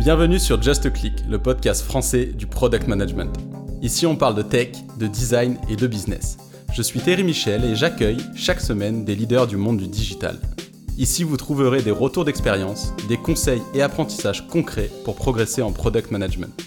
Bienvenue 0.00 0.38
sur 0.38 0.62
Just 0.62 0.90
Click, 0.94 1.12
le 1.28 1.38
podcast 1.38 1.82
français 1.82 2.24
du 2.24 2.46
product 2.46 2.88
management. 2.88 3.36
Ici, 3.82 4.06
on 4.06 4.16
parle 4.16 4.34
de 4.34 4.40
tech, 4.40 4.70
de 4.98 5.06
design 5.06 5.58
et 5.68 5.76
de 5.76 5.86
business. 5.86 6.38
Je 6.72 6.80
suis 6.80 7.00
Thierry 7.00 7.22
Michel 7.22 7.66
et 7.66 7.76
j'accueille 7.76 8.16
chaque 8.34 8.62
semaine 8.62 9.04
des 9.04 9.14
leaders 9.14 9.46
du 9.46 9.58
monde 9.58 9.76
du 9.76 9.88
digital. 9.88 10.38
Ici, 10.96 11.22
vous 11.22 11.36
trouverez 11.36 11.82
des 11.82 11.90
retours 11.90 12.24
d'expérience, 12.24 12.94
des 13.10 13.18
conseils 13.18 13.60
et 13.74 13.82
apprentissages 13.82 14.48
concrets 14.48 14.90
pour 15.04 15.16
progresser 15.16 15.60
en 15.60 15.70
product 15.70 16.10
management. 16.10 16.58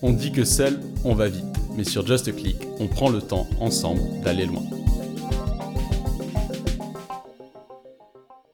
On 0.00 0.12
dit 0.12 0.32
que 0.32 0.44
seul, 0.44 0.80
on 1.04 1.14
va 1.14 1.28
vite, 1.28 1.44
mais 1.76 1.84
sur 1.84 2.06
Just 2.06 2.34
Click, 2.34 2.56
on 2.80 2.86
prend 2.86 3.10
le 3.10 3.20
temps 3.20 3.46
ensemble 3.60 4.00
d'aller 4.24 4.46
loin. 4.46 4.62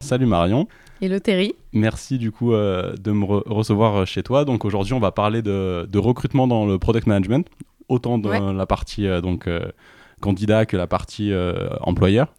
Salut 0.01 0.27
Marion. 0.27 0.67
Hello 1.01 1.19
Terry. 1.19 1.55
Merci 1.73 2.19
du 2.19 2.31
coup 2.31 2.53
euh, 2.53 2.95
de 2.95 3.11
me 3.11 3.25
recevoir 3.25 4.07
chez 4.07 4.23
toi. 4.23 4.45
Donc 4.45 4.65
aujourd'hui, 4.65 4.95
on 4.95 5.01
va 5.01 5.11
parler 5.11 5.43
de, 5.43 5.99
recrutement 5.99 6.47
dans 6.47 6.67
le 6.67 6.79
product 6.79 7.07
management, 7.07 7.49
autant 7.89 8.19
dans 8.19 8.53
la 8.53 8.67
partie 8.67 9.07
euh, 9.07 9.21
donc 9.21 9.49
euh, 9.49 9.73
candidat 10.21 10.67
que 10.67 10.77
la 10.77 10.87
partie 10.87 11.33
employeur. 11.81 12.33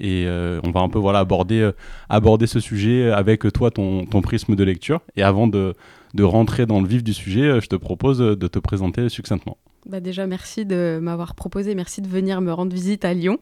et 0.00 0.26
on 0.64 0.70
va 0.70 0.80
un 0.80 0.88
peu 0.88 0.98
voilà 0.98 1.20
aborder 1.20 1.70
aborder 2.08 2.46
ce 2.46 2.58
sujet 2.58 3.12
avec 3.12 3.52
toi 3.52 3.70
ton, 3.70 4.06
ton 4.06 4.22
prisme 4.22 4.56
de 4.56 4.64
lecture. 4.64 5.00
Et 5.14 5.22
avant 5.22 5.46
de, 5.46 5.74
de 6.14 6.24
rentrer 6.24 6.66
dans 6.66 6.80
le 6.80 6.88
vif 6.88 7.04
du 7.04 7.14
sujet, 7.14 7.60
je 7.60 7.66
te 7.68 7.76
propose 7.76 8.18
de 8.18 8.48
te 8.48 8.58
présenter 8.58 9.08
succinctement. 9.08 9.58
Bah 9.88 10.00
déjà, 10.00 10.26
merci 10.26 10.66
de 10.66 10.98
m'avoir 11.00 11.36
proposé, 11.36 11.76
merci 11.76 12.02
de 12.02 12.08
venir 12.08 12.40
me 12.40 12.52
rendre 12.52 12.72
visite 12.74 13.04
à 13.04 13.14
Lyon. 13.14 13.38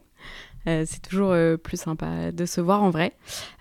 Euh, 0.67 0.85
c'est 0.87 1.03
toujours 1.03 1.33
euh, 1.33 1.57
plus 1.57 1.79
sympa 1.79 2.33
de 2.33 2.47
se 2.47 2.61
voir 2.61 2.83
en 2.83 2.91
vrai. 2.91 3.13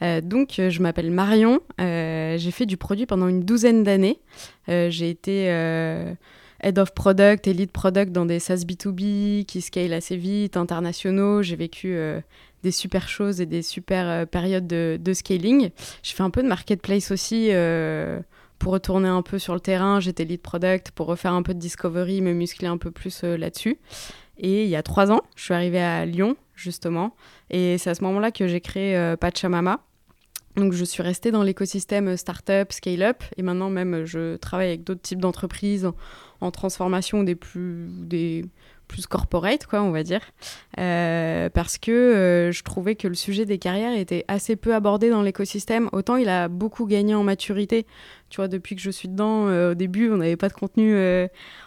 Euh, 0.01 0.21
donc, 0.21 0.55
je 0.57 0.81
m'appelle 0.81 1.11
Marion. 1.11 1.59
j'ai 1.79 2.51
fait 2.51 2.65
du 2.65 2.77
produit 2.77 3.05
pendant 3.05 3.27
une 3.27 3.43
douzaine 3.43 3.83
d'années. 3.83 4.19
j'ai 4.67 5.09
été 5.09 5.45
Head 6.61 6.79
of 6.79 6.93
Product 6.93 7.47
et 7.47 7.53
Lead 7.53 7.71
Product 7.71 8.11
dans 8.11 8.25
des 8.25 8.39
SaaS 8.39 8.63
B2B 8.65 9.45
qui 9.45 9.61
scale 9.61 9.93
assez 9.93 10.15
vite, 10.15 10.57
internationaux. 10.57 11.41
J'ai 11.41 11.55
vécu 11.55 11.97
des 12.63 12.71
super 12.71 13.09
choses 13.09 13.41
et 13.41 13.45
des 13.45 13.61
super 13.61 14.25
périodes 14.27 14.67
de, 14.67 15.13
scaling. 15.13 15.69
J'ai 16.01 16.15
fait 16.15 16.23
un 16.23 16.29
peu 16.29 16.41
de 16.41 16.47
marketplace 16.47 17.11
aussi 17.11 17.51
pour 18.59 18.71
retourner 18.71 19.09
un 19.09 19.21
peu 19.21 19.39
sur 19.39 19.53
le 19.53 19.59
terrain. 19.59 19.99
J'étais 19.99 20.23
lead 20.23 20.41
product 20.41 20.91
pour 20.91 21.07
refaire 21.07 21.33
un 21.33 21.43
peu 21.43 21.53
de 21.53 21.59
discovery, 21.59 22.21
me 22.21 22.33
muscler 22.33 22.67
un 22.67 22.77
peu 22.77 22.91
plus 22.91 23.23
là-dessus. 23.23 23.77
Et 24.37 24.63
il 24.63 24.69
y 24.69 24.75
a 24.75 24.81
trois 24.81 25.11
ans, 25.11 25.21
je 25.35 25.43
suis 25.43 25.53
arrivée 25.53 25.81
à 25.81 26.05
Lyon 26.05 26.35
justement. 26.55 27.15
Et 27.49 27.77
c'est 27.77 27.89
à 27.89 27.95
ce 27.95 28.03
moment-là 28.03 28.31
que 28.31 28.47
j'ai 28.47 28.61
créé 28.61 28.95
euh, 28.95 29.15
Pachamama. 29.15 29.79
Donc 30.55 30.73
je 30.73 30.85
suis 30.85 31.01
restée 31.01 31.31
dans 31.31 31.41
l'écosystème 31.41 32.15
startup, 32.15 32.71
scale-up, 32.71 33.23
et 33.37 33.41
maintenant 33.41 33.69
même 33.69 34.05
je 34.05 34.35
travaille 34.35 34.67
avec 34.67 34.83
d'autres 34.83 35.01
types 35.01 35.19
d'entreprises 35.19 35.89
en, 36.41 36.51
transformation 36.51 37.23
des 37.23 37.35
plus, 37.35 37.87
des, 37.89 38.45
plus 38.87 39.07
corporate, 39.07 39.65
quoi, 39.65 39.81
on 39.81 39.91
va 39.91 40.03
dire, 40.03 40.21
euh, 40.77 41.49
parce 41.49 41.77
que 41.77 41.91
euh, 41.91 42.51
je 42.51 42.63
trouvais 42.63 42.95
que 42.95 43.07
le 43.07 43.15
sujet 43.15 43.45
des 43.45 43.57
carrières 43.57 43.97
était 43.97 44.25
assez 44.27 44.55
peu 44.55 44.75
abordé 44.75 45.09
dans 45.09 45.23
l'écosystème. 45.23 45.89
Autant 45.91 46.17
il 46.17 46.29
a 46.29 46.49
beaucoup 46.49 46.85
gagné 46.85 47.15
en 47.15 47.23
maturité. 47.23 47.87
Tu 48.33 48.37
vois, 48.37 48.47
depuis 48.47 48.75
que 48.75 48.81
je 48.81 48.89
suis 48.89 49.07
dedans, 49.07 49.47
euh, 49.47 49.73
au 49.73 49.75
début, 49.75 50.09
on 50.09 50.17
n'avait 50.17 50.37
pas 50.37 50.49
de 50.49 50.53
contenu 50.53 50.97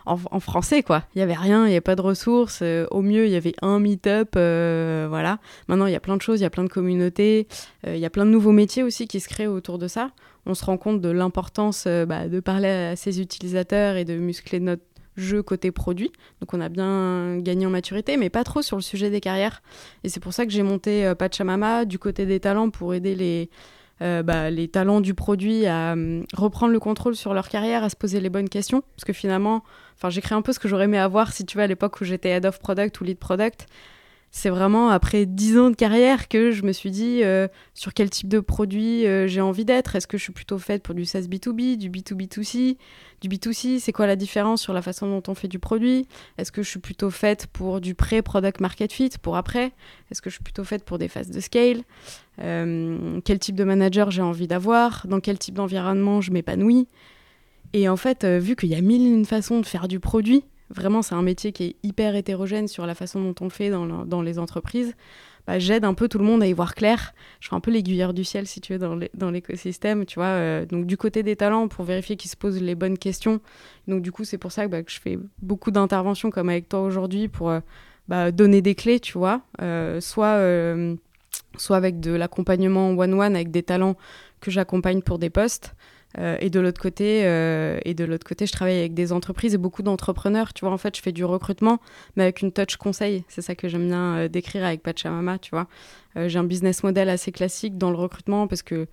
en, 0.04 0.40
français, 0.40 0.82
quoi. 0.82 1.04
Il 1.14 1.18
n'y 1.18 1.22
avait 1.22 1.34
rien, 1.34 1.64
il 1.64 1.68
n'y 1.68 1.74
avait 1.74 1.80
pas 1.80 1.94
de 1.94 2.02
ressources. 2.02 2.60
au 2.90 3.02
mieux, 3.02 3.26
il 3.26 3.30
y 3.30 3.36
avait 3.36 3.54
un 3.62 3.78
meet-up, 3.78 4.30
voilà. 4.34 5.38
Maintenant, 5.68 5.86
il 5.86 5.92
y 5.92 5.94
a 5.94 6.00
plein 6.00 6.16
de 6.16 6.22
choses, 6.22 6.40
il 6.40 6.42
y 6.42 6.46
a 6.46 6.50
plein 6.50 6.64
de 6.64 6.68
communautés, 6.68 7.46
il 7.86 7.98
y 7.98 8.04
a 8.04 8.10
plein 8.10 8.26
de 8.26 8.32
nouveaux 8.32 8.50
métiers 8.50 8.82
aussi 8.82 9.06
qui 9.06 9.20
se 9.20 9.28
créent 9.28 9.46
autour 9.46 9.78
de 9.78 9.86
ça. 9.86 10.10
On 10.44 10.54
se 10.54 10.64
rend 10.64 10.76
compte 10.76 11.00
de 11.00 11.08
l'importance 11.08 11.86
bah, 11.86 12.26
de 12.26 12.40
parler 12.40 12.68
à 12.68 12.96
ses 12.96 13.20
utilisateurs 13.20 13.94
et 13.94 14.04
de 14.04 14.16
muscler 14.16 14.58
notre 14.58 14.82
jeu 15.16 15.44
côté 15.44 15.70
produit. 15.70 16.10
Donc 16.40 16.52
on 16.52 16.60
a 16.60 16.68
bien 16.68 17.38
gagné 17.38 17.66
en 17.66 17.70
maturité, 17.70 18.16
mais 18.16 18.28
pas 18.28 18.42
trop 18.42 18.62
sur 18.62 18.76
le 18.76 18.82
sujet 18.82 19.10
des 19.10 19.20
carrières. 19.20 19.62
Et 20.04 20.08
c'est 20.08 20.20
pour 20.20 20.32
ça 20.32 20.46
que 20.46 20.52
j'ai 20.52 20.62
monté 20.62 21.06
euh, 21.06 21.14
Pachamama 21.14 21.84
du 21.84 21.98
côté 21.98 22.26
des 22.26 22.40
talents 22.40 22.70
pour 22.70 22.94
aider 22.94 23.14
les, 23.14 23.50
euh, 24.02 24.22
bah, 24.22 24.50
les 24.50 24.68
talents 24.68 25.00
du 25.00 25.14
produit 25.14 25.66
à 25.66 25.92
hum, 25.92 26.24
reprendre 26.34 26.72
le 26.72 26.80
contrôle 26.80 27.16
sur 27.16 27.32
leur 27.34 27.48
carrière, 27.48 27.82
à 27.84 27.88
se 27.88 27.96
poser 27.96 28.20
les 28.20 28.28
bonnes 28.28 28.48
questions. 28.48 28.82
Parce 28.96 29.04
que 29.04 29.12
finalement, 29.12 29.64
enfin, 29.96 30.10
créé 30.20 30.36
un 30.36 30.42
peu 30.42 30.52
ce 30.52 30.58
que 30.58 30.68
j'aurais 30.68 30.84
aimé 30.84 30.98
avoir 30.98 31.32
si 31.32 31.46
tu 31.46 31.56
veux 31.56 31.64
à 31.64 31.66
l'époque 31.66 32.00
où 32.00 32.04
j'étais 32.04 32.30
head 32.30 32.46
of 32.46 32.58
product 32.58 33.00
ou 33.00 33.04
lead 33.04 33.18
product 33.18 33.66
c'est 34.36 34.50
vraiment 34.50 34.90
après 34.90 35.24
dix 35.24 35.58
ans 35.58 35.70
de 35.70 35.74
carrière 35.74 36.28
que 36.28 36.50
je 36.50 36.62
me 36.62 36.72
suis 36.72 36.90
dit 36.90 37.24
euh, 37.24 37.48
sur 37.72 37.94
quel 37.94 38.10
type 38.10 38.28
de 38.28 38.38
produit 38.40 39.06
euh, 39.06 39.26
j'ai 39.26 39.40
envie 39.40 39.64
d'être. 39.64 39.96
Est-ce 39.96 40.06
que 40.06 40.18
je 40.18 40.24
suis 40.24 40.32
plutôt 40.34 40.58
faite 40.58 40.82
pour 40.82 40.94
du 40.94 41.06
SaaS 41.06 41.22
B2B, 41.22 41.78
du 41.78 41.88
B2B2C, 41.88 42.76
du 43.22 43.28
B2C 43.30 43.80
C'est 43.80 43.92
quoi 43.92 44.06
la 44.06 44.14
différence 44.14 44.60
sur 44.60 44.74
la 44.74 44.82
façon 44.82 45.08
dont 45.08 45.22
on 45.28 45.34
fait 45.34 45.48
du 45.48 45.58
produit? 45.58 46.06
Est-ce 46.36 46.52
que 46.52 46.62
je 46.62 46.68
suis 46.68 46.80
plutôt 46.80 47.08
faite 47.08 47.46
pour 47.46 47.80
du 47.80 47.94
pré-product 47.94 48.60
market 48.60 48.92
fit, 48.92 49.08
pour 49.22 49.38
après? 49.38 49.72
Est-ce 50.10 50.20
que 50.20 50.28
je 50.28 50.34
suis 50.34 50.44
plutôt 50.44 50.64
faite 50.64 50.84
pour 50.84 50.98
des 50.98 51.08
phases 51.08 51.30
de 51.30 51.40
scale? 51.40 51.80
Euh, 52.42 53.20
Quel 53.24 53.38
type 53.38 53.56
de 53.56 53.64
manager 53.64 54.10
j'ai 54.10 54.20
envie 54.20 54.48
d'avoir? 54.48 55.06
Dans 55.08 55.20
quel 55.20 55.38
type 55.38 55.54
d'environnement 55.54 56.20
je 56.20 56.30
m'épanouis? 56.30 56.88
Et 57.72 57.88
en 57.88 57.96
fait, 57.96 58.26
vu 58.26 58.54
qu'il 58.54 58.68
y 58.68 58.74
a 58.74 58.82
mille 58.82 59.06
et 59.06 59.10
une 59.10 59.24
façons 59.24 59.60
de 59.60 59.66
faire 59.66 59.88
du 59.88 59.98
produit, 59.98 60.44
Vraiment, 60.70 61.02
c'est 61.02 61.14
un 61.14 61.22
métier 61.22 61.52
qui 61.52 61.64
est 61.64 61.76
hyper 61.82 62.16
hétérogène 62.16 62.66
sur 62.66 62.86
la 62.86 62.94
façon 62.94 63.20
dont 63.20 63.34
on 63.40 63.50
fait 63.50 63.70
dans, 63.70 64.22
les 64.22 64.38
entreprises. 64.38 64.94
Bah, 65.46 65.60
j'aide 65.60 65.84
un 65.84 65.94
peu 65.94 66.08
tout 66.08 66.18
le 66.18 66.24
monde 66.24 66.42
à 66.42 66.46
y 66.46 66.52
voir 66.52 66.74
clair. 66.74 67.14
Je 67.38 67.46
suis 67.46 67.54
un 67.54 67.60
peu 67.60 67.70
l'aiguilleur 67.70 68.12
du 68.12 68.24
ciel, 68.24 68.48
si 68.48 68.60
tu 68.60 68.76
veux, 68.76 69.08
dans 69.14 69.30
l'écosystème, 69.30 70.04
tu 70.04 70.18
vois. 70.18 70.26
Euh, 70.26 70.66
donc, 70.66 70.86
du 70.86 70.96
côté 70.96 71.22
des 71.22 71.36
talents, 71.36 71.68
pour 71.68 71.84
vérifier 71.84 72.16
qu'ils 72.16 72.30
se 72.30 72.36
posent 72.36 72.60
les 72.60 72.74
bonnes 72.74 72.98
questions. 72.98 73.40
Donc, 73.86 74.02
du 74.02 74.10
coup, 74.10 74.24
c'est 74.24 74.38
pour 74.38 74.50
ça 74.50 74.66
que, 74.66 74.70
bah, 74.72 74.82
je 74.84 74.98
fais 74.98 75.18
beaucoup 75.40 75.70
d'interventions 75.70 76.30
comme 76.30 76.48
avec 76.48 76.68
toi 76.68 76.80
aujourd'hui 76.80 77.28
pour 77.28 77.50
euh, 77.50 77.60
bah, 78.08 78.32
donner 78.32 78.60
des 78.60 78.74
clés, 78.74 78.98
tu 78.98 79.18
vois. 79.18 79.42
Euh, 79.62 80.00
soit, 80.00 80.40
soit 81.56 81.76
avec 81.76 82.00
de 82.00 82.10
l'accompagnement 82.10 82.90
one-one 82.90 83.36
avec 83.36 83.52
des 83.52 83.62
talents 83.62 83.96
que 84.40 84.50
j'accompagne 84.50 85.00
pour 85.00 85.20
des 85.20 85.30
postes, 85.30 85.74
euh, 86.18 86.36
et 86.40 86.50
de 86.50 86.60
l'autre 86.60 86.80
côté, 86.80 87.22
euh, 87.24 87.78
et 87.84 87.94
de 87.94 88.04
l'autre 88.04 88.26
côté, 88.26 88.46
je 88.46 88.52
travaille 88.52 88.78
avec 88.78 88.94
des 88.94 89.12
entreprises 89.12 89.54
et 89.54 89.58
beaucoup 89.58 89.82
d'entrepreneurs. 89.82 90.54
Tu 90.54 90.64
vois, 90.64 90.72
en 90.72 90.78
fait, 90.78 90.96
je 90.96 91.02
fais 91.02 91.12
du 91.12 91.24
recrutement, 91.24 91.78
mais 92.16 92.24
avec 92.24 92.42
une 92.42 92.52
touch 92.52 92.76
conseil. 92.76 93.24
C'est 93.28 93.42
ça 93.42 93.54
que 93.54 93.68
j'aime 93.68 93.86
bien 93.86 94.16
euh, 94.16 94.28
décrire 94.28 94.64
avec 94.64 94.82
Pachamama. 94.82 95.38
Tu 95.38 95.50
vois, 95.50 95.66
j'ai 96.16 96.38
un 96.38 96.44
business 96.44 96.82
model 96.82 97.10
assez 97.10 97.30
classique 97.30 97.76
dans 97.76 97.90
le 97.90 97.96
recrutement 97.96 98.46
parce 98.46 98.62
que 98.62 98.86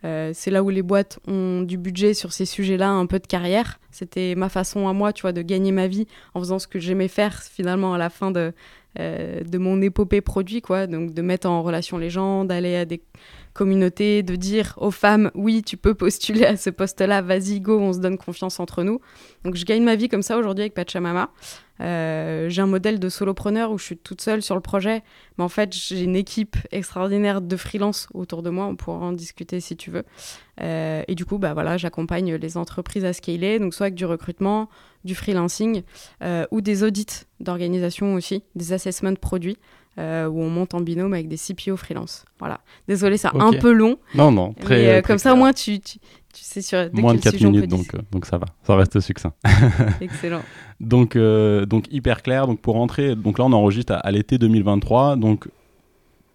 c'est 0.00 0.52
là 0.52 0.62
où 0.62 0.70
les 0.70 0.82
boîtes 0.82 1.18
ont 1.26 1.62
du 1.62 1.76
budget 1.76 2.14
sur 2.14 2.32
ces 2.32 2.44
sujets-là, 2.44 2.88
un 2.88 3.06
peu 3.06 3.18
de 3.18 3.26
carrière. 3.26 3.80
C'était 3.90 4.36
ma 4.36 4.48
façon 4.48 4.86
à 4.86 4.92
moi, 4.92 5.12
tu 5.12 5.22
vois, 5.22 5.32
de 5.32 5.42
gagner 5.42 5.72
ma 5.72 5.88
vie 5.88 6.06
en 6.34 6.38
faisant 6.38 6.60
ce 6.60 6.68
que 6.68 6.78
j'aimais 6.78 7.08
faire 7.08 7.42
finalement 7.42 7.94
à 7.94 7.98
la 7.98 8.10
fin 8.10 8.30
de, 8.30 8.52
de 8.96 9.58
mon 9.58 9.82
épopée 9.82 10.20
produit, 10.20 10.62
quoi. 10.62 10.86
Donc 10.86 11.14
de 11.14 11.20
mettre 11.20 11.48
en 11.48 11.64
relation 11.64 11.98
les 11.98 12.10
gens, 12.10 12.44
d'aller 12.44 12.76
à 12.76 12.84
des 12.84 13.00
communauté, 13.58 14.22
de 14.22 14.36
dire 14.36 14.74
aux 14.76 14.92
femmes 14.92 15.32
oui, 15.34 15.62
tu 15.64 15.76
peux 15.76 15.94
postuler 15.94 16.44
à 16.44 16.56
ce 16.56 16.70
poste-là, 16.70 17.22
vas-y, 17.22 17.60
go, 17.60 17.80
on 17.80 17.92
se 17.92 17.98
donne 17.98 18.16
confiance 18.16 18.60
entre 18.60 18.84
nous. 18.84 19.00
Donc 19.44 19.56
je 19.56 19.64
gagne 19.64 19.82
ma 19.82 19.96
vie 19.96 20.08
comme 20.08 20.22
ça 20.22 20.38
aujourd'hui 20.38 20.62
avec 20.62 20.74
Pachamama. 20.74 21.30
Euh, 21.80 22.48
j'ai 22.48 22.62
un 22.62 22.66
modèle 22.66 23.00
de 23.00 23.08
solopreneur 23.08 23.72
où 23.72 23.78
je 23.78 23.84
suis 23.84 23.96
toute 23.96 24.20
seule 24.20 24.42
sur 24.42 24.54
le 24.54 24.60
projet, 24.60 25.02
mais 25.36 25.44
en 25.44 25.48
fait 25.48 25.74
j'ai 25.74 26.02
une 26.02 26.16
équipe 26.16 26.56
extraordinaire 26.70 27.40
de 27.40 27.56
freelance 27.56 28.08
autour 28.14 28.42
de 28.42 28.50
moi, 28.50 28.66
on 28.66 28.76
pourra 28.76 28.98
en 28.98 29.12
discuter 29.12 29.58
si 29.58 29.76
tu 29.76 29.90
veux. 29.90 30.04
Euh, 30.60 31.02
et 31.08 31.14
du 31.14 31.24
coup, 31.24 31.38
bah 31.38 31.54
voilà, 31.54 31.76
j'accompagne 31.76 32.34
les 32.34 32.56
entreprises 32.56 33.04
à 33.04 33.12
scaler, 33.12 33.58
donc 33.58 33.74
soit 33.74 33.86
avec 33.86 33.94
du 33.94 34.06
recrutement, 34.06 34.68
du 35.04 35.14
freelancing 35.14 35.82
euh, 36.22 36.46
ou 36.52 36.60
des 36.60 36.84
audits 36.84 37.26
d'organisation 37.40 38.14
aussi, 38.14 38.42
des 38.54 38.72
assessments 38.72 39.12
de 39.12 39.18
produits. 39.18 39.56
Euh, 39.98 40.28
où 40.28 40.40
on 40.40 40.48
monte 40.48 40.74
en 40.74 40.80
binôme 40.80 41.12
avec 41.12 41.26
des 41.26 41.36
CPO 41.36 41.76
freelance. 41.76 42.24
Voilà. 42.38 42.60
Désolé, 42.86 43.16
c'est 43.16 43.34
un 43.34 43.52
peu 43.52 43.72
long. 43.72 43.98
Non, 44.14 44.30
non, 44.30 44.52
très. 44.52 44.98
Euh, 44.98 45.02
comme 45.02 45.18
ça, 45.18 45.32
au 45.32 45.36
moins, 45.36 45.52
tu, 45.52 45.80
tu, 45.80 45.98
sais 46.32 46.62
sur. 46.62 46.88
Moins 46.92 47.14
de 47.14 47.20
4 47.20 47.40
minutes, 47.40 47.66
donc, 47.66 47.92
euh, 47.94 47.98
donc 48.12 48.24
ça 48.24 48.38
va. 48.38 48.46
Ça 48.62 48.76
reste 48.76 49.00
succinct. 49.00 49.32
Excellent. 50.00 50.42
donc, 50.78 51.16
donc, 51.16 51.86
hyper 51.90 52.22
clair. 52.22 52.46
Donc, 52.46 52.60
pour 52.60 52.74
rentrer, 52.74 53.16
donc 53.16 53.38
là, 53.38 53.46
on 53.46 53.52
enregistre 53.52 53.98
à 54.00 54.10
l'été 54.12 54.38
2023. 54.38 55.16
Donc, 55.16 55.48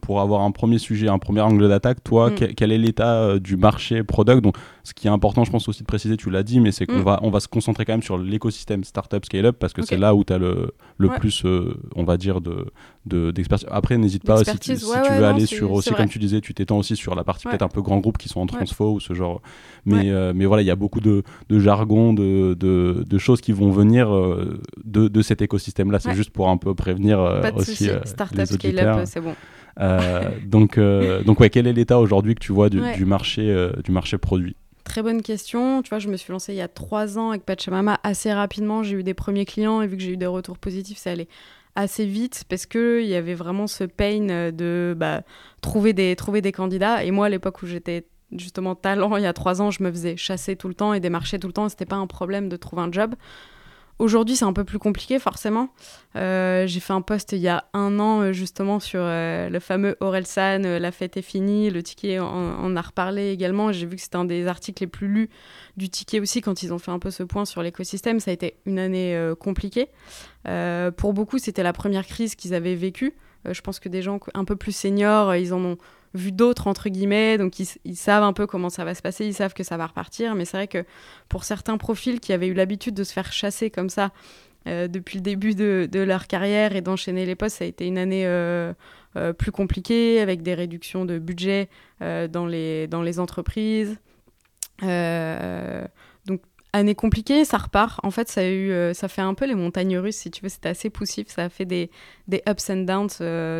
pour 0.03 0.19
avoir 0.19 0.41
un 0.41 0.51
premier 0.51 0.79
sujet, 0.79 1.07
un 1.07 1.17
premier 1.17 1.39
angle 1.39 1.69
d'attaque, 1.69 2.03
toi, 2.03 2.29
mm. 2.29 2.53
quel, 2.57 2.73
est 2.73 2.77
l'état 2.77 3.15
euh, 3.15 3.39
du 3.39 3.55
marché 3.55 4.03
product? 4.03 4.41
Donc, 4.41 4.57
ce 4.83 4.93
qui 4.93 5.07
est 5.07 5.09
important, 5.09 5.45
je 5.45 5.51
pense 5.51 5.69
aussi 5.69 5.81
de 5.81 5.87
préciser, 5.87 6.17
tu 6.17 6.29
l'as 6.29 6.43
dit, 6.43 6.59
mais 6.59 6.73
c'est 6.73 6.85
qu'on 6.85 6.99
mm. 6.99 7.03
va, 7.03 7.19
on 7.23 7.29
va 7.29 7.39
se 7.39 7.47
concentrer 7.47 7.85
quand 7.85 7.93
même 7.93 8.03
sur 8.03 8.17
l'écosystème 8.17 8.83
startup 8.83 9.23
scale-up 9.23 9.55
parce 9.57 9.71
que 9.71 9.81
c'est 9.81 9.95
là 9.95 10.13
où 10.13 10.25
tu 10.25 10.33
as 10.33 10.37
le, 10.37 10.73
le 10.97 11.07
plus, 11.07 11.45
euh, 11.45 11.79
on 11.95 12.03
va 12.03 12.17
dire, 12.17 12.41
de, 12.41 13.31
d'expertise. 13.31 13.65
Après, 13.71 13.97
n'hésite 13.97 14.25
pas 14.25 14.43
si 14.43 14.59
tu, 14.59 14.73
veux 14.73 15.25
aller 15.25 15.45
sur 15.45 15.71
aussi, 15.71 15.93
comme 15.93 16.09
tu 16.09 16.19
disais, 16.19 16.41
tu 16.41 16.53
t'étends 16.53 16.79
aussi 16.79 16.97
sur 16.97 17.15
la 17.15 17.23
partie 17.23 17.47
peut-être 17.47 17.61
un 17.61 17.69
peu 17.69 17.81
grand 17.81 17.99
groupe 17.99 18.17
qui 18.17 18.27
sont 18.27 18.41
en 18.41 18.45
transfo 18.45 18.91
ou 18.95 18.99
ce 18.99 19.13
genre. 19.13 19.41
Mais, 19.85 20.11
euh, 20.11 20.33
mais 20.35 20.45
voilà, 20.45 20.63
il 20.63 20.65
y 20.65 20.71
a 20.71 20.75
beaucoup 20.75 20.99
de, 20.99 21.23
de 21.47 21.59
jargon, 21.59 22.13
de, 22.13 22.55
de, 22.55 23.17
choses 23.17 23.39
qui 23.39 23.53
vont 23.53 23.71
venir 23.71 24.09
de, 24.83 25.07
de 25.07 25.21
cet 25.21 25.41
écosystème-là. 25.41 25.99
C'est 25.99 26.13
juste 26.13 26.31
pour 26.31 26.49
un 26.49 26.57
peu 26.57 26.75
prévenir 26.75 27.19
aussi 27.55 27.89
Startup 28.03 28.45
scale-up, 28.45 29.05
c'est 29.05 29.21
bon. 29.21 29.33
Euh, 29.79 30.29
donc, 30.45 30.77
euh, 30.77 31.23
donc 31.23 31.39
ouais, 31.39 31.49
quel 31.49 31.67
est 31.67 31.73
l'état 31.73 31.99
aujourd'hui 31.99 32.35
que 32.35 32.39
tu 32.39 32.51
vois 32.51 32.69
du, 32.69 33.05
marché, 33.05 33.49
euh, 33.49 33.71
du 33.83 33.91
marché 33.91 34.17
produit? 34.17 34.55
Très 34.83 35.01
bonne 35.01 35.21
question. 35.21 35.81
Tu 35.81 35.89
vois, 35.89 35.99
je 35.99 36.09
me 36.09 36.17
suis 36.17 36.31
lancée 36.31 36.53
il 36.53 36.57
y 36.57 36.61
a 36.61 36.67
trois 36.67 37.17
ans 37.17 37.29
avec 37.29 37.43
Pachamama 37.43 37.99
assez 38.03 38.31
rapidement. 38.31 38.83
J'ai 38.83 38.97
eu 38.97 39.03
des 39.03 39.13
premiers 39.13 39.45
clients 39.45 39.81
et 39.81 39.87
vu 39.87 39.97
que 39.97 40.03
j'ai 40.03 40.11
eu 40.11 40.17
des 40.17 40.25
retours 40.27 40.57
positifs, 40.57 40.97
ça 40.97 41.11
allait 41.11 41.29
assez 41.75 42.05
vite 42.05 42.43
parce 42.49 42.65
qu'il 42.65 43.05
y 43.05 43.15
avait 43.15 43.33
vraiment 43.33 43.65
ce 43.65 43.83
pain 43.83 44.51
de 44.51 44.93
bah, 44.95 45.21
trouver, 45.61 45.93
des, 45.93 46.15
trouver 46.15 46.41
des 46.41 46.51
candidats. 46.51 47.03
Et 47.03 47.11
moi, 47.11 47.27
à 47.27 47.29
l'époque 47.29 47.63
où 47.63 47.65
j'étais 47.65 48.05
justement 48.35 48.75
talent, 48.75 49.15
il 49.17 49.23
y 49.23 49.27
a 49.27 49.33
trois 49.33 49.61
ans, 49.61 49.71
je 49.71 49.81
me 49.83 49.91
faisais 49.91 50.17
chasser 50.17 50.55
tout 50.55 50.67
le 50.67 50.73
temps 50.73 50.93
et 50.93 50.99
démarcher 50.99 51.39
tout 51.39 51.47
le 51.47 51.53
temps. 51.53 51.69
C'était 51.69 51.85
pas 51.85 51.95
un 51.95 52.07
problème 52.07 52.49
de 52.49 52.57
trouver 52.57 52.81
un 52.81 52.91
job. 52.91 53.15
Aujourd'hui, 53.99 54.35
c'est 54.35 54.45
un 54.45 54.53
peu 54.53 54.63
plus 54.63 54.79
compliqué, 54.79 55.19
forcément. 55.19 55.69
Euh, 56.15 56.65
j'ai 56.65 56.79
fait 56.79 56.93
un 56.93 57.01
post 57.01 57.31
il 57.31 57.39
y 57.39 57.47
a 57.47 57.65
un 57.73 57.99
an, 57.99 58.21
euh, 58.21 58.33
justement, 58.33 58.79
sur 58.79 58.99
euh, 59.01 59.49
le 59.49 59.59
fameux 59.59 59.95
Orelsan, 59.99 60.61
La 60.79 60.91
fête 60.91 61.15
est 61.17 61.21
finie. 61.21 61.69
Le 61.69 61.83
ticket 61.83 62.19
en, 62.19 62.75
a 62.75 62.81
reparlé 62.81 63.29
également. 63.29 63.71
J'ai 63.71 63.85
vu 63.85 63.95
que 63.95 64.01
c'était 64.01 64.15
un 64.15 64.25
des 64.25 64.47
articles 64.47 64.81
les 64.83 64.87
plus 64.87 65.07
lus 65.07 65.29
du 65.77 65.89
ticket 65.89 66.19
aussi, 66.19 66.41
quand 66.41 66.63
ils 66.63 66.73
ont 66.73 66.79
fait 66.79 66.91
un 66.91 66.99
peu 66.99 67.11
ce 67.11 67.23
point 67.23 67.45
sur 67.45 67.61
l'écosystème. 67.61 68.19
Ça 68.19 68.31
a 68.31 68.33
été 68.33 68.57
une 68.65 68.79
année 68.79 69.17
compliquée. 69.39 69.89
pour 70.97 71.13
beaucoup, 71.13 71.37
c'était 71.37 71.63
la 71.63 71.73
première 71.73 72.05
crise 72.05 72.35
qu'ils 72.35 72.53
avaient 72.53 72.75
vécue. 72.75 73.13
je 73.49 73.61
pense 73.61 73.79
que 73.79 73.89
des 73.89 74.01
gens 74.01 74.19
un 74.33 74.45
peu 74.45 74.55
plus 74.55 74.75
seniors, 74.75 75.35
ils 75.35 75.53
en 75.53 75.63
ont 75.63 75.77
vu 76.13 76.31
d'autres, 76.31 76.67
entre 76.67 76.89
guillemets, 76.89 77.37
donc 77.37 77.59
ils, 77.59 77.95
savent 77.95 78.23
un 78.23 78.33
peu 78.33 78.45
comment 78.45 78.69
ça 78.69 78.85
va 78.85 78.93
se 78.93 79.01
passer, 79.01 79.25
ils 79.25 79.33
savent 79.33 79.53
que 79.53 79.63
ça 79.63 79.77
va 79.77 79.87
repartir, 79.87 80.35
mais 80.35 80.45
c'est 80.45 80.57
vrai 80.57 80.67
que 80.67 80.85
pour 81.27 81.43
certains 81.43 81.77
profils 81.77 82.19
qui 82.19 82.33
avaient 82.33 82.47
eu 82.47 82.53
l'habitude 82.53 82.93
de 82.93 83.03
se 83.03 83.13
faire 83.13 83.31
chasser 83.31 83.71
comme 83.71 83.89
ça 83.89 84.11
euh, 84.67 84.87
depuis 84.87 85.17
le 85.17 85.23
début 85.23 85.55
de, 85.55 85.89
leur 85.93 86.27
carrière 86.27 86.75
et 86.75 86.81
d'enchaîner 86.81 87.25
les 87.25 87.35
postes, 87.35 87.57
ça 87.57 87.65
a 87.65 87.67
été 87.67 87.87
une 87.87 87.97
année 87.97 88.25
euh, 88.27 88.73
euh, 89.15 89.33
plus 89.33 89.51
compliquée, 89.51 90.21
avec 90.21 90.43
des 90.43 90.53
réductions 90.53 91.05
de 91.05 91.17
budget 91.17 91.69
dans, 91.99 92.45
les, 92.45 92.87
dans 92.87 93.01
les 93.01 93.19
entreprises. 93.19 93.97
donc 94.81 96.41
année 96.73 96.95
compliquée, 96.95 97.45
ça 97.45 97.57
repart. 97.57 97.99
En 98.03 98.11
fait, 98.11 98.29
ça 98.29 98.41
a 98.41 98.49
eu, 98.49 98.93
ça 98.93 99.07
fait 99.07 99.21
un 99.21 99.33
peu 99.33 99.45
les 99.45 99.55
montagnes 99.55 99.97
russes, 99.97 100.17
si 100.17 100.31
tu 100.31 100.43
veux. 100.43 100.49
C'était 100.49 100.69
assez 100.69 100.89
poussif. 100.89 101.27
Ça 101.29 101.45
a 101.45 101.49
fait 101.49 101.65
des, 101.65 101.89
des 102.27 102.41
ups 102.47 102.69
and 102.69 102.83
downs 102.83 103.09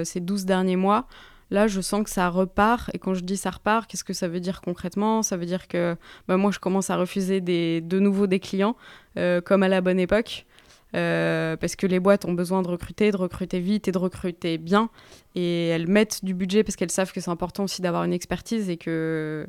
ces 0.06 0.20
12 0.20 0.46
derniers 0.46 0.76
mois. 0.76 1.08
Là, 1.54 1.68
je 1.68 1.82
sens 1.82 2.04
que 2.04 2.10
ça 2.10 2.30
repart. 2.30 2.90
Et 2.96 2.98
quand 2.98 3.14
je 3.14 3.24
dis 3.24 3.38
ça 3.38 3.52
repart, 3.52 3.86
qu'est-ce 3.86 4.04
que 4.04 4.14
ça 4.14 4.28
veut 4.28 4.40
dire 4.40 4.60
concrètement? 4.60 5.22
Ça 5.22 5.38
veut 5.38 5.46
dire 5.46 5.68
que 5.68 5.96
bah, 6.28 6.36
moi, 6.36 6.50
je 6.50 6.58
commence 6.58 6.90
à 6.90 6.98
refuser 6.98 7.42
des, 7.42 7.80
de 7.80 8.00
nouveau 8.00 8.26
des 8.26 8.40
clients, 8.40 8.76
euh, 9.20 9.40
comme 9.40 9.62
à 9.62 9.68
la 9.68 9.80
bonne 9.80 10.00
époque. 10.00 10.48
Euh, 10.96 11.56
parce 11.56 11.76
que 11.76 11.86
les 11.86 12.00
boîtes 12.00 12.26
ont 12.26 12.34
besoin 12.34 12.64
de 12.64 12.68
recruter, 12.68 13.12
de 13.12 13.18
recruter 13.18 13.60
vite 13.60 13.88
et 13.88 13.92
de 13.92 14.00
recruter 14.00 14.58
bien. 14.58 14.90
Et 15.36 15.68
elles 15.68 15.88
mettent 15.88 16.26
du 16.26 16.34
budget 16.34 16.64
parce 16.64 16.76
qu'elles 16.76 16.90
savent 16.90 17.14
que 17.14 17.22
c'est 17.22 17.30
important 17.30 17.66
aussi 17.66 17.84
d'avoir 17.84 18.04
une 18.04 18.14
expertise 18.14 18.72
et 18.72 18.78
que. 18.78 19.46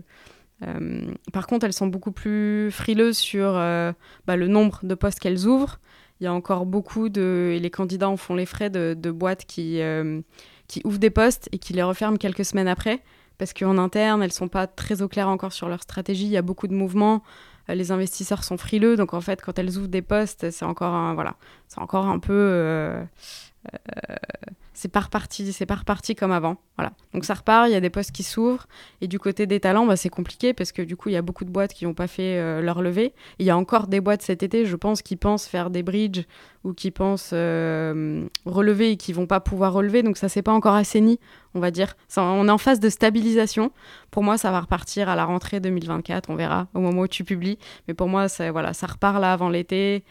Euh, 0.63 1.11
par 1.33 1.47
contre, 1.47 1.65
elles 1.65 1.73
sont 1.73 1.87
beaucoup 1.87 2.13
plus 2.13 2.71
frileuses 2.71 3.17
sur 3.17 3.55
bah, 3.55 4.37
le 4.37 4.47
nombre 4.47 4.81
de 4.83 4.95
postes 4.95 5.21
qu'elles 5.21 5.47
ouvrent. 5.47 5.81
Il 6.21 6.25
y 6.25 6.27
a 6.27 6.35
encore 6.35 6.67
beaucoup 6.67 7.09
de. 7.09 7.53
Et 7.55 7.61
les 7.61 7.71
candidats 7.71 8.11
en 8.11 8.19
font 8.19 8.35
les 8.35 8.47
frais 8.47 8.69
de, 8.69 8.95
de 8.97 9.11
boîtes 9.11 9.47
qui 9.47 9.81
qui 10.69 10.81
ouvrent 10.85 10.99
des 10.99 11.11
postes 11.11 11.49
et 11.53 11.59
qui 11.59 11.73
les 11.73 11.83
referment 11.83 12.19
quelques 12.19 12.45
semaines 12.45 12.69
après, 12.69 13.03
parce 13.39 13.53
qu'en 13.53 13.79
interne, 13.79 14.23
elles 14.23 14.33
sont 14.33 14.49
pas 14.49 14.67
très 14.67 15.03
au 15.03 15.09
clair 15.09 15.29
encore 15.29 15.53
sur 15.53 15.69
leur 15.69 15.83
stratégie, 15.83 16.25
il 16.25 16.31
y 16.31 16.37
a 16.37 16.43
beaucoup 16.43 16.69
de 16.69 16.75
mouvements, 16.75 17.23
euh, 17.69 17.75
les 17.75 17.91
investisseurs 17.91 18.45
sont 18.45 18.57
frileux, 18.57 18.97
donc 18.97 19.15
en 19.15 19.21
fait, 19.21 19.43
quand 19.43 19.59
elles 19.59 19.77
ouvrent 19.77 19.89
des 19.89 20.03
postes, 20.03 20.51
c'est 20.51 20.65
encore 20.65 20.95
un, 20.95 21.15
voilà, 21.15 21.37
encore 21.77 22.07
un 22.07 22.19
peu... 22.19 22.33
Euh, 22.33 23.05
c'est 24.75 24.91
pas 24.91 25.01
reparti, 25.01 25.53
c'est 25.53 25.67
pas 25.67 25.77
reparti 25.77 26.15
comme 26.17 26.33
avant. 26.33 26.57
Voilà. 26.77 26.93
Donc 27.15 27.25
ça 27.25 27.35
repart, 27.35 27.69
il 27.69 27.73
y 27.73 27.77
a 27.77 27.81
des 27.81 27.91
postes 27.91 28.11
qui 28.11 28.25
s'ouvrent. 28.25 28.67
Et 29.01 29.07
du 29.07 29.21
côté 29.21 29.47
des 29.47 29.61
talents, 29.61 29.87
bah, 29.87 29.97
c'est 29.97 30.09
compliqué 30.09 30.53
parce 30.53 30.73
que 30.73 30.83
du 30.83 30.97
coup, 30.97 31.09
il 31.09 31.13
y 31.13 31.17
a 31.17 31.23
beaucoup 31.23 31.45
de 31.45 31.51
boîtes 31.51 31.73
qui 31.73 31.85
n'ont 31.87 31.95
pas 31.95 32.09
fait 32.09 32.39
euh, 32.39 32.61
leur 32.61 32.83
levée. 32.83 33.15
Il 33.39 33.47
y 33.47 33.51
a 33.51 33.57
encore 33.57 33.87
des 33.87 34.01
boîtes 34.01 34.23
cet 34.23 34.43
été, 34.43 34.67
je 34.67 34.75
pense, 34.75 35.01
qui 35.01 35.15
pensent 35.15 35.47
faire 35.47 35.71
des 35.71 35.85
bridges 35.85 36.25
ou 36.65 36.73
qui 36.73 36.91
pensent 36.91 37.31
euh, 37.33 38.27
relever 38.47 38.91
et 38.91 38.97
qui 38.97 39.13
vont 39.13 39.27
pas 39.27 39.39
pouvoir 39.39 39.73
relever. 39.73 40.03
Donc 40.03 40.17
ça 40.17 40.29
s'est 40.29 40.43
pas 40.43 40.53
encore 40.53 40.75
assaini, 40.75 41.21
on 41.55 41.61
va 41.61 41.71
dire. 41.71 41.97
on 42.17 42.49
est 42.49 42.51
en 42.51 42.59
phase 42.59 42.81
de 42.81 42.89
stabilisation. 42.89 43.71
Pour 44.11 44.25
moi, 44.25 44.39
ça 44.39 44.51
va 44.51 44.61
repartir 44.61 45.09
à 45.09 45.15
la 45.15 45.25
rentrée 45.25 45.61
2024. 45.61 46.31
On 46.31 46.35
verra 46.35 46.67
au 46.75 46.81
moment 46.81 47.03
où 47.03 47.09
tu 47.09 47.23
publies. 47.23 47.59
Mais 47.87 47.95
pour 47.95 48.09
moi, 48.09 48.29
ça, 48.29 48.51
voilà, 48.51 48.75
ça 48.75 48.89
repart 48.89 49.21
là 49.21 49.33
avant 49.33 49.49
l'été, 49.49 50.03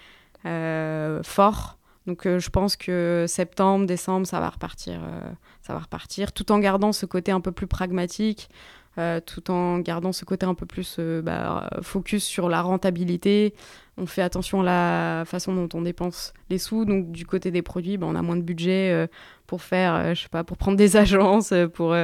euh, 0.46 1.22
fort. 1.24 1.78
Donc 2.08 2.26
euh, 2.26 2.40
je 2.40 2.50
pense 2.50 2.76
que 2.76 3.26
septembre, 3.28 3.86
décembre, 3.86 4.28
ça 4.28 4.40
va 4.40 4.50
repartir, 4.50 5.00
euh, 5.04 5.22
ça 5.62 5.74
va 5.74 5.80
repartir, 5.80 6.34
tout 6.34 6.52
en 6.52 6.60
gardant 6.60 6.92
ce 6.92 7.06
côté 7.06 7.32
un 7.32 7.40
peu 7.40 7.52
plus 7.52 7.68
pragmatique, 7.68 8.50
euh, 8.98 9.22
tout 9.22 9.50
en 9.50 9.80
gardant 9.80 10.12
ce 10.12 10.26
côté 10.26 10.46
un 10.46 10.54
peu 10.54 10.66
plus 10.66 11.00
bah, 11.24 11.70
focus 11.82 12.24
sur 12.24 12.50
la 12.50 12.62
rentabilité. 12.62 13.54
On 13.98 14.06
fait 14.06 14.22
attention 14.22 14.62
à 14.62 14.64
la 14.64 15.26
façon 15.26 15.56
dont 15.56 15.70
on 15.74 15.82
dépense 15.82 16.34
les 16.50 16.58
sous. 16.58 16.84
Donc 16.84 17.12
du 17.12 17.26
côté 17.26 17.52
des 17.52 17.62
produits, 17.62 17.98
bah, 17.98 18.08
on 18.10 18.16
a 18.16 18.22
moins 18.22 18.36
de 18.36 18.42
budget 18.42 19.08
pour 19.48 19.62
faire, 19.62 20.14
je 20.14 20.24
sais 20.24 20.30
pas, 20.30 20.44
pour 20.44 20.58
prendre 20.58 20.78
des 20.78 20.98
agences, 20.98 21.54
pour 21.74 21.96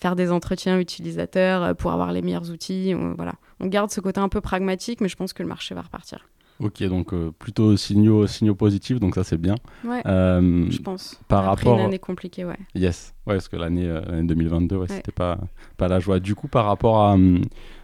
faire 0.00 0.16
des 0.16 0.30
entretiens 0.30 0.78
utilisateurs, 0.78 1.74
pour 1.76 1.92
avoir 1.92 2.12
les 2.12 2.20
meilleurs 2.20 2.50
outils. 2.50 2.94
voilà, 3.16 3.34
on 3.60 3.66
garde 3.68 3.90
ce 3.90 4.00
côté 4.00 4.20
un 4.20 4.28
peu 4.28 4.40
pragmatique, 4.40 5.00
mais 5.00 5.08
je 5.08 5.16
pense 5.16 5.32
que 5.32 5.42
le 5.42 5.48
marché 5.48 5.74
va 5.74 5.82
repartir. 5.82 6.26
Ok, 6.58 6.82
donc 6.84 7.12
euh, 7.12 7.32
plutôt 7.38 7.76
signaux, 7.76 8.26
signaux 8.26 8.54
positifs, 8.54 8.98
donc 8.98 9.14
ça 9.14 9.24
c'est 9.24 9.36
bien. 9.36 9.56
Ouais, 9.84 10.02
euh, 10.06 10.66
je 10.70 10.78
pense. 10.78 11.20
Par 11.28 11.48
Après 11.48 11.68
rapport... 11.68 11.78
une 11.78 11.86
année 11.86 11.98
compliquée, 11.98 12.44
ouais. 12.46 12.56
Yes, 12.74 13.14
ouais, 13.26 13.34
parce 13.34 13.48
que 13.48 13.56
l'année 13.56 13.86
2022, 14.22 14.74
euh, 14.74 14.78
ouais, 14.80 14.86
c'était 14.88 15.12
pas, 15.12 15.38
pas 15.76 15.88
la 15.88 16.00
joie. 16.00 16.18
Du 16.18 16.34
coup, 16.34 16.48
par 16.48 16.64
rapport 16.64 17.02
à, 17.02 17.16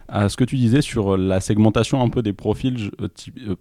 à, 0.07 0.27
ce 0.27 0.37
que 0.37 0.43
tu 0.43 0.55
disais 0.55 0.81
sur 0.81 1.17
la 1.17 1.39
segmentation 1.39 2.01
un 2.01 2.09
peu 2.09 2.23
des 2.23 2.33
profils 2.33 2.89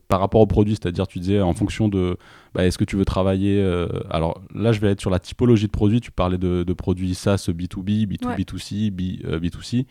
par 0.08 0.20
rapport 0.20 0.40
aux 0.40 0.46
produits, 0.46 0.76
c'est-à-dire 0.80 1.06
tu 1.06 1.18
disais 1.18 1.42
en 1.42 1.52
fonction 1.52 1.88
de 1.88 2.16
bah, 2.54 2.64
est-ce 2.64 2.78
que 2.78 2.84
tu 2.84 2.96
veux 2.96 3.04
travailler. 3.04 3.62
alors 4.08 4.40
là, 4.54 4.72
je 4.72 4.80
vais 4.80 4.92
être 4.92 5.00
sur 5.00 5.10
la 5.10 5.18
typologie 5.18 5.66
de 5.66 5.72
produits. 5.72 6.00
Tu 6.00 6.10
parlais 6.10 6.38
de, 6.38 6.62
de 6.62 6.72
produits 6.72 7.14
SaaS, 7.14 7.48
B2B, 7.50 8.06
B2B2C, 8.06 8.90
B, 8.90 9.00
B2C 9.44 9.86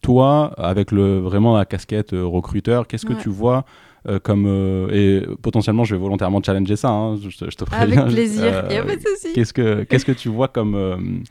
toi, 0.00 0.52
avec 0.56 0.92
le, 0.92 1.18
vraiment 1.18 1.56
la 1.56 1.64
casquette 1.64 2.12
euh, 2.12 2.24
recruteur, 2.24 2.86
qu'est-ce 2.86 3.06
que 3.06 3.14
tu 3.14 3.28
vois 3.28 3.64
euh, 4.08 4.20
comme 4.20 4.46
euh, 4.46 4.88
et 4.92 5.26
potentiellement 5.42 5.82
je 5.82 5.96
vais 5.96 6.00
volontairement 6.00 6.40
challenger 6.40 6.76
ça 6.76 6.88
hein, 6.88 7.16
je, 7.16 7.28
te 7.28 7.64
préviens. 7.64 8.02
Avec 8.02 8.14
plaisir 8.14 8.64
il 8.70 8.76
a 8.76 8.84
pas 8.84 8.94
de 8.94 9.00
souci. 9.00 9.32
qu'est-ce 9.34 9.52
que 9.52 9.82
qu'est-ce 9.82 10.04
que 10.04 10.12
tu 10.12 10.28
vois 10.28 10.46
comme 10.46 11.24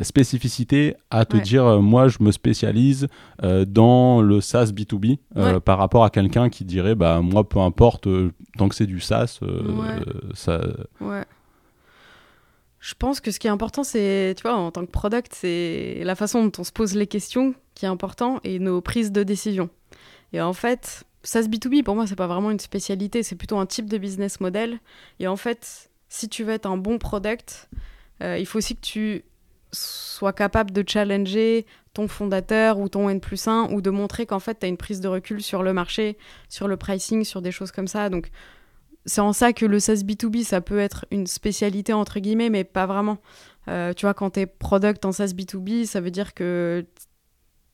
spécificité 0.00 0.94
à 1.10 1.26
te 1.26 1.36
dire 1.36 1.82
moi 1.82 2.08
je 2.08 2.16
me 2.20 2.32
spécialise 2.32 3.08
dans 3.42 4.22
le 4.22 4.40
SaaS 4.40 4.72
B2B 4.74 5.18
par 5.60 5.76
rapport 5.76 6.02
à 6.02 6.08
quelqu'un 6.08 6.48
qui 6.48 6.64
dirait 6.64 6.94
bah 6.94 7.20
moi 7.22 7.46
peu 7.46 7.60
importe 7.60 8.08
tant 8.56 8.70
que 8.70 8.74
c'est 8.74 8.86
du 8.86 9.00
SaaS 9.00 9.40
ça 10.32 10.62
ouais 11.02 11.24
je 12.80 12.94
pense 12.94 13.20
que 13.20 13.30
ce 13.30 13.38
qui 13.38 13.46
est 13.46 13.50
important, 13.50 13.82
c'est, 13.82 14.34
tu 14.36 14.42
vois, 14.42 14.54
en 14.54 14.70
tant 14.70 14.86
que 14.86 14.90
product, 14.90 15.32
c'est 15.34 16.00
la 16.04 16.14
façon 16.14 16.44
dont 16.44 16.52
on 16.58 16.64
se 16.64 16.72
pose 16.72 16.94
les 16.94 17.06
questions 17.06 17.54
qui 17.74 17.84
est 17.84 17.88
important 17.88 18.40
et 18.44 18.58
nos 18.58 18.80
prises 18.80 19.10
de 19.10 19.22
décision. 19.22 19.68
Et 20.32 20.40
en 20.40 20.52
fait, 20.52 21.04
SaaS 21.22 21.42
B2B, 21.42 21.82
pour 21.82 21.94
moi, 21.94 22.06
c'est 22.06 22.16
pas 22.16 22.26
vraiment 22.26 22.50
une 22.50 22.60
spécialité, 22.60 23.22
c'est 23.22 23.36
plutôt 23.36 23.58
un 23.58 23.66
type 23.66 23.86
de 23.86 23.98
business 23.98 24.40
model. 24.40 24.78
Et 25.18 25.26
en 25.26 25.36
fait, 25.36 25.90
si 26.08 26.28
tu 26.28 26.44
veux 26.44 26.52
être 26.52 26.66
un 26.66 26.76
bon 26.76 26.98
product, 26.98 27.68
euh, 28.22 28.38
il 28.38 28.46
faut 28.46 28.58
aussi 28.58 28.76
que 28.76 28.80
tu 28.80 29.24
sois 29.72 30.32
capable 30.32 30.70
de 30.70 30.84
challenger 30.86 31.66
ton 31.94 32.08
fondateur 32.08 32.78
ou 32.78 32.88
ton 32.88 33.08
N 33.10 33.20
plus 33.20 33.48
1 33.48 33.70
ou 33.72 33.80
de 33.80 33.90
montrer 33.90 34.24
qu'en 34.24 34.38
fait, 34.38 34.60
tu 34.60 34.66
as 34.66 34.68
une 34.68 34.76
prise 34.76 35.00
de 35.00 35.08
recul 35.08 35.42
sur 35.42 35.62
le 35.62 35.72
marché, 35.72 36.16
sur 36.48 36.68
le 36.68 36.76
pricing, 36.76 37.24
sur 37.24 37.42
des 37.42 37.50
choses 37.50 37.72
comme 37.72 37.88
ça. 37.88 38.08
Donc, 38.08 38.30
c'est 39.08 39.22
en 39.22 39.32
ça 39.32 39.52
que 39.52 39.66
le 39.66 39.80
SaaS 39.80 40.02
B2B, 40.04 40.44
ça 40.44 40.60
peut 40.60 40.78
être 40.78 41.06
une 41.10 41.26
spécialité 41.26 41.92
entre 41.92 42.20
guillemets, 42.20 42.50
mais 42.50 42.62
pas 42.62 42.86
vraiment. 42.86 43.18
Euh, 43.66 43.92
tu 43.94 44.06
vois, 44.06 44.14
quand 44.14 44.30
tu 44.30 44.40
es 44.40 44.46
product 44.46 45.04
en 45.04 45.12
SaaS 45.12 45.28
B2B, 45.28 45.86
ça 45.86 46.00
veut 46.00 46.10
dire 46.10 46.34
que 46.34 46.84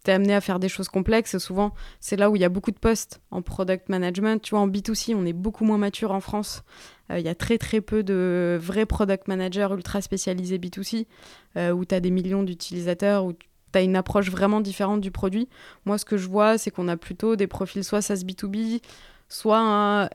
tu 0.05 0.11
es 0.11 0.15
amené 0.15 0.35
à 0.35 0.41
faire 0.41 0.61
des 0.61 0.69
choses 0.69 0.89
complexes. 0.89 1.35
Et 1.35 1.39
souvent, 1.41 1.75
c'est 1.99 2.17
là 2.17 2.31
où 2.31 2.37
il 2.37 2.43
y 2.43 2.45
a 2.45 2.49
beaucoup 2.49 2.71
de 2.71 2.79
postes 2.79 3.21
en 3.33 3.43
product 3.43 3.89
management. 3.89 4.41
Tu 4.43 4.51
vois, 4.51 4.61
en 4.61 4.69
B2C, 4.69 5.15
on 5.17 5.27
est 5.27 5.33
beaucoup 5.33 5.65
moins 5.65 5.79
mature 5.79 6.13
en 6.13 6.21
France. 6.21 6.63
Euh, 7.11 7.19
il 7.19 7.25
y 7.25 7.29
a 7.29 7.35
très 7.35 7.59
très 7.59 7.81
peu 7.81 8.05
de 8.05 8.57
vrais 8.61 8.87
product 8.87 9.27
managers 9.27 9.69
ultra 9.73 10.01
spécialisés 10.01 10.59
B2C, 10.59 11.07
euh, 11.57 11.73
où 11.73 11.85
tu 11.85 11.97
as 11.97 12.01
des 12.01 12.11
millions 12.11 12.45
d'utilisateurs, 12.45 13.25
où 13.25 13.33
tu 13.33 13.49
as 13.75 13.83
une 13.83 13.97
approche 13.97 14.31
vraiment 14.31 14.61
différente 14.61 15.01
du 15.01 15.11
produit. 15.11 15.49
Moi, 15.85 15.99
ce 15.99 16.05
que 16.05 16.17
je 16.17 16.29
vois, 16.29 16.59
c'est 16.59 16.71
qu'on 16.71 16.87
a 16.87 16.97
plutôt 16.97 17.35
des 17.35 17.49
profils 17.49 17.83
soit 17.83 18.03
SaaS 18.03 18.23
B2B, 18.25 18.81
soit 19.29 19.59
un 19.59 20.09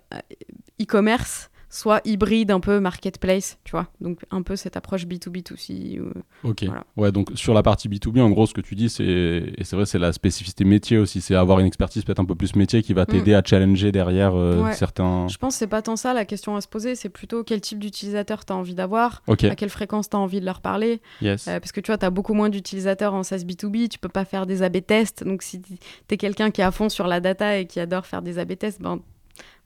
e-commerce. 0.79 1.48
Soit 1.69 2.01
hybride, 2.03 2.51
un 2.51 2.59
peu 2.59 2.79
marketplace, 2.79 3.59
tu 3.63 3.71
vois. 3.71 3.87
Donc 4.01 4.19
un 4.31 4.41
peu 4.41 4.55
cette 4.55 4.75
approche 4.75 5.05
B2B2C. 5.05 6.01
ok. 6.43 6.65
Ouais, 6.97 7.11
donc 7.11 7.29
sur 7.35 7.53
la 7.53 7.63
partie 7.63 7.87
B2B, 7.87 8.21
en 8.21 8.29
gros, 8.29 8.47
ce 8.47 8.53
que 8.53 8.61
tu 8.61 8.75
dis, 8.75 8.89
c'est, 8.89 9.03
et 9.05 9.63
c'est 9.63 9.75
vrai, 9.75 9.85
c'est 9.85 9.99
la 9.99 10.11
spécificité 10.11 10.63
métier 10.63 10.97
aussi, 10.97 11.21
c'est 11.21 11.35
avoir 11.35 11.59
une 11.59 11.67
expertise 11.67 12.03
peut-être 12.03 12.19
un 12.19 12.25
peu 12.25 12.35
plus 12.35 12.55
métier 12.55 12.81
qui 12.81 12.93
va 12.93 13.03
mm. 13.03 13.05
t'aider 13.05 13.33
à 13.35 13.43
challenger 13.45 13.91
derrière 13.91 14.35
euh, 14.35 14.71
certains. 14.73 15.27
Je 15.27 15.37
pense 15.37 15.55
que 15.55 15.59
c'est 15.59 15.67
pas 15.67 15.81
tant 15.81 15.95
ça 15.95 16.13
la 16.13 16.25
question 16.25 16.55
à 16.55 16.61
se 16.61 16.67
poser, 16.67 16.95
c'est 16.95 17.09
plutôt 17.09 17.43
quel 17.43 17.61
type 17.61 17.79
d'utilisateur 17.79 18.45
tu 18.45 18.53
as 18.53 18.55
envie 18.55 18.75
d'avoir, 18.75 19.21
à 19.27 19.35
quelle 19.35 19.69
fréquence 19.69 20.09
tu 20.09 20.15
as 20.15 20.19
envie 20.19 20.39
de 20.39 20.45
leur 20.45 20.61
parler. 20.61 21.01
Yes. 21.21 21.47
Euh, 21.47 21.59
parce 21.59 21.71
que 21.71 21.81
tu 21.81 21.87
vois, 21.87 21.97
tu 21.97 22.05
as 22.05 22.09
beaucoup 22.09 22.33
moins 22.33 22.49
d'utilisateurs 22.49 23.13
en 23.13 23.23
SaaS 23.23 23.39
B2B, 23.39 23.89
tu 23.89 23.99
peux 23.99 24.09
pas 24.09 24.25
faire 24.25 24.45
des 24.45 24.63
A-B 24.63 24.77
tests. 24.85 25.23
Donc 25.23 25.43
si 25.43 25.61
tu 25.61 25.77
es 26.09 26.17
quelqu'un 26.17 26.49
qui 26.49 26.61
est 26.61 26.63
à 26.63 26.71
fond 26.71 26.89
sur 26.89 27.07
la 27.07 27.19
data 27.19 27.57
et 27.57 27.67
qui 27.67 27.79
adore 27.79 28.05
faire 28.05 28.21
des 28.21 28.39
A-B 28.39 28.57
tests, 28.57 28.81
ben 28.81 28.99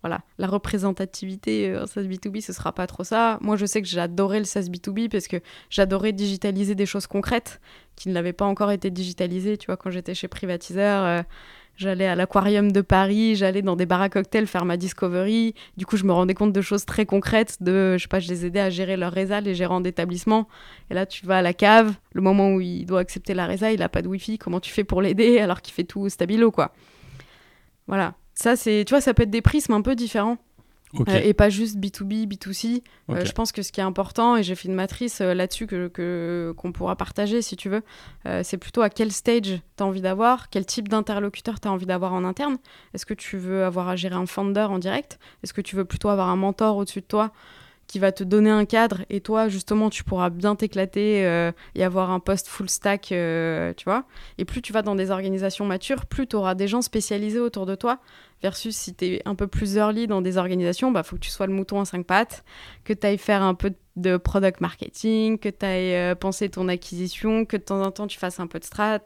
voilà, 0.03 0.19
la 0.37 0.47
représentativité 0.47 1.69
euh, 1.69 1.83
en 1.83 1.87
SaaS 1.87 2.01
B2B, 2.01 2.41
ce 2.41 2.51
sera 2.51 2.73
pas 2.73 2.87
trop 2.87 3.05
ça. 3.05 3.39
Moi, 3.41 3.55
je 3.55 3.65
sais 3.65 3.81
que 3.81 3.87
j'adorais 3.87 4.39
le 4.39 4.45
SaaS 4.45 4.63
B2B 4.63 5.07
parce 5.07 5.29
que 5.29 5.37
j'adorais 5.69 6.11
digitaliser 6.11 6.75
des 6.75 6.85
choses 6.85 7.07
concrètes 7.07 7.61
qui 7.95 8.09
ne 8.09 8.13
l'avaient 8.13 8.33
pas 8.33 8.43
encore 8.43 8.71
été 8.71 8.91
digitalisées. 8.91 9.57
Tu 9.57 9.67
vois, 9.67 9.77
quand 9.77 9.91
j'étais 9.91 10.13
chez 10.13 10.27
Privatiseur, 10.27 11.05
euh, 11.05 11.23
j'allais 11.77 12.05
à 12.05 12.15
l'aquarium 12.15 12.73
de 12.73 12.81
Paris, 12.81 13.37
j'allais 13.37 13.61
dans 13.61 13.77
des 13.77 13.85
bars 13.85 14.01
à 14.01 14.09
cocktails 14.09 14.45
faire 14.45 14.65
ma 14.65 14.75
discovery. 14.75 15.55
Du 15.77 15.85
coup, 15.85 15.95
je 15.95 16.03
me 16.03 16.11
rendais 16.11 16.33
compte 16.33 16.51
de 16.51 16.61
choses 16.61 16.83
très 16.83 17.05
concrètes, 17.05 17.63
de, 17.63 17.95
je 17.97 18.01
sais 18.01 18.09
pas, 18.09 18.19
je 18.19 18.27
les 18.27 18.45
aidais 18.45 18.59
à 18.59 18.69
gérer 18.69 18.97
leur 18.97 19.13
résa, 19.13 19.39
les 19.39 19.55
gérants 19.55 19.79
d'établissement. 19.79 20.49
Et 20.89 20.95
là, 20.95 21.05
tu 21.05 21.25
vas 21.25 21.37
à 21.37 21.41
la 21.41 21.53
cave, 21.53 21.95
le 22.11 22.21
moment 22.21 22.53
où 22.53 22.59
il 22.59 22.85
doit 22.85 22.99
accepter 22.99 23.33
la 23.33 23.45
résa, 23.45 23.71
il 23.71 23.81
a 23.81 23.87
pas 23.87 24.01
de 24.01 24.09
wifi, 24.09 24.37
comment 24.37 24.59
tu 24.59 24.73
fais 24.73 24.83
pour 24.83 25.01
l'aider 25.01 25.39
alors 25.39 25.61
qu'il 25.61 25.73
fait 25.73 25.85
tout 25.85 26.09
stabilo, 26.09 26.51
quoi. 26.51 26.73
Voilà. 27.87 28.15
Ça, 28.43 28.57
c'est, 28.57 28.83
tu 28.85 28.91
vois, 28.91 28.99
ça 28.99 29.13
peut 29.13 29.23
être 29.23 29.29
des 29.29 29.41
prismes 29.41 29.71
un 29.71 29.81
peu 29.81 29.95
différents. 29.95 30.37
Euh, 31.07 31.21
et 31.23 31.33
pas 31.33 31.49
juste 31.49 31.77
B2B, 31.77 32.27
B2C. 32.27 32.83
Euh, 33.09 33.23
je 33.23 33.31
pense 33.31 33.53
que 33.53 33.61
ce 33.61 33.71
qui 33.71 33.79
est 33.79 33.83
important, 33.83 34.35
et 34.35 34.43
j'ai 34.43 34.53
fait 34.53 34.67
une 34.67 34.75
matrice 34.75 35.21
euh, 35.21 35.33
là-dessus 35.33 35.65
que, 35.65 36.53
qu'on 36.57 36.71
pourra 36.73 36.97
partager 36.97 37.41
si 37.41 37.55
tu 37.55 37.69
veux, 37.69 37.83
c'est 38.43 38.57
plutôt 38.57 38.81
à 38.81 38.89
quel 38.89 39.13
stage 39.13 39.61
tu 39.77 39.83
as 39.83 39.85
envie 39.85 40.01
d'avoir, 40.01 40.49
quel 40.49 40.65
type 40.65 40.89
d'interlocuteur 40.89 41.61
tu 41.61 41.69
as 41.69 41.71
envie 41.71 41.85
d'avoir 41.85 42.11
en 42.11 42.25
interne. 42.25 42.57
Est-ce 42.93 43.05
que 43.05 43.13
tu 43.13 43.37
veux 43.37 43.63
avoir 43.63 43.87
à 43.87 43.95
gérer 43.95 44.15
un 44.15 44.25
founder 44.25 44.67
en 44.69 44.77
direct? 44.77 45.19
Est-ce 45.41 45.53
que 45.53 45.61
tu 45.61 45.77
veux 45.77 45.85
plutôt 45.85 46.09
avoir 46.09 46.27
un 46.27 46.35
mentor 46.35 46.75
au-dessus 46.75 46.99
de 46.99 47.05
toi? 47.05 47.31
Qui 47.87 47.99
va 47.99 48.11
te 48.11 48.23
donner 48.23 48.49
un 48.49 48.65
cadre 48.65 49.01
et 49.09 49.21
toi 49.21 49.49
justement 49.49 49.89
tu 49.89 50.03
pourras 50.03 50.29
bien 50.29 50.55
t'éclater 50.55 51.25
euh, 51.25 51.51
et 51.75 51.83
avoir 51.83 52.11
un 52.11 52.19
poste 52.19 52.47
full 52.47 52.69
stack, 52.69 53.11
euh, 53.11 53.73
tu 53.75 53.85
vois. 53.85 54.05
Et 54.37 54.45
plus 54.45 54.61
tu 54.61 54.73
vas 54.73 54.81
dans 54.81 54.95
des 54.95 55.11
organisations 55.11 55.65
matures, 55.65 56.05
plus 56.05 56.27
tu 56.27 56.35
auras 56.35 56.55
des 56.55 56.67
gens 56.67 56.81
spécialisés 56.81 57.39
autour 57.39 57.65
de 57.65 57.75
toi 57.75 57.99
versus 58.41 58.75
si 58.75 58.93
tu 58.93 59.05
es 59.05 59.21
un 59.25 59.35
peu 59.35 59.47
plus 59.47 59.77
early 59.77 60.05
dans 60.05 60.21
des 60.21 60.37
organisations, 60.37 60.91
bah 60.91 61.03
faut 61.03 61.15
que 61.15 61.21
tu 61.21 61.29
sois 61.29 61.47
le 61.47 61.53
mouton 61.53 61.79
à 61.79 61.85
cinq 61.85 62.05
pattes, 62.05 62.43
que 62.83 62.93
tu 62.93 63.07
ailles 63.07 63.17
faire 63.17 63.41
un 63.41 63.53
peu 63.53 63.73
de 63.95 64.17
product 64.17 64.59
marketing, 64.59 65.37
que 65.37 65.49
tu 65.49 65.65
ailles 65.65 65.95
euh, 65.95 66.15
penser 66.15 66.49
ton 66.49 66.67
acquisition, 66.67 67.45
que 67.45 67.57
de 67.57 67.63
temps 67.63 67.81
en 67.81 67.91
temps 67.91 68.07
tu 68.07 68.19
fasses 68.19 68.39
un 68.39 68.47
peu 68.47 68.59
de 68.59 68.65
strat 68.65 68.99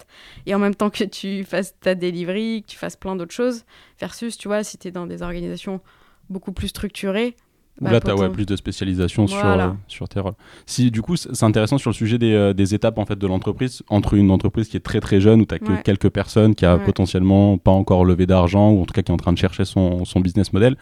et 0.46 0.56
en 0.56 0.60
même 0.60 0.76
temps 0.76 0.90
que 0.90 1.04
tu 1.04 1.44
fasses 1.48 1.76
ta 1.80 1.94
delivery, 1.94 2.64
que 2.64 2.72
tu 2.72 2.78
fasses 2.78 2.96
plein 2.96 3.16
d'autres 3.16 3.34
choses 3.34 3.64
versus 4.00 4.38
tu 4.38 4.48
vois 4.48 4.64
si 4.64 4.78
tu 4.78 4.88
es 4.88 4.92
dans 4.92 5.08
des 5.08 5.22
organisations 5.22 5.82
beaucoup 6.30 6.52
plus 6.52 6.70
structurées, 6.70 7.36
bah, 7.82 7.92
là, 7.92 8.00
tu 8.00 8.10
as 8.10 8.30
plus 8.30 8.46
de 8.46 8.56
spécialisation 8.56 9.28
sur, 9.28 9.46
euh, 9.46 9.70
sur 9.88 10.10
tes 10.10 10.20
rôles. 10.20 10.34
Si, 10.66 10.90
du 10.92 11.02
coup, 11.02 11.16
c'est 11.16 11.44
intéressant 11.44 11.78
sur 11.78 11.90
le 11.92 11.96
sujet 11.96 12.18
des, 12.18 12.34
euh, 12.34 12.54
des 12.54 12.74
étapes 12.74 12.98
en 12.98 13.06
fait, 13.06 13.18
de 13.18 13.28
l'entreprise, 13.28 13.84
entre 13.90 14.16
une 14.16 14.32
entreprise 14.32 14.68
qui 14.68 14.78
est 14.78 14.82
très 14.82 15.00
très 15.00 15.22
jeune, 15.22 15.42
où 15.42 15.46
tu 15.46 15.56
as 15.56 15.60
que 15.60 15.82
quelques 15.84 16.10
personnes, 16.10 16.56
qui 16.56 16.66
a 16.66 16.78
potentiellement 16.78 17.58
pas 17.58 17.72
encore 17.72 18.06
levé 18.06 18.26
d'argent, 18.26 18.72
ou 18.72 18.82
en 18.82 18.86
tout 18.86 18.94
cas 18.94 19.02
qui 19.02 19.12
est 19.12 19.14
en 19.14 19.18
train 19.18 19.34
de 19.34 19.38
chercher 19.38 19.66
son, 19.66 20.06
son 20.06 20.20
business 20.20 20.54
model, 20.54 20.76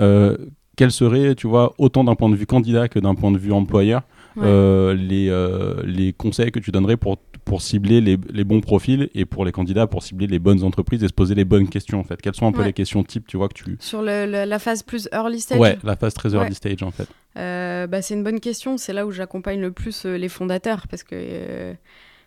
euh, 0.00 0.36
quel 0.76 0.90
serait, 0.90 1.34
tu 1.34 1.46
vois, 1.46 1.74
autant 1.78 2.04
d'un 2.04 2.14
point 2.14 2.28
de 2.28 2.34
vue 2.34 2.46
candidat 2.46 2.88
que 2.88 2.98
d'un 2.98 3.14
point 3.14 3.30
de 3.30 3.38
vue 3.38 3.52
employeur, 3.52 4.02
euh, 4.38 4.94
les, 4.94 5.28
euh, 5.28 5.82
les 5.84 6.12
conseils 6.12 6.50
que 6.50 6.58
tu 6.58 6.72
donnerais 6.72 6.96
pour, 6.96 7.18
pour 7.44 7.62
cibler 7.62 8.00
les, 8.00 8.18
les, 8.32 8.44
bons 8.44 8.60
profils 8.60 9.08
et 9.14 9.24
pour 9.24 9.44
les 9.44 9.52
candidats 9.52 9.86
pour 9.86 10.02
cibler 10.02 10.26
les 10.26 10.38
bonnes 10.38 10.64
entreprises 10.64 11.04
et 11.04 11.08
se 11.08 11.12
poser 11.12 11.34
les 11.34 11.44
bonnes 11.44 11.68
questions 11.68 12.00
en 12.00 12.04
fait 12.04 12.20
Quelles 12.20 12.34
sont 12.34 12.46
un 12.46 12.52
peu 12.52 12.64
les 12.64 12.72
questions 12.72 13.04
type 13.04 13.26
tu 13.26 13.36
vois 13.36 13.48
que 13.48 13.54
tu 13.54 13.76
sur 13.78 14.02
la 14.02 14.58
phase 14.58 14.82
plus 14.82 15.08
early 15.12 15.40
stage 15.40 15.58
Ouais, 15.58 15.78
la 15.84 15.96
phase 15.96 16.14
très 16.14 16.34
early 16.34 16.54
stage 16.54 16.82
en 16.82 16.90
fait. 16.90 17.08
Euh, 17.36 17.86
bah, 17.86 18.02
c'est 18.02 18.14
une 18.14 18.22
bonne 18.22 18.40
question. 18.40 18.76
C'est 18.76 18.92
là 18.92 19.06
où 19.06 19.10
j'accompagne 19.10 19.60
le 19.60 19.72
plus 19.72 20.04
les 20.04 20.28
fondateurs 20.28 20.86
parce 20.88 21.02
que 21.02 21.74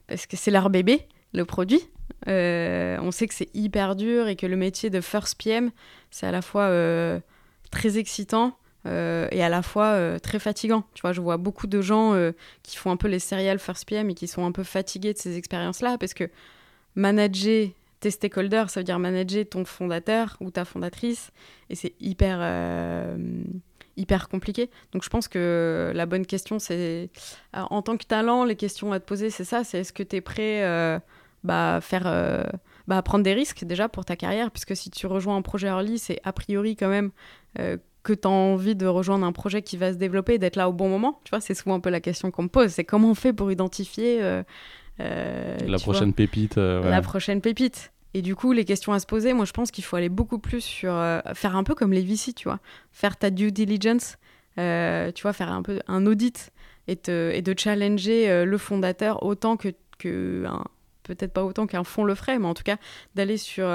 parce 0.07 0.25
que 0.25 0.37
c'est 0.37 0.51
leur 0.51 0.69
bébé 0.69 1.01
le 1.33 1.43
produit. 1.45 1.81
on 2.25 3.11
sait 3.11 3.27
que 3.27 3.33
c'est 3.33 3.49
hyper 3.53 3.95
dur 3.95 4.27
et 4.27 4.35
que 4.35 4.45
le 4.45 4.55
métier 4.55 4.89
de 4.89 5.01
first 5.01 5.41
PM 5.41 5.71
c'est 6.09 6.25
à 6.25 6.31
la 6.31 6.41
fois 6.41 6.69
très 7.69 7.97
excitant 7.97 8.57
euh, 8.87 9.27
et 9.31 9.43
à 9.43 9.49
la 9.49 9.61
fois 9.61 9.87
euh, 9.87 10.19
très 10.19 10.39
fatigant. 10.39 10.83
Tu 10.93 11.01
vois, 11.01 11.11
je 11.11 11.21
vois 11.21 11.37
beaucoup 11.37 11.67
de 11.67 11.81
gens 11.81 12.13
euh, 12.13 12.31
qui 12.63 12.77
font 12.77 12.91
un 12.91 12.97
peu 12.97 13.07
les 13.07 13.19
serial 13.19 13.59
first 13.59 13.87
PM 13.87 14.09
et 14.09 14.13
qui 14.13 14.27
sont 14.27 14.45
un 14.45 14.51
peu 14.51 14.63
fatigués 14.63 15.13
de 15.13 15.17
ces 15.17 15.37
expériences-là 15.37 15.97
parce 15.97 16.13
que 16.13 16.29
manager 16.95 17.69
tes 17.99 18.11
stakeholders, 18.11 18.69
ça 18.69 18.79
veut 18.79 18.83
dire 18.85 18.99
manager 18.99 19.43
ton 19.49 19.65
fondateur 19.65 20.37
ou 20.39 20.51
ta 20.51 20.65
fondatrice 20.65 21.31
et 21.69 21.75
c'est 21.75 21.93
hyper 21.99 22.39
hyper 23.97 24.29
compliqué. 24.29 24.69
Donc 24.91 25.03
je 25.03 25.09
pense 25.09 25.27
que 25.27 25.91
la 25.93 26.05
bonne 26.05 26.25
question 26.25 26.59
c'est 26.59 27.09
en 27.53 27.81
tant 27.81 27.97
que 27.97 28.05
talent, 28.05 28.45
les 28.45 28.55
questions 28.55 28.93
à 28.93 28.99
te 28.99 29.05
poser 29.05 29.31
c'est 29.31 29.45
ça, 29.45 29.63
c'est 29.63 29.79
est-ce 29.79 29.93
que 29.93 30.03
tu 30.03 30.17
es 30.17 30.21
prêt 30.21 31.01
bah 31.43 31.79
faire 31.81 32.03
bah, 32.87 33.01
prendre 33.01 33.23
des 33.23 33.33
risques 33.33 33.65
déjà 33.65 33.89
pour 33.89 34.05
ta 34.05 34.15
carrière, 34.15 34.51
puisque 34.51 34.75
si 34.75 34.91
tu 34.91 35.07
rejoins 35.07 35.35
un 35.35 35.41
projet 35.41 35.67
early, 35.67 35.97
c'est 35.97 36.19
a 36.23 36.31
priori 36.31 36.75
quand 36.75 36.89
même 36.89 37.11
que 38.07 38.13
tu 38.13 38.25
as 38.25 38.31
envie 38.31 38.75
de 38.75 38.85
rejoindre 38.85 39.25
un 39.25 39.33
projet 39.33 39.61
qui 39.61 39.75
va 39.75 39.91
se 39.91 39.97
développer 39.97 40.35
et 40.35 40.37
d'être 40.37 40.55
là 40.55 40.69
au 40.69 40.73
bon 40.73 40.87
moment 40.87 41.19
Tu 41.25 41.31
vois, 41.31 41.41
c'est 41.41 41.53
souvent 41.53 41.75
un 41.75 41.81
peu 41.81 41.89
la 41.89 41.99
question 41.99 42.31
qu'on 42.31 42.43
me 42.43 42.47
pose. 42.47 42.69
C'est 42.69 42.85
comment 42.85 43.11
on 43.11 43.15
fait 43.15 43.33
pour 43.33 43.51
identifier 43.51 44.23
euh, 44.23 44.43
euh, 45.01 45.57
la 45.67 45.77
prochaine 45.77 46.13
pépite 46.13 46.57
euh, 46.57 46.89
La 46.89 47.01
prochaine 47.01 47.41
pépite. 47.41 47.91
Et 48.13 48.21
du 48.21 48.33
coup, 48.33 48.53
les 48.53 48.63
questions 48.63 48.93
à 48.93 48.99
se 48.99 49.05
poser, 49.05 49.33
moi 49.33 49.43
je 49.43 49.51
pense 49.51 49.71
qu'il 49.71 49.83
faut 49.83 49.97
aller 49.97 50.07
beaucoup 50.07 50.39
plus 50.39 50.61
sur 50.61 50.93
faire 51.33 51.57
un 51.57 51.63
peu 51.65 51.75
comme 51.75 51.91
les 51.91 52.01
VC, 52.01 52.33
tu 52.33 52.47
vois, 52.47 52.59
faire 52.91 53.17
ta 53.17 53.29
due 53.29 53.51
diligence, 53.51 54.15
tu 54.55 55.21
vois, 55.21 55.33
faire 55.33 55.51
un 55.51 55.61
peu 55.61 55.81
un 55.87 56.05
audit 56.05 56.51
et, 56.87 56.95
te, 56.95 57.31
et 57.33 57.41
de 57.41 57.53
challenger 57.59 58.45
le 58.45 58.57
fondateur 58.57 59.21
autant 59.23 59.57
que, 59.57 59.73
que 59.99 60.45
peut-être 61.03 61.33
pas 61.33 61.43
autant 61.43 61.67
qu'un 61.67 61.83
fonds 61.83 62.05
le 62.05 62.15
ferait, 62.15 62.39
mais 62.39 62.47
en 62.47 62.53
tout 62.53 62.63
cas 62.63 62.77
d'aller 63.13 63.37
sur 63.37 63.67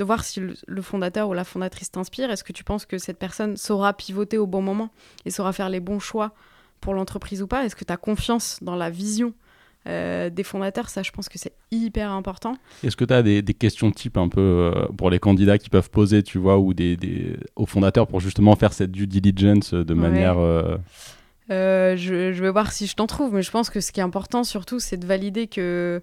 de 0.00 0.04
voir 0.04 0.24
si 0.24 0.40
le, 0.40 0.82
fondateur 0.82 1.28
ou 1.28 1.34
la 1.34 1.44
fondatrice 1.44 1.90
t'inspire. 1.90 2.30
Est-ce 2.30 2.42
que 2.42 2.54
tu 2.54 2.64
penses 2.64 2.86
que 2.86 2.96
cette 2.96 3.18
personne 3.18 3.58
saura 3.58 3.92
pivoter 3.92 4.38
au 4.38 4.46
bon 4.46 4.62
moment 4.62 4.88
et 5.26 5.30
saura 5.30 5.52
faire 5.52 5.68
les 5.68 5.78
bons 5.78 6.00
choix 6.00 6.32
pour 6.80 6.94
l'entreprise 6.94 7.42
ou 7.42 7.46
pas? 7.46 7.66
Est-ce 7.66 7.76
que 7.76 7.84
tu 7.84 7.92
as 7.92 7.98
confiance 7.98 8.60
dans 8.62 8.76
la 8.76 8.88
vision 8.88 9.34
euh, 9.86 10.30
des 10.30 10.42
fondateurs? 10.42 10.88
Ça, 10.88 11.02
je 11.02 11.10
pense 11.10 11.28
que 11.28 11.38
c'est 11.38 11.52
hyper 11.70 12.12
important. 12.12 12.56
Est-ce 12.82 12.96
que 12.96 13.04
tu 13.04 13.12
as 13.12 13.22
des, 13.22 13.42
questions 13.42 13.90
type 13.90 14.16
un 14.16 14.30
peu 14.30 14.40
euh, 14.40 14.86
pour 14.96 15.10
les 15.10 15.18
candidats 15.18 15.58
qui 15.58 15.68
peuvent 15.68 15.90
poser, 15.90 16.22
tu 16.22 16.38
vois, 16.38 16.58
ou 16.58 16.72
des, 16.72 16.96
des, 16.96 17.36
aux 17.56 17.66
fondateurs 17.66 18.06
pour 18.06 18.20
justement 18.20 18.56
faire 18.56 18.72
cette 18.72 18.90
due 18.90 19.06
diligence 19.06 19.74
de 19.74 19.94
manière... 19.94 20.38
Euh, 20.38 20.78
je, 21.50 22.32
je, 22.32 22.42
vais 22.42 22.50
voir 22.50 22.72
si 22.72 22.86
je 22.86 22.94
t'en 22.94 23.06
trouve, 23.06 23.34
mais 23.34 23.42
je 23.42 23.50
pense 23.50 23.68
que 23.68 23.80
ce 23.80 23.92
qui 23.92 24.00
est 24.00 24.04
important 24.04 24.44
surtout, 24.44 24.78
c'est 24.78 24.96
de 24.96 25.04
valider 25.04 25.46
que. 25.48 26.00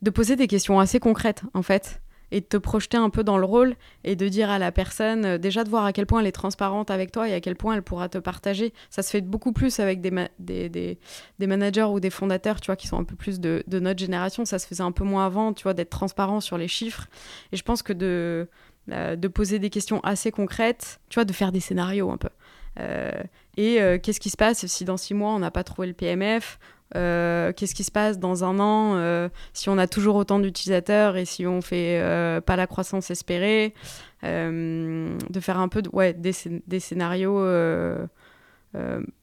de 0.00 0.10
poser 0.10 0.36
des 0.36 0.46
questions 0.46 0.78
assez 0.78 1.00
concrètes, 1.00 1.42
en 1.54 1.62
fait 1.62 2.00
et 2.30 2.40
de 2.40 2.46
te 2.46 2.56
projeter 2.56 2.96
un 2.96 3.10
peu 3.10 3.22
dans 3.22 3.38
le 3.38 3.44
rôle 3.44 3.76
et 4.04 4.16
de 4.16 4.28
dire 4.28 4.50
à 4.50 4.58
la 4.58 4.72
personne, 4.72 5.24
euh, 5.24 5.38
déjà 5.38 5.64
de 5.64 5.70
voir 5.70 5.84
à 5.84 5.92
quel 5.92 6.06
point 6.06 6.20
elle 6.20 6.26
est 6.26 6.32
transparente 6.32 6.90
avec 6.90 7.12
toi 7.12 7.28
et 7.28 7.34
à 7.34 7.40
quel 7.40 7.56
point 7.56 7.74
elle 7.74 7.82
pourra 7.82 8.08
te 8.08 8.18
partager. 8.18 8.72
Ça 8.90 9.02
se 9.02 9.10
fait 9.10 9.20
beaucoup 9.20 9.52
plus 9.52 9.78
avec 9.80 10.00
des, 10.00 10.10
des, 10.38 10.98
des, 11.38 11.46
managers 11.46 11.84
ou 11.84 12.00
des 12.00 12.10
fondateurs, 12.10 12.60
tu 12.60 12.66
vois, 12.66 12.76
qui 12.76 12.88
sont 12.88 12.98
un 12.98 13.04
peu 13.04 13.16
plus 13.16 13.40
de, 13.40 13.62
notre 13.70 14.00
génération. 14.00 14.44
Ça 14.44 14.58
se 14.58 14.66
faisait 14.66 14.82
un 14.82 14.92
peu 14.92 15.04
moins 15.04 15.26
avant, 15.26 15.52
tu 15.52 15.62
vois, 15.62 15.74
d'être 15.74 15.90
transparent 15.90 16.40
sur 16.40 16.58
les 16.58 16.68
chiffres. 16.68 17.06
Et 17.52 17.56
je 17.56 17.62
pense 17.62 17.82
que 17.82 17.92
de, 17.92 18.48
euh, 18.90 19.16
de 19.16 19.28
poser 19.28 19.58
des 19.58 19.70
questions 19.70 20.00
assez 20.00 20.30
concrètes, 20.30 21.00
tu 21.08 21.14
vois, 21.16 21.24
de 21.24 21.32
faire 21.32 21.52
des 21.52 21.60
scénarios 21.60 22.10
un 22.10 22.16
peu. 22.16 22.30
Euh, 22.78 23.22
et 23.56 23.78
qu'est-ce 24.02 24.20
qui 24.20 24.28
se 24.28 24.36
passe 24.36 24.66
si 24.66 24.84
dans 24.84 24.98
six 24.98 25.14
mois 25.14 25.30
on 25.30 25.38
n'a 25.38 25.50
pas 25.50 25.64
trouvé 25.64 25.88
le 25.88 25.94
PMF 25.94 26.58
euh, 26.94 27.52
qu'est-ce 27.52 27.74
qui 27.74 27.82
se 27.82 27.90
passe 27.90 28.20
dans 28.20 28.44
un 28.44 28.60
an 28.60 28.94
euh, 28.94 29.28
si 29.52 29.68
on 29.68 29.76
a 29.76 29.88
toujours 29.88 30.14
autant 30.14 30.38
d'utilisateurs 30.38 31.16
et 31.16 31.24
si 31.24 31.44
on 31.44 31.60
fait 31.60 32.00
euh, 32.00 32.40
pas 32.40 32.54
la 32.54 32.68
croissance 32.68 33.10
espérée 33.10 33.74
de 34.22 35.40
faire 35.40 35.58
un 35.58 35.68
peu 35.68 35.82
des 35.82 36.80
scénarios 36.80 37.44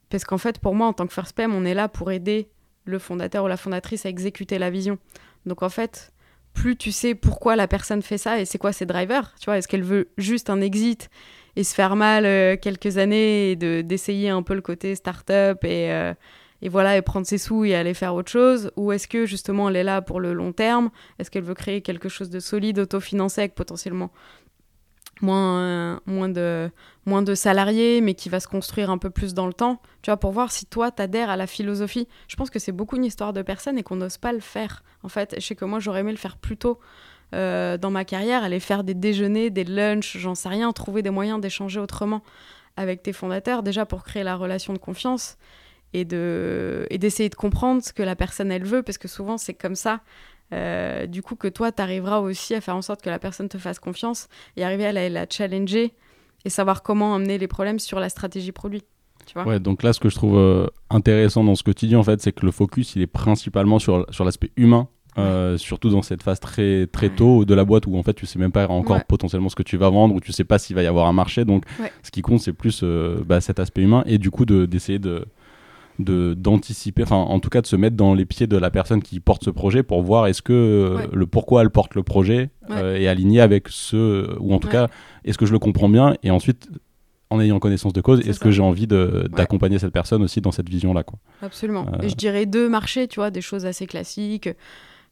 parce 0.10 0.24
qu'en 0.26 0.38
fait 0.38 0.60
pour 0.60 0.76
moi 0.76 0.88
en 0.88 0.94
tant 0.94 1.08
que 1.08 1.14
first 1.14 1.36
PM 1.36 1.54
on 1.54 1.66
est 1.66 1.74
là 1.74 1.88
pour 1.88 2.12
aider 2.12 2.50
le 2.86 3.00
fondateur 3.00 3.46
ou 3.46 3.48
la 3.48 3.58
fondatrice 3.58 4.06
à 4.06 4.10
exécuter 4.10 4.60
la 4.60 4.70
vision. 4.70 4.98
Donc 5.46 5.64
en 5.64 5.70
fait 5.70 6.12
plus 6.54 6.78
tu 6.78 6.92
sais 6.92 7.16
pourquoi 7.16 7.56
la 7.56 7.68
personne 7.68 8.02
fait 8.02 8.18
ça 8.18 8.40
et 8.40 8.46
c'est 8.46 8.58
quoi 8.58 8.72
ses 8.72 8.86
drivers 8.86 9.34
tu 9.40 9.46
vois 9.46 9.58
est-ce 9.58 9.68
qu'elle 9.68 9.84
veut 9.84 10.10
juste 10.18 10.50
un 10.50 10.62
exit 10.62 11.10
et 11.56 11.64
se 11.64 11.74
faire 11.74 11.96
mal 11.96 12.24
quelques 12.60 12.98
années 12.98 13.52
et 13.52 13.56
d'essayer 13.56 14.30
un 14.30 14.44
peu 14.44 14.54
le 14.54 14.62
côté 14.62 14.96
start-up 14.96 15.66
et 15.66 16.14
et 16.64 16.70
voilà, 16.70 16.96
et 16.96 17.02
prendre 17.02 17.28
ses 17.28 17.38
sous 17.38 17.66
et 17.66 17.76
aller 17.76 17.94
faire 17.94 18.16
autre 18.16 18.32
chose 18.32 18.72
Ou 18.78 18.94
est-ce 18.94 19.10
que 19.10 19.26
justement 19.26 19.68
elle 19.68 19.76
est 19.76 19.84
là 19.84 20.02
pour 20.02 20.22
le 20.22 20.34
long 20.34 20.54
terme? 20.54 20.92
Est-ce 21.20 21.30
qu'elle 21.30 21.44
veut 21.44 21.54
créer 21.54 21.82
quelque 21.82 22.08
chose 22.08 22.30
de 22.30 22.40
solide, 22.40 22.80
autofinancé 22.80 23.42
avec 23.42 23.54
potentiellement 23.54 24.12
moins, 25.22 26.00
moins, 26.06 26.30
de, 26.30 26.72
moins 27.06 27.22
de 27.22 27.36
salariés, 27.36 28.00
mais 28.00 28.14
qui 28.14 28.30
va 28.30 28.40
se 28.40 28.48
construire 28.48 28.90
un 28.90 28.98
peu 28.98 29.10
plus 29.10 29.34
dans 29.34 29.46
le 29.46 29.52
temps, 29.54 29.82
tu 30.02 30.10
vois, 30.10 30.18
pour 30.18 30.32
voir 30.32 30.54
si 30.54 30.66
toi, 30.66 30.90
t'adhères 30.90 31.30
à 31.30 31.36
la 31.36 31.48
philosophie. 31.48 32.08
Je 32.30 32.38
pense 32.38 32.50
que 32.50 32.60
c'est 32.60 32.72
beaucoup 32.72 32.96
une 32.96 33.06
histoire 33.06 33.34
de 33.34 33.42
personnes 33.42 33.78
et 33.78 33.84
qu'on 33.84 33.98
n'ose 33.98 34.18
pas 34.18 34.32
le 34.32 34.40
faire, 34.40 34.84
en 35.04 35.10
fait. 35.10 35.36
Je 35.38 35.46
sais 35.46 35.56
que 35.56 35.66
moi, 35.66 35.80
j'aurais 35.80 36.00
aimé 36.00 36.12
le 36.12 36.18
faire 36.18 36.38
plus 36.38 36.56
tôt 36.56 36.80
euh, 37.36 37.78
dans 37.78 37.92
ma 37.92 38.06
carrière, 38.06 38.42
aller 38.42 38.62
faire 38.62 38.86
des 38.86 38.94
déjeuners, 38.94 39.50
des 39.50 39.66
lunchs, 39.66 40.16
j'en 40.18 40.34
sais 40.34 40.50
rien, 40.50 40.72
trouver 40.72 41.02
des 41.02 41.10
moyens 41.10 41.42
d'échanger 41.42 41.82
autrement 41.82 42.22
avec 42.78 43.04
tes 43.04 43.12
fondateurs, 43.12 43.64
déjà 43.64 43.86
pour 43.86 44.04
créer 44.04 44.24
la 44.24 44.38
relation 44.38 44.72
de 44.72 44.80
confiance 44.80 45.38
et 45.94 46.06
de 46.06 46.86
et 46.90 46.98
d'essayer 46.98 47.30
de 47.30 47.36
comprendre 47.36 47.84
ce 47.84 47.94
que 47.94 48.04
la 48.04 48.16
personne 48.16 48.52
elle 48.52 48.66
veut 48.66 48.84
parce 48.84 48.98
que 48.98 49.08
souvent 49.08 49.38
c'est 49.38 49.54
comme 49.54 49.76
ça. 49.76 50.02
Euh, 50.52 51.08
du 51.08 51.24
coup 51.24 51.36
que 51.36 51.48
toi 51.48 51.72
tu 51.72 51.82
arriveras 51.82 52.20
aussi 52.20 52.54
à 52.54 52.62
faire 52.62 52.76
en 52.76 52.82
sorte 52.82 53.02
que 53.02 53.10
la 53.10 53.18
personne 53.18 53.50
te 53.50 53.58
fasse 53.58 53.80
confiance 53.80 54.28
et 54.56 54.64
arriver 54.64 54.86
à 54.86 54.92
la, 54.92 55.26
challenger 55.28 55.94
et 56.46 56.50
savoir 56.50 56.84
comment 56.84 57.16
amener 57.16 57.38
les 57.38 57.48
problèmes 57.48 57.80
sur 57.80 58.00
la 58.00 58.10
stratégie 58.10 58.52
produit 58.52 58.84
tu 59.26 59.34
vois. 59.34 59.46
Ouais 59.46 59.60
donc 59.60 59.82
là 59.82 59.94
ce 59.94 60.00
que 60.00 60.10
je 60.10 60.16
trouve 60.16 60.38
euh, 60.38 60.68
intéressant 60.92 61.44
dans 61.44 61.56
ce 61.56 61.64
que 61.64 61.72
tu 61.72 61.88
dis 61.88 61.96
en 61.96 62.04
fait 62.04 62.22
c'est 62.22 62.34
que 62.34 62.46
le 62.46 62.52
focus 62.52 62.96
il 62.96 63.02
est 63.02 63.08
principalement 63.08 63.80
sur, 63.80 64.06
sur 64.12 64.26
l'aspect 64.26 64.52
humain 64.58 64.90
euh, 65.18 65.58
surtout 65.58 65.90
dans 65.90 66.02
cette 66.02 66.22
phase 66.22 66.40
très 66.40 66.88
très 66.88 67.10
tôt 67.10 67.46
de 67.46 67.54
la 67.54 67.66
boîte 67.66 67.88
où 67.88 67.98
en 67.98 68.04
fait 68.04 68.14
tu 68.14 68.26
sais 68.26 68.38
même 68.38 68.52
pas 68.52 68.68
encore 68.68 69.04
potentiellement 69.06 69.50
ce 69.50 69.56
que 69.56 69.64
tu 69.64 69.78
vas 69.78 69.90
vendre 69.90 70.14
ou 70.14 70.20
tu 70.20 70.34
sais 70.34 70.44
pas 70.44 70.60
s'il 70.60 70.76
va 70.76 70.84
y 70.84 70.88
avoir 70.88 71.08
un 71.08 71.14
marché. 71.14 71.46
Donc 71.46 71.66
ce 72.02 72.12
qui 72.12 72.22
compte 72.22 72.42
c'est 72.42 72.54
plus 72.54 72.84
bah, 72.84 73.40
cet 73.40 73.60
aspect 73.60 73.82
humain 73.82 74.04
et 74.08 74.18
du 74.18 74.30
coup 74.30 74.46
d'essayer 74.46 75.00
de, 75.00 75.26
de 76.00 76.34
d'anticiper, 76.34 77.04
enfin 77.04 77.18
en 77.18 77.40
tout 77.40 77.50
cas 77.50 77.62
de 77.62 77.68
se 77.68 77.76
mettre 77.76 77.96
dans 77.96 78.14
les 78.14 78.26
pieds 78.26 78.48
de 78.48 78.58
la 78.58 78.72
personne 78.72 79.02
qui 79.02 79.20
porte 79.20 79.44
ce 79.44 79.50
projet 79.50 79.84
pour 79.84 80.02
voir 80.02 80.28
est-ce 80.28 80.42
que 80.42 80.54
euh, 80.54 81.08
le 81.14 81.28
pourquoi 81.28 81.62
elle 81.62 81.70
porte 81.70 81.96
le 81.96 82.04
projet 82.04 82.50
euh, 82.72 82.96
est 82.96 83.08
aligné 83.08 83.42
avec 83.42 83.68
ce 83.70 84.36
ou 84.40 84.54
en 84.54 84.60
tout 84.60 84.70
cas 84.70 84.88
est-ce 85.24 85.38
que 85.38 85.46
je 85.46 85.52
le 85.52 85.60
comprends 85.60 85.90
bien 85.90 86.16
et 86.24 86.32
ensuite 86.32 86.70
en 87.30 87.40
ayant 87.40 87.58
connaissance 87.58 87.94
de 87.94 88.02
cause, 88.02 88.28
est-ce 88.28 88.40
que 88.40 88.52
j'ai 88.52 88.62
envie 88.62 88.86
d'accompagner 88.86 89.80
cette 89.80 89.94
personne 89.94 90.22
aussi 90.22 90.40
dans 90.40 90.52
cette 90.52 90.70
vision-là 90.70 91.04
quoi. 91.04 91.18
Absolument. 91.42 91.88
Et 92.04 92.10
je 92.10 92.16
dirais 92.16 92.46
deux 92.46 92.70
marchés, 92.70 93.08
tu 93.08 93.16
vois, 93.16 93.32
des 93.32 93.42
choses 93.42 93.66
assez 93.66 93.88
classiques 93.88 94.50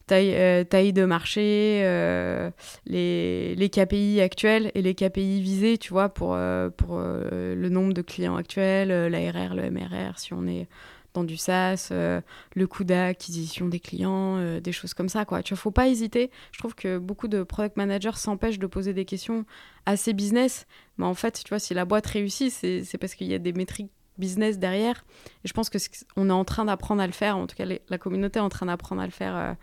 taille, 0.08 0.34
euh, 0.36 0.64
taille 0.64 0.94
de 0.94 1.06
marché, 1.06 1.82
euh, 1.84 2.52
les, 2.86 3.56
les, 3.56 3.70
KPI 3.70 4.22
actuels 4.22 4.72
et 4.76 4.82
les 4.82 4.96
KPI 4.96 5.42
visés, 5.42 5.78
tu 5.78 5.94
vois, 5.94 6.10
pour, 6.10 6.34
euh, 6.34 6.70
pour 6.70 7.00
le 7.00 7.70
nombre 7.70 7.94
de 7.94 8.02
clients 8.02 8.36
actuels, 8.36 8.90
l'ARR, 9.08 9.56
le 9.56 9.70
MRR, 9.72 10.20
si 10.20 10.34
on 10.34 10.48
est 10.48 10.68
dans 11.14 11.26
du 11.26 11.36
SaaS, 11.36 11.90
le 11.92 12.68
coût 12.68 12.86
d'acquisition 12.86 13.68
des 13.68 13.82
clients, 13.82 14.60
des 14.62 14.72
choses 14.72 14.94
comme 14.94 15.10
ça, 15.10 15.26
quoi. 15.26 15.44
Tu 15.44 15.54
vois, 15.54 15.62
faut 15.62 15.72
pas 15.72 15.90
hésiter. 15.90 16.32
Je 16.54 16.60
trouve 16.60 16.74
que 16.74 16.98
beaucoup 16.98 17.28
de 17.28 17.44
product 17.44 17.76
managers 17.76 18.16
s'empêchent 18.16 18.60
de 18.60 18.68
poser 18.68 18.94
des 18.94 19.04
questions 19.04 19.46
assez 19.86 20.14
business, 20.14 20.68
mais 20.98 21.06
en 21.06 21.14
fait, 21.14 21.42
tu 21.44 21.50
vois, 21.50 21.60
si 21.60 21.74
la 21.74 21.84
boîte 21.84 22.08
réussit, 22.08 22.50
c'est 22.52 22.98
parce 22.98 23.16
qu'il 23.16 23.28
y 23.28 23.34
a 23.34 23.40
des 23.40 23.52
métriques 23.52 23.92
business 24.18 24.60
derrière. 24.60 25.04
Et 25.44 25.48
je 25.48 25.54
pense 25.54 25.70
que 25.70 25.78
est, 25.78 26.06
est 26.18 26.32
en 26.32 26.46
train 26.46 26.66
d'apprendre 26.66 27.02
à 27.02 27.08
le 27.08 27.14
faire, 27.14 27.38
en 27.38 27.48
tout 27.48 27.56
cas 27.56 27.66
la 27.66 27.98
communauté 27.98 28.40
est 28.40 28.42
en 28.42 28.50
train 28.50 28.68
d'apprendre 28.68 29.02
à 29.02 29.06
le 29.06 29.12
faire 29.12 29.58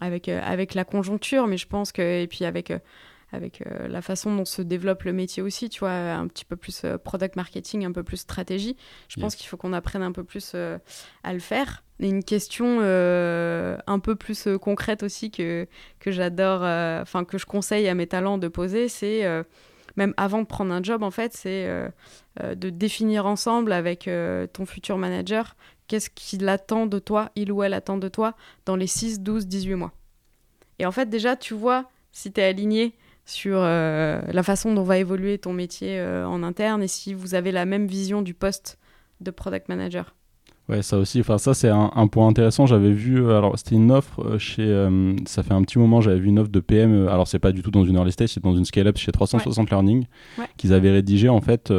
avec, 0.00 0.28
euh, 0.28 0.40
avec 0.42 0.74
la 0.74 0.84
conjoncture, 0.84 1.46
mais 1.46 1.56
je 1.56 1.66
pense 1.66 1.92
que, 1.92 2.22
et 2.22 2.26
puis 2.26 2.44
avec, 2.44 2.70
euh, 2.70 2.78
avec 3.32 3.62
la 3.88 4.02
façon 4.02 4.34
dont 4.34 4.44
se 4.44 4.62
développe 4.62 5.02
le 5.02 5.12
métier 5.12 5.42
aussi, 5.42 5.68
tu 5.68 5.80
vois, 5.80 5.90
un 5.90 6.28
petit 6.28 6.44
peu 6.44 6.54
plus 6.54 6.86
product 7.04 7.34
marketing, 7.34 7.84
un 7.84 7.90
peu 7.90 8.04
plus 8.04 8.18
stratégie, 8.18 8.76
je 9.08 9.20
pense 9.20 9.34
qu'il 9.34 9.48
faut 9.48 9.56
qu'on 9.56 9.72
apprenne 9.72 10.02
un 10.02 10.12
peu 10.12 10.22
plus 10.22 10.54
à 10.54 11.32
le 11.32 11.40
faire. 11.40 11.82
Et 11.98 12.08
une 12.08 12.22
question 12.22 12.78
un 12.80 13.98
peu 13.98 14.14
plus 14.14 14.46
concrète 14.62 15.02
aussi 15.02 15.32
que, 15.32 15.66
que 15.98 16.12
j'adore, 16.12 16.62
enfin 17.02 17.24
que 17.24 17.36
je 17.36 17.46
conseille 17.46 17.88
à 17.88 17.94
mes 17.94 18.06
talents 18.06 18.38
de 18.38 18.46
poser, 18.46 18.88
c'est 18.88 19.24
même 19.96 20.14
avant 20.16 20.40
de 20.40 20.46
prendre 20.46 20.72
un 20.72 20.82
job, 20.82 21.02
en 21.02 21.10
fait, 21.10 21.34
c'est 21.34 21.68
de 22.40 22.70
définir 22.70 23.26
ensemble 23.26 23.72
avec 23.72 24.08
ton 24.52 24.66
futur 24.66 24.98
manager 24.98 25.56
qu'est-ce 25.86 26.10
qu'il 26.10 26.48
attend 26.48 26.86
de 26.86 26.98
toi, 26.98 27.30
il 27.36 27.52
ou 27.52 27.62
elle 27.62 27.74
attend 27.74 27.98
de 27.98 28.08
toi 28.08 28.34
dans 28.64 28.76
les 28.76 28.86
6, 28.86 29.20
12, 29.20 29.46
18 29.46 29.74
mois. 29.74 29.92
Et 30.78 30.86
en 30.86 30.92
fait, 30.92 31.08
déjà, 31.08 31.36
tu 31.36 31.54
vois 31.54 31.90
si 32.12 32.32
tu 32.32 32.40
es 32.40 32.44
aligné 32.44 32.94
sur 33.24 33.58
euh, 33.60 34.20
la 34.28 34.42
façon 34.42 34.72
dont 34.72 34.84
va 34.84 34.98
évoluer 34.98 35.38
ton 35.38 35.52
métier 35.52 35.98
euh, 35.98 36.26
en 36.26 36.42
interne 36.42 36.82
et 36.82 36.88
si 36.88 37.12
vous 37.12 37.34
avez 37.34 37.50
la 37.52 37.64
même 37.64 37.86
vision 37.86 38.22
du 38.22 38.34
poste 38.34 38.78
de 39.20 39.30
product 39.30 39.68
manager. 39.68 40.14
Ouais, 40.68 40.82
ça 40.82 40.98
aussi. 40.98 41.20
Enfin, 41.20 41.38
ça, 41.38 41.54
c'est 41.54 41.68
un, 41.68 42.06
point 42.08 42.26
intéressant. 42.26 42.66
J'avais 42.66 42.90
vu, 42.90 43.22
euh, 43.22 43.38
alors, 43.38 43.56
c'était 43.56 43.76
une 43.76 43.92
offre 43.92 44.20
euh, 44.24 44.38
chez. 44.38 44.64
Euh, 44.64 45.14
ça 45.24 45.44
fait 45.44 45.54
un 45.54 45.62
petit 45.62 45.78
moment, 45.78 46.00
j'avais 46.00 46.18
vu 46.18 46.26
une 46.26 46.40
offre 46.40 46.50
de 46.50 46.58
PM. 46.58 47.06
alors, 47.06 47.28
c'est 47.28 47.38
pas 47.38 47.52
du 47.52 47.62
tout 47.62 47.70
dans 47.70 47.84
une 47.84 47.94
early 47.94 48.10
stage, 48.10 48.30
c'est 48.30 48.42
dans 48.42 48.56
une 48.56 48.64
scale-up 48.64 48.96
chez 48.98 49.12
360 49.12 49.70
Learning, 49.70 50.06
qu'ils 50.56 50.72
avaient 50.72 50.90
rédigé, 50.90 51.28
en 51.28 51.40
fait, 51.40 51.72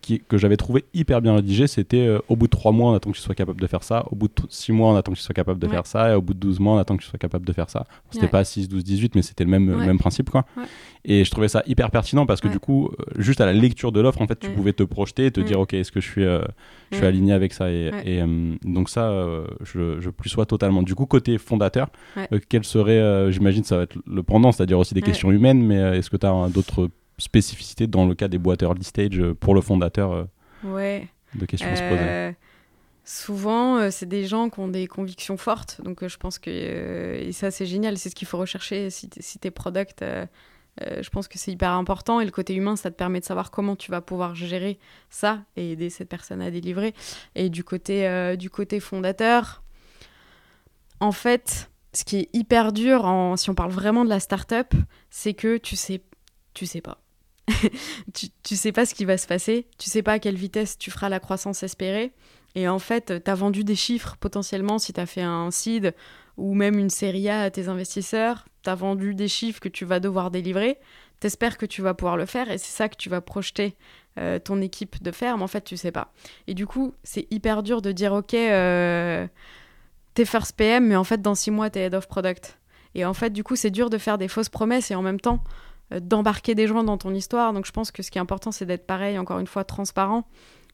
qui, 0.00 0.20
que 0.20 0.38
j'avais 0.38 0.56
trouvé 0.56 0.86
hyper 0.94 1.20
bien 1.20 1.34
rédigé. 1.34 1.66
C'était 1.66 2.08
au 2.28 2.36
bout 2.36 2.46
de 2.46 2.50
3 2.50 2.72
mois, 2.72 2.92
on 2.92 2.94
attend 2.94 3.10
que 3.10 3.16
tu 3.16 3.22
sois 3.22 3.34
capable 3.34 3.60
de 3.60 3.66
faire 3.66 3.82
ça. 3.82 4.04
Au 4.10 4.16
bout 4.16 4.28
de 4.28 4.32
6 4.48 4.72
mois, 4.72 4.90
on 4.90 4.96
attend 4.96 5.12
que 5.12 5.18
tu 5.18 5.22
sois 5.22 5.34
capable 5.34 5.60
de 5.60 5.68
faire 5.68 5.86
ça. 5.86 6.12
Et 6.12 6.14
au 6.14 6.22
bout 6.22 6.32
de 6.32 6.38
12 6.38 6.60
mois, 6.60 6.74
on 6.74 6.78
attend 6.78 6.96
que 6.96 7.02
tu 7.02 7.08
sois 7.08 7.18
capable 7.18 7.46
de 7.46 7.52
faire 7.52 7.68
ça. 7.68 7.86
C'était 8.10 8.28
pas 8.28 8.42
6, 8.42 8.68
12, 8.68 8.82
18, 8.82 9.16
mais 9.16 9.22
c'était 9.22 9.44
le 9.44 9.50
même, 9.50 9.64
même 9.64 9.98
principe, 9.98 10.30
quoi. 10.30 10.46
Et 11.04 11.24
je 11.24 11.30
trouvais 11.30 11.48
ça 11.48 11.62
hyper 11.66 11.90
pertinent 11.90 12.26
parce 12.26 12.40
que, 12.40 12.48
du 12.48 12.58
coup, 12.58 12.90
juste 13.16 13.40
à 13.40 13.46
la 13.46 13.52
lecture 13.52 13.90
de 13.90 14.00
l'offre, 14.00 14.20
en 14.20 14.26
fait, 14.26 14.38
tu 14.38 14.50
pouvais 14.50 14.72
te 14.72 14.82
projeter 14.82 15.26
et 15.26 15.30
te 15.30 15.40
dire, 15.40 15.58
OK, 15.60 15.72
est-ce 15.72 15.92
que 15.92 16.00
je 16.00 16.08
suis, 16.08 16.24
je 16.24 16.96
suis 16.96 17.06
aligné 17.06 17.32
avec 17.32 17.52
ça 17.52 17.70
Et, 17.70 17.90
et 18.04 18.22
donc, 18.64 18.90
ça, 18.90 19.10
euh, 19.10 19.46
je, 19.62 20.00
je, 20.00 20.10
plus 20.10 20.30
sois 20.30 20.46
totalement. 20.46 20.82
Du 20.82 20.94
coup, 20.94 21.06
côté 21.06 21.38
fondateur, 21.38 21.88
euh, 22.16 22.38
quel 22.48 22.64
serait, 22.64 22.98
euh, 22.98 23.30
j'imagine, 23.30 23.64
ça 23.64 23.76
va 23.76 23.82
être 23.84 23.96
le 24.06 24.22
pendant, 24.22 24.52
c'est-à-dire 24.52 24.78
aussi 24.78 24.94
des 24.94 25.02
questions 25.02 25.30
humaines, 25.30 25.62
mais 25.62 25.98
est-ce 25.98 26.10
que 26.10 26.16
tu 26.16 26.26
as 26.26 26.48
d'autres 26.48 26.90
spécificités 27.18 27.86
dans 27.86 28.06
le 28.06 28.14
cas 28.14 28.28
des 28.28 28.38
boîtes 28.38 28.62
early 28.62 28.84
stage 28.84 29.22
pour 29.40 29.54
le 29.54 29.60
fondateur 29.60 30.26
ouais. 30.64 31.08
de 31.34 31.46
questions 31.46 31.70
à 31.70 31.76
se 31.76 31.82
poser? 31.82 32.36
Souvent, 33.04 33.90
c'est 33.90 34.08
des 34.08 34.24
gens 34.24 34.50
qui 34.50 34.60
ont 34.60 34.68
des 34.68 34.86
convictions 34.86 35.36
fortes, 35.36 35.80
donc 35.82 36.06
je 36.06 36.16
pense 36.16 36.38
que 36.38 36.50
et 36.50 37.32
ça 37.32 37.50
c'est 37.50 37.66
génial, 37.66 37.98
c'est 37.98 38.10
ce 38.10 38.14
qu'il 38.14 38.28
faut 38.28 38.38
rechercher 38.38 38.90
si, 38.90 39.08
si 39.18 39.38
tes 39.38 39.50
products 39.50 40.04
euh, 40.82 41.02
je 41.02 41.10
pense 41.10 41.28
que 41.28 41.38
c'est 41.38 41.52
hyper 41.52 41.72
important 41.72 42.20
et 42.20 42.24
le 42.24 42.30
côté 42.30 42.54
humain, 42.54 42.76
ça 42.76 42.90
te 42.90 42.96
permet 42.96 43.20
de 43.20 43.24
savoir 43.24 43.50
comment 43.50 43.76
tu 43.76 43.90
vas 43.90 44.00
pouvoir 44.00 44.34
gérer 44.34 44.78
ça 45.10 45.42
et 45.56 45.72
aider 45.72 45.90
cette 45.90 46.08
personne 46.08 46.40
à 46.40 46.50
délivrer. 46.50 46.94
Et 47.34 47.50
du 47.50 47.64
côté, 47.64 48.06
euh, 48.08 48.36
du 48.36 48.50
côté 48.50 48.80
fondateur, 48.80 49.62
en 51.00 51.12
fait, 51.12 51.70
ce 51.92 52.04
qui 52.04 52.16
est 52.16 52.30
hyper 52.32 52.72
dur, 52.72 53.04
en, 53.04 53.36
si 53.36 53.50
on 53.50 53.54
parle 53.54 53.72
vraiment 53.72 54.04
de 54.04 54.10
la 54.10 54.20
startup, 54.20 54.74
c'est 55.10 55.34
que 55.34 55.56
tu 55.58 55.76
sais, 55.76 56.02
tu 56.54 56.66
sais 56.66 56.80
pas. 56.80 57.02
tu, 58.14 58.28
tu 58.42 58.56
sais 58.56 58.72
pas 58.72 58.86
ce 58.86 58.94
qui 58.94 59.04
va 59.04 59.18
se 59.18 59.26
passer, 59.26 59.66
tu 59.78 59.90
sais 59.90 60.02
pas 60.02 60.12
à 60.12 60.18
quelle 60.18 60.36
vitesse 60.36 60.78
tu 60.78 60.90
feras 60.90 61.08
la 61.08 61.20
croissance 61.20 61.62
espérée. 61.62 62.12
Et 62.54 62.68
en 62.68 62.78
fait, 62.78 63.22
tu 63.24 63.30
as 63.30 63.34
vendu 63.34 63.64
des 63.64 63.76
chiffres 63.76 64.16
potentiellement 64.18 64.78
si 64.78 64.92
tu 64.92 65.00
as 65.00 65.06
fait 65.06 65.22
un 65.22 65.50
seed 65.50 65.94
ou 66.36 66.54
même 66.54 66.78
une 66.78 66.90
série 66.90 67.28
A 67.28 67.42
à 67.42 67.50
tes 67.50 67.68
investisseurs, 67.68 68.46
tu 68.62 68.70
as 68.70 68.74
vendu 68.74 69.14
des 69.14 69.28
chiffres 69.28 69.60
que 69.60 69.68
tu 69.68 69.84
vas 69.84 70.00
devoir 70.00 70.30
délivrer, 70.30 70.78
t'espères 71.20 71.58
que 71.58 71.66
tu 71.66 71.82
vas 71.82 71.94
pouvoir 71.94 72.16
le 72.16 72.26
faire 72.26 72.50
et 72.50 72.58
c'est 72.58 72.74
ça 72.74 72.88
que 72.88 72.96
tu 72.96 73.08
vas 73.08 73.20
projeter 73.20 73.76
euh, 74.18 74.38
ton 74.38 74.60
équipe 74.60 75.02
de 75.02 75.10
faire, 75.10 75.36
mais 75.36 75.44
en 75.44 75.48
fait 75.48 75.62
tu 75.62 75.76
sais 75.76 75.92
pas. 75.92 76.12
Et 76.46 76.54
du 76.54 76.66
coup, 76.66 76.94
c'est 77.04 77.26
hyper 77.30 77.62
dur 77.62 77.82
de 77.82 77.92
dire 77.92 78.12
ok, 78.12 78.34
euh, 78.34 79.26
t'es 80.14 80.24
first 80.24 80.56
PM, 80.56 80.86
mais 80.86 80.96
en 80.96 81.04
fait 81.04 81.22
dans 81.22 81.34
six 81.34 81.50
mois 81.50 81.70
t'es 81.70 81.80
head 81.80 81.94
of 81.94 82.08
product. 82.08 82.58
Et 82.94 83.04
en 83.04 83.14
fait, 83.14 83.30
du 83.30 83.44
coup, 83.44 83.56
c'est 83.56 83.70
dur 83.70 83.90
de 83.90 83.98
faire 83.98 84.18
des 84.18 84.28
fausses 84.28 84.48
promesses 84.48 84.90
et 84.90 84.94
en 84.94 85.02
même 85.02 85.20
temps 85.20 85.42
euh, 85.92 86.00
d'embarquer 86.00 86.54
des 86.54 86.66
gens 86.66 86.82
dans 86.82 86.98
ton 86.98 87.14
histoire. 87.14 87.52
Donc 87.52 87.66
je 87.66 87.72
pense 87.72 87.90
que 87.90 88.02
ce 88.02 88.10
qui 88.10 88.18
est 88.18 88.20
important, 88.20 88.52
c'est 88.52 88.66
d'être 88.66 88.86
pareil, 88.86 89.18
encore 89.18 89.38
une 89.38 89.46
fois, 89.46 89.64
transparent 89.64 90.26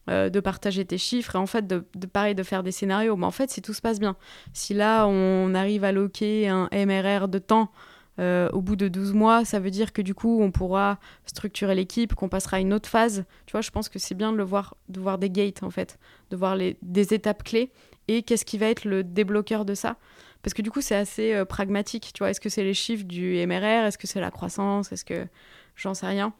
euh, 0.09 0.29
de 0.29 0.39
partager 0.39 0.85
tes 0.85 0.97
chiffres 0.97 1.35
et 1.35 1.37
en 1.37 1.45
fait 1.45 1.67
de, 1.67 1.83
pareil 2.11 2.35
de 2.35 2.43
faire 2.43 2.63
des 2.63 2.71
scénarios. 2.71 3.15
Mais 3.15 3.25
en 3.25 3.31
fait, 3.31 3.49
si 3.49 3.61
tout 3.61 3.73
se 3.73 3.81
passe 3.81 3.99
bien, 3.99 4.15
si 4.53 4.73
là 4.73 5.05
on 5.07 5.53
arrive 5.53 5.83
à 5.83 5.91
loquer 5.91 6.47
un 6.47 6.69
MRR 6.73 7.27
de 7.27 7.39
temps 7.39 7.71
euh, 8.19 8.49
au 8.51 8.61
bout 8.61 8.75
de 8.75 8.87
12 8.87 9.13
mois, 9.13 9.45
ça 9.45 9.59
veut 9.59 9.69
dire 9.69 9.93
que 9.93 10.01
du 10.01 10.15
coup 10.15 10.41
on 10.41 10.51
pourra 10.51 10.99
structurer 11.25 11.75
l'équipe, 11.75 12.15
qu'on 12.15 12.29
passera 12.29 12.57
à 12.57 12.59
une 12.59 12.73
autre 12.73 12.89
phase. 12.89 13.25
Tu 13.45 13.51
vois, 13.51 13.61
je 13.61 13.69
pense 13.69 13.89
que 13.89 13.99
c'est 13.99 14.15
bien 14.15 14.31
de 14.31 14.37
le 14.37 14.43
voir, 14.43 14.75
de 14.89 14.99
voir 14.99 15.17
des 15.17 15.29
gates 15.29 15.61
en 15.61 15.69
fait, 15.69 15.99
de 16.31 16.37
voir 16.37 16.55
les, 16.55 16.77
des 16.81 17.13
étapes 17.13 17.43
clés 17.43 17.71
et 18.07 18.23
qu'est-ce 18.23 18.45
qui 18.45 18.57
va 18.57 18.67
être 18.67 18.85
le 18.85 19.03
débloqueur 19.03 19.65
de 19.65 19.73
ça. 19.73 19.97
Parce 20.41 20.53
que 20.53 20.61
du 20.61 20.71
coup, 20.71 20.81
c'est 20.81 20.95
assez 20.95 21.33
euh, 21.33 21.45
pragmatique. 21.45 22.11
Tu 22.13 22.19
vois, 22.19 22.29
est-ce 22.29 22.39
que 22.39 22.49
c'est 22.49 22.63
les 22.63 22.73
chiffres 22.73 23.03
du 23.03 23.45
MRR 23.45 23.85
Est-ce 23.85 23.97
que 23.97 24.07
c'est 24.07 24.21
la 24.21 24.31
croissance? 24.31 24.91
Est-ce 24.91 25.03
que 25.03 25.27
j'en 25.75 25.93
sais 25.93 26.07
rien 26.07 26.33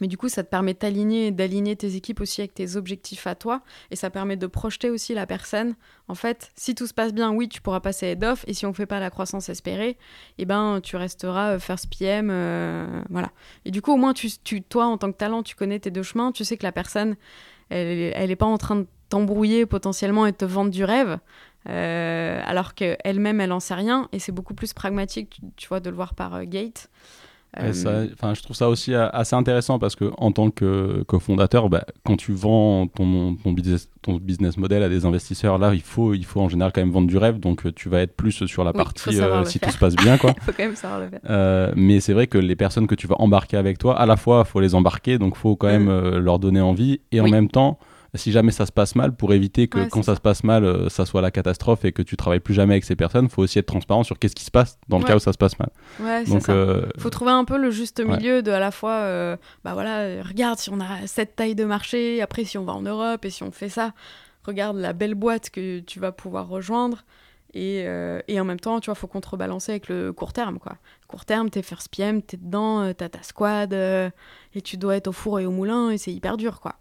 mais 0.00 0.08
du 0.08 0.16
coup, 0.16 0.28
ça 0.28 0.42
te 0.42 0.48
permet 0.48 0.74
d'aligner 0.74 1.30
d'aligner 1.30 1.76
tes 1.76 1.94
équipes 1.96 2.20
aussi 2.20 2.40
avec 2.40 2.54
tes 2.54 2.76
objectifs 2.76 3.26
à 3.26 3.34
toi. 3.34 3.62
Et 3.90 3.96
ça 3.96 4.10
permet 4.10 4.36
de 4.36 4.46
projeter 4.46 4.90
aussi 4.90 5.14
la 5.14 5.26
personne. 5.26 5.74
En 6.08 6.14
fait, 6.14 6.50
si 6.56 6.74
tout 6.74 6.86
se 6.86 6.94
passe 6.94 7.12
bien, 7.12 7.32
oui, 7.32 7.48
tu 7.48 7.60
pourras 7.60 7.80
passer 7.80 8.06
head 8.06 8.24
off. 8.24 8.44
Et 8.46 8.54
si 8.54 8.66
on 8.66 8.70
ne 8.70 8.74
fait 8.74 8.86
pas 8.86 9.00
la 9.00 9.10
croissance 9.10 9.48
espérée, 9.48 9.96
eh 10.38 10.44
ben, 10.44 10.80
tu 10.82 10.96
resteras 10.96 11.54
euh, 11.54 11.58
first 11.58 11.88
PM. 11.96 12.28
Euh, 12.30 13.02
voilà. 13.10 13.30
Et 13.64 13.70
du 13.70 13.82
coup, 13.82 13.92
au 13.92 13.96
moins, 13.96 14.14
tu, 14.14 14.30
toi, 14.62 14.86
en 14.86 14.98
tant 14.98 15.12
que 15.12 15.16
talent, 15.16 15.42
tu 15.42 15.54
connais 15.54 15.78
tes 15.78 15.90
deux 15.90 16.02
chemins. 16.02 16.32
Tu 16.32 16.44
sais 16.44 16.56
que 16.56 16.64
la 16.64 16.72
personne, 16.72 17.16
elle 17.70 18.28
n'est 18.28 18.36
pas 18.36 18.46
en 18.46 18.58
train 18.58 18.76
de 18.76 18.86
t'embrouiller 19.08 19.66
potentiellement 19.66 20.26
et 20.26 20.32
te 20.32 20.44
vendre 20.44 20.70
du 20.70 20.84
rêve. 20.84 21.18
Euh, 21.68 22.42
alors 22.44 22.74
qu'elle-même, 22.74 23.40
elle 23.40 23.52
en 23.52 23.60
sait 23.60 23.74
rien. 23.74 24.08
Et 24.12 24.18
c'est 24.18 24.32
beaucoup 24.32 24.54
plus 24.54 24.72
pragmatique, 24.72 25.40
tu, 25.56 25.68
vois, 25.68 25.80
de 25.80 25.88
le 25.88 25.96
voir 25.96 26.14
par 26.14 26.44
Gate. 26.46 26.90
Je 27.62 28.42
trouve 28.42 28.56
ça 28.56 28.68
aussi 28.68 28.94
assez 28.94 29.36
intéressant 29.36 29.78
parce 29.78 29.96
que 29.96 30.10
en 30.18 30.32
tant 30.32 30.50
que 30.50 31.02
cofondateur, 31.06 31.68
bah, 31.68 31.84
quand 32.04 32.16
tu 32.16 32.32
vends 32.32 32.86
ton, 32.86 33.36
ton, 33.36 33.52
business, 33.52 33.88
ton 34.02 34.16
business 34.16 34.56
model 34.56 34.82
à 34.82 34.88
des 34.88 35.04
investisseurs, 35.04 35.58
là, 35.58 35.74
il 35.74 35.82
faut, 35.82 36.14
il 36.14 36.24
faut 36.24 36.40
en 36.40 36.48
général 36.48 36.72
quand 36.72 36.80
même 36.80 36.90
vendre 36.90 37.08
du 37.08 37.16
rêve. 37.16 37.38
Donc, 37.38 37.74
tu 37.74 37.88
vas 37.88 38.00
être 38.00 38.16
plus 38.16 38.46
sur 38.46 38.64
la 38.64 38.72
partie 38.72 39.18
si 39.44 39.60
tout 39.60 39.70
se 39.70 39.78
passe 39.78 39.96
bien. 39.96 40.18
Quoi. 40.18 40.34
faut 40.40 40.52
quand 40.52 40.64
même 40.64 40.76
savoir 40.76 41.00
le 41.00 41.08
faire. 41.08 41.72
mais 41.76 42.00
c'est 42.00 42.12
vrai 42.12 42.26
que 42.26 42.38
les 42.38 42.56
personnes 42.56 42.86
que 42.86 42.94
tu 42.94 43.06
vas 43.06 43.16
embarquer 43.18 43.56
avec 43.56 43.78
toi, 43.78 43.98
à 43.98 44.06
la 44.06 44.16
fois, 44.16 44.44
il 44.46 44.50
faut 44.50 44.60
les 44.60 44.74
embarquer, 44.74 45.18
donc 45.18 45.34
il 45.36 45.40
faut 45.40 45.56
quand 45.56 45.68
même 45.68 45.90
leur 46.18 46.38
donner 46.38 46.60
envie. 46.60 47.00
Et 47.12 47.20
en 47.20 47.28
même 47.28 47.48
temps, 47.48 47.78
si 48.14 48.32
jamais 48.32 48.52
ça 48.52 48.66
se 48.66 48.72
passe 48.72 48.94
mal, 48.94 49.14
pour 49.14 49.32
éviter 49.32 49.68
que 49.68 49.88
quand 49.88 50.02
ça, 50.02 50.14
se 50.14 50.20
passe 50.20 50.44
mal, 50.44 50.64
euh, 50.64 50.88
ça 50.88 51.04
soit 51.04 51.20
la 51.20 51.30
catastrophe 51.30 51.84
et 51.84 51.92
que 51.92 52.02
tu 52.02 52.16
travailles 52.16 52.40
plus 52.40 52.54
jamais 52.54 52.74
avec 52.74 52.84
ces 52.84 52.96
personnes, 52.96 53.28
faut 53.28 53.42
aussi 53.42 53.58
être 53.58 53.66
transparent 53.66 54.04
sur 54.04 54.18
qu'est-ce 54.18 54.34
qui 54.34 54.44
se 54.44 54.50
passe 54.50 54.78
dans 54.88 54.98
le 54.98 55.04
cas 55.04 55.16
où 55.16 55.18
ça 55.18 55.32
se 55.32 55.38
passe 55.38 55.58
mal. 55.58 55.70
Ouais, 56.00 56.24
Donc, 56.24 56.48
euh... 56.48 56.86
faut 56.98 57.10
trouver 57.10 57.32
un 57.32 57.44
peu 57.44 57.58
le 57.58 57.70
juste 57.70 58.00
milieu 58.00 58.42
de 58.42 58.50
à 58.50 58.60
la 58.60 58.70
fois, 58.70 58.92
euh, 58.92 59.36
bah 59.64 59.74
voilà, 59.74 60.22
regarde 60.22 60.58
si 60.58 60.70
on 60.70 60.80
a 60.80 61.06
cette 61.06 61.36
taille 61.36 61.54
de 61.54 61.64
marché, 61.64 62.22
après 62.22 62.44
si 62.44 62.56
on 62.56 62.64
va 62.64 62.72
en 62.72 62.82
Europe 62.82 63.24
et 63.24 63.30
si 63.30 63.42
on 63.42 63.50
fait 63.50 63.68
ça, 63.68 63.92
regarde 64.44 64.76
la 64.76 64.92
belle 64.92 65.14
boîte 65.14 65.50
que 65.50 65.80
tu 65.80 65.98
vas 65.98 66.12
pouvoir 66.12 66.48
rejoindre. 66.48 67.04
Et, 67.56 67.84
euh, 67.86 68.20
et, 68.26 68.40
en 68.40 68.44
même 68.44 68.58
temps, 68.58 68.80
tu 68.80 68.86
vois, 68.86 68.96
faut 68.96 69.06
contrebalancer 69.06 69.70
avec 69.70 69.88
le 69.88 70.12
court 70.12 70.32
terme, 70.32 70.58
quoi. 70.58 70.76
Court 71.06 71.24
terme, 71.24 71.50
t'es 71.50 71.62
first 71.62 71.88
PM, 71.88 72.20
t'es 72.20 72.36
dedans, 72.36 72.92
t'as 72.94 73.08
ta 73.08 73.22
squad, 73.22 73.72
et 73.72 74.60
tu 74.60 74.76
dois 74.76 74.96
être 74.96 75.06
au 75.06 75.12
four 75.12 75.38
et 75.38 75.46
au 75.46 75.52
moulin, 75.52 75.90
et 75.90 75.98
c'est 75.98 76.12
hyper 76.12 76.36
dur, 76.36 76.58
quoi. 76.58 76.74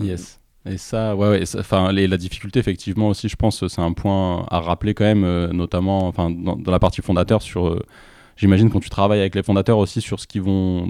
yes. 0.00 0.37
Et 0.66 0.76
ça, 0.76 1.16
ouais, 1.16 1.28
ouais 1.28 1.44
enfin, 1.56 1.92
la 1.92 2.16
difficulté, 2.16 2.58
effectivement, 2.58 3.08
aussi, 3.08 3.28
je 3.28 3.36
pense, 3.36 3.66
c'est 3.66 3.80
un 3.80 3.92
point 3.92 4.44
à 4.50 4.60
rappeler 4.60 4.94
quand 4.94 5.04
même, 5.04 5.24
euh, 5.24 5.48
notamment 5.48 6.06
enfin, 6.06 6.30
dans, 6.30 6.58
la 6.66 6.78
partie 6.78 7.02
fondateur, 7.02 7.42
sur. 7.42 7.68
Euh, 7.68 7.84
j'imagine 8.36 8.70
quand 8.70 8.80
tu 8.80 8.90
travailles 8.90 9.20
avec 9.20 9.34
les 9.34 9.42
fondateurs 9.42 9.78
aussi 9.78 10.00
sur 10.00 10.20
ce 10.20 10.26
qu'ils 10.26 10.42
vont. 10.42 10.88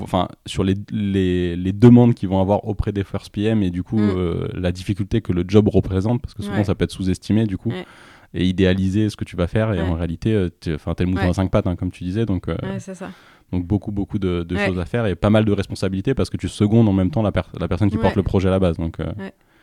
Enfin, 0.00 0.28
sur 0.46 0.64
les, 0.64 0.74
les, 0.90 1.56
les 1.56 1.72
demandes 1.72 2.14
qu'ils 2.14 2.28
vont 2.28 2.40
avoir 2.40 2.66
auprès 2.66 2.92
des 2.92 3.04
first 3.04 3.30
PM 3.32 3.62
et 3.62 3.70
du 3.70 3.82
coup, 3.82 3.98
mm. 3.98 4.10
euh, 4.16 4.48
la 4.54 4.72
difficulté 4.72 5.20
que 5.20 5.32
le 5.32 5.44
job 5.46 5.68
représente, 5.68 6.22
parce 6.22 6.34
que 6.34 6.42
souvent, 6.42 6.64
ça 6.64 6.74
peut 6.74 6.84
être 6.84 6.92
sous-estimé, 6.92 7.46
du 7.46 7.58
coup. 7.58 7.72
Et 8.32 8.46
idéaliser 8.46 9.10
ce 9.10 9.16
que 9.16 9.24
tu 9.24 9.34
vas 9.34 9.48
faire, 9.48 9.72
et 9.72 9.80
en 9.80 9.94
réalité, 9.94 10.48
tu 10.60 10.70
es 10.70 10.76
le 10.76 11.06
mouton 11.06 11.30
à 11.30 11.34
cinq 11.34 11.50
pattes, 11.50 11.66
hein, 11.66 11.74
comme 11.74 11.90
tu 11.90 12.04
disais. 12.04 12.26
Donc, 12.26 12.46
c'est 12.78 12.94
ça. 12.94 13.10
Donc 13.52 13.66
beaucoup, 13.66 13.90
beaucoup 13.90 14.18
de, 14.18 14.46
choses 14.56 14.78
à 14.78 14.84
faire 14.84 15.06
et 15.06 15.14
pas 15.14 15.30
mal 15.30 15.44
de 15.44 15.52
responsabilités 15.52 16.14
parce 16.14 16.30
que 16.30 16.36
tu 16.36 16.48
secondes 16.48 16.88
en 16.88 16.92
même 16.92 17.10
temps 17.10 17.22
la, 17.22 17.32
la 17.58 17.68
personne 17.68 17.90
qui 17.90 17.98
porte 17.98 18.16
le 18.16 18.22
projet 18.22 18.48
à 18.48 18.52
la 18.52 18.58
base. 18.58 18.76
Donc, 18.76 19.00
euh. 19.00 19.12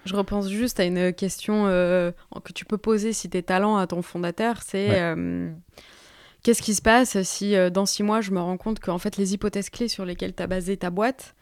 Je 0.05 0.15
repense 0.15 0.49
juste 0.49 0.79
à 0.79 0.85
une 0.85 1.13
question 1.13 1.67
euh, 1.67 2.11
que 2.43 2.53
tu 2.53 2.65
peux 2.65 2.77
poser 2.77 3.13
si 3.13 3.29
tu 3.29 3.37
es 3.37 3.41
talent 3.41 3.77
à 3.77 3.87
ton 3.87 4.01
fondateur, 4.01 4.61
c'est 4.61 5.01
euh, 5.01 5.51
qu'est-ce 6.43 6.61
qui 6.61 6.75
se 6.75 6.81
passe 6.81 7.21
si 7.23 7.55
dans 7.71 7.85
six 7.85 8.03
mois 8.03 8.21
je 8.21 8.31
me 8.31 8.39
rends 8.39 8.57
compte 8.57 8.79
que 8.79 8.89
en 8.89 8.99
fait 8.99 9.17
les 9.17 9.33
hypothèses 9.33 9.69
clés 9.69 9.89
sur 9.89 10.05
lesquelles 10.05 10.33
tu 10.33 10.43
as 10.43 10.47
basé 10.47 10.77
ta 10.77 10.89
boîte, 10.89 11.35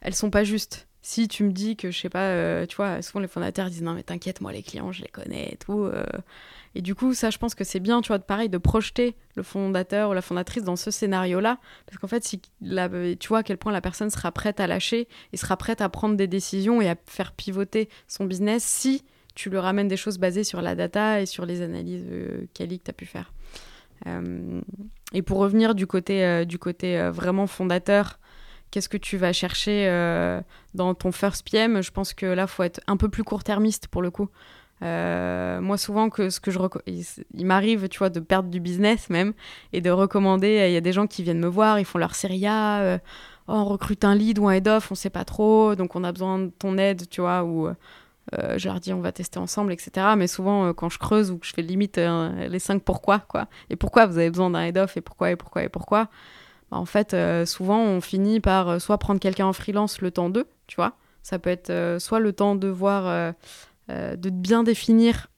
elles 0.00 0.14
sont 0.14 0.30
pas 0.30 0.44
justes. 0.44 0.88
Si 1.00 1.28
tu 1.28 1.44
me 1.44 1.52
dis 1.52 1.76
que 1.76 1.90
je 1.90 1.98
sais 1.98 2.08
pas, 2.10 2.66
tu 2.66 2.76
vois, 2.76 3.00
souvent 3.00 3.20
les 3.20 3.28
fondateurs 3.28 3.70
disent 3.70 3.82
non 3.82 3.94
mais 3.94 4.02
t'inquiète 4.02 4.40
moi 4.40 4.52
les 4.52 4.62
clients 4.62 4.92
je 4.92 5.02
les 5.02 5.08
connais 5.08 5.50
et 5.52 5.56
tout. 5.56 5.90
Et 6.76 6.82
du 6.82 6.94
coup, 6.94 7.14
ça, 7.14 7.30
je 7.30 7.38
pense 7.38 7.54
que 7.54 7.64
c'est 7.64 7.80
bien, 7.80 8.00
tu 8.02 8.08
vois, 8.08 8.18
pareil, 8.18 8.48
de 8.48 8.58
projeter 8.58 9.16
le 9.34 9.42
fondateur 9.42 10.10
ou 10.10 10.12
la 10.12 10.22
fondatrice 10.22 10.62
dans 10.62 10.76
ce 10.76 10.90
scénario-là. 10.90 11.58
Parce 11.86 11.98
qu'en 11.98 12.06
fait, 12.06 12.24
si 12.24 12.40
tu 12.40 13.28
vois 13.28 13.38
à 13.38 13.42
quel 13.42 13.56
point 13.56 13.72
la 13.72 13.80
personne 13.80 14.10
sera 14.10 14.30
prête 14.30 14.60
à 14.60 14.66
lâcher 14.66 15.08
et 15.32 15.36
sera 15.36 15.56
prête 15.56 15.80
à 15.80 15.88
prendre 15.88 16.16
des 16.16 16.26
décisions 16.26 16.80
et 16.80 16.88
à 16.88 16.96
faire 17.06 17.32
pivoter 17.32 17.88
son 18.08 18.24
business 18.24 18.62
si 18.62 19.04
tu 19.34 19.50
lui 19.50 19.58
ramènes 19.58 19.88
des 19.88 19.96
choses 19.96 20.18
basées 20.18 20.44
sur 20.44 20.62
la 20.62 20.74
data 20.74 21.20
et 21.20 21.26
sur 21.26 21.44
les 21.46 21.60
analyses 21.60 22.06
euh, 22.10 22.46
que 22.54 22.64
tu 22.64 22.80
as 22.88 22.92
pu 22.92 23.06
faire. 23.06 23.32
Euh, 24.06 24.60
et 25.12 25.22
pour 25.22 25.38
revenir 25.38 25.74
du 25.74 25.86
côté, 25.86 26.24
euh, 26.24 26.44
euh, 26.84 27.10
vraiment 27.10 27.46
fondateur, 27.46 28.18
qu'est-ce 28.70 28.88
que 28.88 28.96
tu 28.96 29.16
vas 29.16 29.32
chercher 29.32 29.86
dans 30.74 30.94
ton 30.94 31.12
first 31.12 31.48
PM 31.48 31.82
Je 31.82 31.90
pense 31.90 32.14
que 32.14 32.26
là, 32.26 32.42
il 32.42 32.48
faut 32.48 32.62
être 32.62 32.80
un 32.86 32.96
peu 32.96 33.08
plus 33.08 33.24
court-termiste 33.24 33.88
pour 33.88 34.02
le 34.02 34.10
coup. 34.10 34.28
Euh, 34.82 35.60
moi, 35.60 35.78
souvent, 35.78 36.10
que 36.10 36.30
ce 36.30 36.40
que 36.40 36.50
je 36.50 36.58
il, 36.86 37.46
m'arrive, 37.46 37.88
tu 37.88 37.98
vois, 37.98 38.10
de 38.10 38.20
perdre 38.20 38.50
du 38.50 38.60
business 38.60 39.08
même 39.10 39.32
et 39.72 39.80
de 39.80 39.90
recommander. 39.90 40.66
Il 40.68 40.72
y 40.72 40.76
a 40.76 40.80
des 40.80 40.92
gens 40.92 41.06
qui 41.06 41.22
viennent 41.22 41.40
me 41.40 41.48
voir, 41.48 41.78
ils 41.78 41.84
font 41.84 41.98
leur 41.98 42.14
série 42.14 42.46
A, 42.46 42.80
euh, 42.80 42.98
oh, 43.48 43.52
on 43.54 43.64
recrute 43.64 44.04
un 44.04 44.14
lead 44.14 44.38
ou 44.38 44.48
un 44.48 44.52
head 44.52 44.68
off, 44.68 44.92
on 44.92 44.94
sait 44.94 45.10
pas 45.10 45.24
trop, 45.24 45.74
donc 45.74 45.96
on 45.96 46.04
a 46.04 46.12
besoin 46.12 46.38
de 46.38 46.50
ton 46.58 46.76
aide, 46.78 47.08
tu 47.08 47.22
vois, 47.22 47.44
ou 47.44 47.68
euh, 47.68 48.58
je 48.58 48.68
leur 48.68 48.80
dis 48.80 48.92
on 48.92 49.00
va 49.00 49.12
tester 49.12 49.38
ensemble, 49.38 49.72
etc. 49.72 50.08
Mais 50.16 50.26
souvent, 50.26 50.74
quand 50.74 50.90
je 50.90 50.98
creuse 50.98 51.30
ou 51.30 51.38
que 51.38 51.46
je 51.46 51.54
fais 51.54 51.62
limite 51.62 51.98
les 51.98 52.58
cinq 52.58 52.82
pourquoi, 52.82 53.20
quoi, 53.20 53.46
et 53.70 53.76
pourquoi 53.76 54.06
vous 54.06 54.18
avez 54.18 54.30
besoin 54.30 54.50
d'un 54.50 54.62
head 54.62 54.76
off, 54.76 54.96
et 54.96 55.00
pourquoi, 55.00 55.30
et 55.30 55.36
pourquoi, 55.36 55.62
et 55.62 55.68
pourquoi, 55.68 56.08
bah, 56.70 56.76
en 56.76 56.86
fait, 56.86 57.16
souvent, 57.46 57.80
on 57.80 58.00
finit 58.02 58.40
par 58.40 58.80
soit 58.80 58.98
prendre 58.98 59.20
quelqu'un 59.20 59.46
en 59.46 59.52
freelance 59.54 60.02
le 60.02 60.10
temps 60.10 60.28
d'eux, 60.28 60.46
tu 60.66 60.76
vois. 60.76 60.92
Ça 61.22 61.38
peut 61.40 61.50
être 61.50 61.96
soit 61.98 62.20
le 62.20 62.32
temps 62.32 62.54
de 62.54 62.68
voir 62.68 63.34
de 63.88 64.30
bien 64.30 64.62
définir 64.62 65.28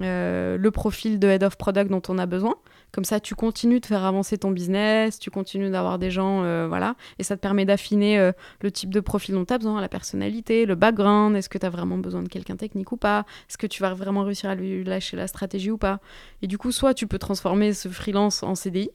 euh, 0.00 0.58
le 0.58 0.70
profil 0.70 1.18
de 1.18 1.26
head 1.26 1.42
of 1.42 1.56
product 1.56 1.90
dont 1.90 2.02
on 2.08 2.18
a 2.18 2.26
besoin. 2.26 2.56
Comme 2.92 3.04
ça, 3.04 3.18
tu 3.18 3.34
continues 3.34 3.80
de 3.80 3.86
faire 3.86 4.04
avancer 4.04 4.36
ton 4.36 4.50
business, 4.50 5.18
tu 5.18 5.30
continues 5.30 5.70
d'avoir 5.70 5.98
des 5.98 6.10
gens, 6.10 6.42
euh, 6.44 6.66
voilà, 6.68 6.96
et 7.18 7.22
ça 7.22 7.34
te 7.36 7.40
permet 7.40 7.64
d'affiner 7.64 8.30
le 8.60 8.70
type 8.70 8.92
de 8.92 9.00
profil 9.00 9.34
dont 9.34 9.44
tu 9.44 9.52
as 9.52 9.58
besoin, 9.58 9.80
la 9.80 9.88
personnalité, 9.88 10.66
le 10.66 10.74
background, 10.74 11.34
est-ce 11.36 11.48
que 11.48 11.58
tu 11.58 11.66
as 11.66 11.70
vraiment 11.70 11.98
besoin 11.98 12.22
de 12.22 12.28
quelqu'un 12.28 12.56
technique 12.56 12.92
ou 12.92 12.96
pas, 12.96 13.24
est-ce 13.48 13.58
que 13.58 13.66
tu 13.66 13.82
vas 13.82 13.92
vraiment 13.94 14.22
réussir 14.22 14.50
à 14.50 14.54
lui 14.54 14.84
lâcher 14.84 15.16
la 15.16 15.26
stratégie 15.26 15.70
ou 15.70 15.78
pas? 15.78 16.00
Et 16.42 16.46
du 16.46 16.58
coup, 16.58 16.72
soit 16.72 16.94
tu 16.94 17.06
peux 17.06 17.18
transformer 17.18 17.72
ce 17.72 17.88
freelance 17.88 18.42
en 18.42 18.54
CDI, 18.54 18.90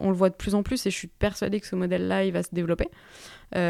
on 0.00 0.10
le 0.10 0.16
voit 0.16 0.30
de 0.30 0.34
plus 0.34 0.54
en 0.54 0.62
plus 0.62 0.84
et 0.86 0.90
je 0.90 0.96
suis 0.96 1.08
persuadée 1.08 1.60
que 1.60 1.66
ce 1.66 1.76
modèle-là, 1.76 2.24
il 2.24 2.32
va 2.32 2.42
se 2.42 2.48
développer. 2.52 2.88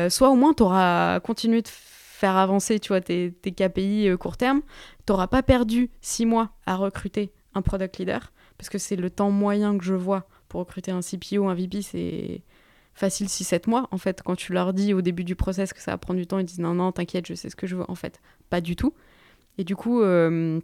soit 0.08 0.30
au 0.30 0.36
moins, 0.36 0.54
tu 0.54 0.62
auras 0.62 1.20
continué 1.20 1.62
de 1.62 1.68
faire 1.68 1.95
avancer 2.24 2.80
tu 2.80 2.88
vois, 2.88 3.00
tes, 3.00 3.32
tes 3.32 3.52
KPI 3.52 4.08
euh, 4.08 4.16
court 4.16 4.36
terme, 4.36 4.62
tu 5.06 5.12
n'auras 5.12 5.26
pas 5.26 5.42
perdu 5.42 5.90
six 6.00 6.26
mois 6.26 6.50
à 6.66 6.76
recruter 6.76 7.32
un 7.54 7.62
product 7.62 7.98
leader, 7.98 8.32
parce 8.58 8.68
que 8.68 8.78
c'est 8.78 8.96
le 8.96 9.10
temps 9.10 9.30
moyen 9.30 9.76
que 9.78 9.84
je 9.84 9.94
vois 9.94 10.26
pour 10.48 10.60
recruter 10.60 10.90
un 10.90 11.00
CPO, 11.00 11.48
un 11.48 11.54
VP, 11.54 11.82
c'est 11.82 12.42
facile 12.94 13.26
6-7 13.26 13.68
mois. 13.68 13.88
En 13.90 13.98
fait, 13.98 14.22
quand 14.22 14.36
tu 14.36 14.52
leur 14.52 14.72
dis 14.72 14.94
au 14.94 15.02
début 15.02 15.24
du 15.24 15.36
process 15.36 15.72
que 15.72 15.80
ça 15.80 15.92
va 15.92 15.98
prendre 15.98 16.18
du 16.18 16.26
temps, 16.26 16.38
ils 16.38 16.44
disent 16.44 16.58
non, 16.58 16.74
non, 16.74 16.92
t'inquiète, 16.92 17.26
je 17.26 17.34
sais 17.34 17.50
ce 17.50 17.56
que 17.56 17.66
je 17.66 17.76
veux. 17.76 17.84
En 17.88 17.94
fait, 17.94 18.20
pas 18.50 18.60
du 18.60 18.76
tout. 18.76 18.94
Et 19.58 19.64
du 19.64 19.76
coup, 19.76 20.02
euh, 20.02 20.60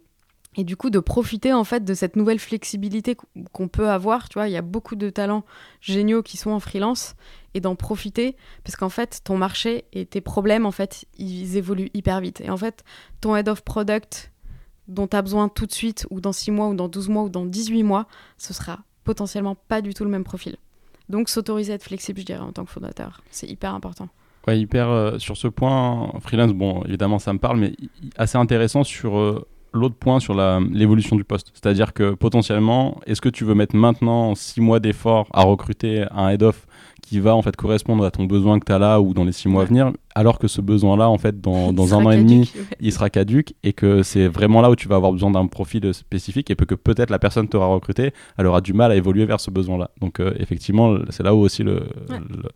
et 0.55 0.63
du 0.63 0.77
coup 0.77 0.89
de 0.89 0.99
profiter 0.99 1.53
en 1.53 1.63
fait 1.63 1.83
de 1.83 1.93
cette 1.93 2.15
nouvelle 2.15 2.39
flexibilité 2.39 3.17
qu'on 3.51 3.67
peut 3.67 3.89
avoir 3.89 4.29
tu 4.29 4.35
vois 4.35 4.47
il 4.47 4.51
y 4.51 4.57
a 4.57 4.61
beaucoup 4.61 4.95
de 4.95 5.09
talents 5.09 5.43
géniaux 5.81 6.21
qui 6.21 6.37
sont 6.37 6.51
en 6.51 6.59
freelance 6.59 7.15
et 7.53 7.61
d'en 7.61 7.75
profiter 7.75 8.35
parce 8.63 8.75
qu'en 8.75 8.89
fait 8.89 9.21
ton 9.23 9.37
marché 9.37 9.85
et 9.93 10.05
tes 10.05 10.21
problèmes 10.21 10.65
en 10.65 10.71
fait 10.71 11.05
ils 11.17 11.57
évoluent 11.57 11.89
hyper 11.93 12.19
vite. 12.21 12.41
Et 12.41 12.49
en 12.49 12.57
fait 12.57 12.83
ton 13.21 13.35
head 13.35 13.49
of 13.49 13.63
product 13.63 14.31
dont 14.87 15.07
tu 15.07 15.15
as 15.15 15.21
besoin 15.21 15.49
tout 15.49 15.65
de 15.65 15.71
suite 15.71 16.05
ou 16.09 16.19
dans 16.19 16.33
6 16.33 16.51
mois 16.51 16.67
ou 16.67 16.75
dans 16.75 16.87
12 16.87 17.09
mois 17.09 17.23
ou 17.23 17.29
dans 17.29 17.45
18 17.45 17.83
mois 17.83 18.07
ce 18.37 18.53
sera 18.53 18.79
potentiellement 19.03 19.55
pas 19.55 19.81
du 19.81 19.93
tout 19.93 20.03
le 20.03 20.09
même 20.09 20.23
profil. 20.23 20.57
Donc 21.09 21.29
s'autoriser 21.29 21.73
à 21.73 21.75
être 21.75 21.83
flexible 21.83 22.19
je 22.19 22.25
dirais 22.25 22.39
en 22.39 22.51
tant 22.51 22.65
que 22.65 22.71
fondateur 22.71 23.21
c'est 23.31 23.47
hyper 23.47 23.73
important. 23.73 24.09
Ouais, 24.47 24.59
hyper 24.59 24.89
euh, 24.89 25.19
sur 25.19 25.37
ce 25.37 25.47
point, 25.47 26.11
freelance, 26.19 26.51
bon, 26.51 26.83
évidemment, 26.83 27.17
ça 27.17 27.31
me 27.31 27.39
parle, 27.39 27.59
mais 27.59 27.75
assez 28.17 28.37
intéressant 28.37 28.83
sur 28.83 29.17
euh, 29.17 29.47
l'autre 29.73 29.95
point 29.95 30.19
sur 30.19 30.35
l'évolution 30.71 31.15
du 31.15 31.23
poste. 31.23 31.51
C'est-à-dire 31.53 31.93
que 31.93 32.13
potentiellement, 32.13 32.99
est-ce 33.05 33.21
que 33.21 33.29
tu 33.29 33.43
veux 33.43 33.55
mettre 33.55 33.75
maintenant 33.75 34.35
six 34.35 34.61
mois 34.61 34.79
d'effort 34.79 35.27
à 35.33 35.43
recruter 35.43 36.05
un 36.11 36.29
head-off 36.29 36.67
qui 37.01 37.19
va 37.19 37.35
en 37.35 37.41
fait 37.41 37.55
correspondre 37.55 38.05
à 38.05 38.11
ton 38.11 38.23
besoin 38.23 38.59
que 38.59 38.65
tu 38.65 38.71
as 38.71 38.79
là 38.79 39.01
ou 39.01 39.13
dans 39.13 39.25
les 39.25 39.33
six 39.33 39.49
mois 39.49 39.63
à 39.63 39.65
venir, 39.65 39.91
alors 40.15 40.39
que 40.39 40.47
ce 40.47 40.61
besoin-là, 40.61 41.09
en 41.09 41.17
fait, 41.17 41.41
dans, 41.41 41.73
dans 41.73 41.93
un 41.93 42.05
an 42.05 42.11
et 42.11 42.17
demi, 42.17 42.51
il 42.79 42.91
sera 42.93 43.09
caduque 43.09 43.53
et 43.63 43.73
que 43.73 44.03
c'est 44.03 44.27
vraiment 44.27 44.61
là 44.61 44.71
où 44.71 44.75
tu 44.75 44.87
vas 44.87 44.95
avoir 44.95 45.11
besoin 45.11 45.29
d'un 45.29 45.47
profil 45.47 45.93
spécifique 45.93 46.49
et 46.49 46.55
que 46.55 46.75
peut-être 46.75 47.09
la 47.09 47.19
personne 47.19 47.47
t'aura 47.47 47.67
recruté, 47.67 48.13
elle 48.37 48.45
aura 48.45 48.61
du 48.61 48.73
mal 48.73 48.91
à 48.91 48.95
évoluer 48.95 49.25
vers 49.25 49.39
ce 49.39 49.51
besoin-là. 49.51 49.91
Donc, 49.99 50.19
euh, 50.19 50.33
effectivement, 50.39 50.97
c'est 51.09 51.23
là 51.23 51.35
où 51.35 51.39
aussi 51.39 51.63
le 51.63 51.83
le, 52.09 52.49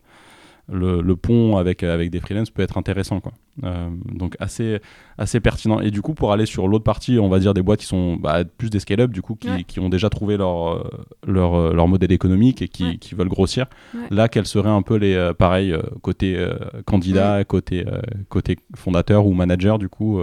pont 1.14 1.56
avec, 1.56 1.82
avec 1.82 2.10
des 2.10 2.20
freelances 2.20 2.50
peut 2.50 2.62
être 2.62 2.78
intéressant. 2.78 3.20
Quoi. 3.20 3.32
Euh, 3.64 3.88
donc 4.12 4.36
assez, 4.38 4.80
assez 5.16 5.40
pertinent. 5.40 5.80
Et 5.80 5.90
du 5.90 6.02
coup, 6.02 6.14
pour 6.14 6.32
aller 6.32 6.46
sur 6.46 6.68
l'autre 6.68 6.84
partie, 6.84 7.18
on 7.18 7.28
va 7.28 7.38
dire 7.38 7.54
des 7.54 7.62
boîtes 7.62 7.80
qui 7.80 7.86
sont 7.86 8.16
bah, 8.16 8.44
plus 8.44 8.70
des 8.70 8.80
scale-up, 8.80 9.10
du 9.10 9.22
coup, 9.22 9.34
qui, 9.34 9.64
qui, 9.64 9.80
ont 9.80 9.88
déjà 9.88 10.10
trouvé 10.10 10.36
leur, 10.36 10.68
euh, 10.68 10.90
leur, 11.26 11.54
euh, 11.54 11.72
leur 11.72 11.88
modèle 11.88 12.12
économique 12.12 12.62
et 12.62 12.68
qui, 12.68 12.98
qui 12.98 13.14
veulent 13.14 13.28
grossir. 13.28 13.66
Là, 14.10 14.28
quels 14.28 14.46
seraient 14.46 14.68
un 14.68 14.82
peu 14.82 14.96
les, 14.96 15.32
pareil, 15.38 15.74
côté 16.02 16.46
candidat, 16.84 17.44
côté, 17.44 17.84
côté 18.28 18.58
fondateur 18.74 19.26
ou 19.26 19.32
manager, 19.32 19.78
du 19.78 19.88
coup, 19.88 20.20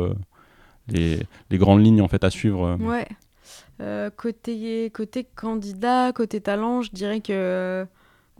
les, 0.88 1.20
les, 1.50 1.58
grandes 1.58 1.84
lignes 1.84 2.02
en 2.02 2.08
fait 2.08 2.24
à 2.24 2.30
suivre 2.30 2.78
Ouais. 2.80 3.08
côté, 4.16 4.90
côté 4.92 5.26
candidat, 5.36 6.12
côté 6.14 6.42
talent, 6.42 6.82
je 6.82 6.92
dirais 6.92 7.20
que 7.20 7.86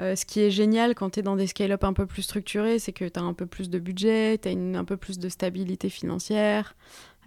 euh, 0.01 0.15
ce 0.15 0.25
qui 0.25 0.41
est 0.41 0.51
génial 0.51 0.93
quand 0.93 1.12
tu 1.12 1.19
es 1.19 1.23
dans 1.23 1.36
des 1.36 1.47
scale-up 1.47 1.84
un 1.84 1.93
peu 1.93 2.05
plus 2.05 2.23
structurés, 2.23 2.79
c'est 2.79 2.91
que 2.91 3.05
tu 3.05 3.19
as 3.19 3.23
un 3.23 3.34
peu 3.34 3.45
plus 3.45 3.69
de 3.69 3.79
budget, 3.79 4.38
tu 4.38 4.49
as 4.49 4.51
un 4.51 4.86
peu 4.86 4.97
plus 4.97 5.19
de 5.19 5.29
stabilité 5.29 5.89
financière. 5.89 6.75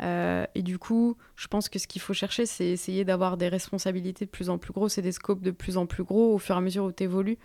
Euh, 0.01 0.47
et 0.55 0.63
du 0.63 0.79
coup, 0.79 1.17
je 1.35 1.49
pense 1.49 1.69
que 1.69 1.79
ce 1.79 1.87
qu'il 1.87 2.03
faut 2.03 2.13
chercher, 2.13 2.47
c'est 2.47 2.67
essayer 2.67 3.05
d'avoir 3.05 3.37
des 3.37 3.49
responsabilités 3.49 4.27
de 4.27 4.31
plus 4.31 4.51
en 4.51 4.59
plus 4.59 4.73
grosses 4.73 4.99
et 4.99 5.03
des 5.03 5.13
scopes 5.13 5.43
de 5.43 5.51
plus 5.51 5.77
en 5.77 5.87
plus 5.87 6.05
gros 6.05 6.35
au 6.35 6.39
fur 6.39 6.55
et 6.55 6.59
à 6.59 6.61
mesure 6.61 6.85
où 6.85 6.93
tu 6.93 7.05
évolues. 7.05 7.39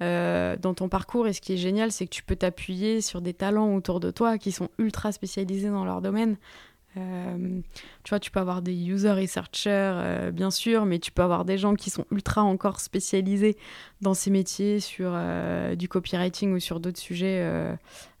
dans 0.00 0.74
ton 0.76 0.88
parcours. 0.88 1.26
Et 1.26 1.32
ce 1.32 1.40
qui 1.40 1.54
est 1.54 1.56
génial, 1.56 1.90
c'est 1.90 2.06
que 2.06 2.14
tu 2.14 2.22
peux 2.22 2.36
t'appuyer 2.36 3.00
sur 3.00 3.20
des 3.20 3.34
talents 3.34 3.74
autour 3.74 3.98
de 3.98 4.12
toi 4.12 4.38
qui 4.38 4.52
sont 4.52 4.68
ultra 4.78 5.10
spécialisés 5.10 5.70
dans 5.70 5.84
leur 5.84 6.00
domaine. 6.02 6.36
Euh, 6.98 7.60
tu 8.04 8.10
vois, 8.10 8.20
tu 8.20 8.30
peux 8.30 8.40
avoir 8.40 8.62
des 8.62 8.74
user 8.74 9.12
researchers, 9.12 9.70
euh, 9.70 10.30
bien 10.30 10.50
sûr, 10.50 10.84
mais 10.84 10.98
tu 10.98 11.12
peux 11.12 11.22
avoir 11.22 11.44
des 11.44 11.58
gens 11.58 11.74
qui 11.74 11.90
sont 11.90 12.04
ultra 12.10 12.42
encore 12.42 12.80
spécialisés 12.80 13.56
dans 14.00 14.14
ces 14.14 14.30
métiers 14.30 14.80
sur 14.80 15.12
euh, 15.14 15.74
du 15.74 15.88
copywriting 15.88 16.54
ou 16.54 16.60
sur 16.60 16.80
d'autres 16.80 16.98
sujets 16.98 17.44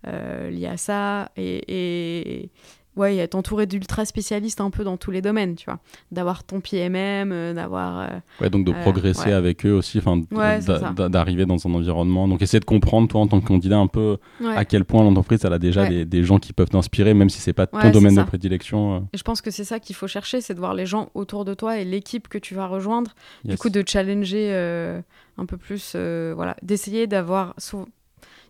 liés 0.04 0.66
à 0.66 0.76
ça. 0.76 1.30
et, 1.36 2.50
ouais, 2.98 3.16
être 3.16 3.34
entouré 3.34 3.66
d'ultra 3.66 4.04
spécialistes 4.04 4.60
un 4.60 4.70
peu 4.70 4.84
dans 4.84 4.96
tous 4.96 5.10
les 5.10 5.22
domaines, 5.22 5.54
tu 5.54 5.64
vois. 5.66 5.78
D'avoir 6.12 6.44
ton 6.44 6.60
PMM, 6.60 7.32
euh, 7.32 7.54
d'avoir. 7.54 8.00
Euh, 8.00 8.06
ouais, 8.40 8.50
donc 8.50 8.66
de 8.66 8.72
euh, 8.72 8.82
progresser 8.82 9.32
avec 9.32 9.64
eux 9.64 9.72
aussi, 9.72 9.98
enfin, 9.98 10.20
d'arriver 11.08 11.46
dans 11.46 11.66
un 11.66 11.74
environnement. 11.74 12.28
Donc 12.28 12.42
essayer 12.42 12.60
de 12.60 12.64
comprendre, 12.64 13.08
toi, 13.08 13.20
en 13.20 13.26
tant 13.26 13.40
que 13.40 13.46
candidat, 13.46 13.78
un 13.78 13.86
peu 13.86 14.18
à 14.44 14.64
quel 14.64 14.84
point 14.84 15.02
l'entreprise, 15.04 15.44
elle 15.44 15.52
a 15.52 15.58
déjà 15.58 15.88
des, 15.88 16.24
gens 16.24 16.38
qui 16.38 16.52
peuvent 16.52 16.68
t'inspirer, 16.68 17.14
même 17.14 17.30
si 17.30 17.40
c'est 17.40 17.52
pas 17.52 17.66
ton 17.66 17.90
domaine 17.90 18.16
de 18.16 18.22
prédilection. 18.22 19.08
Et 19.12 19.18
je 19.18 19.22
pense 19.22 19.40
que 19.40 19.50
c'est 19.50 19.64
ça 19.64 19.78
qu'il 19.78 19.96
faut 19.96 20.08
chercher, 20.08 20.40
c'est 20.40 20.54
de 20.54 20.58
voir 20.58 20.74
les 20.74 20.84
gens 20.84 21.10
autour 21.14 21.44
de 21.44 21.54
toi 21.54 21.78
et 21.78 21.84
l'équipe 21.84 22.28
que 22.28 22.38
tu 22.38 22.54
vas 22.54 22.66
rejoindre. 22.66 23.12
Du 23.44 23.56
coup, 23.56 23.70
de 23.70 23.82
challenger 23.86 24.52
un 25.38 25.46
peu 25.46 25.56
plus, 25.56 25.94
voilà, 25.94 26.56
d'essayer 26.62 27.06
d'avoir. 27.06 27.54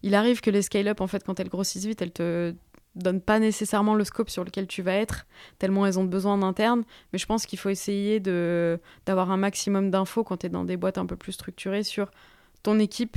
Il 0.05 0.15
arrive 0.15 0.41
que 0.41 0.51
les 0.51 0.63
scale-up, 0.63 1.01
en 1.01 1.09
fait, 1.09 1.25
quand 1.25 1.41
elles 1.41 1.49
grossissent 1.49 1.87
vite, 1.87 2.01
elles 2.01 2.13
te 2.13 2.55
donne 2.95 3.21
pas 3.21 3.39
nécessairement 3.39 3.95
le 3.95 4.05
scope 4.05 4.31
sur 4.31 4.45
lequel 4.45 4.67
tu 4.67 4.83
vas 4.83 4.95
être, 4.95 5.27
tellement 5.59 5.87
elles 5.87 5.99
ont 5.99 6.05
besoin 6.05 6.39
d'interne. 6.39 6.85
Mais 7.13 7.19
je 7.19 7.27
pense 7.27 7.47
qu'il 7.47 7.59
faut 7.59 7.69
essayer 7.69 8.21
d'avoir 8.21 9.31
un 9.31 9.37
maximum 9.37 9.91
d'infos 9.91 10.25
quand 10.25 10.39
tu 10.39 10.47
es 10.47 10.49
dans 10.49 10.65
des 10.65 10.77
boîtes 10.77 10.99
un 10.99 11.07
peu 11.07 11.17
plus 11.17 11.33
structurées 11.33 11.83
sur 11.85 12.11
ton 12.63 12.79
équipe 12.79 13.17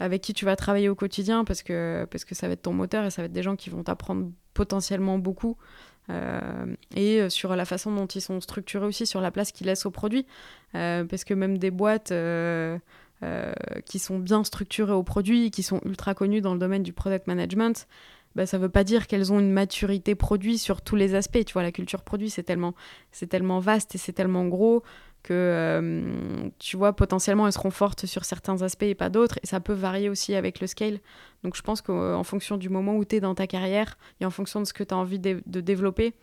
avec 0.00 0.22
qui 0.22 0.32
tu 0.32 0.44
vas 0.44 0.56
travailler 0.56 0.88
au 0.88 0.94
quotidien 0.94 1.44
parce 1.44 1.62
que, 1.62 2.06
parce 2.10 2.24
que 2.24 2.34
ça 2.34 2.46
va 2.46 2.52
être 2.52 2.62
ton 2.62 2.72
moteur 2.72 3.04
et 3.04 3.10
ça 3.10 3.22
va 3.22 3.26
être 3.26 3.32
des 3.32 3.42
gens 3.42 3.56
qui 3.56 3.70
vont 3.70 3.82
t'apprendre 3.82 4.30
potentiellement 4.54 5.18
beaucoup. 5.18 5.56
Euh, 6.10 6.74
et 6.96 7.20
euh, 7.20 7.28
sur 7.28 7.54
la 7.54 7.64
façon 7.64 7.94
dont 7.94 8.06
ils 8.06 8.22
sont 8.22 8.40
structurés 8.40 8.86
aussi, 8.86 9.06
sur 9.06 9.20
la 9.20 9.30
place 9.30 9.52
qu'ils 9.52 9.66
laissent 9.66 9.86
au 9.86 9.90
produit. 9.90 10.26
Euh, 10.74 11.04
parce 11.04 11.24
que 11.24 11.34
même 11.34 11.58
des 11.58 11.70
boîtes 11.70 12.12
qui 13.84 13.98
sont 13.98 14.18
bien 14.18 14.44
structurées 14.44 14.92
au 14.92 15.02
produit, 15.02 15.50
qui 15.50 15.62
sont 15.62 15.80
ultra 15.84 16.14
connues 16.14 16.40
dans 16.40 16.54
le 16.54 16.60
domaine 16.60 16.82
du 16.82 16.92
product 16.92 17.26
management, 17.26 17.86
bah, 18.38 18.46
ça 18.46 18.56
ne 18.56 18.62
veut 18.62 18.68
pas 18.68 18.84
dire 18.84 19.08
qu'elles 19.08 19.32
ont 19.32 19.40
une 19.40 19.50
maturité 19.50 20.14
produit 20.14 20.58
sur 20.58 20.80
tous 20.80 20.94
les 20.94 21.16
aspects. 21.16 21.44
Tu 21.44 21.54
vois, 21.54 21.64
la 21.64 21.72
culture 21.72 22.02
produit, 22.02 22.30
c'est 22.30 22.44
tellement, 22.44 22.72
c'est 23.10 23.26
tellement 23.26 23.58
vaste 23.58 23.96
et 23.96 23.98
c'est 23.98 24.12
tellement 24.12 24.46
gros 24.46 24.84
que, 25.24 25.32
euh, 25.34 26.48
tu 26.60 26.76
vois, 26.76 26.92
potentiellement, 26.92 27.48
elles 27.48 27.52
seront 27.52 27.72
fortes 27.72 28.06
sur 28.06 28.24
certains 28.24 28.62
aspects 28.62 28.84
et 28.84 28.94
pas 28.94 29.10
d'autres. 29.10 29.40
Et 29.42 29.48
ça 29.48 29.58
peut 29.58 29.72
varier 29.72 30.08
aussi 30.08 30.36
avec 30.36 30.60
le 30.60 30.68
scale. 30.68 31.00
Donc, 31.42 31.56
je 31.56 31.62
pense 31.62 31.82
qu'en 31.82 32.22
fonction 32.22 32.58
du 32.58 32.68
moment 32.68 32.94
où 32.94 33.04
tu 33.04 33.16
es 33.16 33.20
dans 33.20 33.34
ta 33.34 33.48
carrière 33.48 33.98
et 34.20 34.24
en 34.24 34.30
fonction 34.30 34.60
de 34.60 34.66
ce 34.66 34.72
que 34.72 34.84
tu 34.84 34.94
as 34.94 34.96
envie 34.96 35.18
de, 35.18 35.42
développer, 35.44 36.14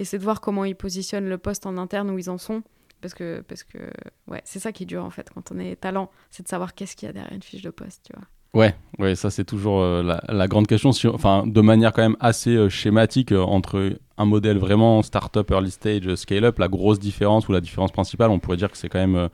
essaie 0.00 0.18
de 0.18 0.24
voir 0.24 0.40
comment 0.40 0.64
ils 0.64 0.74
positionnent 0.74 1.28
le 1.28 1.38
poste 1.38 1.64
en 1.64 1.78
interne, 1.78 2.10
où 2.10 2.18
ils 2.18 2.28
en 2.28 2.38
sont. 2.38 2.64
Parce 3.00 3.14
que, 3.14 3.40
parce 3.46 3.62
que 3.62 3.78
ouais, 4.26 4.42
c'est 4.44 4.58
ça 4.58 4.72
qui 4.72 4.82
est 4.82 4.86
dur, 4.86 5.04
en 5.04 5.10
fait, 5.10 5.30
quand 5.32 5.52
on 5.52 5.60
est 5.60 5.76
talent. 5.76 6.10
C'est 6.32 6.42
de 6.42 6.48
savoir 6.48 6.74
qu'est-ce 6.74 6.96
qu'il 6.96 7.06
y 7.06 7.10
a 7.10 7.12
derrière 7.12 7.32
une 7.32 7.42
fiche 7.44 7.62
de 7.62 7.70
poste, 7.70 8.02
tu 8.06 8.14
vois. 8.16 8.26
Ouais, 8.54 8.74
ouais, 8.98 9.14
ça 9.14 9.30
c'est 9.30 9.44
toujours 9.44 9.80
euh, 9.80 10.02
la, 10.28 10.46
grande 10.46 10.66
question. 10.66 10.90
enfin, 11.14 11.44
de 11.46 11.60
manière 11.62 11.92
quand 11.92 12.02
même 12.02 12.18
assez 12.20 12.54
euh, 12.54 12.68
schématique 12.68 13.32
euh, 13.32 13.40
entre 13.40 13.98
un 14.18 14.24
modèle 14.26 14.58
vraiment 14.58 15.00
startup, 15.02 15.50
early 15.50 15.70
stage, 15.70 16.14
scale-up, 16.16 16.58
la 16.58 16.68
grosse 16.68 16.98
différence 16.98 17.48
ou 17.48 17.52
la 17.52 17.62
différence 17.62 17.92
principale, 17.92 18.30
on 18.30 18.38
pourrait 18.38 18.58
dire 18.58 18.70
que 18.70 18.76
c'est 18.76 18.90
quand 18.90 18.98
même 18.98 19.30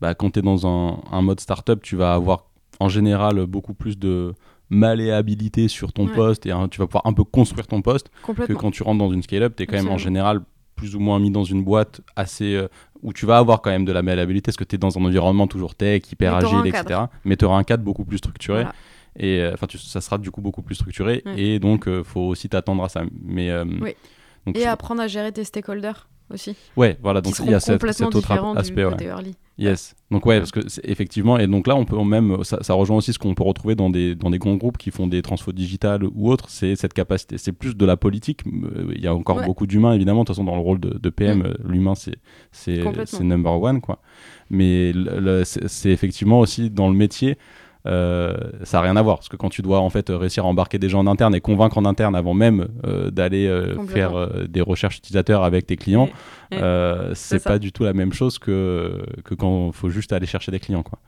bah, 0.00 0.14
quand 0.14 0.30
tu 0.30 0.38
es 0.38 0.42
dans 0.42 0.66
un, 0.66 0.98
un, 1.12 1.20
mode 1.20 1.40
startup, 1.40 1.82
tu 1.82 1.96
vas 1.96 2.14
avoir 2.14 2.46
en 2.80 2.88
général 2.88 3.44
beaucoup 3.44 3.74
plus 3.74 3.98
de 3.98 4.32
malléabilité 4.70 5.68
sur 5.68 5.92
ton 5.92 6.06
poste 6.06 6.46
et 6.46 6.52
tu 6.70 6.80
vas 6.80 6.86
pouvoir 6.86 7.06
un 7.06 7.12
peu 7.12 7.24
construire 7.24 7.66
ton 7.66 7.82
poste 7.82 8.10
que 8.26 8.54
quand 8.54 8.70
tu 8.70 8.82
rentres 8.82 9.04
dans 9.04 9.12
une 9.12 9.22
scale-up, 9.22 9.54
tu 9.54 9.64
es 9.64 9.66
quand 9.66 9.76
même 9.76 9.92
en 9.92 9.98
général 9.98 10.40
plus 10.76 10.96
ou 10.96 11.00
moins 11.00 11.20
mis 11.20 11.30
dans 11.30 11.44
une 11.44 11.62
boîte 11.62 12.00
assez 12.16 12.66
où 13.02 13.12
tu 13.12 13.26
vas 13.26 13.38
avoir 13.38 13.62
quand 13.62 13.70
même 13.70 13.84
de 13.84 13.92
la 13.92 14.02
malléabilité 14.02 14.46
parce 14.46 14.56
que 14.56 14.64
tu 14.64 14.76
es 14.76 14.78
dans 14.78 14.96
un 14.98 15.04
environnement 15.04 15.46
toujours 15.46 15.74
tech, 15.74 16.02
hyper 16.10 16.34
agile, 16.34 16.66
etc. 16.66 17.00
Mais 17.24 17.36
tu 17.36 17.44
auras 17.44 17.58
un 17.58 17.64
cadre 17.64 17.82
beaucoup 17.82 18.04
plus 18.04 18.18
structuré. 18.18 18.64
Et 19.18 19.40
euh, 19.40 19.52
enfin, 19.54 19.66
ça 19.76 20.00
sera 20.00 20.18
du 20.18 20.30
coup 20.30 20.40
beaucoup 20.40 20.62
plus 20.62 20.74
structuré. 20.74 21.22
Et 21.36 21.58
donc, 21.58 21.84
il 21.86 21.92
euh, 21.92 22.04
faut 22.04 22.20
aussi 22.20 22.48
t'attendre 22.48 22.82
à 22.84 22.88
ça. 22.88 23.02
Mais, 23.22 23.52
oui. 23.62 23.94
et 24.54 24.66
apprendre 24.66 25.02
à 25.02 25.08
gérer 25.08 25.32
tes 25.32 25.44
stakeholders 25.44 26.08
aussi. 26.32 26.56
Ouais, 26.76 26.98
voilà, 27.02 27.20
donc 27.20 27.38
il 27.40 27.50
y 27.50 27.54
a 27.54 27.60
cet, 27.60 27.82
autre 28.02 28.32
aspect. 28.56 28.84
Yes. 29.58 29.94
Donc 30.10 30.24
ouais, 30.26 30.38
parce 30.38 30.50
que 30.50 30.60
effectivement, 30.82 31.38
et 31.38 31.46
donc 31.46 31.66
là, 31.66 31.76
on 31.76 31.84
peut 31.84 32.02
même, 32.02 32.42
ça, 32.42 32.58
ça 32.62 32.74
rejoint 32.74 32.96
aussi 32.96 33.12
ce 33.12 33.18
qu'on 33.18 33.34
peut 33.34 33.44
retrouver 33.44 33.74
dans 33.74 33.90
des, 33.90 34.14
dans 34.14 34.30
des 34.30 34.38
grands 34.38 34.56
groupes 34.56 34.78
qui 34.78 34.90
font 34.90 35.06
des 35.06 35.22
transfos 35.22 35.52
digitales 35.52 36.04
ou 36.04 36.30
autres, 36.30 36.48
c'est 36.48 36.74
cette 36.74 36.94
capacité. 36.94 37.38
C'est 37.38 37.52
plus 37.52 37.76
de 37.76 37.84
la 37.84 37.96
politique. 37.96 38.40
Il 38.94 39.00
y 39.00 39.06
a 39.06 39.14
encore 39.14 39.42
beaucoup 39.42 39.66
d'humains, 39.66 39.92
évidemment. 39.92 40.20
De 40.20 40.26
toute 40.26 40.36
façon, 40.36 40.44
dans 40.44 40.56
le 40.56 40.62
rôle 40.62 40.80
de, 40.80 41.10
PM, 41.10 41.40
mm. 41.40 41.54
l'humain, 41.70 41.94
c'est 41.94 42.16
c'est 42.50 43.20
number 43.20 43.60
one, 43.60 43.80
quoi. 43.80 44.00
Mais 44.50 44.92
c'est 45.44 45.90
effectivement 45.90 46.40
aussi 46.40 46.70
dans 46.70 46.88
le 46.88 46.94
métier. 46.94 47.36
Euh, 47.86 48.36
ça 48.62 48.78
n'a 48.78 48.82
rien 48.82 48.96
à 48.96 49.02
voir. 49.02 49.18
Parce 49.18 49.28
que 49.28 49.36
quand 49.36 49.48
tu 49.48 49.62
dois 49.62 49.80
en 49.80 49.90
fait 49.90 50.08
réussir 50.08 50.44
à 50.44 50.48
embarquer 50.48 50.78
des 50.78 50.88
gens 50.88 51.00
en 51.00 51.06
interne 51.06 51.34
et 51.34 51.40
convaincre 51.40 51.78
en 51.78 51.84
interne 51.84 52.14
avant 52.14 52.34
même 52.34 52.68
euh, 52.86 53.10
d'aller 53.10 53.46
euh, 53.46 53.76
faire 53.86 54.12
des 54.48 54.60
recherches 54.60 54.98
utilisateurs 54.98 55.42
avec 55.44 55.66
tes 55.66 55.76
clients, 55.76 56.08
c'est 57.14 57.42
pas 57.42 57.58
du 57.58 57.72
tout 57.72 57.84
la 57.84 57.92
même 57.92 58.12
chose 58.12 58.38
que, 58.38 59.04
que 59.24 59.34
quand 59.34 59.68
il 59.68 59.72
faut 59.72 59.90
juste 59.90 60.12
aller 60.12 60.26
chercher 60.26 60.52
des 60.52 60.60
clients. 60.60 60.82
Quoi. 60.82 60.98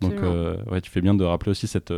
Donc 0.00 0.14
ouais, 0.70 0.80
tu 0.80 0.90
fais 0.90 1.00
bien 1.00 1.14
de 1.14 1.24
rappeler 1.24 1.50
aussi 1.50 1.66
cette, 1.66 1.92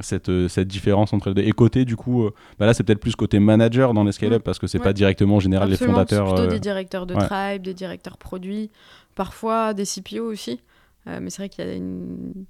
cette, 0.00 0.48
cette 0.48 0.68
différence 0.68 1.12
entre 1.12 1.28
les 1.28 1.34
deux. 1.34 1.42
Et 1.42 1.52
côté, 1.52 1.84
du 1.84 1.96
coup, 1.96 2.30
bah 2.58 2.66
là, 2.66 2.74
c'est 2.74 2.82
peut-être 2.82 3.00
plus 3.00 3.16
côté 3.16 3.38
manager 3.38 3.92
dans 3.94 4.04
les 4.04 4.12
scale-up 4.12 4.42
parce 4.42 4.58
que 4.58 4.66
c'est 4.66 4.78
pas 4.78 4.92
directement 4.92 5.36
en 5.36 5.40
général 5.40 5.68
les 5.68 5.76
fondateurs. 5.76 6.28
C'est 6.28 6.34
plutôt 6.34 6.50
des 6.50 6.60
directeurs 6.60 7.06
de 7.06 7.14
tribe, 7.14 7.62
des 7.62 7.74
directeurs 7.74 8.16
produits, 8.16 8.70
parfois 9.14 9.74
des 9.74 9.84
CPO 9.84 10.24
aussi. 10.24 10.60
mais 11.06 11.28
c'est 11.28 11.42
vrai 11.42 11.48
qu'il 11.50 11.66
y 11.66 11.68
a 11.68 11.74
une 11.74 12.46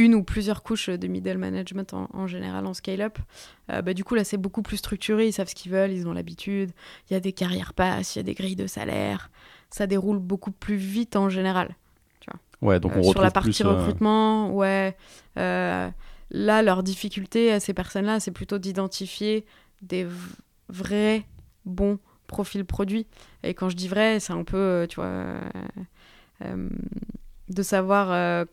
une 0.00 0.14
ou 0.14 0.24
plusieurs 0.24 0.62
couches 0.62 0.88
de 0.88 1.06
middle 1.06 1.36
management 1.36 1.92
en, 1.92 2.26
général 2.26 2.66
en 2.66 2.72
scale-up. 2.72 3.18
Euh, 3.70 3.82
bah, 3.82 3.92
du 3.92 4.02
coup, 4.02 4.14
là, 4.14 4.24
c'est 4.24 4.38
beaucoup 4.38 4.62
plus 4.62 4.78
structuré. 4.78 5.28
Ils 5.28 5.32
savent 5.32 5.48
ce 5.48 5.54
qu'ils 5.54 5.70
veulent, 5.70 5.92
ils 5.92 6.08
ont 6.08 6.14
l'habitude. 6.14 6.70
Il 7.08 7.12
y 7.12 7.16
a 7.16 7.20
des 7.20 7.32
carrières 7.32 7.74
passes, 7.74 8.16
il 8.16 8.18
y 8.18 8.20
a 8.20 8.22
des 8.22 8.32
grilles 8.32 8.56
de 8.56 8.66
salaire. 8.66 9.30
Ça 9.70 9.86
déroule 9.86 10.18
beaucoup 10.18 10.52
plus 10.52 10.76
vite 10.76 11.16
en 11.16 11.28
général. 11.28 11.76
Tu 12.20 12.30
vois. 12.30 12.40
Ouais, 12.68 12.80
donc 12.80 12.92
on 12.96 13.00
euh, 13.00 13.12
Sur 13.12 13.20
la 13.20 13.30
partie 13.30 13.62
euh, 13.62 13.68
recrutement, 13.68 14.54
ouais. 14.54 14.96
là, 15.36 15.92
leur 16.62 16.82
difficulté 16.82 17.52
à 17.52 17.60
ces 17.60 17.74
personnes-là, 17.74 18.20
c'est 18.20 18.30
plutôt 18.30 18.58
d'identifier 18.58 19.44
des 19.82 20.06
vrais 20.70 21.26
bons 21.66 21.98
profils 22.26 22.64
produits. 22.64 23.06
Et 23.42 23.52
quand 23.52 23.68
je 23.68 23.76
dis 23.76 23.88
vrai, 23.88 24.18
c'est 24.18 24.32
un 24.32 24.44
peu, 24.44 24.86
tu 24.88 24.96
vois, 24.96 25.24
de 26.40 27.62
savoir 27.62 28.46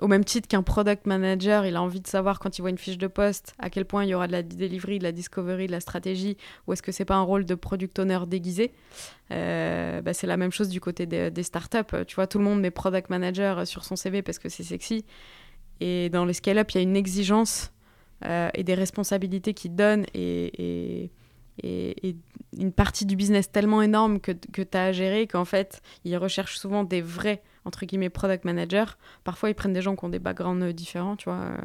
au 0.00 0.06
même 0.06 0.24
titre 0.24 0.48
qu'un 0.48 0.62
product 0.62 1.06
manager, 1.06 1.66
il 1.66 1.76
a 1.76 1.82
envie 1.82 2.00
de 2.00 2.06
savoir 2.06 2.38
quand 2.38 2.58
il 2.58 2.62
voit 2.62 2.70
une 2.70 2.78
fiche 2.78 2.98
de 2.98 3.06
poste 3.06 3.54
à 3.58 3.70
quel 3.70 3.84
point 3.84 4.04
il 4.04 4.10
y 4.10 4.14
aura 4.14 4.26
de 4.26 4.32
la 4.32 4.42
delivery, 4.42 4.98
de 4.98 5.04
la 5.04 5.12
discovery, 5.12 5.66
de 5.66 5.72
la 5.72 5.80
stratégie, 5.80 6.36
ou 6.66 6.72
est-ce 6.72 6.82
que 6.82 6.92
c'est 6.92 7.04
pas 7.04 7.16
un 7.16 7.22
rôle 7.22 7.44
de 7.44 7.54
product 7.54 7.98
owner 7.98 8.20
déguisé? 8.26 8.72
Euh, 9.30 10.00
bah, 10.00 10.14
c'est 10.14 10.26
la 10.26 10.36
même 10.36 10.52
chose 10.52 10.68
du 10.68 10.80
côté 10.80 11.06
des, 11.06 11.42
startups. 11.42 12.04
Tu 12.06 12.14
vois, 12.14 12.26
tout 12.26 12.38
le 12.38 12.44
monde 12.44 12.60
met 12.60 12.70
product 12.70 13.10
manager 13.10 13.66
sur 13.66 13.84
son 13.84 13.96
CV 13.96 14.22
parce 14.22 14.38
que 14.38 14.48
c'est 14.48 14.64
sexy. 14.64 15.04
Et 15.80 16.10
dans 16.10 16.24
les 16.24 16.32
scale-up, 16.32 16.70
il 16.72 16.74
y 16.76 16.78
a 16.78 16.82
une 16.82 16.96
exigence 16.96 17.72
euh, 18.24 18.50
et 18.54 18.64
des 18.64 18.74
responsabilités 18.74 19.54
qui 19.54 19.68
donnent 19.68 20.06
et, 20.14 21.10
et, 21.62 22.16
une 22.56 22.72
partie 22.72 23.04
du 23.04 23.16
business 23.16 23.50
tellement 23.50 23.82
énorme 23.82 24.20
que, 24.20 24.30
que 24.30 24.62
tu 24.62 24.78
as 24.78 24.84
à 24.84 24.92
gérer 24.92 25.26
qu'en 25.26 25.44
fait, 25.44 25.82
ils 26.04 26.16
recherchent 26.16 26.56
souvent 26.56 26.84
des 26.84 27.02
vrais 27.02 27.42
entre 27.68 27.84
guillemets 27.86 28.08
product 28.08 28.44
manager. 28.44 28.98
Parfois, 29.22 29.50
ils 29.50 29.54
prennent 29.54 29.74
des 29.74 29.82
gens 29.82 29.94
qui 29.94 30.04
ont 30.04 30.08
des 30.08 30.18
backgrounds 30.18 30.64
euh, 30.64 30.72
différents, 30.72 31.16
tu 31.16 31.28
vois. 31.28 31.42
Euh, 31.42 31.56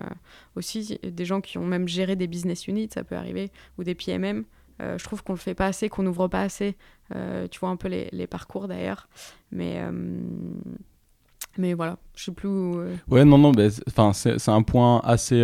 aussi, 0.55 0.99
des 1.01 1.25
gens 1.25 1.41
qui 1.41 1.57
ont 1.57 1.65
même 1.65 1.87
géré 1.87 2.15
des 2.15 2.27
business 2.27 2.67
units, 2.67 2.89
ça 2.93 3.03
peut 3.03 3.15
arriver, 3.15 3.51
ou 3.77 3.83
des 3.83 3.95
PMM. 3.95 4.43
Euh, 4.81 4.97
je 4.97 5.03
trouve 5.03 5.23
qu'on 5.23 5.33
le 5.33 5.39
fait 5.39 5.55
pas 5.55 5.67
assez, 5.67 5.89
qu'on 5.89 6.03
n'ouvre 6.03 6.27
pas 6.27 6.41
assez. 6.41 6.75
tu 7.51 7.59
vois 7.59 7.69
un 7.69 7.77
peu 7.77 7.87
les, 7.87 8.27
parcours 8.27 8.67
d'ailleurs. 8.67 9.07
Mais, 9.51 9.81
voilà, 11.73 11.97
je 12.15 12.25
sais 12.25 12.31
plus 12.31 12.49
où. 12.49 12.83
Ouais, 13.07 13.23
non, 13.23 13.37
non, 13.37 13.53
enfin, 13.87 14.13
c'est 14.13 14.49
un 14.49 14.63
point 14.63 14.99
assez, 15.05 15.41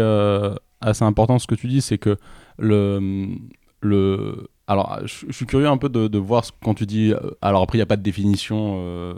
important 1.01 1.39
ce 1.39 1.47
que 1.47 1.55
tu 1.55 1.67
dis, 1.67 1.81
c'est 1.81 1.97
que 1.97 2.17
le 2.57 3.39
alors, 4.69 4.99
je, 5.03 5.31
suis 5.31 5.45
curieux 5.45 5.67
un 5.67 5.77
peu 5.77 5.89
de, 5.89 6.17
voir 6.17 6.43
quand 6.63 6.75
tu 6.75 6.85
dis. 6.85 7.13
alors 7.41 7.63
après, 7.63 7.77
il 7.77 7.79
n'y 7.79 7.83
a 7.83 7.87
pas 7.87 7.97
de 7.97 8.03
définition 8.03 9.15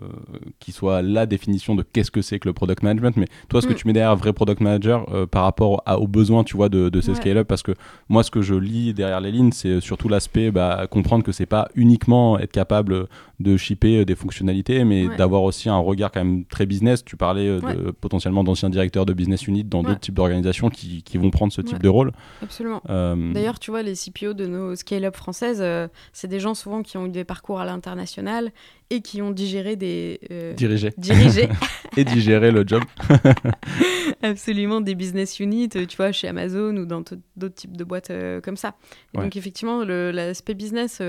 qui 0.60 0.72
soit 0.72 1.02
la 1.02 1.26
définition 1.26 1.76
de 1.76 1.84
qu'est-ce 1.84 2.10
que 2.10 2.22
c'est 2.22 2.40
que 2.40 2.48
le 2.48 2.54
product 2.54 2.84
management, 2.84 3.18
mais 3.18 3.28
toi, 3.50 3.62
ce 3.62 3.68
que 3.68 3.74
mm. 3.74 3.76
tu 3.76 3.88
mets 3.88 3.94
derrière 3.94 4.16
vrai 4.16 4.34
product 4.34 4.62
manager 4.62 5.06
par 5.30 5.44
rapport 5.44 5.84
aux 6.00 6.08
besoins, 6.08 6.44
tu 6.44 6.56
vois, 6.56 6.70
de, 6.70 6.90
de 6.90 7.02
ces 7.02 7.16
scale-up, 7.16 7.48
parce 7.48 7.64
que 7.64 7.74
moi, 8.10 8.24
ce 8.24 8.32
que 8.32 8.42
je 8.42 8.56
lis 8.56 8.94
derrière 8.94 9.20
les 9.20 9.32
lignes, 9.32 9.52
c'est 9.52 9.82
surtout 9.82 10.08
l'aspect 10.08 10.52
bah, 10.52 10.88
comprendre 10.90 11.24
que 11.24 11.32
c'est 11.32 11.46
pas 11.46 11.68
uniquement 11.76 12.40
être 12.40 12.52
capable 12.52 13.08
de 13.42 13.58
shipper 13.58 14.06
des 14.06 14.16
fonctionnalités, 14.16 14.84
mais 14.84 15.08
d'avoir 15.18 15.44
aussi 15.44 15.68
un 15.68 15.78
regard 15.78 16.12
quand 16.12 16.24
même 16.24 16.46
très 16.46 16.66
business. 16.66 17.04
Tu 17.04 17.18
parlais 17.18 17.48
de, 17.48 17.92
potentiellement 17.92 18.44
d'anciens 18.44 18.70
directeurs 18.70 19.06
de 19.06 19.14
business 19.14 19.48
unit 19.48 19.64
dans 19.64 19.84
d'autres 19.84 20.00
types 20.00 20.14
d'organisations 20.14 20.70
qui, 20.70 21.04
qui, 21.04 21.18
vont 21.18 21.30
prendre 21.30 21.52
ce 21.52 21.62
type 21.62 21.82
de 21.82 21.90
rôle. 21.90 22.12
Absolument. 22.42 22.82
D'ailleurs, 22.88 23.60
tu 23.60 23.72
vois, 23.72 23.82
les 23.82 23.96
CPO 23.96 24.34
de 24.34 24.46
nos 24.46 24.76
scale-up 24.76 25.16
françaises, 25.16 25.41
euh, 25.44 25.88
c'est 26.14 26.28
des 26.28 26.40
gens 26.40 26.54
souvent 26.54 26.84
qui 26.84 26.98
ont 26.98 27.06
eu 27.06 27.10
des 27.10 27.24
parcours 27.24 27.60
à 27.60 27.66
l'international 27.66 28.52
et 28.90 29.02
qui 29.02 29.22
ont 29.22 29.32
digéré 29.32 29.76
des... 29.76 30.20
Euh, 30.32 30.54
dirigé. 30.54 30.94
Dirigé. 30.98 31.50
et 31.98 32.04
digéré 32.04 32.52
le 32.52 32.66
job. 32.68 32.84
Absolument, 34.22 34.82
des 34.82 34.96
business 34.96 35.40
units, 35.40 35.70
tu 35.70 35.98
vois, 35.98 36.12
chez 36.12 36.28
Amazon 36.28 36.76
ou 36.78 36.86
dans 36.86 37.04
d'autres 37.36 37.56
types 37.56 37.78
de 37.78 37.84
boîtes 37.84 38.12
euh, 38.12 38.42
comme 38.42 38.58
ça. 38.58 38.76
Donc 39.14 39.36
effectivement, 39.36 39.84
l'aspect 39.84 40.54
business 40.54 41.02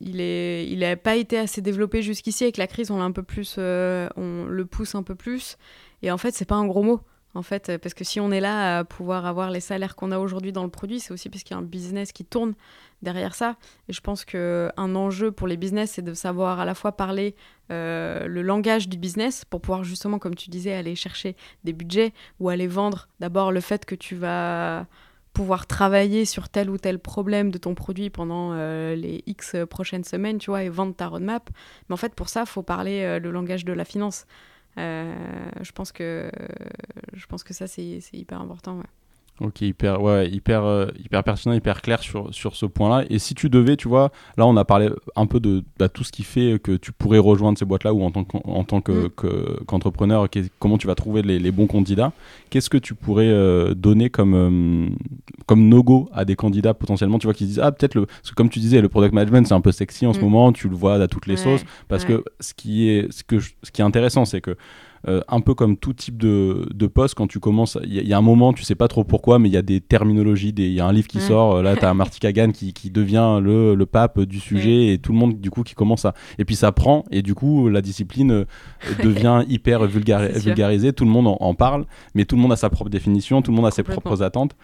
il 0.00 0.16
n'a 0.16 0.92
il 0.92 0.98
pas 1.02 1.16
été 1.16 1.38
assez 1.38 1.60
développé 1.60 2.02
jusqu'ici. 2.02 2.44
Avec 2.44 2.56
la 2.56 2.66
crise, 2.66 2.90
on, 2.90 3.00
un 3.00 3.12
peu 3.12 3.22
plus, 3.22 3.58
on 3.58 4.46
le 4.48 4.64
pousse 4.64 4.94
un 4.94 5.02
peu 5.02 5.14
plus. 5.14 5.56
Et 6.02 6.10
en 6.10 6.18
fait, 6.18 6.32
c'est 6.34 6.44
pas 6.44 6.56
un 6.56 6.66
gros 6.66 6.82
mot 6.82 7.00
en 7.36 7.42
fait, 7.42 7.78
parce 7.78 7.94
que 7.94 8.04
si 8.04 8.18
on 8.18 8.30
est 8.30 8.40
là 8.40 8.78
à 8.78 8.84
pouvoir 8.84 9.26
avoir 9.26 9.50
les 9.50 9.60
salaires 9.60 9.94
qu'on 9.94 10.10
a 10.10 10.18
aujourd'hui 10.18 10.52
dans 10.52 10.64
le 10.64 10.70
produit, 10.70 11.00
c'est 11.00 11.12
aussi 11.12 11.28
parce 11.28 11.42
qu'il 11.42 11.54
y 11.54 11.58
a 11.58 11.62
un 11.62 11.64
business 11.64 12.12
qui 12.12 12.24
tourne 12.24 12.54
derrière 13.02 13.34
ça. 13.34 13.56
Et 13.88 13.92
je 13.92 14.00
pense 14.00 14.24
qu'un 14.24 14.94
enjeu 14.94 15.30
pour 15.30 15.46
les 15.46 15.56
business, 15.56 15.92
c'est 15.92 16.02
de 16.02 16.14
savoir 16.14 16.60
à 16.60 16.64
la 16.64 16.74
fois 16.74 16.92
parler 16.92 17.34
euh, 17.70 18.26
le 18.26 18.42
langage 18.42 18.88
du 18.88 18.96
business 18.96 19.44
pour 19.44 19.60
pouvoir 19.60 19.84
justement, 19.84 20.18
comme 20.18 20.34
tu 20.34 20.50
disais, 20.50 20.72
aller 20.72 20.94
chercher 20.94 21.36
des 21.64 21.72
budgets 21.72 22.12
ou 22.40 22.48
aller 22.48 22.66
vendre 22.66 23.08
d'abord 23.20 23.52
le 23.52 23.60
fait 23.60 23.84
que 23.84 23.94
tu 23.94 24.14
vas 24.14 24.86
pouvoir 25.32 25.66
travailler 25.66 26.24
sur 26.24 26.48
tel 26.48 26.70
ou 26.70 26.78
tel 26.78 26.98
problème 26.98 27.50
de 27.50 27.58
ton 27.58 27.74
produit 27.74 28.08
pendant 28.08 28.52
euh, 28.54 28.94
les 28.94 29.22
X 29.26 29.56
prochaines 29.68 30.04
semaines, 30.04 30.38
tu 30.38 30.50
vois, 30.50 30.62
et 30.62 30.70
vendre 30.70 30.94
ta 30.94 31.08
roadmap. 31.08 31.50
Mais 31.88 31.92
en 31.92 31.98
fait, 31.98 32.14
pour 32.14 32.30
ça, 32.30 32.40
il 32.40 32.46
faut 32.46 32.62
parler 32.62 33.02
euh, 33.02 33.18
le 33.18 33.30
langage 33.30 33.66
de 33.66 33.74
la 33.74 33.84
finance. 33.84 34.24
Euh, 34.78 35.50
je 35.60 35.72
pense 35.72 35.92
que 35.92 36.30
je 37.12 37.26
pense 37.26 37.42
que 37.44 37.54
ça 37.54 37.66
c'est 37.66 38.00
hyper 38.12 38.40
important. 38.40 38.82
Ok, 39.42 39.60
hyper, 39.60 40.00
ouais, 40.00 40.30
hyper, 40.30 40.64
euh, 40.64 40.86
hyper 40.98 41.22
pertinent, 41.22 41.54
hyper 41.54 41.82
clair 41.82 42.00
sur, 42.00 42.32
sur 42.34 42.56
ce 42.56 42.64
point-là. 42.64 43.04
Et 43.10 43.18
si 43.18 43.34
tu 43.34 43.50
devais, 43.50 43.76
tu 43.76 43.86
vois, 43.86 44.10
là 44.38 44.46
on 44.46 44.56
a 44.56 44.64
parlé 44.64 44.88
un 45.14 45.26
peu 45.26 45.40
de 45.40 45.62
bah, 45.78 45.90
tout 45.90 46.04
ce 46.04 46.12
qui 46.12 46.22
fait 46.22 46.58
que 46.58 46.72
tu 46.72 46.90
pourrais 46.90 47.18
rejoindre 47.18 47.58
ces 47.58 47.66
boîtes-là 47.66 47.92
ou 47.92 48.02
en 48.02 48.10
tant 48.10 48.22
mm. 48.78 49.08
qu'entrepreneur, 49.66 50.24
mm. 50.24 50.40
comment 50.58 50.78
tu 50.78 50.86
vas 50.86 50.94
trouver 50.94 51.20
les, 51.20 51.38
les 51.38 51.50
bons 51.52 51.66
candidats. 51.66 52.12
Qu'est-ce 52.48 52.70
que 52.70 52.78
tu 52.78 52.94
pourrais 52.94 53.28
euh, 53.28 53.74
donner 53.74 54.08
comme, 54.08 54.34
euh, 54.34 54.88
comme 55.44 55.68
no-go 55.68 56.08
à 56.14 56.24
des 56.24 56.34
candidats 56.34 56.72
potentiellement, 56.72 57.18
tu 57.18 57.26
vois, 57.26 57.34
qui 57.34 57.44
disent, 57.44 57.60
ah 57.62 57.72
peut-être, 57.72 57.94
le... 57.94 58.06
parce 58.06 58.30
que 58.30 58.34
comme 58.34 58.48
tu 58.48 58.58
disais, 58.58 58.80
le 58.80 58.88
product 58.88 59.12
management 59.12 59.46
c'est 59.46 59.54
un 59.54 59.60
peu 59.60 59.72
sexy 59.72 60.06
en 60.06 60.14
ce 60.14 60.18
mm. 60.18 60.22
moment, 60.22 60.52
tu 60.52 60.70
le 60.70 60.76
vois 60.76 60.94
à 60.94 61.08
toutes 61.08 61.26
les 61.26 61.36
sauces, 61.36 61.64
parce 61.88 62.06
que 62.06 62.24
ce 62.40 62.54
qui 62.54 62.88
est, 62.88 63.12
ce, 63.12 63.22
que 63.22 63.38
ce 63.40 63.70
qui 63.70 63.82
est 63.82 63.84
intéressant, 63.84 64.24
c'est 64.24 64.40
que 64.40 64.56
euh, 65.08 65.20
un 65.28 65.40
peu 65.40 65.54
comme 65.54 65.76
tout 65.76 65.92
type 65.92 66.16
de, 66.16 66.68
de 66.74 66.86
poste, 66.86 67.14
quand 67.14 67.28
tu 67.28 67.38
commences, 67.38 67.78
il 67.84 67.92
y, 67.92 68.12
a 68.12 68.18
un 68.18 68.22
moment, 68.22 68.52
tu 68.52 68.64
sais 68.64 68.74
pas 68.74 68.88
trop 68.88 69.04
pourquoi, 69.04 69.38
mais 69.38 69.48
il 69.48 69.52
y 69.52 69.56
a 69.56 69.62
des 69.62 69.80
terminologies, 69.80 70.52
il 70.56 70.72
y 70.72 70.80
a 70.80 70.86
un 70.86 70.92
livre 70.92 71.06
qui 71.06 71.20
sort, 71.20 71.56
euh, 71.56 71.62
là 71.62 71.76
tu 71.76 71.84
as 71.84 71.94
Marty 71.94 72.18
Kagan 72.18 72.50
qui, 72.50 72.72
qui 72.72 72.90
devient 72.90 73.38
le, 73.40 73.74
le, 73.74 73.86
pape 73.86 74.20
du 74.20 74.40
sujet 74.40 74.92
et 74.92 74.98
tout 74.98 75.12
le 75.12 75.18
monde 75.18 75.40
du 75.40 75.48
coup 75.48 75.62
qui 75.62 75.74
commence 75.74 76.04
à... 76.04 76.14
Et 76.38 76.44
puis 76.44 76.56
ça 76.56 76.72
prend 76.72 77.04
et 77.12 77.22
du 77.22 77.34
coup 77.34 77.68
la 77.68 77.82
discipline 77.82 78.32
euh, 78.32 78.44
devient 79.02 79.44
hyper 79.48 79.86
vulgarisée, 79.86 80.92
tout 80.92 81.04
le 81.04 81.10
monde 81.10 81.36
en, 81.38 81.54
parle, 81.54 81.86
mais 82.14 82.24
tout 82.24 82.34
le 82.34 82.42
monde 82.42 82.52
a 82.52 82.56
sa 82.56 82.68
propre 82.68 82.90
définition, 82.90 83.42
tout 83.42 83.52
le 83.52 83.56
monde 83.56 83.66
a 83.66 83.70
ses 83.70 83.84
propres 83.84 84.22
attentes. 84.22 84.56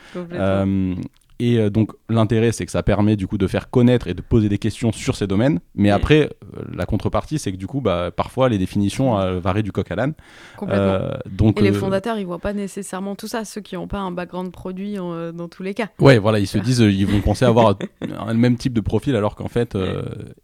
Et 1.42 1.58
euh, 1.58 1.70
donc 1.70 1.90
l'intérêt, 2.08 2.52
c'est 2.52 2.64
que 2.64 2.70
ça 2.70 2.84
permet 2.84 3.16
du 3.16 3.26
coup 3.26 3.36
de 3.36 3.48
faire 3.48 3.68
connaître 3.68 4.06
et 4.06 4.14
de 4.14 4.22
poser 4.22 4.48
des 4.48 4.58
questions 4.58 4.92
sur 4.92 5.16
ces 5.16 5.26
domaines. 5.26 5.58
Mais 5.74 5.90
après, 5.90 6.30
euh, 6.56 6.62
la 6.72 6.86
contrepartie, 6.86 7.40
c'est 7.40 7.50
que 7.50 7.56
du 7.56 7.66
coup, 7.66 7.80
bah, 7.80 8.12
parfois 8.14 8.48
les 8.48 8.58
définitions 8.58 9.18
euh, 9.18 9.40
varient 9.40 9.64
du 9.64 9.72
coq 9.72 9.90
à 9.90 9.96
l'âne. 9.96 10.14
donc, 11.28 11.58
et 11.58 11.62
les 11.64 11.72
fondateurs, 11.72 12.16
ils 12.18 12.26
voient 12.26 12.38
pas 12.38 12.52
nécessairement 12.52 13.16
tout 13.16 13.26
ça. 13.26 13.44
Ceux 13.44 13.60
qui 13.60 13.74
n'ont 13.74 13.88
pas 13.88 13.98
un 13.98 14.12
background 14.12 14.52
produit 14.52 14.94
dans 14.94 15.48
tous 15.48 15.64
les 15.64 15.74
cas. 15.74 15.88
Ouais, 15.98 16.18
voilà, 16.18 16.38
ils 16.38 16.46
se 16.46 16.58
disent, 16.58 16.78
ils 16.78 17.06
vont 17.08 17.20
penser 17.20 17.44
avoir 17.44 17.76
le 18.00 18.34
même 18.34 18.56
type 18.56 18.72
de 18.72 18.80
profil, 18.80 19.16
alors 19.16 19.34
qu'en 19.34 19.48
fait, 19.48 19.76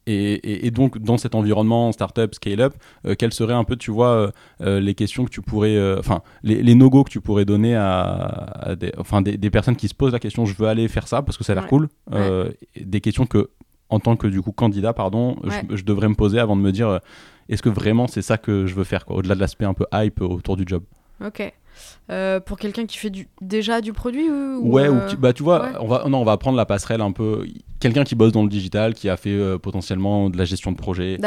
et, 0.06 0.66
et, 0.66 0.70
donc 0.72 0.98
dans 0.98 1.16
cet 1.16 1.36
environnement 1.36 1.92
startup, 1.92 2.34
scale-up, 2.34 2.74
quelles 3.18 3.32
seraient 3.32 3.54
un 3.54 3.64
peu, 3.64 3.76
tu 3.76 3.92
vois, 3.92 4.32
les 4.60 4.94
questions 4.96 5.24
que 5.24 5.30
tu 5.30 5.42
pourrais, 5.42 5.96
enfin, 5.96 6.22
les, 6.42 6.60
les 6.60 6.74
no-go 6.74 7.04
que 7.04 7.10
tu 7.10 7.20
pourrais 7.20 7.44
donner 7.44 7.76
à, 7.76 8.74
des, 8.76 8.92
enfin, 8.98 9.22
des, 9.22 9.36
des 9.36 9.50
personnes 9.50 9.76
qui 9.76 9.86
se 9.86 9.94
posent 9.94 10.12
la 10.12 10.18
question, 10.18 10.44
je 10.44 10.54
veux 10.54 10.66
aller 10.66 10.87
faire 10.88 11.08
ça 11.08 11.22
parce 11.22 11.36
que 11.36 11.44
ça 11.44 11.52
a 11.52 11.54
l'air 11.54 11.66
cool. 11.66 11.88
Euh, 12.12 12.50
des 12.80 13.00
questions 13.00 13.26
que, 13.26 13.50
en 13.88 14.00
tant 14.00 14.16
que 14.16 14.26
du 14.26 14.42
coup 14.42 14.52
candidat, 14.52 14.92
pardon, 14.92 15.36
je, 15.70 15.82
devrais 15.84 16.08
me 16.08 16.14
poser 16.14 16.38
avant 16.38 16.56
de 16.56 16.62
me 16.62 16.72
dire 16.72 16.88
euh, 16.88 16.98
est-ce 17.48 17.62
que 17.62 17.68
vraiment 17.68 18.06
c'est 18.06 18.22
ça 18.22 18.38
que 18.38 18.66
je 18.66 18.74
veux 18.74 18.84
faire, 18.84 19.04
au-delà 19.08 19.34
de 19.34 19.40
l'aspect 19.40 19.64
un 19.64 19.74
peu 19.74 19.86
hype 19.92 20.20
autour 20.20 20.56
du 20.56 20.64
job. 20.66 20.82
Ok. 21.24 21.52
Euh, 22.10 22.40
pour 22.40 22.58
quelqu'un 22.58 22.86
qui 22.86 22.98
fait 22.98 23.10
du, 23.10 23.28
déjà 23.40 23.80
du 23.80 23.92
produit 23.92 24.28
ou, 24.28 24.72
Ouais, 24.72 24.88
ou 24.88 24.98
bah, 25.18 25.32
tu 25.32 25.44
vois, 25.44 25.70
on, 25.80 25.86
va, 25.86 26.04
non, 26.08 26.22
on 26.22 26.24
va 26.24 26.36
prendre 26.36 26.56
la 26.56 26.66
passerelle 26.66 27.00
un 27.00 27.12
peu. 27.12 27.46
Quelqu'un 27.78 28.02
qui 28.02 28.16
bosse 28.16 28.32
dans 28.32 28.42
le 28.42 28.48
digital, 28.48 28.94
qui 28.94 29.08
a 29.08 29.16
fait 29.16 29.38
potentiellement 29.58 30.28
de 30.28 30.36
la 30.36 30.44
gestion 30.44 30.72
de 30.72 30.76
projet, 30.76 31.18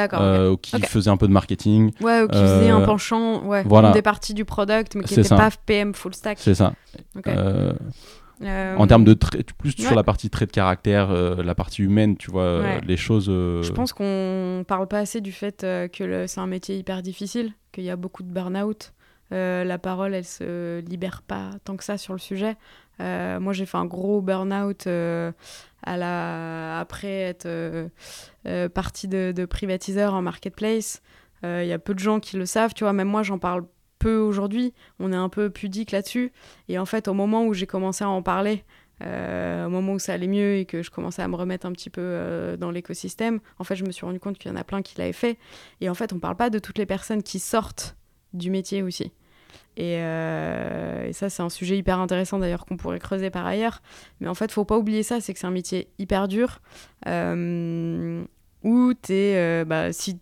ou 0.50 0.58
qui 0.58 0.82
faisait 0.82 1.10
un 1.10 1.18
peu 1.18 1.28
de 1.28 1.34
marketing. 1.34 1.92
Ouais, 2.02 2.24
ou 2.24 2.28
qui 2.28 2.38
faisait 2.38 2.70
un 2.70 2.82
penchant, 2.82 3.46
ouais, 3.46 3.64
voilà. 3.66 3.92
des 3.92 4.02
parties 4.02 4.34
du 4.34 4.44
product, 4.44 4.96
mais 4.96 5.04
qui 5.04 5.16
n'était 5.16 5.30
pas 5.30 5.50
PM 5.66 5.94
full 5.94 6.14
stack. 6.14 6.40
C'est 6.40 6.56
ça. 6.56 6.74
Euh, 8.44 8.76
en 8.76 8.88
termes 8.88 9.04
de 9.04 9.14
plus 9.14 9.72
sur 9.72 9.96
la 9.96 10.04
partie 10.04 10.30
trait 10.30 10.46
de 10.46 10.52
caractère, 10.52 11.12
euh, 11.12 11.44
la 11.44 11.56
partie 11.56 11.84
humaine, 11.84 12.18
tu 12.18 12.32
vois, 12.32 12.44
euh, 12.44 12.80
les 12.86 12.98
choses. 12.98 13.26
Je 13.26 13.72
pense 13.72 13.94
qu'on 13.94 14.64
parle 14.68 14.88
pas 14.88 15.00
assez 15.00 15.22
du 15.22 15.32
fait 15.32 15.62
que 15.62 16.26
c'est 16.28 16.40
un 16.40 16.48
métier 16.48 16.78
hyper 16.78 17.02
difficile, 17.02 17.54
qu'il 17.72 17.84
y 17.84 17.90
a 17.90 17.96
beaucoup 17.96 18.24
de 18.24 18.30
burn-out. 18.30 18.94
la 19.32 19.78
parole, 19.78 20.14
elle 20.14 20.26
se 20.26 20.80
libère 20.82 21.22
pas 21.22 21.52
tant 21.64 21.78
que 21.78 21.84
ça 21.84 21.98
sur 21.98 22.14
le 22.14 22.20
sujet. 22.20 22.56
moi, 23.00 23.54
j'ai 23.54 23.66
fait 23.66 23.78
un 23.78 23.86
gros 23.86 24.22
burn-out 24.22 24.88
à 24.88 25.98
la... 25.98 26.80
après 26.80 27.14
être 27.14 27.90
partie 28.70 29.08
de, 29.08 29.34
de, 29.36 29.46
privatiseur 29.46 30.14
en 30.14 30.22
marketplace. 30.22 31.02
Il 31.44 31.66
y 31.66 31.74
a 31.74 31.80
peu 31.80 31.94
de 31.94 32.00
gens 32.00 32.20
qui 32.20 32.38
le 32.38 32.46
savent, 32.46 32.74
tu 32.74 32.84
vois. 32.84 32.94
Même 32.94 33.08
moi, 33.08 33.24
j'en 33.24 33.40
parle 33.40 33.66
peu 34.02 34.18
aujourd'hui. 34.18 34.74
On 35.00 35.14
est 35.14 35.18
un 35.18 35.30
peu 35.30 35.50
pudique 35.50 35.92
là-dessus. 35.92 36.34
Et 36.68 36.78
en 36.80 36.86
fait, 36.86 37.08
au 37.08 37.14
moment 37.14 37.46
où 37.46 37.54
j'ai 37.54 37.68
commencé 37.68 38.04
à 38.04 38.10
en 38.10 38.24
parler, 38.24 38.66
euh, 39.04 39.66
au 39.68 39.70
moment 39.70 39.94
où 39.94 40.00
ça 40.00 40.14
allait 40.14 40.28
mieux 40.28 40.56
et 40.58 40.66
que 40.66 40.82
je 40.82 40.90
commençais 40.90 41.22
à 41.22 41.28
me 41.28 41.36
remettre 41.36 41.66
un 41.66 41.72
petit 41.72 41.90
peu 41.90 42.02
euh, 42.02 42.58
dans 42.58 42.72
l'écosystème, 42.72 43.40
en 43.60 43.64
fait, 43.64 43.76
je 43.76 43.86
me 43.86 43.92
suis 43.92 44.06
rendu 44.06 44.20
compte 44.20 44.38
qu'il 44.38 44.52
y 44.52 44.54
en 44.54 44.58
a 44.58 44.64
plein 44.64 44.82
qui 44.82 44.98
l'avaient 44.98 45.14
fait. 45.14 45.38
Et 45.80 45.90
en 45.90 45.94
fait, 45.94 46.14
on 46.14 46.20
parle 46.20 46.36
pas 46.36 46.50
de 46.50 46.60
toutes 46.60 46.78
les 46.78 46.88
personnes 46.88 47.24
qui 47.24 47.40
sortent 47.40 47.96
du 48.34 48.50
métier 48.50 48.82
aussi. 48.82 49.12
Et, 49.78 49.98
euh, 50.00 51.08
et 51.08 51.14
ça, 51.14 51.30
c'est 51.30 51.44
un 51.44 51.50
sujet 51.50 51.78
hyper 51.78 52.00
intéressant 52.00 52.40
d'ailleurs 52.40 52.66
qu'on 52.66 52.78
pourrait 52.78 53.00
creuser 53.00 53.30
par 53.30 53.46
ailleurs. 53.46 53.82
Mais 54.20 54.28
en 54.28 54.34
fait, 54.34 54.52
faut 54.52 54.66
pas 54.66 54.78
oublier 54.78 55.04
ça, 55.04 55.22
c'est 55.22 55.34
que 55.34 55.40
c'est 55.40 55.48
un 55.48 55.52
métier 55.52 55.90
hyper 56.00 56.28
dur. 56.28 56.60
où 58.64 58.94
es, 59.10 59.66
bah, 59.66 59.94
si 59.94 60.20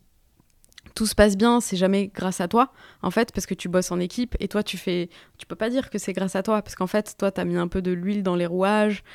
tout 1.00 1.06
se 1.06 1.16
passe 1.16 1.38
bien, 1.38 1.62
c'est 1.62 1.78
jamais 1.78 2.12
grâce 2.14 2.42
à 2.42 2.50
toi, 2.50 2.74
en 3.04 3.10
fait, 3.10 3.32
parce 3.32 3.46
que 3.46 3.54
tu 3.54 3.70
bosses 3.70 3.90
en 3.90 4.02
équipe 4.02 4.36
et 4.42 4.50
toi, 4.50 4.64
tu 4.64 4.76
fais. 4.76 5.08
Tu 5.38 5.46
peux 5.46 5.56
pas 5.56 5.70
dire 5.70 5.90
que 5.90 5.98
c'est 5.98 6.12
grâce 6.12 6.36
à 6.36 6.44
toi, 6.44 6.62
parce 6.62 6.76
qu'en 6.76 6.88
fait, 6.88 7.16
toi, 7.18 7.32
tu 7.32 7.40
as 7.40 7.46
mis 7.46 7.56
un 7.56 7.70
peu 7.70 7.82
de 7.82 7.94
l'huile 7.94 8.22
dans 8.22 8.36
les 8.36 8.46
rouages, 8.46 9.06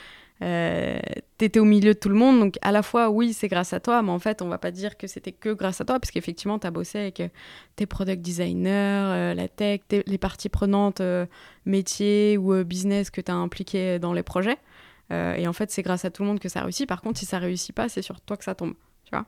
euh, 0.41 0.99
t'étais 1.37 1.61
au 1.61 1.67
milieu 1.67 1.93
de 1.93 1.99
tout 1.99 2.09
le 2.09 2.15
monde, 2.15 2.41
donc 2.41 2.55
à 2.63 2.73
la 2.73 2.83
fois, 2.83 3.11
oui, 3.11 3.35
c'est 3.35 3.49
grâce 3.49 3.75
à 3.75 3.81
toi, 3.81 4.01
mais 4.01 4.13
en 4.13 4.19
fait, 4.19 4.41
on 4.41 4.49
va 4.49 4.57
pas 4.57 4.71
dire 4.71 4.97
que 4.97 5.07
c'était 5.07 5.33
que 5.33 5.51
grâce 5.51 5.83
à 5.83 5.85
toi, 5.85 6.01
parce 6.01 6.11
qu'effectivement, 6.11 6.59
tu 6.59 6.67
as 6.67 6.71
bossé 6.71 6.99
avec 7.01 7.21
euh, 7.21 7.29
tes 7.77 7.85
product 7.85 8.23
designers, 8.23 8.71
euh, 8.71 9.35
la 9.35 9.49
tech, 9.49 9.81
les 9.91 10.19
parties 10.19 10.49
prenantes, 10.49 11.03
euh, 11.03 11.27
métiers 11.67 12.39
ou 12.39 12.65
business 12.65 13.11
que 13.11 13.21
tu 13.21 13.31
as 13.31 13.35
impliqué 13.35 13.99
dans 13.99 14.15
les 14.15 14.23
projets. 14.23 14.57
et 15.11 15.47
en 15.47 15.53
fait, 15.53 15.71
c'est 15.71 15.83
grâce 15.83 16.07
à 16.07 16.11
tout 16.11 16.23
le 16.23 16.29
monde 16.29 16.41
que 16.41 16.49
ça 16.49 16.63
réussit. 16.63 16.89
Par 16.89 17.03
contre, 17.03 17.19
si 17.19 17.27
ça 17.27 17.39
réussit 17.39 17.75
pas, 17.75 17.91
c'est 17.91 18.01
sur 18.01 18.23
toi 18.23 18.39
que 18.39 18.45
ça 18.45 18.55
tombe. 18.55 18.73
Tu 19.05 19.11
vois 19.11 19.27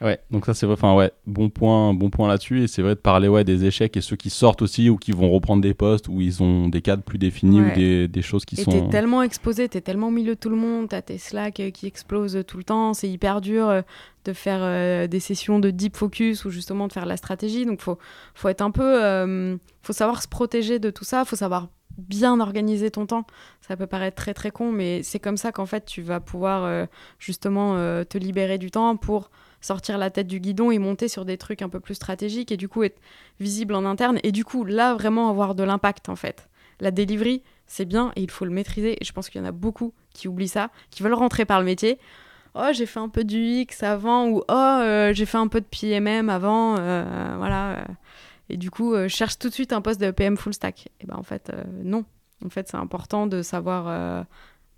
Ouais, 0.00 0.18
donc 0.30 0.46
ça 0.46 0.54
c'est 0.54 0.66
vrai, 0.66 0.74
enfin 0.74 0.94
ouais, 0.94 1.12
bon 1.26 1.48
point, 1.48 1.94
bon 1.94 2.10
point 2.10 2.28
là-dessus, 2.28 2.62
et 2.62 2.66
c'est 2.68 2.82
vrai 2.82 2.94
de 2.94 3.00
parler 3.00 3.28
ouais, 3.28 3.44
des 3.44 3.64
échecs 3.64 3.96
et 3.96 4.00
ceux 4.00 4.16
qui 4.16 4.30
sortent 4.30 4.62
aussi 4.62 4.90
ou 4.90 4.96
qui 4.96 5.12
vont 5.12 5.30
reprendre 5.30 5.62
des 5.62 5.74
postes 5.74 6.08
où 6.08 6.20
ils 6.20 6.42
ont 6.42 6.68
des 6.68 6.82
cadres 6.82 7.02
plus 7.02 7.18
définis 7.18 7.60
ou 7.60 7.74
des, 7.74 8.08
des, 8.08 8.22
choses 8.22 8.44
qui 8.44 8.60
et 8.60 8.64
sont... 8.64 8.70
t'es 8.70 8.88
tellement 8.88 9.22
exposé, 9.22 9.68
t'es 9.68 9.80
tellement 9.80 10.08
au 10.08 10.12
milieu 10.12 10.34
de 10.34 10.40
tout 10.40 10.50
le 10.50 10.56
monde, 10.56 10.88
t'as 10.88 11.02
tes 11.02 11.18
Slack 11.18 11.60
euh, 11.60 11.70
qui 11.70 11.86
explosent 11.86 12.44
tout 12.46 12.58
le 12.58 12.64
temps, 12.64 12.94
c'est 12.94 13.08
hyper 13.08 13.40
dur 13.40 13.68
euh, 13.68 13.82
de 14.24 14.32
faire 14.32 14.60
euh, 14.60 15.06
des 15.06 15.20
sessions 15.20 15.58
de 15.58 15.70
deep 15.70 15.96
focus 15.96 16.44
ou 16.44 16.50
justement 16.50 16.88
de 16.88 16.92
faire 16.92 17.06
la 17.06 17.16
stratégie, 17.16 17.64
donc 17.64 17.80
faut, 17.80 17.98
faut 18.34 18.48
être 18.48 18.62
un 18.62 18.70
peu... 18.70 19.58
faut 19.82 19.92
savoir 19.92 20.22
se 20.22 20.28
protéger 20.28 20.78
de 20.78 20.90
tout 20.90 21.04
ça, 21.04 21.24
faut 21.24 21.36
savoir 21.36 21.68
bien 21.98 22.40
organiser 22.40 22.90
ton 22.90 23.06
temps. 23.06 23.26
Ça 23.60 23.76
peut 23.76 23.86
paraître 23.86 24.16
très 24.16 24.34
très 24.34 24.50
con, 24.50 24.72
mais 24.72 25.02
c'est 25.02 25.18
comme 25.18 25.36
ça 25.36 25.52
qu'en 25.52 25.66
fait 25.66 25.84
tu 25.84 26.02
vas 26.02 26.20
pouvoir 26.20 26.64
euh, 26.64 26.86
justement 27.18 27.76
euh, 27.76 28.04
te 28.04 28.18
libérer 28.18 28.58
du 28.58 28.70
temps 28.70 28.96
pour 28.96 29.30
sortir 29.60 29.98
la 29.98 30.10
tête 30.10 30.26
du 30.26 30.40
guidon 30.40 30.70
et 30.70 30.78
monter 30.78 31.08
sur 31.08 31.24
des 31.24 31.38
trucs 31.38 31.62
un 31.62 31.68
peu 31.68 31.80
plus 31.80 31.94
stratégiques 31.94 32.52
et 32.52 32.56
du 32.56 32.68
coup 32.68 32.82
être 32.82 33.00
visible 33.40 33.74
en 33.74 33.84
interne 33.84 34.18
et 34.22 34.32
du 34.32 34.44
coup 34.44 34.64
là 34.64 34.94
vraiment 34.94 35.28
avoir 35.30 35.54
de 35.54 35.64
l'impact 35.64 36.08
en 36.08 36.16
fait. 36.16 36.48
La 36.80 36.90
delivery, 36.90 37.42
c'est 37.66 37.86
bien 37.86 38.12
et 38.16 38.22
il 38.22 38.30
faut 38.30 38.44
le 38.44 38.50
maîtriser 38.50 38.96
et 39.00 39.04
je 39.04 39.12
pense 39.12 39.28
qu'il 39.30 39.40
y 39.40 39.44
en 39.44 39.48
a 39.48 39.52
beaucoup 39.52 39.92
qui 40.12 40.28
oublient 40.28 40.48
ça, 40.48 40.70
qui 40.90 41.02
veulent 41.02 41.14
rentrer 41.14 41.44
par 41.44 41.60
le 41.60 41.66
métier. 41.66 41.98
Oh, 42.54 42.68
j'ai 42.72 42.86
fait 42.86 43.00
un 43.00 43.08
peu 43.08 43.24
du 43.24 43.38
X 43.38 43.82
avant 43.82 44.28
ou 44.28 44.42
oh, 44.48 44.52
euh, 44.52 45.12
j'ai 45.12 45.26
fait 45.26 45.38
un 45.38 45.48
peu 45.48 45.60
de 45.60 45.66
PMM 45.66 46.30
avant, 46.30 46.74
voilà 47.36 47.84
et 48.48 48.56
du 48.56 48.70
coup, 48.70 48.94
euh, 48.94 49.08
cherche 49.08 49.38
tout 49.38 49.48
de 49.48 49.54
suite 49.54 49.72
un 49.72 49.80
poste 49.80 50.00
de 50.00 50.10
PM 50.10 50.36
full 50.36 50.54
stack. 50.54 50.88
Et 51.00 51.06
ben 51.06 51.16
en 51.16 51.22
fait, 51.22 51.50
euh, 51.50 51.64
non. 51.82 52.04
En 52.44 52.50
fait, 52.50 52.68
c'est 52.68 52.76
important 52.76 53.26
de 53.26 53.42
savoir. 53.42 54.26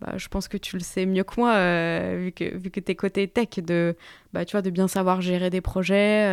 Euh, 0.02 0.06
bah, 0.06 0.14
je 0.16 0.28
pense 0.28 0.48
que 0.48 0.56
tu 0.56 0.76
le 0.76 0.82
sais 0.82 1.06
mieux 1.06 1.24
que 1.24 1.34
moi, 1.38 1.54
vu 2.16 2.32
que, 2.32 2.56
vu 2.56 2.70
que 2.70 2.80
tu 2.80 2.92
es 2.92 2.94
côté 2.94 3.28
tech, 3.28 3.58
de, 3.58 3.96
bah, 4.32 4.44
tu 4.44 4.52
vois, 4.52 4.62
de 4.62 4.70
bien 4.70 4.88
savoir 4.88 5.20
gérer 5.20 5.50
des 5.50 5.60
projets 5.60 6.26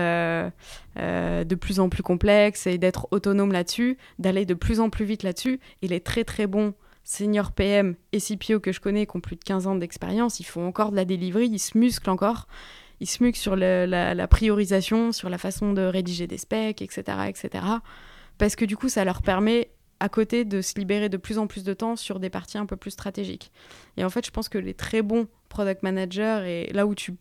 de 0.95 1.55
plus 1.55 1.79
en 1.79 1.89
plus 1.89 2.03
complexes 2.03 2.67
et 2.67 2.77
d'être 2.77 3.07
autonome 3.11 3.51
là-dessus, 3.51 3.97
d'aller 4.19 4.45
de 4.45 4.53
plus 4.53 4.79
en 4.79 4.89
plus 4.89 5.05
vite 5.05 5.23
là-dessus. 5.23 5.59
Il 5.81 5.93
est 5.93 6.05
très 6.05 6.23
très 6.23 6.47
bon 6.47 6.73
senior 7.03 7.51
PM 7.51 7.95
et 8.13 8.19
CPO 8.19 8.59
que 8.59 8.71
je 8.71 8.79
connais 8.79 9.05
qui 9.05 9.15
ont 9.15 9.19
plus 9.19 9.35
de 9.35 9.43
15 9.43 9.67
ans 9.67 9.75
d'expérience, 9.75 10.39
ils 10.39 10.45
font 10.45 10.67
encore 10.67 10.91
de 10.91 10.95
la 10.95 11.05
delivery, 11.05 11.47
ils 11.47 11.59
se 11.59 11.77
musclent 11.77 12.09
encore 12.09 12.47
ils 12.99 13.07
se 13.07 13.23
muquent 13.23 13.37
sur 13.37 13.55
la, 13.55 14.27
priorisation, 14.27 15.11
sur 15.11 15.29
la 15.29 15.37
façon 15.37 15.73
de 15.73 15.81
rédiger 15.81 16.27
des 16.27 16.37
specs, 16.37 16.81
etc., 16.81 17.03
etc. 17.27 17.65
Parce 18.37 18.55
que 18.55 18.65
du 18.65 18.77
coup, 18.77 18.89
ça 18.89 19.05
leur 19.05 19.21
permet 19.21 19.69
à 19.99 20.09
côté 20.09 20.45
de 20.45 20.61
se 20.61 20.77
libérer 20.77 21.09
de 21.09 21.17
plus 21.17 21.37
en 21.37 21.47
plus 21.47 21.63
de 21.63 21.73
temps 21.73 21.95
sur 21.95 22.19
des 22.19 22.29
parties 22.29 22.57
un 22.57 22.65
peu 22.65 22.75
plus 22.75 22.91
stratégiques. 22.91 23.51
Et 23.97 24.03
en 24.03 24.09
fait, 24.09 24.25
je 24.25 24.31
pense 24.31 24.49
que 24.49 24.57
les 24.57 24.73
très 24.73 25.01
bons 25.01 25.27
product 25.49 25.83
managers, 25.83 26.43
et 26.45 26.73
là 26.73 26.85
où 26.85 26.95
tu... 26.95 27.15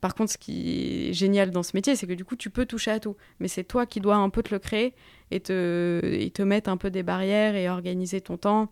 Par 0.00 0.14
contre, 0.14 0.32
ce 0.32 0.38
qui 0.38 1.08
est 1.08 1.12
génial 1.12 1.50
dans 1.50 1.62
ce 1.62 1.72
métier, 1.74 1.94
c'est 1.94 2.08
que 2.08 2.12
du 2.12 2.24
coup, 2.24 2.34
tu 2.34 2.50
peux 2.50 2.66
toucher 2.66 2.90
à 2.90 2.98
tout. 2.98 3.16
Mais 3.38 3.46
c'est 3.46 3.62
toi 3.62 3.86
qui 3.86 4.00
dois 4.00 4.16
un 4.16 4.30
peu 4.30 4.42
te 4.42 4.52
le 4.52 4.58
créer 4.58 4.94
et 5.30 5.38
te, 5.40 6.00
et 6.02 6.30
te 6.30 6.42
mettre 6.42 6.68
un 6.70 6.76
peu 6.76 6.90
des 6.90 7.04
barrières 7.04 7.54
et 7.54 7.68
organiser 7.68 8.20
ton 8.20 8.36
temps 8.36 8.68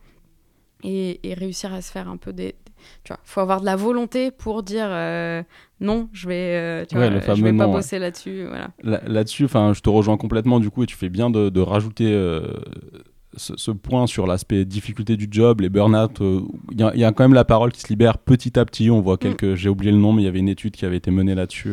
et, 0.82 1.20
et 1.28 1.34
réussir 1.34 1.72
à 1.72 1.82
se 1.82 1.92
faire 1.92 2.08
un 2.08 2.16
peu 2.16 2.32
des, 2.32 2.56
tu 3.04 3.12
vois, 3.12 3.20
faut 3.24 3.40
avoir 3.40 3.60
de 3.60 3.66
la 3.66 3.76
volonté 3.76 4.30
pour 4.30 4.62
dire 4.62 4.88
euh, 4.88 5.42
non, 5.80 6.08
je 6.12 6.28
vais, 6.28 6.56
euh, 6.56 6.84
tu 6.84 6.96
vois, 6.96 7.10
je 7.10 7.42
vais 7.42 7.56
pas 7.56 7.66
bosser 7.66 7.98
là-dessus. 7.98 8.46
Voilà. 8.46 8.70
Là-dessus, 8.82 9.44
enfin, 9.44 9.72
je 9.72 9.80
te 9.80 9.90
rejoins 9.90 10.16
complètement 10.16 10.60
du 10.60 10.70
coup, 10.70 10.82
et 10.82 10.86
tu 10.86 10.96
fais 10.96 11.08
bien 11.08 11.30
de, 11.30 11.48
de 11.48 11.60
rajouter 11.60 12.12
euh, 12.12 12.42
ce, 13.40 13.70
point 13.70 14.06
sur 14.06 14.26
l'aspect 14.26 14.64
difficulté 14.64 15.16
du 15.16 15.28
job, 15.30 15.60
les 15.60 15.68
burn-out. 15.68 16.20
Il 16.72 16.78
y, 16.78 17.04
a 17.04 17.12
quand 17.12 17.24
même 17.24 17.34
la 17.34 17.44
parole 17.44 17.72
qui 17.72 17.80
se 17.80 17.88
libère 17.88 18.18
petit 18.18 18.58
à 18.58 18.64
petit. 18.64 18.90
On 18.90 19.00
voit 19.00 19.14
mm. 19.14 19.18
quelques, 19.18 19.54
j'ai 19.54 19.68
oublié 19.68 19.92
le 19.92 19.98
nom, 19.98 20.12
mais 20.12 20.22
il 20.22 20.24
y 20.26 20.28
avait 20.28 20.38
une 20.38 20.48
étude 20.48 20.74
qui 20.76 20.84
avait 20.84 20.96
été 20.96 21.10
menée 21.10 21.34
là-dessus. 21.34 21.72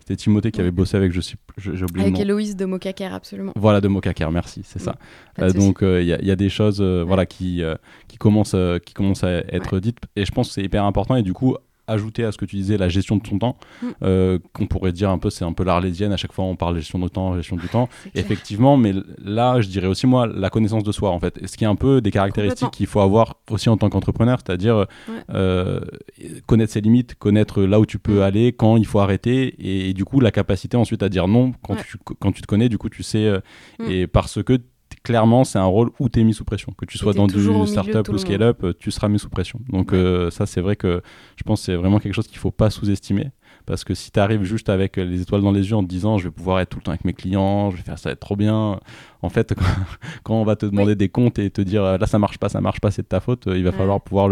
C'était 0.00 0.16
Timothée 0.16 0.50
qui 0.50 0.60
avait 0.60 0.70
bossé 0.70 0.96
avec, 0.96 1.12
je 1.12 1.20
sais, 1.20 1.34
j'ai 1.58 1.70
oublié 1.70 2.06
avec 2.06 2.06
le 2.06 2.10
nom. 2.10 2.20
Héloïse 2.20 2.56
de 2.56 2.64
Mocaker, 2.64 3.12
absolument. 3.12 3.52
Voilà, 3.56 3.80
de 3.80 3.88
Mocaker, 3.88 4.30
merci, 4.30 4.62
c'est 4.64 4.80
ça. 4.80 4.96
Mm. 5.38 5.52
donc 5.52 5.78
il 5.82 6.02
y, 6.02 6.26
y, 6.26 6.30
a 6.30 6.36
des 6.36 6.48
choses, 6.48 6.80
voilà, 6.80 7.26
qui 7.26 7.62
qui 8.06 8.16
commencent 8.16 8.56
qui 8.84 8.94
commencent 8.94 9.24
à 9.24 9.38
être 9.52 9.78
dites, 9.80 9.98
et 10.16 10.24
je 10.24 10.32
pense 10.32 10.48
que 10.48 10.54
c'est 10.54 10.62
hyper 10.62 10.84
important. 10.84 11.16
Et 11.16 11.22
du 11.22 11.32
coup, 11.32 11.56
ajouter 11.88 12.24
à 12.24 12.32
ce 12.32 12.38
que 12.38 12.44
tu 12.44 12.56
disais 12.56 12.76
la 12.76 12.88
gestion 12.88 13.16
de 13.16 13.22
ton 13.22 13.38
temps, 13.38 13.56
mm. 13.82 13.86
euh, 14.02 14.38
qu'on 14.52 14.66
pourrait 14.66 14.92
dire 14.92 15.10
un 15.10 15.18
peu, 15.18 15.30
c'est 15.30 15.44
un 15.44 15.52
peu 15.52 15.64
l'arlésienne, 15.64 16.12
à 16.12 16.16
chaque 16.16 16.32
fois 16.32 16.44
on 16.44 16.56
parle 16.56 16.76
gestion 16.76 16.98
de 16.98 17.08
temps, 17.08 17.34
gestion 17.36 17.56
du 17.56 17.68
temps, 17.68 17.88
effectivement, 18.14 18.76
mais 18.76 18.92
là 19.18 19.60
je 19.60 19.68
dirais 19.68 19.86
aussi 19.86 20.06
moi 20.06 20.26
la 20.26 20.50
connaissance 20.50 20.84
de 20.84 20.92
soi 20.92 21.10
en 21.10 21.18
fait, 21.18 21.38
ce 21.44 21.56
qui 21.56 21.64
est 21.64 21.68
un 21.68 21.76
peu 21.76 22.00
des 22.00 22.10
caractéristiques 22.10 22.70
qu'il 22.70 22.86
faut 22.86 23.00
avoir 23.00 23.36
aussi 23.50 23.68
en 23.68 23.76
tant 23.76 23.88
qu'entrepreneur, 23.88 24.38
c'est-à-dire 24.44 24.86
euh, 25.30 25.80
connaître 26.46 26.72
ses 26.72 26.80
limites, 26.80 27.14
connaître 27.14 27.62
là 27.62 27.80
où 27.80 27.86
tu 27.86 27.98
peux 27.98 28.20
mm. 28.20 28.22
aller, 28.22 28.52
quand 28.52 28.76
il 28.76 28.86
faut 28.86 29.00
arrêter, 29.00 29.54
et, 29.58 29.92
du 29.94 30.04
coup 30.04 30.20
la 30.20 30.30
capacité 30.30 30.76
ensuite 30.76 31.02
à 31.02 31.08
dire 31.08 31.26
non. 31.28 31.52
Quand, 31.62 31.76
tu, 31.76 31.96
quand 32.20 32.32
tu 32.32 32.42
te 32.42 32.46
connais, 32.46 32.68
du 32.68 32.78
coup 32.78 32.88
tu 32.88 33.02
sais, 33.02 33.26
euh, 33.26 33.40
mm. 33.78 33.90
et 33.90 34.06
parce 34.06 34.42
que 34.42 34.58
clairement, 35.08 35.44
c'est 35.44 35.58
un 35.58 35.64
rôle 35.64 35.90
où 35.98 36.10
tu 36.10 36.20
es 36.20 36.24
mis 36.24 36.34
sous 36.34 36.44
pression. 36.44 36.74
Que 36.76 36.84
tu 36.84 36.98
sois 36.98 37.14
dans 37.14 37.26
du 37.26 37.40
startup 37.66 38.08
ou 38.10 38.18
scale-up, 38.18 38.64
tu 38.78 38.90
seras 38.90 39.08
mis 39.08 39.18
sous 39.18 39.30
pression. 39.30 39.58
Donc, 39.70 39.94
euh, 39.94 40.30
ça, 40.30 40.44
c'est 40.44 40.60
vrai 40.60 40.76
que 40.76 41.00
je 41.36 41.42
pense 41.44 41.60
que 41.60 41.66
c'est 41.66 41.76
vraiment 41.76 41.98
quelque 41.98 42.12
chose 42.12 42.26
qu'il 42.26 42.38
faut 42.38 42.50
pas 42.50 42.68
sous-estimer. 42.68 43.30
Parce 43.64 43.84
que 43.84 43.94
si 43.94 44.10
tu 44.10 44.20
arrives 44.20 44.44
juste 44.44 44.68
avec 44.68 44.96
les 44.96 45.22
étoiles 45.22 45.42
dans 45.42 45.52
les 45.52 45.68
yeux 45.68 45.76
en 45.76 45.82
te 45.82 45.88
disant 45.88 46.16
je 46.16 46.24
vais 46.24 46.30
pouvoir 46.30 46.60
être 46.60 46.70
tout 46.70 46.78
le 46.78 46.82
temps 46.82 46.90
avec 46.90 47.04
mes 47.04 47.12
clients, 47.12 47.70
je 47.70 47.76
vais 47.76 47.82
faire 47.82 47.98
ça 47.98 48.10
être 48.10 48.20
trop 48.20 48.36
bien, 48.36 48.80
en 49.20 49.28
fait, 49.28 49.54
quand 50.22 50.34
on 50.34 50.44
va 50.44 50.56
te 50.56 50.64
demander 50.64 50.94
des 50.94 51.08
comptes 51.08 51.38
et 51.38 51.50
te 51.50 51.60
dire 51.60 51.82
là 51.98 52.06
ça 52.06 52.18
marche 52.18 52.38
pas, 52.38 52.48
ça 52.48 52.62
marche 52.62 52.80
pas, 52.80 52.90
c'est 52.90 53.02
de 53.02 53.08
ta 53.08 53.20
faute, 53.20 53.44
il 53.46 53.64
va 53.64 53.72
falloir 53.72 54.00
pouvoir 54.00 54.28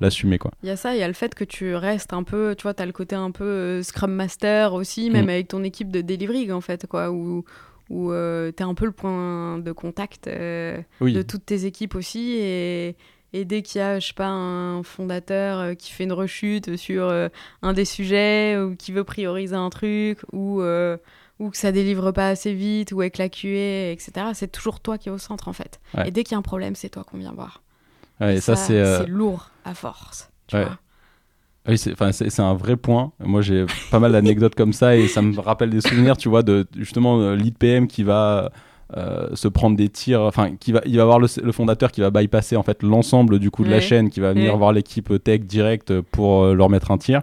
l'assumer. 0.00 0.38
Il 0.62 0.68
y 0.68 0.72
a 0.72 0.76
ça, 0.76 0.94
il 0.94 1.00
y 1.00 1.02
a 1.02 1.08
le 1.08 1.12
fait 1.14 1.34
que 1.34 1.44
tu 1.44 1.74
restes 1.74 2.14
un 2.14 2.22
peu, 2.22 2.54
tu 2.56 2.62
vois, 2.62 2.72
tu 2.72 2.82
as 2.82 2.86
le 2.86 2.92
côté 2.92 3.14
un 3.14 3.30
peu 3.30 3.44
euh, 3.44 3.82
Scrum 3.82 4.12
Master 4.12 4.72
aussi, 4.72 5.10
même 5.10 5.26
mm. 5.26 5.30
avec 5.30 5.48
ton 5.48 5.62
équipe 5.64 5.90
de 5.90 6.00
delivery 6.00 6.50
en 6.52 6.62
fait, 6.62 6.86
quoi, 6.86 7.10
où 7.10 7.44
où 7.92 8.10
euh, 8.10 8.50
tu 8.56 8.62
es 8.62 8.66
un 8.66 8.74
peu 8.74 8.86
le 8.86 8.92
point 8.92 9.58
de 9.58 9.70
contact 9.70 10.26
euh, 10.26 10.80
de 11.00 11.22
toutes 11.22 11.44
tes 11.44 11.66
équipes 11.66 11.94
aussi. 11.94 12.36
Et, 12.38 12.96
et 13.34 13.44
dès 13.44 13.60
qu'il 13.60 13.80
y 13.80 13.84
a, 13.84 14.00
je 14.00 14.08
sais 14.08 14.14
pas, 14.14 14.28
un 14.28 14.82
fondateur 14.82 15.58
euh, 15.58 15.74
qui 15.74 15.92
fait 15.92 16.04
une 16.04 16.12
rechute 16.14 16.76
sur 16.76 17.12
un 17.62 17.72
des 17.74 17.84
sujets 17.84 18.58
ou 18.58 18.74
qui 18.74 18.92
veut 18.92 19.04
prioriser 19.04 19.54
un 19.54 19.68
truc 19.68 20.20
ou, 20.32 20.62
ou 20.62 21.50
que 21.50 21.56
ça 21.56 21.70
délivre 21.70 22.12
pas 22.12 22.30
assez 22.30 22.54
vite 22.54 22.92
ou 22.92 23.02
avec 23.02 23.18
la 23.18 23.28
QA, 23.28 23.90
etc., 23.92 24.28
c'est 24.32 24.50
toujours 24.50 24.80
toi 24.80 24.96
qui 24.96 25.10
es 25.10 25.12
au 25.12 25.18
centre 25.18 25.48
en 25.48 25.52
fait. 25.52 25.78
Et 26.06 26.10
dès 26.10 26.24
qu'il 26.24 26.32
y 26.32 26.34
a 26.36 26.38
un 26.38 26.42
problème, 26.42 26.74
c'est 26.74 26.88
toi 26.88 27.04
qu'on 27.04 27.18
vient 27.18 27.32
voir. 27.32 27.62
et 28.20 28.40
ça, 28.40 28.56
c'est 28.56 29.06
lourd 29.06 29.50
à 29.66 29.74
force. 29.74 30.30
Tu 30.46 30.56
vois 30.56 30.78
oui, 31.68 31.78
c'est 31.78 32.40
un 32.40 32.54
vrai 32.54 32.76
point. 32.76 33.12
Moi, 33.20 33.40
j'ai 33.40 33.66
pas 33.90 34.00
mal 34.00 34.12
d'anecdotes 34.12 34.56
comme 34.56 34.72
ça 34.72 34.96
et 34.96 35.06
ça 35.06 35.22
me 35.22 35.38
rappelle 35.38 35.70
des 35.70 35.80
souvenirs, 35.80 36.16
tu 36.16 36.28
vois, 36.28 36.42
de 36.42 36.66
justement 36.76 37.20
euh, 37.20 37.36
lead 37.36 37.56
PM 37.56 37.86
qui 37.86 38.02
va 38.02 38.50
euh, 38.96 39.28
se 39.34 39.46
prendre 39.46 39.76
des 39.76 39.88
tirs, 39.88 40.22
enfin, 40.22 40.56
qui 40.58 40.72
va, 40.72 40.80
il 40.86 40.96
va 40.96 41.02
avoir 41.02 41.20
le, 41.20 41.28
fondateur 41.52 41.92
qui 41.92 42.00
va 42.00 42.10
bypasser 42.10 42.56
en 42.56 42.64
fait 42.64 42.82
l'ensemble 42.82 43.38
du 43.38 43.52
coup 43.52 43.62
de 43.62 43.70
la 43.70 43.80
chaîne, 43.80 44.10
qui 44.10 44.18
va 44.18 44.32
venir 44.32 44.56
voir 44.56 44.72
l'équipe 44.72 45.22
tech 45.22 45.42
direct 45.42 46.00
pour 46.00 46.42
euh, 46.42 46.54
leur 46.54 46.68
mettre 46.68 46.90
un 46.90 46.98
tir. 46.98 47.20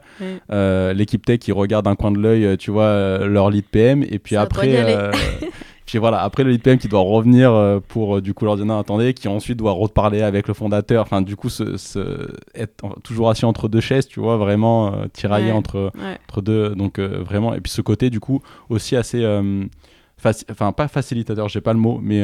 l'équipe 0.49 1.25
tech 1.25 1.39
qui 1.39 1.51
regarde 1.51 1.87
un 1.87 1.95
coin 1.95 2.11
de 2.11 2.19
l'œil, 2.19 2.57
tu 2.57 2.71
vois, 2.71 3.19
leur 3.27 3.49
lead 3.49 3.65
PM 3.65 4.03
et 4.03 4.19
puis 4.19 4.37
après. 4.37 5.11
Puis 5.89 5.97
voilà, 5.97 6.21
après 6.21 6.43
le 6.43 6.53
IPM 6.53 6.77
qui 6.77 6.87
doit 6.87 6.99
revenir 6.99 7.51
euh, 7.51 7.79
pour 7.79 8.17
euh, 8.17 8.21
du 8.21 8.35
coup 8.35 8.45
leur 8.45 8.55
dire 8.57 8.65
non, 8.65 8.77
attendez, 8.77 9.15
qui 9.15 9.27
ensuite 9.27 9.57
doit 9.57 9.71
reparler 9.71 10.21
avec 10.21 10.47
le 10.47 10.53
fondateur. 10.53 11.01
Enfin, 11.01 11.23
du 11.23 11.35
coup, 11.35 11.49
se, 11.49 12.29
être 12.53 12.99
toujours 13.03 13.31
assis 13.31 13.43
entre 13.43 13.67
deux 13.67 13.79
chaises, 13.79 14.07
tu 14.07 14.19
vois, 14.19 14.37
vraiment 14.37 14.93
euh, 14.93 15.07
tiraillé 15.11 15.51
entre, 15.51 15.91
entre 16.29 16.41
deux. 16.43 16.75
Donc 16.75 16.99
vraiment, 16.99 17.55
et 17.55 17.59
puis 17.59 17.71
ce 17.71 17.81
côté 17.81 18.11
du 18.11 18.19
coup 18.19 18.43
aussi 18.69 18.95
assez, 18.95 19.25
enfin 20.51 20.71
pas 20.73 20.87
facilitateur, 20.87 21.49
j'ai 21.49 21.61
pas 21.61 21.73
le 21.73 21.79
mot, 21.79 21.99
mais 21.99 22.23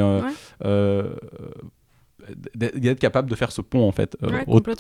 d'être 2.53 2.99
capable 2.99 3.31
de 3.31 3.35
faire 3.35 3.51
ce 3.51 3.61
pont 3.61 3.87
en 3.87 3.91
fait 3.91 4.15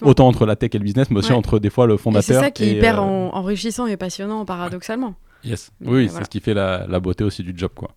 autant 0.01 0.27
entre 0.27 0.45
la 0.45 0.55
tech 0.55 0.71
et 0.73 0.79
le 0.79 0.83
business 0.83 1.11
mais 1.11 1.19
aussi 1.19 1.31
entre 1.31 1.59
des 1.59 1.69
fois 1.69 1.85
le 1.85 1.95
fondateur 1.95 2.23
c'est 2.23 2.41
ça 2.41 2.49
qui 2.49 2.63
est 2.63 2.77
hyper 2.77 3.03
enrichissant 3.03 3.85
et 3.85 3.97
passionnant 3.97 4.45
paradoxalement. 4.45 5.15
Yes. 5.43 5.71
Oui 5.83 6.09
c'est 6.11 6.23
ce 6.23 6.29
qui 6.29 6.39
fait 6.39 6.53
la, 6.53 6.87
la, 6.87 6.99
beauté 6.99 7.23
aussi 7.23 7.43
du 7.43 7.53
job 7.55 7.71
quoi 7.75 7.91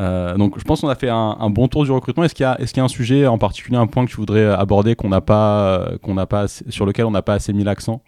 euh, 0.00 0.36
donc 0.36 0.58
je 0.58 0.64
pense 0.64 0.80
qu'on 0.80 0.88
a 0.88 0.94
fait 0.94 1.10
un, 1.10 1.50
bon 1.50 1.68
tour 1.68 1.84
du 1.84 1.90
recrutement. 1.90 2.24
Est-ce 2.24 2.34
qu'il 2.34 2.44
y, 2.44 2.46
a, 2.46 2.60
est 2.60 2.76
y 2.76 2.80
a 2.80 2.84
un 2.84 2.88
sujet 2.88 3.26
en 3.26 3.38
particulier, 3.38 3.76
un 3.76 3.86
point 3.86 4.04
que 4.04 4.10
tu 4.10 4.16
voudrais 4.16 4.46
aborder 4.46 4.96
qu'on 4.96 5.08
n'a 5.08 5.20
pas, 5.20 5.90
qu'on 6.02 6.14
n'a 6.14 6.26
pas, 6.26 6.48
sur 6.48 6.86
lequel 6.86 7.04
on 7.04 7.10
n'a 7.10 7.22
pas 7.22 7.34
assez 7.34 7.52
mis 7.52 7.64
l'accent? 7.64 8.02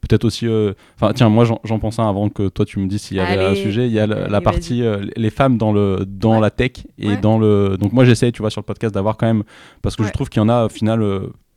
Peut-être 0.00 0.24
aussi, 0.24 0.46
euh, 0.46 0.72
enfin 0.96 1.12
tiens, 1.14 1.28
moi 1.28 1.44
j'en 1.44 1.78
pense 1.78 1.98
un 1.98 2.08
avant 2.08 2.30
que 2.30 2.48
toi 2.48 2.64
tu 2.64 2.78
me 2.78 2.86
dises 2.86 3.02
s'il 3.02 3.18
y 3.18 3.20
avait 3.20 3.44
un 3.44 3.54
sujet. 3.54 3.86
Il 3.86 3.92
y 3.92 4.00
a 4.00 4.06
la 4.06 4.40
partie 4.40 4.82
euh, 4.82 5.06
les 5.16 5.30
femmes 5.30 5.58
dans 5.58 5.72
le 5.72 6.06
dans 6.06 6.40
la 6.40 6.50
tech 6.50 6.72
et 6.98 7.16
dans 7.16 7.38
le. 7.38 7.76
Donc 7.78 7.92
moi 7.92 8.04
j'essaie, 8.04 8.32
tu 8.32 8.40
vois, 8.40 8.50
sur 8.50 8.60
le 8.60 8.66
podcast 8.66 8.94
d'avoir 8.94 9.16
quand 9.16 9.26
même 9.26 9.42
parce 9.82 9.96
que 9.96 10.04
je 10.04 10.10
trouve 10.10 10.28
qu'il 10.28 10.40
y 10.40 10.44
en 10.44 10.48
a 10.48 10.64
au 10.64 10.68
final 10.68 11.04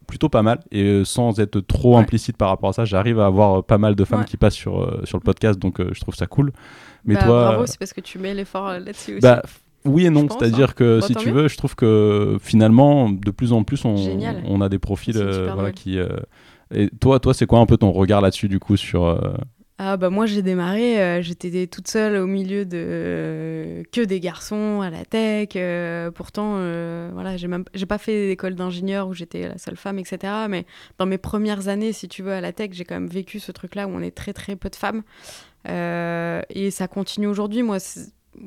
plutôt 0.07 0.27
pas 0.27 0.41
mal 0.41 0.59
et 0.71 1.03
sans 1.05 1.39
être 1.39 1.61
trop 1.61 1.97
implicite 1.97 2.35
par 2.35 2.49
rapport 2.49 2.69
à 2.69 2.73
ça, 2.73 2.85
j'arrive 2.85 3.19
à 3.19 3.27
avoir 3.27 3.63
pas 3.63 3.77
mal 3.77 3.95
de 3.95 4.03
femmes 4.03 4.25
qui 4.25 4.35
passent 4.35 4.55
sur 4.55 5.01
sur 5.05 5.17
le 5.17 5.23
podcast, 5.23 5.57
donc 5.57 5.79
je 5.79 5.99
trouve 6.01 6.15
ça 6.15 6.27
cool. 6.27 6.51
Mais 7.05 7.15
bah, 7.15 7.23
toi, 7.23 7.43
bravo, 7.45 7.65
c'est 7.65 7.79
parce 7.79 7.93
que 7.93 8.01
tu 8.01 8.17
mets 8.17 8.33
l'effort 8.33 8.67
là-dessus 8.67 9.19
bah, 9.21 9.41
aussi. 9.43 9.53
Oui 9.85 10.05
et 10.05 10.09
non, 10.09 10.27
c'est-à-dire 10.29 10.69
hein. 10.69 10.73
que 10.75 11.01
si 11.01 11.15
tu 11.15 11.31
veux, 11.31 11.47
je 11.47 11.57
trouve 11.57 11.75
que 11.75 12.37
finalement, 12.41 13.09
de 13.09 13.31
plus 13.31 13.53
en 13.53 13.63
plus, 13.63 13.83
on, 13.85 13.95
on 14.45 14.61
a 14.61 14.69
des 14.69 14.79
profils 14.79 15.17
euh, 15.17 15.71
qui. 15.71 15.97
Euh, 15.97 16.17
et 16.73 16.89
toi, 16.89 17.19
toi, 17.19 17.33
c'est 17.33 17.45
quoi 17.45 17.59
un 17.59 17.65
peu 17.65 17.77
ton 17.77 17.91
regard 17.91 18.21
là-dessus 18.21 18.47
du 18.47 18.59
coup 18.59 18.77
sur 18.77 19.05
euh, 19.05 19.33
ah 19.79 19.97
bah 19.97 20.11
moi 20.11 20.27
j'ai 20.27 20.43
démarré, 20.43 21.21
j'étais 21.23 21.65
toute 21.65 21.87
seule 21.87 22.15
au 22.15 22.27
milieu 22.27 22.63
de 22.63 23.83
que 23.91 24.01
des 24.01 24.19
garçons 24.19 24.81
à 24.81 24.89
la 24.91 25.03
tech. 25.03 25.49
pourtant, 26.13 26.53
voilà, 27.11 27.35
j'ai 27.37 27.47
même 27.47 27.65
j'ai 27.73 27.87
pas 27.87 27.97
fait 27.97 28.27
d'école 28.27 28.53
d'ingénieur 28.55 29.07
où 29.07 29.13
j'étais 29.13 29.49
la 29.49 29.57
seule 29.57 29.75
femme, 29.75 29.97
etc. 29.97 30.31
Mais 30.47 30.65
dans 30.99 31.07
mes 31.07 31.17
premières 31.17 31.67
années, 31.67 31.91
si 31.91 32.07
tu 32.07 32.21
veux, 32.21 32.31
à 32.31 32.39
la 32.39 32.53
tech, 32.53 32.69
j'ai 32.73 32.85
quand 32.85 32.95
même 32.95 33.09
vécu 33.09 33.39
ce 33.39 33.51
truc-là 33.51 33.87
où 33.87 33.91
on 33.91 34.01
est 34.01 34.15
très 34.15 34.31
très 34.31 34.55
peu 34.55 34.69
de 34.69 34.75
femmes. 34.75 35.01
et 35.67 36.71
ça 36.71 36.87
continue 36.87 37.27
aujourd'hui. 37.27 37.63
Moi, 37.63 37.79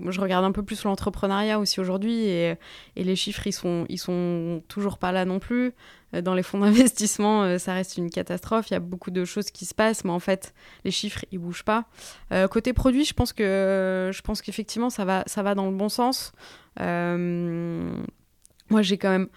je 0.09 0.21
regarde 0.21 0.45
un 0.45 0.53
peu 0.53 0.63
plus 0.63 0.85
l'entrepreneuriat 0.85 1.59
aussi 1.59 1.81
aujourd'hui 1.81 2.27
et, 2.27 2.57
les 2.97 3.17
chiffres, 3.17 3.47
ils 3.47 3.53
sont, 3.53 3.87
sont 3.97 4.63
toujours 4.69 4.99
pas 4.99 5.13
là 5.13 5.25
non 5.25 5.39
plus. 5.39 5.75
Euh, 6.15 6.21
dans 6.21 6.35
les 6.35 6.43
fonds 6.43 6.59
d'investissement, 6.61 7.43
euh, 7.43 7.59
ça 7.59 7.75
reste 7.75 7.97
une 7.97 8.11
catastrophe. 8.11 8.71
Il 8.71 8.75
y 8.75 8.77
a 8.77 8.81
beaucoup 8.81 9.11
de 9.11 9.25
choses 9.25 9.51
qui 9.51 9.65
se 9.65 9.75
passent, 9.75 10.05
mais 10.05 10.11
en 10.11 10.21
fait, 10.21 10.55
les 10.85 10.91
chiffres, 10.91 11.25
ils 11.33 11.39
bougent 11.39 11.65
pas. 11.65 11.85
Euh, 12.33 12.49
côté 12.49 12.73
produit, 12.73 13.05
je 13.05 13.15
pense 13.15 13.33
que 13.33 14.11
qu'effectivement, 14.45 14.91
ça 14.91 15.05
va, 15.05 15.25
ça 15.27 15.43
va 15.43 15.55
dans 15.55 15.71
le 15.71 15.77
bon 15.77 15.89
sens. 15.89 16.33
moi, 16.79 18.83
j'ai 18.83 18.99
quand 18.99 19.11
même 19.11 19.29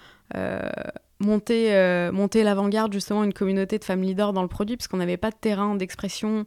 monté, 1.20 2.10
monté 2.14 2.44
l'avant-garde, 2.44 2.94
justement, 2.94 3.24
une 3.24 3.34
communauté 3.34 3.80
de 3.80 3.84
femmes 3.84 4.02
leaders 4.02 4.34
dans 4.34 4.42
le 4.42 4.48
produit, 4.48 4.78
parce 4.78 4.88
qu'on 4.88 4.98
n'avait 4.98 5.18
pas 5.18 5.32
de 5.32 5.36
terrain 5.36 5.76
d'expression 5.76 6.46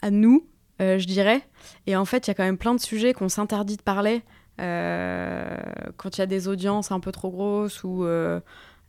à 0.00 0.10
nous, 0.10 0.46
je 0.80 1.04
dirais. 1.06 1.42
Et 1.86 1.96
en 1.96 2.04
fait, 2.04 2.26
il 2.26 2.30
y 2.30 2.32
a 2.32 2.34
quand 2.34 2.44
même 2.44 2.58
plein 2.58 2.74
de 2.74 2.80
sujets 2.80 3.12
qu'on 3.12 3.28
s'interdit 3.28 3.76
de 3.76 3.82
parler. 3.82 4.22
quand 4.58 6.16
il 6.16 6.18
y 6.18 6.22
a 6.22 6.26
des 6.26 6.48
audiences 6.48 6.92
un 6.92 7.00
peu 7.00 7.12
trop 7.12 7.30
grosses 7.30 7.84
ou 7.84 8.04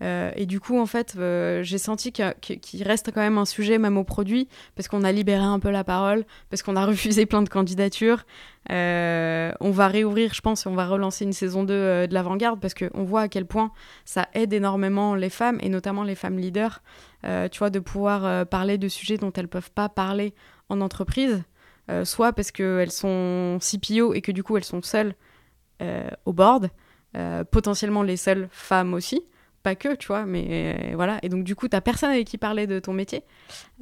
euh, 0.02 0.32
et 0.36 0.46
du 0.46 0.60
coup, 0.60 0.80
en 0.80 0.86
fait, 0.86 1.16
euh, 1.18 1.62
j'ai 1.64 1.78
senti 1.78 2.12
qu'il 2.12 2.84
reste 2.84 3.12
quand 3.14 3.22
même 3.22 3.38
un 3.38 3.46
sujet, 3.46 3.78
même 3.78 3.98
au 3.98 4.04
produit, 4.04 4.48
parce 4.76 4.88
qu'on 4.88 5.04
a 5.04 5.12
libéré 5.12 5.44
un 5.44 5.60
peu 5.60 5.70
la 5.70 5.84
parole, 5.84 6.26
parce 6.50 6.64
qu'on 6.64 6.76
a 6.76 6.86
refusé 6.86 7.26
plein 7.26 7.42
de 7.42 7.50
candidatures. 7.50 8.26
Euh, 8.72 9.52
on 9.60 9.72
va 9.72 9.88
réouvrir, 9.88 10.34
je 10.34 10.42
pense, 10.42 10.66
et 10.66 10.70
on 10.70 10.76
va 10.76 10.88
relancer 10.88 11.26
une 11.26 11.34
saison 11.34 11.64
2 11.64 12.08
de 12.08 12.14
l'avant-garde, 12.14 12.60
parce 12.60 12.74
qu'on 12.74 13.04
voit 13.04 13.22
à 13.22 13.28
quel 13.28 13.46
point 13.46 13.72
ça 14.06 14.28
aide 14.34 14.54
énormément 14.54 15.16
les 15.16 15.30
femmes, 15.30 15.58
et 15.62 15.70
notamment 15.70 16.04
les 16.04 16.16
femmes 16.16 16.38
leaders, 16.38 16.82
tu 17.24 17.60
vois, 17.60 17.70
de 17.70 17.80
pouvoir 17.80 18.46
parler 18.48 18.78
de 18.78 18.88
sujets 18.88 19.18
dont 19.18 19.34
elles 19.34 19.48
peuvent 19.48 19.72
pas 19.72 19.90
parler 19.90 20.34
en 20.70 20.82
entreprise, 20.82 21.44
soit 22.04 22.34
parce 22.34 22.52
qu'elles 22.52 22.92
sont 22.92 23.60
CPO 23.60 24.14
et 24.14 24.22
que 24.22 24.32
du 24.32 24.44
coup, 24.44 24.58
elles 24.58 24.64
sont 24.64 24.82
seules 24.82 25.16
au 26.26 26.34
board, 26.34 26.70
potentiellement 27.52 28.04
les 28.04 28.18
seules 28.18 28.48
femmes 28.52 28.94
aussi 28.94 29.24
pas 29.64 29.76
que, 29.76 29.96
tu 29.96 30.08
vois, 30.08 30.26
mais 30.26 30.48
euh, 30.50 30.96
voilà. 30.96 31.20
Et 31.22 31.30
donc, 31.30 31.44
du 31.44 31.56
coup, 31.56 31.68
t'as 31.68 31.82
personne 31.82 32.12
avec 32.12 32.28
qui 32.28 32.38
parler 32.38 32.68
de 32.68 32.80
ton 32.80 32.94
métier. 32.94 33.24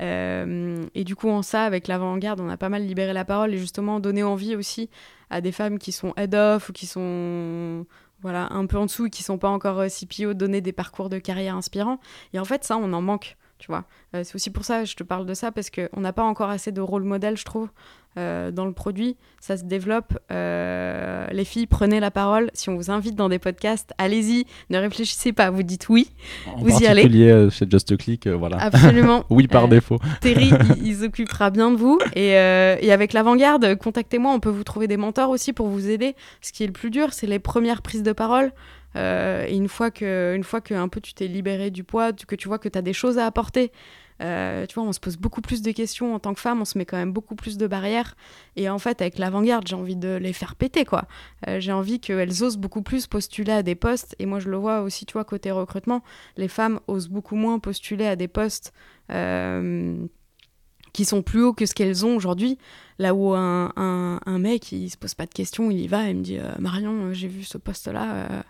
Euh, 0.01 0.83
et 0.95 1.03
du 1.03 1.15
coup, 1.15 1.29
en 1.29 1.41
ça, 1.41 1.63
avec 1.63 1.87
l'avant-garde, 1.87 2.39
on 2.41 2.49
a 2.49 2.57
pas 2.57 2.69
mal 2.69 2.85
libéré 2.85 3.13
la 3.13 3.25
parole 3.25 3.53
et 3.53 3.57
justement 3.57 3.99
donné 3.99 4.23
envie 4.23 4.55
aussi 4.55 4.89
à 5.29 5.41
des 5.41 5.51
femmes 5.51 5.77
qui 5.77 5.91
sont 5.91 6.13
head-off 6.17 6.69
ou 6.69 6.73
qui 6.73 6.87
sont 6.87 7.85
voilà, 8.21 8.47
un 8.51 8.65
peu 8.65 8.77
en 8.77 8.85
dessous, 8.85 9.09
qui 9.09 9.21
sont 9.21 9.37
pas 9.37 9.49
encore 9.49 9.79
euh, 9.79 9.87
CPO, 9.87 10.33
donner 10.33 10.61
des 10.61 10.73
parcours 10.73 11.09
de 11.09 11.19
carrière 11.19 11.55
inspirants. 11.55 11.99
Et 12.33 12.39
en 12.39 12.45
fait, 12.45 12.63
ça, 12.63 12.77
on 12.77 12.91
en 12.93 13.01
manque 13.01 13.37
tu 13.59 13.67
vois. 13.67 13.85
c'est 14.13 14.35
aussi 14.35 14.49
pour 14.49 14.65
ça 14.65 14.81
que 14.81 14.85
je 14.85 14.95
te 14.95 15.03
parle 15.03 15.25
de 15.25 15.33
ça, 15.33 15.51
parce 15.51 15.69
qu'on 15.69 15.99
n'a 15.99 16.13
pas 16.13 16.23
encore 16.23 16.49
assez 16.49 16.71
de 16.71 16.81
rôle 16.81 17.03
modèle, 17.03 17.37
je 17.37 17.45
trouve, 17.45 17.69
euh, 18.17 18.49
dans 18.49 18.65
le 18.65 18.73
produit, 18.73 19.15
ça 19.39 19.57
se 19.57 19.63
développe. 19.63 20.17
Euh, 20.31 21.27
les 21.31 21.45
filles, 21.45 21.67
prenez 21.67 21.99
la 21.99 22.09
parole. 22.09 22.49
Si 22.53 22.67
on 22.69 22.75
vous 22.75 22.89
invite 22.89 23.15
dans 23.15 23.29
des 23.29 23.37
podcasts, 23.37 23.93
allez-y, 23.99 24.45
ne 24.71 24.79
réfléchissez 24.79 25.33
pas, 25.33 25.51
vous 25.51 25.61
dites 25.61 25.87
oui, 25.89 26.09
en 26.47 26.55
vous 26.57 26.79
y 26.79 26.87
allez. 26.87 27.29
Euh, 27.29 27.51
chez 27.51 27.67
Just 27.69 27.95
Click, 27.95 28.27
voilà. 28.27 28.57
Absolument. 28.57 29.23
oui 29.29 29.47
par 29.47 29.67
défaut. 29.67 29.99
Terry, 30.21 30.51
il, 30.83 30.95
s'occupera 30.95 31.05
occupera 31.05 31.49
bien 31.51 31.69
de 31.69 31.75
vous. 31.75 31.99
Et, 32.15 32.31
et 32.31 32.91
avec 32.91 33.13
l'avant-garde, 33.13 33.75
contactez-moi, 33.75 34.33
on 34.33 34.39
peut 34.39 34.49
vous 34.49 34.63
trouver 34.63 34.87
des 34.87 34.97
mentors 34.97 35.29
aussi 35.29 35.53
pour 35.53 35.67
vous 35.67 35.87
aider. 35.87 36.15
Ce 36.41 36.51
qui 36.51 36.63
est 36.63 36.67
le 36.67 36.73
plus 36.73 36.89
dur, 36.89 37.13
c'est 37.13 37.27
les 37.27 37.39
premières 37.39 37.83
prises 37.83 38.03
de 38.03 38.13
parole. 38.13 38.51
Et 38.95 39.55
une 39.55 39.67
fois 39.67 39.91
que, 39.91 40.33
une 40.35 40.43
fois 40.43 40.59
que 40.61 40.73
un 40.73 40.87
peu 40.87 40.99
tu 41.01 41.13
t'es 41.13 41.27
libéré 41.27 41.69
du 41.69 41.83
poids, 41.83 42.13
que 42.13 42.35
tu 42.35 42.47
vois 42.47 42.57
que 42.57 42.69
tu 42.69 42.77
as 42.77 42.81
des 42.81 42.93
choses 42.93 43.17
à 43.19 43.25
apporter, 43.25 43.71
euh, 44.21 44.65
tu 44.65 44.75
vois, 44.75 44.83
on 44.83 44.93
se 44.93 44.99
pose 44.99 45.17
beaucoup 45.17 45.41
plus 45.41 45.61
de 45.61 45.71
questions 45.71 46.15
en 46.15 46.19
tant 46.19 46.33
que 46.33 46.39
femme, 46.39 46.61
on 46.61 46.65
se 46.65 46.77
met 46.77 46.85
quand 46.85 46.97
même 46.97 47.13
beaucoup 47.13 47.35
plus 47.35 47.57
de 47.57 47.67
barrières. 47.67 48.15
Et 48.55 48.69
en 48.69 48.79
fait, 48.79 49.01
avec 49.01 49.17
l'avant-garde, 49.17 49.67
j'ai 49.67 49.75
envie 49.75 49.95
de 49.95 50.15
les 50.15 50.33
faire 50.33 50.55
péter, 50.55 50.85
quoi. 50.85 51.05
Euh, 51.47 51.59
j'ai 51.59 51.71
envie 51.71 51.99
qu'elles 51.99 52.43
osent 52.43 52.57
beaucoup 52.57 52.81
plus 52.81 53.07
postuler 53.07 53.51
à 53.51 53.63
des 53.63 53.75
postes. 53.75 54.15
Et 54.19 54.25
moi, 54.25 54.39
je 54.39 54.49
le 54.49 54.57
vois 54.57 54.81
aussi, 54.81 55.05
tu 55.05 55.13
vois, 55.13 55.23
côté 55.23 55.51
recrutement, 55.51 56.03
les 56.35 56.47
femmes 56.47 56.79
osent 56.87 57.09
beaucoup 57.09 57.35
moins 57.35 57.59
postuler 57.59 58.07
à 58.07 58.15
des 58.15 58.27
postes. 58.27 58.73
Euh, 59.11 59.97
qui 60.93 61.05
sont 61.05 61.21
plus 61.21 61.43
hauts 61.43 61.53
que 61.53 61.67
ce 61.67 61.75
qu'elles 61.75 62.07
ont 62.07 62.15
aujourd'hui. 62.15 62.57
Là 62.97 63.13
où 63.13 63.35
un, 63.35 63.71
un, 63.75 64.39
mec, 64.39 64.71
il 64.71 64.89
se 64.89 64.97
pose 64.97 65.13
pas 65.13 65.27
de 65.27 65.33
questions, 65.33 65.69
il 65.69 65.79
y 65.79 65.87
va 65.87 66.09
et 66.09 66.13
me 66.15 66.23
dit 66.23 66.39
Marion, 66.57 67.13
j'ai 67.13 67.27
vu 67.27 67.43
ce 67.43 67.59
poste-là, 67.59 68.15
euh, 68.15 68.41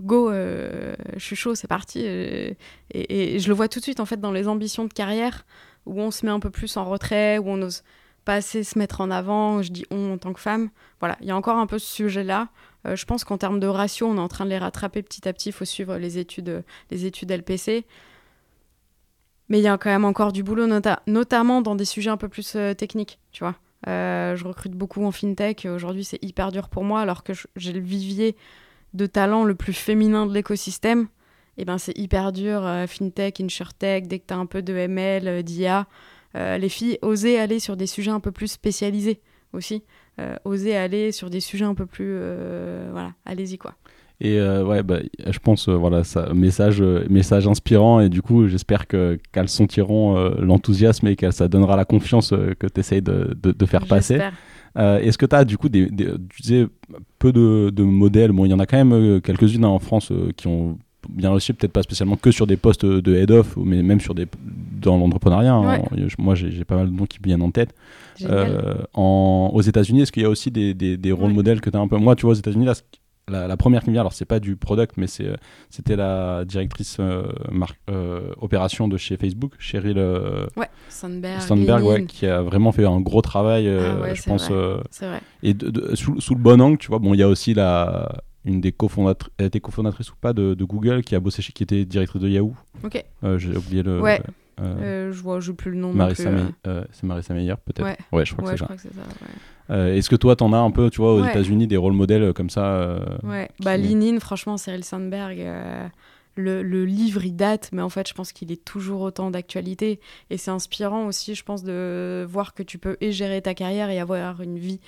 go, 0.00 0.30
euh, 0.30 0.94
je 1.14 1.24
suis 1.24 1.36
chaud, 1.36 1.54
c'est 1.54 1.68
parti. 1.68 2.02
Euh, 2.04 2.52
et, 2.92 3.38
je 3.38 3.48
le 3.48 3.54
vois 3.54 3.68
tout 3.68 3.78
de 3.78 3.84
suite 3.84 4.00
en 4.00 4.06
fait 4.06 4.20
dans 4.20 4.32
les 4.32 4.48
ambitions 4.48 4.84
de 4.84 4.92
carrière 4.92 5.44
où 5.86 6.00
on 6.00 6.10
se 6.10 6.24
met 6.26 6.32
un 6.32 6.40
peu 6.40 6.50
plus 6.50 6.76
en 6.76 6.84
retrait, 6.84 7.38
où 7.38 7.48
on 7.48 7.56
n'ose 7.56 7.82
pas 8.24 8.34
assez 8.34 8.62
se 8.62 8.78
mettre 8.78 9.00
en 9.00 9.10
avant. 9.10 9.62
Je 9.62 9.72
dis 9.72 9.84
on 9.90 10.12
en 10.12 10.18
tant 10.18 10.32
que 10.32 10.40
femme. 10.40 10.70
Voilà, 11.00 11.16
il 11.20 11.26
y 11.26 11.30
a 11.30 11.36
encore 11.36 11.56
un 11.56 11.66
peu 11.66 11.78
ce 11.78 11.92
sujet-là. 11.92 12.48
je 12.84 13.04
pense 13.04 13.24
qu'en 13.24 13.38
termes 13.38 13.60
de 13.60 13.66
ratio, 13.66 14.06
on 14.06 14.16
est 14.16 14.20
en 14.20 14.28
train 14.28 14.44
de 14.44 14.50
les 14.50 14.58
rattraper 14.58 15.02
petit 15.02 15.28
à 15.28 15.32
petit. 15.32 15.48
Il 15.48 15.52
faut 15.52 15.64
suivre 15.64 15.96
les 15.96 16.18
études, 16.18 16.64
les 16.90 17.06
études 17.06 17.32
LPC. 17.32 17.84
Mais 19.48 19.58
il 19.58 19.62
y 19.62 19.68
a 19.68 19.76
quand 19.76 19.90
même 19.90 20.04
encore 20.04 20.32
du 20.32 20.42
boulot, 20.44 20.68
notamment 21.06 21.62
dans 21.62 21.74
des 21.74 21.84
sujets 21.84 22.10
un 22.10 22.16
peu 22.16 22.28
plus 22.28 22.56
techniques, 22.78 23.18
tu 23.32 23.42
vois. 23.42 23.56
je 23.86 24.44
recrute 24.44 24.72
beaucoup 24.72 25.04
en 25.04 25.10
fintech. 25.10 25.66
Aujourd'hui, 25.66 26.04
c'est 26.04 26.22
hyper 26.22 26.52
dur 26.52 26.68
pour 26.68 26.84
moi, 26.84 27.00
alors 27.00 27.24
que 27.24 27.32
j'ai 27.56 27.72
le 27.72 27.80
vivier 27.80 28.36
de 28.94 29.06
talent 29.06 29.44
le 29.44 29.54
plus 29.54 29.72
féminin 29.72 30.26
de 30.26 30.34
l'écosystème, 30.34 31.08
et 31.58 31.62
eh 31.62 31.64
ben 31.66 31.76
c'est 31.76 31.96
hyper 31.98 32.32
dur, 32.32 32.64
euh, 32.64 32.86
fintech, 32.86 33.38
insurtech, 33.40 34.06
dès 34.06 34.20
que 34.20 34.24
tu 34.26 34.32
as 34.32 34.38
un 34.38 34.46
peu 34.46 34.62
de 34.62 34.72
ML, 34.72 35.28
euh, 35.28 35.42
d'IA, 35.42 35.86
euh, 36.34 36.56
les 36.56 36.70
filles 36.70 36.98
oser 37.02 37.38
aller 37.38 37.60
sur 37.60 37.76
des 37.76 37.86
sujets 37.86 38.10
un 38.10 38.20
peu 38.20 38.32
plus 38.32 38.48
spécialisés 38.48 39.20
aussi, 39.52 39.82
oser 40.44 40.74
aller 40.74 41.12
sur 41.12 41.28
des 41.28 41.40
sujets 41.40 41.66
un 41.66 41.74
peu 41.74 41.84
plus... 41.84 42.16
voilà, 42.90 43.12
allez-y 43.26 43.58
quoi. 43.58 43.74
Et 44.18 44.40
ouais, 44.40 44.82
bah, 44.82 45.00
je 45.26 45.38
pense, 45.40 45.68
voilà, 45.68 46.04
ça, 46.04 46.32
message, 46.32 46.80
message 46.80 47.46
inspirant. 47.46 48.00
Et 48.00 48.08
du 48.08 48.22
coup, 48.22 48.48
j'espère 48.48 48.86
que, 48.86 49.18
qu'elles 49.30 49.50
sentiront 49.50 50.16
l'enthousiasme 50.38 51.08
et 51.08 51.16
que 51.16 51.30
ça 51.32 51.48
donnera 51.48 51.76
la 51.76 51.84
confiance 51.84 52.30
que 52.30 52.66
tu 52.66 52.80
essayes 52.80 53.02
de, 53.02 53.36
de, 53.42 53.52
de 53.52 53.66
faire 53.66 53.86
passer. 53.86 54.20
Euh, 54.78 54.98
est-ce 55.00 55.18
que 55.18 55.26
tu 55.26 55.36
as 55.36 55.44
du 55.44 55.58
coup 55.58 55.68
des, 55.68 55.88
tu 55.88 56.42
disais, 56.42 56.66
peu 57.18 57.32
de, 57.32 57.82
modèles 57.82 58.32
Bon, 58.32 58.44
il 58.44 58.50
y 58.50 58.54
en 58.54 58.58
a 58.58 58.66
quand 58.66 58.76
même 58.76 58.92
euh, 58.92 59.20
quelques-unes 59.20 59.64
hein, 59.64 59.68
en 59.68 59.78
France 59.78 60.10
euh, 60.12 60.32
qui 60.36 60.46
ont 60.46 60.78
bien 61.08 61.30
réussi, 61.30 61.52
peut-être 61.52 61.72
pas 61.72 61.82
spécialement 61.82 62.16
que 62.16 62.30
sur 62.30 62.46
des 62.46 62.56
postes 62.56 62.86
de 62.86 63.14
head-off, 63.16 63.56
mais 63.56 63.82
même 63.82 63.98
sur 63.98 64.14
des, 64.14 64.26
dans 64.80 64.96
l'entrepreneuriat. 64.96 65.52
Hein. 65.52 65.82
moi, 66.18 66.36
j'ai 66.36 66.64
pas 66.64 66.76
mal 66.76 66.90
de 66.90 66.96
noms 66.96 67.06
qui 67.06 67.18
viennent 67.22 67.42
en 67.42 67.50
tête. 67.50 67.74
en, 68.94 69.50
aux 69.52 69.62
États-Unis, 69.62 70.02
est-ce 70.02 70.12
qu'il 70.12 70.22
y 70.22 70.26
a 70.26 70.30
aussi 70.30 70.50
des, 70.52 70.74
des, 70.74 71.12
rôles 71.12 71.32
modèles 71.32 71.60
que 71.60 71.70
tu 71.70 71.76
as 71.76 71.80
un 71.80 71.88
peu? 71.88 71.96
Moi, 71.96 72.14
tu 72.14 72.22
vois, 72.22 72.32
aux 72.32 72.38
États-Unis, 72.38 72.66
là, 72.66 72.74
la, 73.28 73.56
première 73.56 73.82
qui 73.82 73.90
me 73.90 73.92
vient, 73.92 74.02
alors 74.02 74.12
c'est 74.12 74.24
pas 74.24 74.40
du 74.40 74.56
product, 74.56 74.96
mais 74.96 75.06
c'est, 75.06 75.28
c'était 75.70 75.96
la 75.96 76.44
directrice 76.44 76.96
euh, 77.00 77.22
euh, 77.88 78.32
opération 78.40 78.88
de 78.88 78.96
chez 78.96 79.16
Facebook, 79.16 79.52
Cheryl 79.58 79.98
ouais, 80.56 80.68
Sandberg, 80.88 81.40
Sandberg 81.40 81.84
ouais, 81.84 82.04
qui 82.06 82.26
a 82.26 82.42
vraiment 82.42 82.72
fait 82.72 82.84
un 82.84 83.00
gros 83.00 83.22
travail, 83.22 83.68
euh, 83.68 84.02
ah 84.04 84.14
je 84.14 84.22
pense. 84.22 84.50
Vrai. 84.50 85.20
Et 85.42 85.54
sous, 85.94 86.20
sous, 86.20 86.34
le 86.34 86.40
bon 86.40 86.60
angle, 86.60 86.78
tu 86.78 86.88
vois, 86.88 86.98
bon, 86.98 87.14
il 87.14 87.20
y 87.20 87.22
a 87.22 87.28
aussi 87.28 87.54
la, 87.54 88.22
une 88.44 88.60
des 88.60 88.72
cofondatrices, 88.72 89.32
elle 89.38 89.46
était 89.46 89.60
cofondatrice 89.60 90.10
ou 90.10 90.16
pas 90.20 90.32
de, 90.32 90.54
de, 90.54 90.64
Google, 90.64 91.02
qui 91.02 91.14
a 91.14 91.20
bossé 91.20 91.42
chez, 91.42 91.52
qui 91.52 91.62
était 91.62 91.84
directrice 91.84 92.22
de 92.22 92.28
Yahoo. 92.28 92.56
Ok. 92.82 93.04
j'ai 93.38 93.56
oublié 93.56 93.82
le. 93.82 94.00
Ouais. 94.00 94.20
je 94.58 95.22
vois, 95.22 95.38
je 95.38 95.52
plus 95.52 95.70
le 95.70 95.76
nom. 95.76 95.92
Marissa, 95.92 96.30
c'est 96.90 97.04
Marissa 97.04 97.34
Meyer, 97.34 97.54
peut-être. 97.64 97.96
Ouais. 98.12 98.24
je 98.24 98.34
crois 98.34 98.52
que 98.52 98.58
c'est 98.58 98.92
ça. 98.92 99.02
Euh, 99.70 99.94
est-ce 99.94 100.10
que 100.10 100.16
toi, 100.16 100.36
t'en 100.36 100.52
as 100.52 100.58
un 100.58 100.70
peu, 100.70 100.90
tu 100.90 101.00
vois, 101.00 101.14
aux 101.14 101.24
États-Unis, 101.24 101.66
des 101.66 101.76
rôles 101.76 101.92
modèles 101.92 102.22
euh, 102.22 102.32
comme 102.32 102.50
ça 102.50 102.64
euh, 102.64 103.18
Ouais, 103.22 103.48
bah, 103.60 103.76
Linin, 103.76 104.18
franchement, 104.20 104.56
Cyril 104.56 104.84
Sandberg, 104.84 105.38
le, 106.36 106.62
le, 106.62 106.84
livre, 106.84 107.24
il 107.24 107.36
date, 107.36 107.68
mais 107.72 107.82
en 107.82 107.90
fait, 107.90 108.08
je 108.08 108.14
pense 108.14 108.32
qu'il 108.32 108.50
est 108.50 108.64
toujours 108.64 109.02
autant 109.02 109.30
d'actualité. 109.30 110.00
Et 110.30 110.38
c'est 110.38 110.50
inspirant 110.50 111.06
aussi, 111.06 111.34
je 111.34 111.44
pense, 111.44 111.62
de 111.62 112.26
voir 112.28 112.54
que 112.54 112.62
tu 112.62 112.78
peux 112.78 112.96
et 113.00 113.12
gérer 113.12 113.42
ta 113.42 113.54
carrière 113.54 113.90
et 113.90 114.00
avoir 114.00 114.40
une 114.40 114.58
vie 114.58 114.80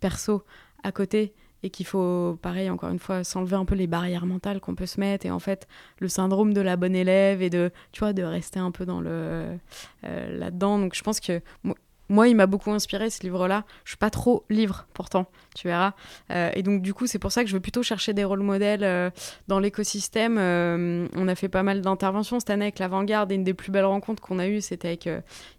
perso 0.00 0.44
à 0.82 0.92
côté. 0.92 1.32
Et 1.64 1.70
qu'il 1.70 1.86
faut, 1.86 2.36
pareil, 2.42 2.70
encore 2.70 2.90
une 2.90 2.98
fois, 2.98 3.22
s'enlever 3.22 3.54
un 3.54 3.64
peu 3.64 3.76
les 3.76 3.86
barrières 3.86 4.26
mentales 4.26 4.60
qu'on 4.60 4.74
peut 4.74 4.86
se 4.86 4.98
mettre. 4.98 5.26
Et 5.26 5.30
en 5.30 5.38
fait, 5.38 5.68
le 6.00 6.08
syndrome 6.08 6.52
de 6.54 6.60
la 6.60 6.76
bonne 6.76 6.96
élève 6.96 7.40
et 7.40 7.50
de, 7.50 7.70
tu 7.92 8.00
vois, 8.00 8.12
de 8.12 8.24
rester 8.24 8.58
un 8.58 8.72
peu 8.72 8.84
dans 8.84 9.00
le 9.00 9.58
là-dedans. 10.02 10.80
Donc, 10.80 10.94
je 10.96 11.02
pense 11.02 11.20
que 11.20 11.40
moi, 11.62 11.76
il 12.10 12.36
m'a 12.36 12.46
beaucoup 12.46 12.70
inspiré 12.70 13.10
ce 13.10 13.22
livre-là. 13.22 13.64
Je 13.84 13.90
suis 13.90 13.96
pas 13.96 14.10
trop 14.10 14.44
livre 14.50 14.86
pourtant, 14.92 15.26
tu 15.54 15.68
verras. 15.68 15.94
Euh, 16.30 16.50
et 16.54 16.62
donc 16.62 16.82
du 16.82 16.94
coup, 16.94 17.06
c'est 17.06 17.18
pour 17.18 17.32
ça 17.32 17.42
que 17.42 17.48
je 17.48 17.54
veux 17.54 17.60
plutôt 17.60 17.82
chercher 17.82 18.12
des 18.12 18.24
rôles 18.24 18.42
modèles 18.42 18.84
euh, 18.84 19.10
dans 19.48 19.58
l'écosystème. 19.58 20.36
Euh, 20.38 21.08
on 21.14 21.28
a 21.28 21.34
fait 21.34 21.48
pas 21.48 21.62
mal 21.62 21.80
d'interventions 21.80 22.40
cette 22.40 22.50
année 22.50 22.66
avec 22.66 22.78
l'Avant-Garde 22.78 23.32
et 23.32 23.34
une 23.34 23.44
des 23.44 23.54
plus 23.54 23.72
belles 23.72 23.86
rencontres 23.86 24.22
qu'on 24.22 24.38
a 24.38 24.46
eues, 24.46 24.60
c'était 24.60 24.88
avec 24.88 25.08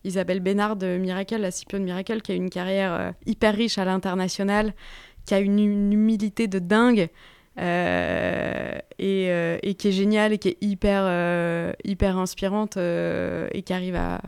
Isabelle 0.03 0.39
Bénard 0.39 0.75
de 0.75 0.97
Miracle, 0.97 1.37
la 1.37 1.51
CPO 1.51 1.79
de 1.79 1.83
Miracle, 1.83 2.21
qui 2.21 2.31
a 2.31 2.35
une 2.35 2.49
carrière 2.49 3.13
hyper 3.25 3.55
riche 3.55 3.77
à 3.77 3.85
l'international, 3.85 4.73
qui 5.25 5.33
a 5.33 5.39
une, 5.39 5.59
humilité 5.59 6.47
de 6.47 6.59
dingue. 6.59 7.09
et, 7.57 8.83
qui 9.77 9.87
est 9.87 9.91
géniale 9.91 10.33
et 10.33 10.37
qui 10.37 10.49
est 10.49 10.57
hyper, 10.61 11.73
hyper 11.83 12.17
inspirante 12.17 12.77
et 12.77 13.63
qui 13.65 13.73
arrive 13.73 13.95
à. 13.95 14.21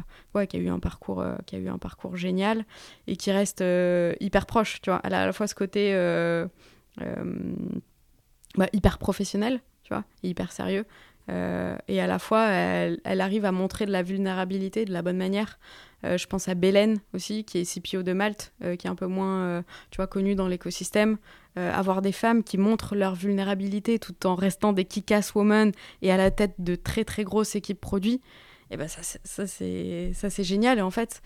Qui 0.45 0.57
a 0.57 0.59
eu 0.59 0.69
un 0.69 0.79
parcours, 0.79 1.23
qui 1.45 1.55
a 1.55 1.59
eu 1.59 1.69
un 1.69 1.77
parcours 1.77 2.17
génial 2.17 2.65
et 3.07 3.15
qui 3.15 3.31
reste 3.31 3.63
hyper 4.19 4.45
proche, 4.45 4.81
tu 4.81 4.89
vois. 4.89 4.99
Elle 5.03 5.13
a 5.13 5.23
à 5.23 5.25
la 5.25 5.33
fois 5.33 5.47
ce 5.47 5.55
côté 5.55 5.93
bah, 8.57 8.67
hyper 8.73 8.97
professionnel, 8.97 9.61
tu 9.83 9.93
vois, 9.93 10.03
hyper 10.23 10.51
sérieux. 10.51 10.85
Euh, 11.29 11.75
et 11.87 11.99
à 11.99 12.07
la 12.07 12.19
fois, 12.19 12.47
elle, 12.47 13.21
arrive 13.21 13.45
à 13.45 13.51
montrer 13.51 13.85
de 13.85 13.91
la 13.91 14.03
vulnérabilité 14.03 14.85
de 14.85 14.93
la 14.93 15.01
bonne 15.01 15.17
manière. 15.17 15.59
Euh, 16.03 16.17
je 16.17 16.27
pense 16.27 16.47
à 16.47 16.53
Bélène 16.53 16.99
aussi, 17.13 17.43
qui 17.43 17.57
est 17.57 17.63
CPO 17.65 18.03
de 18.03 18.13
Malte, 18.13 18.53
euh, 18.63 18.75
qui 18.75 18.87
est 18.87 18.89
un 18.89 18.95
peu 18.95 19.07
moins, 19.07 19.63
tu 19.89 19.97
vois, 19.97 20.07
connue 20.07 20.35
dans 20.35 20.47
l'écosystème. 20.47 21.17
avoir 21.55 22.01
des 22.01 22.11
femmes 22.11 22.43
qui 22.43 22.57
montrent 22.57 22.95
leur 22.95 23.15
vulnérabilité 23.15 23.97
tout 23.97 24.27
en 24.27 24.35
restant 24.35 24.73
des 24.73 24.83
kick-ass 24.83 25.35
women 25.35 25.71
et 26.01 26.11
à 26.11 26.17
la 26.17 26.29
tête 26.29 26.55
de 26.59 26.75
très 26.75 27.05
très 27.05 27.23
grosses 27.23 27.55
équipes 27.55 27.79
produits, 27.79 28.19
et 28.71 28.77
ben 28.77 28.87
ça, 28.87 29.01
ça 29.23 29.47
c'est 29.47 30.43
génial. 30.43 30.79
Et 30.79 30.81
en 30.81 30.91
fait, 30.91 31.21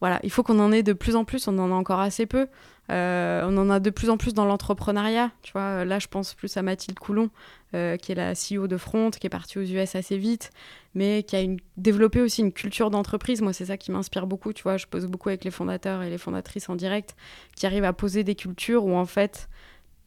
voilà, 0.00 0.20
il 0.22 0.30
faut 0.30 0.42
qu'on 0.42 0.58
en 0.60 0.70
ait 0.72 0.82
de 0.82 0.92
plus 0.92 1.16
en 1.16 1.24
plus. 1.24 1.48
On 1.48 1.58
en 1.58 1.72
a 1.72 1.74
encore 1.74 2.00
assez 2.00 2.26
peu. 2.26 2.46
Euh, 2.90 3.42
on 3.46 3.56
en 3.58 3.68
a 3.68 3.80
de 3.80 3.90
plus 3.90 4.10
en 4.10 4.16
plus 4.16 4.32
dans 4.32 4.44
l'entrepreneuriat. 4.44 5.30
Tu 5.42 5.52
vois, 5.52 5.84
là, 5.84 5.98
je 5.98 6.06
pense 6.06 6.34
plus 6.34 6.56
à 6.56 6.62
Mathilde 6.62 6.98
Coulon, 6.98 7.30
euh, 7.74 7.96
qui 7.96 8.12
est 8.12 8.14
la 8.14 8.32
CEO 8.32 8.66
de 8.68 8.76
Front, 8.76 9.10
qui 9.10 9.26
est 9.26 9.30
partie 9.30 9.58
aux 9.58 9.62
US 9.62 9.94
assez 9.94 10.16
vite, 10.16 10.50
mais 10.94 11.24
qui 11.24 11.36
a 11.36 11.44
développé 11.76 12.20
aussi 12.20 12.42
une 12.42 12.52
culture 12.52 12.90
d'entreprise. 12.90 13.42
Moi, 13.42 13.52
c'est 13.52 13.66
ça 13.66 13.76
qui 13.76 13.90
m'inspire 13.90 14.26
beaucoup. 14.26 14.52
Tu 14.52 14.62
vois, 14.62 14.76
je 14.76 14.86
pose 14.86 15.06
beaucoup 15.06 15.28
avec 15.28 15.44
les 15.44 15.50
fondateurs 15.50 16.02
et 16.02 16.10
les 16.10 16.18
fondatrices 16.18 16.68
en 16.68 16.76
direct, 16.76 17.16
qui 17.56 17.66
arrivent 17.66 17.84
à 17.84 17.92
poser 17.92 18.24
des 18.24 18.36
cultures 18.36 18.84
où, 18.84 18.94
en 18.94 19.06
fait, 19.06 19.48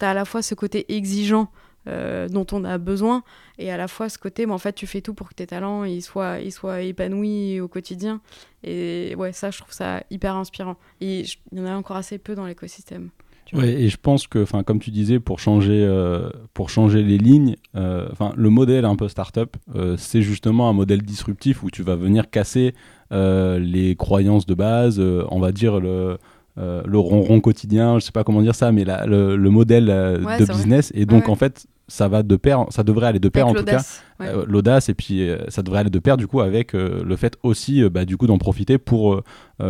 tu 0.00 0.06
as 0.06 0.10
à 0.10 0.14
la 0.14 0.24
fois 0.24 0.42
ce 0.42 0.54
côté 0.54 0.92
exigeant 0.94 1.48
euh, 1.88 2.28
dont 2.28 2.46
on 2.52 2.64
a 2.64 2.78
besoin. 2.78 3.22
Et 3.58 3.70
à 3.70 3.76
la 3.76 3.88
fois 3.88 4.08
ce 4.08 4.18
côté 4.18 4.46
mais 4.46 4.52
en 4.52 4.58
fait 4.58 4.72
tu 4.72 4.86
fais 4.86 5.00
tout 5.00 5.14
pour 5.14 5.28
que 5.28 5.34
tes 5.34 5.46
talents 5.46 5.84
ils 5.84 6.02
soient, 6.02 6.40
ils 6.40 6.52
soient 6.52 6.82
épanouis 6.82 7.60
au 7.60 7.68
quotidien. 7.68 8.20
Et 8.64 9.14
ouais 9.16 9.32
ça 9.32 9.50
je 9.50 9.58
trouve 9.58 9.72
ça 9.72 10.02
hyper 10.10 10.36
inspirant. 10.36 10.76
Et 11.00 11.24
il 11.52 11.58
y 11.58 11.60
en 11.60 11.66
a 11.66 11.74
encore 11.74 11.96
assez 11.96 12.18
peu 12.18 12.34
dans 12.34 12.46
l'écosystème 12.46 13.10
Ouais, 13.52 13.68
et 13.68 13.88
je 13.90 13.98
pense 14.00 14.26
que, 14.26 14.42
enfin, 14.42 14.62
comme 14.62 14.78
tu 14.78 14.90
disais, 14.90 15.20
pour 15.20 15.38
changer, 15.38 15.84
euh, 15.84 16.30
pour 16.54 16.70
changer 16.70 17.02
les 17.02 17.18
lignes, 17.18 17.56
euh, 17.76 18.08
enfin, 18.10 18.32
le 18.34 18.48
modèle 18.48 18.86
un 18.86 18.96
peu 18.96 19.08
startup, 19.08 19.58
c'est 19.98 20.22
justement 20.22 20.70
un 20.70 20.72
modèle 20.72 21.02
disruptif 21.02 21.62
où 21.62 21.70
tu 21.70 21.82
vas 21.82 21.96
venir 21.96 22.30
casser 22.30 22.74
les 23.10 23.94
croyances 23.98 24.46
de 24.46 24.54
base, 24.54 24.98
on 25.00 25.38
va 25.38 25.52
dire 25.52 25.80
le, 25.80 26.16
le 26.56 26.98
ronron 26.98 27.40
quotidien, 27.40 27.98
je 27.98 28.04
sais 28.04 28.12
pas 28.12 28.24
comment 28.24 28.42
dire 28.42 28.54
ça, 28.54 28.72
mais 28.72 28.84
le, 28.84 29.36
le, 29.36 29.50
modèle 29.50 29.86
de 29.86 30.52
business. 30.52 30.92
Et 30.94 31.06
donc, 31.06 31.28
en 31.28 31.34
fait, 31.34 31.66
ça 31.92 32.08
va 32.08 32.22
de 32.22 32.36
pair, 32.36 32.64
ça 32.70 32.84
devrait 32.84 33.08
aller 33.08 33.18
de 33.18 33.28
pair 33.28 33.46
en 33.46 33.52
tout 33.52 33.64
cas, 33.64 33.82
euh, 34.22 34.44
l'audace 34.48 34.88
et 34.88 34.94
puis 34.94 35.28
euh, 35.28 35.38
ça 35.48 35.62
devrait 35.62 35.80
aller 35.80 35.90
de 35.90 35.98
pair 35.98 36.16
du 36.16 36.26
coup 36.26 36.40
avec 36.40 36.74
euh, 36.74 37.02
le 37.04 37.16
fait 37.16 37.36
aussi 37.42 37.86
bah, 37.90 38.06
du 38.06 38.16
coup 38.16 38.26
d'en 38.26 38.38
profiter 38.38 38.78
pour 38.78 39.20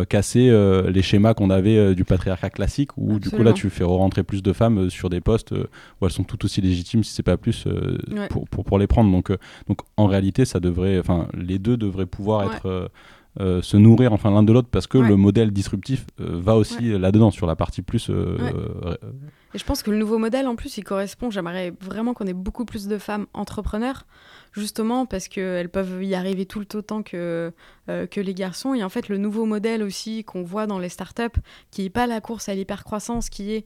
casser 0.09 0.49
les 0.87 1.01
schémas 1.03 1.35
qu'on 1.35 1.51
avait 1.51 1.93
du 1.93 2.03
patriarcat 2.03 2.49
classique 2.49 2.97
où 2.97 3.19
du 3.19 3.29
coup 3.29 3.43
là 3.43 3.53
tu 3.53 3.69
fais 3.69 3.83
rentrer 3.83 4.23
plus 4.23 4.41
de 4.41 4.51
femmes 4.51 4.89
sur 4.89 5.09
des 5.09 5.21
postes 5.21 5.51
où 5.51 6.05
elles 6.05 6.11
sont 6.11 6.23
tout 6.23 6.43
aussi 6.45 6.61
légitimes 6.61 7.03
si 7.03 7.13
c'est 7.13 7.21
pas 7.21 7.37
plus 7.37 7.67
pour, 8.29 8.47
pour, 8.47 8.63
pour, 8.63 8.79
les 8.79 8.87
prendre. 8.87 9.11
Donc 9.11 9.31
donc 9.67 9.81
en 9.97 10.07
réalité 10.07 10.45
ça 10.45 10.59
devrait 10.59 10.97
enfin 10.97 11.27
les 11.37 11.59
deux 11.59 11.77
devraient 11.77 12.07
pouvoir 12.07 12.51
être 12.51 12.89
euh, 13.39 13.63
se 13.63 13.77
nourrir 13.77 14.13
enfin 14.13 14.29
l'un 14.29 14.43
de 14.43 14.53
l'autre 14.53 14.67
parce 14.69 14.85
que 14.85 14.99
le 14.99 15.15
modèle 15.15 15.51
disruptif 15.51 16.05
euh, 16.19 16.39
va 16.39 16.55
aussi 16.55 16.97
là-dedans 16.99 17.31
sur 17.31 17.47
la 17.47 17.55
partie 17.55 17.81
plus. 17.81 18.11
Euh, 18.11 18.37
et 19.55 19.57
je 19.57 19.63
pense 19.63 19.81
que 19.81 19.89
le 19.89 19.97
nouveau 19.97 20.19
modèle 20.19 20.47
en 20.47 20.55
plus 20.55 20.77
il 20.77 20.83
correspond. 20.83 21.31
J'aimerais 21.31 21.73
vraiment 21.81 22.13
qu'on 22.13 22.27
ait 22.27 22.33
beaucoup 22.33 22.63
plus 22.63 22.87
de 22.87 22.99
femmes 22.99 23.25
entrepreneurs 23.33 24.05
justement 24.51 25.07
parce 25.07 25.27
qu'elles 25.27 25.69
peuvent 25.69 26.03
y 26.03 26.13
arriver 26.13 26.45
tout 26.45 26.59
le 26.59 26.65
temps 26.65 27.01
que, 27.01 27.51
que 27.87 28.21
les 28.21 28.33
garçons. 28.35 28.75
Et 28.75 28.83
en 28.83 28.89
fait, 28.89 29.09
le 29.09 29.17
nouveau 29.17 29.45
modèle 29.45 29.81
aussi 29.81 30.23
qu'on 30.23 30.43
voit 30.43 30.67
dans 30.67 30.77
les 30.77 30.89
startups, 30.89 31.39
qui 31.71 31.81
n'est 31.81 31.89
pas 31.89 32.05
la 32.05 32.21
course 32.21 32.49
à 32.49 32.53
l'hypercroissance, 32.53 33.31
qui 33.31 33.51
est 33.51 33.65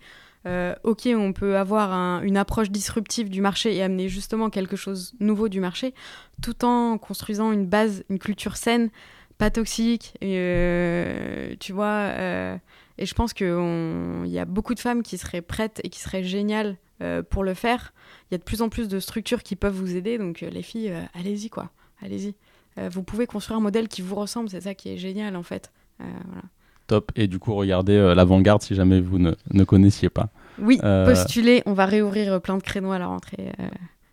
ok, 0.85 1.09
on 1.13 1.33
peut 1.33 1.57
avoir 1.57 2.23
une 2.23 2.37
approche 2.37 2.71
disruptive 2.71 3.29
du 3.29 3.41
marché 3.41 3.75
et 3.75 3.83
amener 3.83 4.07
justement 4.07 4.49
quelque 4.49 4.77
chose 4.77 5.13
de 5.19 5.25
nouveau 5.25 5.49
du 5.49 5.59
marché, 5.59 5.93
tout 6.41 6.63
en 6.63 6.97
construisant 6.97 7.51
une 7.51 7.65
base, 7.65 8.05
une 8.09 8.19
culture 8.19 8.55
saine, 8.55 8.89
pas 9.37 9.49
toxique. 9.49 10.13
Et, 10.21 10.35
euh, 10.37 11.55
tu 11.59 11.73
vois, 11.73 11.85
euh, 11.85 12.57
et 12.97 13.05
je 13.05 13.13
pense 13.13 13.33
qu'il 13.33 14.25
y 14.25 14.39
a 14.39 14.45
beaucoup 14.45 14.73
de 14.73 14.79
femmes 14.79 15.03
qui 15.03 15.17
seraient 15.17 15.41
prêtes 15.41 15.79
et 15.83 15.89
qui 15.89 15.99
seraient 15.99 16.23
géniales 16.23 16.77
euh, 17.01 17.21
pour 17.23 17.43
le 17.43 17.53
faire. 17.53 17.93
Il 18.29 18.33
y 18.33 18.35
a 18.35 18.37
de 18.37 18.43
plus 18.43 18.61
en 18.61 18.69
plus 18.69 18.87
de 18.87 18.99
structures 18.99 19.43
qui 19.43 19.55
peuvent 19.55 19.75
vous 19.75 19.95
aider. 19.95 20.17
Donc 20.17 20.41
les 20.41 20.63
filles, 20.63 20.93
allez-y 21.13 21.49
quoi. 21.49 21.69
Allez-y. 22.01 22.35
vous 22.77 23.03
pouvez 23.03 23.25
construire 23.25 23.57
un 23.57 23.61
modèle 23.61 23.87
qui 23.87 24.01
vous 24.01 24.15
ressemble. 24.15 24.49
C'est 24.49 24.61
ça 24.61 24.73
qui 24.73 24.89
est 24.89 24.97
génial 24.97 25.35
en 25.35 25.43
fait. 25.43 25.71
Voilà. 25.99 26.43
Top. 26.87 27.11
Et 27.15 27.27
du 27.27 27.37
coup, 27.37 27.53
regardez 27.53 28.13
l'avant-garde 28.15 28.61
si 28.61 28.73
jamais 28.73 29.01
vous 29.01 29.19
ne, 29.19 29.33
ne 29.51 29.63
connaissiez 29.63 30.09
pas. 30.09 30.29
Oui, 30.57 30.79
postulez. 30.79 31.61
On 31.65 31.73
va 31.73 31.85
réouvrir 31.85 32.41
plein 32.41 32.57
de 32.57 32.63
créneaux 32.63 32.91
à 32.91 32.99
la 32.99 33.07
rentrée. 33.07 33.51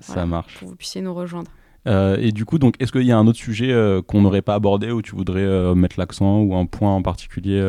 ça 0.00 0.26
marche. 0.26 0.54
Pour 0.54 0.62
que 0.62 0.70
vous 0.70 0.76
puissiez 0.76 1.00
nous 1.00 1.14
rejoindre. 1.14 1.50
Euh, 1.86 2.16
et 2.18 2.32
du 2.32 2.44
coup, 2.44 2.58
donc, 2.58 2.76
est-ce 2.80 2.92
qu'il 2.92 3.02
y 3.02 3.12
a 3.12 3.18
un 3.18 3.26
autre 3.26 3.38
sujet 3.38 3.70
euh, 3.70 4.00
qu'on 4.02 4.22
n'aurait 4.22 4.42
pas 4.42 4.54
abordé 4.54 4.90
où 4.90 5.02
tu 5.02 5.14
voudrais 5.14 5.42
euh, 5.42 5.74
mettre 5.74 5.98
l'accent 5.98 6.40
ou 6.40 6.54
un 6.54 6.66
point 6.66 6.94
en 6.94 7.02
particulier 7.02 7.60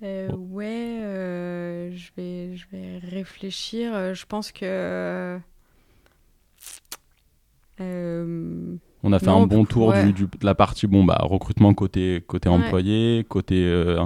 Ouais, 0.00 1.90
je, 1.92 2.10
vais, 2.16 2.56
je 2.56 2.66
vais 2.72 2.98
réfléchir. 2.98 4.14
Je 4.14 4.26
pense 4.26 4.52
que. 4.52 5.38
On 7.80 9.12
a 9.12 9.18
fait 9.18 9.28
un 9.28 9.46
bon 9.46 9.64
tour 9.64 9.92
du, 9.92 10.12
de 10.12 10.28
la 10.42 10.54
partie 10.54 10.86
bon, 10.86 11.04
bah, 11.04 11.18
recrutement 11.22 11.74
côté, 11.74 12.22
côté 12.26 12.48
employé, 12.48 13.24
côté 13.28 13.96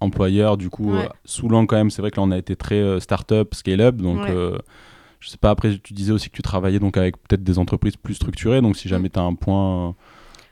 employeur. 0.00 0.56
Du 0.56 0.70
coup, 0.70 0.92
sous 1.24 1.48
l'angle 1.48 1.66
quand 1.66 1.76
même, 1.76 1.90
c'est 1.90 2.02
vrai 2.02 2.10
que 2.10 2.16
là, 2.16 2.22
on 2.22 2.30
a 2.30 2.38
été 2.38 2.54
très 2.54 3.00
start-up, 3.00 3.54
scale-up. 3.54 3.96
Donc 3.96 4.20
je 5.20 5.28
sais 5.28 5.36
pas, 5.36 5.50
après, 5.50 5.78
tu 5.78 5.92
disais 5.94 6.12
aussi 6.12 6.30
que 6.30 6.36
tu 6.36 6.42
travaillais 6.42 6.78
donc 6.78 6.96
avec 6.96 7.16
peut-être 7.16 7.42
des 7.42 7.58
entreprises 7.58 7.96
plus 7.96 8.14
structurées. 8.14 8.60
Donc, 8.60 8.76
si 8.76 8.88
jamais 8.88 9.08
mm. 9.08 9.12
tu 9.12 9.18
as 9.18 9.22
un 9.22 9.34
point, 9.34 9.94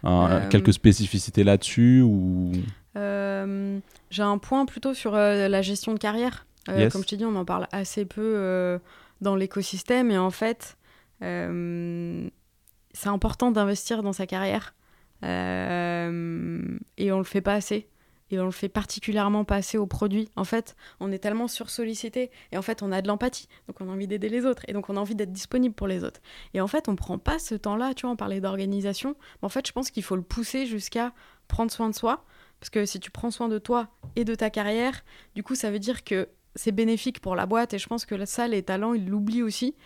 euh, 0.04 0.48
quelques 0.48 0.72
spécificités 0.72 1.44
là-dessus 1.44 2.02
ou... 2.02 2.52
Euh, 2.96 3.78
j'ai 4.10 4.22
un 4.22 4.38
point 4.38 4.64
plutôt 4.66 4.94
sur 4.94 5.14
euh, 5.14 5.48
la 5.48 5.62
gestion 5.62 5.92
de 5.92 5.98
carrière. 5.98 6.46
Comme 6.66 7.02
je 7.02 7.08
t'ai 7.08 7.16
dit, 7.16 7.24
on 7.24 7.36
en 7.36 7.44
parle 7.44 7.68
assez 7.70 8.04
peu 8.04 8.80
dans 9.20 9.36
l'écosystème. 9.36 10.10
Et 10.10 10.18
en 10.18 10.30
fait, 10.30 10.76
c'est 11.20 13.08
important 13.08 13.50
d'investir 13.52 14.02
dans 14.02 14.12
sa 14.12 14.26
carrière. 14.26 14.74
et 15.22 15.26
on 15.28 17.18
le 17.18 17.24
fait 17.24 17.40
pas 17.40 17.54
assez 17.54 17.88
et 18.30 18.38
on 18.40 18.44
le 18.44 18.50
fait 18.50 18.68
particulièrement 18.68 19.44
passer 19.44 19.78
au 19.78 19.86
produit. 19.86 20.28
En 20.36 20.44
fait, 20.44 20.76
on 21.00 21.12
est 21.12 21.18
tellement 21.18 21.48
sursollicité 21.48 22.30
et 22.52 22.58
en 22.58 22.62
fait, 22.62 22.82
on 22.82 22.92
a 22.92 23.02
de 23.02 23.08
l'empathie, 23.08 23.48
donc 23.68 23.80
on 23.80 23.88
a 23.88 23.92
envie 23.92 24.06
d'aider 24.06 24.28
les 24.28 24.44
autres 24.44 24.62
et 24.68 24.72
donc 24.72 24.90
on 24.90 24.96
a 24.96 25.00
envie 25.00 25.14
d'être 25.14 25.32
disponible 25.32 25.74
pour 25.74 25.86
les 25.86 26.04
autres. 26.04 26.20
Et 26.54 26.60
en 26.60 26.66
fait, 26.66 26.88
on 26.88 26.96
prend 26.96 27.18
pas 27.18 27.38
ce 27.38 27.54
temps-là, 27.54 27.94
tu 27.94 28.02
vois, 28.02 28.12
on 28.12 28.16
parlait 28.16 28.40
d'organisation, 28.40 29.16
mais 29.40 29.46
en 29.46 29.50
fait, 29.50 29.66
je 29.66 29.72
pense 29.72 29.90
qu'il 29.90 30.02
faut 30.02 30.16
le 30.16 30.22
pousser 30.22 30.66
jusqu'à 30.66 31.12
prendre 31.48 31.70
soin 31.70 31.88
de 31.88 31.94
soi 31.94 32.24
parce 32.60 32.70
que 32.70 32.86
si 32.86 33.00
tu 33.00 33.10
prends 33.10 33.30
soin 33.30 33.48
de 33.48 33.58
toi 33.58 33.88
et 34.16 34.24
de 34.24 34.34
ta 34.34 34.50
carrière, 34.50 35.04
du 35.34 35.42
coup, 35.42 35.54
ça 35.54 35.70
veut 35.70 35.78
dire 35.78 36.04
que 36.04 36.28
c'est 36.54 36.72
bénéfique 36.72 37.20
pour 37.20 37.36
la 37.36 37.46
boîte 37.46 37.74
et 37.74 37.78
je 37.78 37.86
pense 37.86 38.06
que 38.06 38.24
ça, 38.24 38.48
les 38.48 38.62
talents, 38.62 38.94
ils 38.94 39.06
l'oublient 39.06 39.42
aussi. 39.42 39.76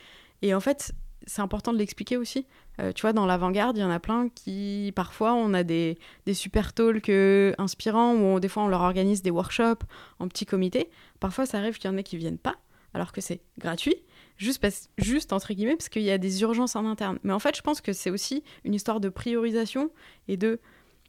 Et 0.42 0.54
en 0.54 0.60
fait, 0.60 0.92
c'est 1.26 1.42
important 1.42 1.72
de 1.72 1.78
l'expliquer 1.78 2.16
aussi. 2.16 2.46
Euh, 2.80 2.92
tu 2.92 3.02
vois, 3.02 3.12
dans 3.12 3.26
l'avant-garde, 3.26 3.76
il 3.76 3.80
y 3.80 3.84
en 3.84 3.90
a 3.90 4.00
plein 4.00 4.28
qui, 4.28 4.92
parfois, 4.96 5.34
on 5.34 5.52
a 5.54 5.62
des, 5.62 5.98
des 6.26 6.34
super 6.34 6.72
talks 6.72 7.08
euh, 7.08 7.52
inspirants 7.58 8.14
où 8.14 8.40
des 8.40 8.48
fois 8.48 8.62
on 8.62 8.68
leur 8.68 8.80
organise 8.80 9.22
des 9.22 9.30
workshops 9.30 9.84
en 10.18 10.28
petit 10.28 10.46
comité. 10.46 10.90
Parfois, 11.20 11.46
ça 11.46 11.58
arrive 11.58 11.78
qu'il 11.78 11.90
y 11.90 11.94
en 11.94 11.96
ait 11.96 12.02
qui 12.02 12.16
viennent 12.16 12.38
pas, 12.38 12.56
alors 12.94 13.12
que 13.12 13.20
c'est 13.20 13.40
gratuit, 13.58 13.96
juste, 14.36 14.66
juste 14.98 15.32
entre 15.32 15.52
guillemets, 15.52 15.76
parce 15.76 15.88
qu'il 15.88 16.02
y 16.02 16.10
a 16.10 16.18
des 16.18 16.42
urgences 16.42 16.74
en 16.76 16.86
interne. 16.86 17.18
Mais 17.22 17.32
en 17.32 17.38
fait, 17.38 17.56
je 17.56 17.62
pense 17.62 17.80
que 17.80 17.92
c'est 17.92 18.10
aussi 18.10 18.42
une 18.64 18.74
histoire 18.74 19.00
de 19.00 19.08
priorisation 19.08 19.90
et 20.28 20.36
de 20.36 20.60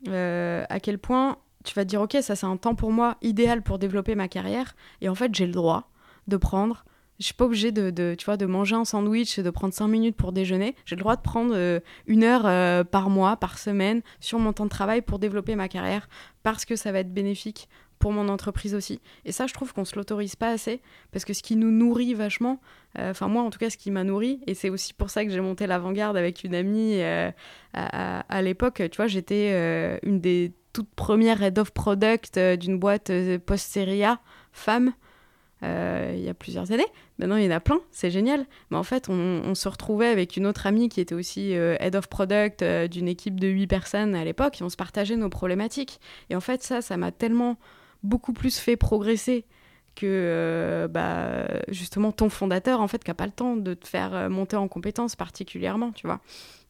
euh, 0.09 0.66
à 0.70 0.80
quel 0.80 0.97
point 0.97 1.38
tu 1.64 1.74
vas 1.76 1.84
te 1.84 1.89
dire, 1.89 2.01
ok, 2.01 2.18
ça 2.22 2.36
c'est 2.36 2.47
un 2.47 2.57
temps 2.57 2.76
pour 2.76 2.91
moi 2.91 3.18
idéal 3.22 3.62
pour 3.62 3.78
développer 3.80 4.16
ma 4.16 4.28
carrière, 4.28 4.76
et 4.99 5.09
en 5.09 5.16
fait, 5.16 5.34
j'ai 5.34 5.45
le 5.45 5.53
droit 5.53 5.89
de 6.28 6.38
prendre 6.38 6.86
je 7.22 7.28
suis 7.28 7.36
pas 7.36 7.46
obligée 7.46 7.72
de, 7.72 8.16
tu 8.16 8.26
vois, 8.26 8.36
de 8.36 8.48
manger 8.48 8.76
un 8.76 8.84
sandwich 8.84 9.38
et 9.38 9.44
de 9.44 9.50
prendre 9.52 9.74
5 9.74 9.88
minutes 9.88 10.16
pour 10.16 10.32
déjeuner. 10.32 10.76
J'ai 10.86 10.96
le 10.96 11.02
droit 11.02 11.16
de 11.16 11.22
prendre 11.22 11.54
euh, 11.56 11.80
une 12.08 12.24
heure 12.24 12.46
euh, 12.46 12.84
par 12.84 13.12
mois, 13.12 13.38
par 13.38 13.60
semaine, 13.60 14.02
sur 14.20 14.40
mon 14.40 14.54
temps 14.54 14.66
de 14.66 14.72
travail 14.72 15.04
pour 15.04 15.20
développer 15.20 15.56
ma 15.56 15.68
carrière, 15.68 16.10
parce 16.42 16.66
que 16.66 16.76
ça 16.76 16.92
va 16.92 17.00
être 17.00 17.14
bénéfique 17.14 17.70
pour 18.00 18.12
mon 18.12 18.28
entreprise 18.28 18.74
aussi. 18.74 19.00
Et 19.24 19.32
ça, 19.32 19.46
je 19.46 19.54
trouve 19.54 19.72
qu'on 19.72 19.86
se 19.86 19.96
l'autorise 19.96 20.36
pas 20.36 20.50
assez, 20.50 20.82
parce 21.12 21.24
que 21.24 21.34
ce 21.34 21.44
qui 21.44 21.56
nous 21.56 21.70
nourrit 21.70 22.16
vachement, 22.16 22.60
euh, 22.98 23.12
enfin 23.12 23.28
moi 23.28 23.44
en 23.44 23.52
tout 23.52 23.60
cas, 23.60 23.70
ce 23.70 23.78
qui 23.78 23.92
m'a 23.92 24.04
nourri, 24.04 24.40
et 24.48 24.56
c'est 24.56 24.72
aussi 24.72 24.96
pour 24.96 25.12
ça 25.12 25.24
que 25.24 25.30
j'ai 25.30 25.42
monté 25.42 25.68
l'avant-garde 25.68 26.18
avec 26.18 26.44
une 26.44 26.56
amie 26.56 27.00
à, 27.74 28.42
l'époque, 28.42 28.82
tu 28.92 28.98
vois, 28.98 29.06
j'étais 29.06 30.00
une 30.02 30.20
des 30.20 30.54
toutes 30.74 30.90
premières 30.96 31.44
head 31.44 31.60
of 31.60 31.72
product 31.72 32.40
d'une 32.40 32.80
boîte 32.80 33.12
post-série 33.46 34.04
A, 34.06 34.20
femme. 34.52 34.94
Il 35.64 36.20
y 36.20 36.30
a 36.30 36.34
plusieurs 36.34 36.72
années. 36.72 36.88
Maintenant, 37.20 37.36
il 37.36 37.43
y 37.43 37.47
en 37.47 37.51
a 37.51 37.59
plein, 37.59 37.80
c'est 37.91 38.09
génial. 38.09 38.45
Mais 38.70 38.78
en 38.78 38.84
fait, 38.84 39.09
on, 39.09 39.53
se 39.53 39.70
retrouvait 39.70 40.07
avec 40.07 40.38
une 40.38 40.47
autre 40.47 40.66
amie 40.66 40.89
qui 40.89 41.01
était 41.01 41.14
aussi 41.14 41.51
head 41.51 41.95
of 41.95 42.07
product 42.07 42.64
d'une 42.64 43.07
équipe 43.07 43.39
de 43.39 43.47
8 43.47 43.68
personnes 43.68 44.16
à 44.16 44.24
l'époque 44.24 44.59
et 44.59 44.64
on 44.64 44.70
se 44.70 44.76
partageait 44.76 45.18
nos 45.18 45.30
problématiques. 45.30 45.99
Et 46.30 46.36
en 46.36 46.41
fait, 46.41 46.64
ça, 46.64 46.82
ça 46.82 46.97
m'a 46.97 47.12
tellement 47.12 47.57
beaucoup 48.03 48.34
plus 48.34 48.57
fait 48.57 48.76
progresser 48.76 49.45
que 49.95 50.05
euh, 50.05 50.88
bah, 50.88 51.45
justement 51.68 52.12
ton 52.12 52.30
fondateur, 52.30 52.82
en 52.82 52.88
fait, 52.88 53.03
qui 53.03 53.09
n'a 53.09 53.16
pas 53.16 53.26
le 53.26 53.32
temps 53.32 53.55
de 53.55 53.74
te 53.74 53.88
faire 53.88 54.14
euh, 54.14 54.30
monter 54.30 54.55
en 54.55 54.68
compétences 54.68 55.16
particulièrement, 55.16 55.91
tu 55.91 56.07
vois. 56.07 56.22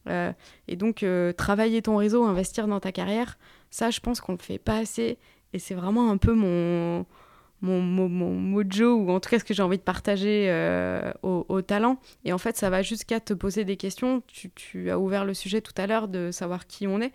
Euh, 0.08 0.32
et 0.68 0.76
donc, 0.76 1.04
travailler 1.36 1.82
ton 1.82 1.96
réseau, 1.96 2.24
investir 2.24 2.66
dans 2.66 2.80
ta 2.80 2.92
carrière, 2.92 3.38
ça, 3.70 3.90
je 3.90 4.00
pense 4.00 4.20
qu'on 4.20 4.32
ne 4.32 4.38
le 4.38 4.42
fait 4.42 4.58
pas 4.58 4.78
assez. 4.78 5.18
Et 5.52 5.58
c'est 5.58 5.74
vraiment 5.74 6.10
un 6.10 6.16
peu 6.16 6.32
mon, 6.32 7.06
mon, 7.62 7.80
mojo, 8.10 8.96
ou 8.96 9.10
en 9.10 9.20
tout 9.20 9.30
cas 9.30 9.38
ce 9.38 9.44
que 9.44 9.54
j'ai 9.54 9.62
envie 9.62 9.78
de 9.78 9.82
partager 9.82 10.50
au, 11.22 11.46
au, 11.48 11.62
talent. 11.62 11.98
Et 12.24 12.32
en 12.32 12.38
fait, 12.38 12.56
ça 12.56 12.68
va 12.70 12.82
jusqu'à 12.82 13.20
te 13.20 13.32
poser 13.32 13.64
des 13.64 13.76
questions. 13.76 14.22
Tu, 14.26 14.90
as 14.90 14.98
ouvert 14.98 15.24
le 15.24 15.34
sujet 15.34 15.60
tout 15.60 15.74
à 15.76 15.86
l'heure 15.86 16.08
de 16.08 16.30
savoir 16.30 16.66
qui 16.66 16.86
on 16.86 17.00
est. 17.00 17.12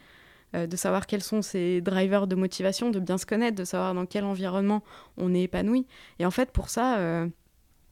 Euh, 0.56 0.66
de 0.66 0.78
savoir 0.78 1.08
quels 1.08 1.24
sont 1.24 1.42
ses 1.42 1.82
drivers 1.82 2.26
de 2.26 2.36
motivation, 2.36 2.90
de 2.90 3.02
bien 3.02 3.18
se 3.18 3.26
connaître, 3.26 3.58
de 3.58 3.66
savoir 3.66 3.94
dans 3.94 4.06
quel 4.06 4.24
environnement 4.24 4.82
on 5.18 5.34
est 5.34 5.42
épanoui. 5.42 5.86
Et 6.20 6.26
en 6.26 6.32
fait, 6.32 6.52
pour 6.52 6.70
ça, 6.70 7.00
euh, 7.00 7.28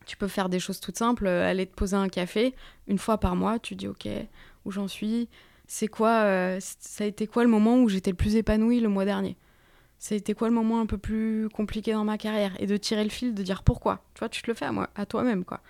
tu 0.06 0.16
peux 0.16 0.30
faire 0.30 0.48
des 0.48 0.60
choses 0.60 0.80
toutes 0.80 0.98
simples, 0.98 1.28
euh, 1.28 1.50
aller 1.50 1.66
te 1.66 1.76
poser 1.76 1.98
un 1.98 2.08
café 2.08 2.56
une 2.88 2.98
fois 2.98 3.18
par 3.18 3.36
mois, 3.36 3.60
tu 3.60 3.76
dis 3.76 3.90
ok, 3.90 4.08
où 4.64 4.72
j'en 4.72 4.88
suis, 4.88 5.28
c'est 5.68 5.88
quoi, 5.88 6.60
ça 6.60 7.04
a 7.04 7.08
été 7.08 7.28
quoi 7.28 7.44
le 7.44 7.50
moment 7.50 7.78
où 7.82 7.90
j'étais 7.90 8.12
le 8.12 8.16
plus 8.16 8.38
épanoui 8.38 8.80
le 8.80 8.88
mois 8.88 9.04
dernier? 9.04 9.36
Été 10.14 10.34
quoi 10.36 10.48
le 10.48 10.54
moment 10.54 10.80
un 10.80 10.86
peu 10.86 10.98
plus 10.98 11.50
compliqué 11.50 11.94
dans 11.94 12.04
ma 12.04 12.18
carrière? 12.18 12.56
Et 12.60 12.68
de 12.68 12.78
tirer 12.78 13.04
le 13.04 13.10
fil, 13.10 13.34
de 13.34 13.44
dire 13.44 13.64
pourquoi? 13.64 14.04
Tu 14.14 14.20
vois, 14.20 14.30
tu 14.30 14.42
te 14.42 14.48
le 14.48 14.54
fais 14.54 14.66
à, 14.66 14.72
moi, 14.72 14.90
à 14.96 15.06
toi-même, 15.06 15.44
quoi. 15.46 15.62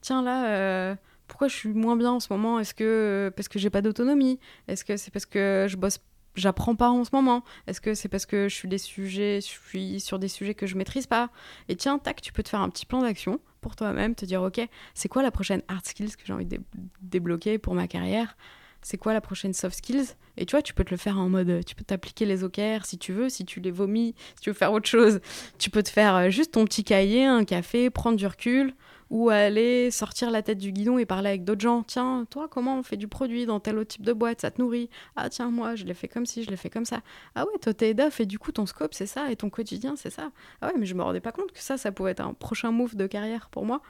Tiens, 0.00 0.22
là, 0.22 0.96
pourquoi 1.28 1.48
je 1.48 1.54
suis 1.54 1.68
moins 1.68 1.96
bien 1.96 2.12
en 2.12 2.20
ce 2.20 2.32
moment? 2.32 2.58
Est-ce 2.58 2.74
que 2.74 3.32
parce 3.36 3.48
que 3.48 3.58
j'ai 3.58 3.70
pas 3.70 3.82
d'autonomie? 3.82 4.38
Est-ce 4.68 4.84
que 4.84 4.96
c'est 4.96 5.10
parce 5.10 5.26
que 5.26 5.66
je 5.68 5.76
bosse 5.76 6.00
j'apprends 6.34 6.74
pas 6.74 6.90
en 6.90 7.04
ce 7.04 7.10
moment? 7.12 7.44
Est-ce 7.66 7.80
que 7.80 7.94
c'est 7.94 8.08
parce 8.08 8.26
que 8.26 8.48
je 8.48 8.54
suis, 8.54 8.68
des 8.68 8.78
sujets, 8.78 9.40
je 9.40 9.46
suis 9.46 10.00
sur 10.00 10.18
des 10.18 10.28
sujets 10.28 10.54
que 10.54 10.66
je 10.66 10.76
maîtrise 10.76 11.06
pas? 11.06 11.30
Et 11.68 11.76
tiens, 11.76 11.98
tac, 11.98 12.20
tu 12.20 12.32
peux 12.32 12.42
te 12.42 12.48
faire 12.48 12.60
un 12.60 12.68
petit 12.70 12.86
plan 12.86 13.02
d'action 13.02 13.40
pour 13.60 13.76
toi-même, 13.76 14.14
te 14.14 14.24
dire, 14.24 14.42
ok, 14.42 14.60
c'est 14.94 15.08
quoi 15.08 15.22
la 15.22 15.30
prochaine 15.30 15.62
hard 15.68 15.86
skills 15.86 16.16
que 16.16 16.22
j'ai 16.24 16.32
envie 16.32 16.44
de 16.44 16.60
débloquer 17.00 17.58
pour 17.58 17.74
ma 17.74 17.88
carrière? 17.88 18.36
C'est 18.84 18.98
quoi 18.98 19.14
la 19.14 19.20
prochaine 19.20 19.54
soft 19.54 19.78
skills? 19.78 20.14
Et 20.36 20.46
tu 20.46 20.52
vois, 20.52 20.62
tu 20.62 20.74
peux 20.74 20.84
te 20.84 20.90
le 20.90 20.96
faire 20.96 21.18
en 21.18 21.28
mode, 21.28 21.64
tu 21.64 21.74
peux 21.74 21.84
t'appliquer 21.84 22.26
les 22.26 22.44
OKR 22.44 22.84
si 22.84 22.98
tu 22.98 23.12
veux, 23.12 23.28
si 23.28 23.44
tu 23.44 23.60
les 23.60 23.70
vomis, 23.70 24.14
si 24.36 24.42
tu 24.42 24.50
veux 24.50 24.54
faire 24.54 24.72
autre 24.72 24.88
chose. 24.88 25.20
Tu 25.58 25.70
peux 25.70 25.82
te 25.82 25.88
faire 25.88 26.14
euh, 26.16 26.30
juste 26.30 26.52
ton 26.52 26.64
petit 26.64 26.84
cahier, 26.84 27.24
un 27.24 27.44
café, 27.44 27.88
prendre 27.88 28.16
du 28.16 28.26
recul, 28.26 28.74
ou 29.10 29.30
aller 29.30 29.90
sortir 29.90 30.30
la 30.30 30.42
tête 30.42 30.58
du 30.58 30.72
guidon 30.72 30.98
et 30.98 31.06
parler 31.06 31.30
avec 31.30 31.44
d'autres 31.44 31.60
gens. 31.62 31.82
Tiens, 31.82 32.26
toi, 32.28 32.46
comment 32.48 32.78
on 32.78 32.82
fait 32.82 32.96
du 32.96 33.08
produit 33.08 33.46
dans 33.46 33.58
tel 33.58 33.78
autre 33.78 33.88
type 33.94 34.04
de 34.04 34.12
boîte? 34.12 34.42
Ça 34.42 34.50
te 34.50 34.60
nourrit? 34.60 34.90
Ah, 35.16 35.30
tiens, 35.30 35.50
moi, 35.50 35.76
je 35.76 35.84
l'ai 35.84 35.94
fait 35.94 36.08
comme 36.08 36.26
si, 36.26 36.44
je 36.44 36.50
l'ai 36.50 36.56
fait 36.56 36.70
comme 36.70 36.84
ça. 36.84 37.00
Ah 37.34 37.46
ouais, 37.46 37.58
toi, 37.62 37.72
t'es 37.72 37.90
EDAF 37.90 38.20
et 38.20 38.26
du 38.26 38.38
coup, 38.38 38.52
ton 38.52 38.66
scope, 38.66 38.92
c'est 38.92 39.06
ça, 39.06 39.30
et 39.30 39.36
ton 39.36 39.48
quotidien, 39.48 39.94
c'est 39.96 40.10
ça. 40.10 40.30
Ah 40.60 40.66
ouais, 40.66 40.74
mais 40.78 40.84
je 40.84 40.94
me 40.94 41.02
rendais 41.02 41.20
pas 41.20 41.32
compte 41.32 41.52
que 41.52 41.60
ça, 41.60 41.78
ça 41.78 41.90
pouvait 41.92 42.10
être 42.10 42.20
un 42.20 42.34
prochain 42.34 42.70
move 42.70 42.96
de 42.96 43.06
carrière 43.06 43.48
pour 43.50 43.64
moi. 43.64 43.80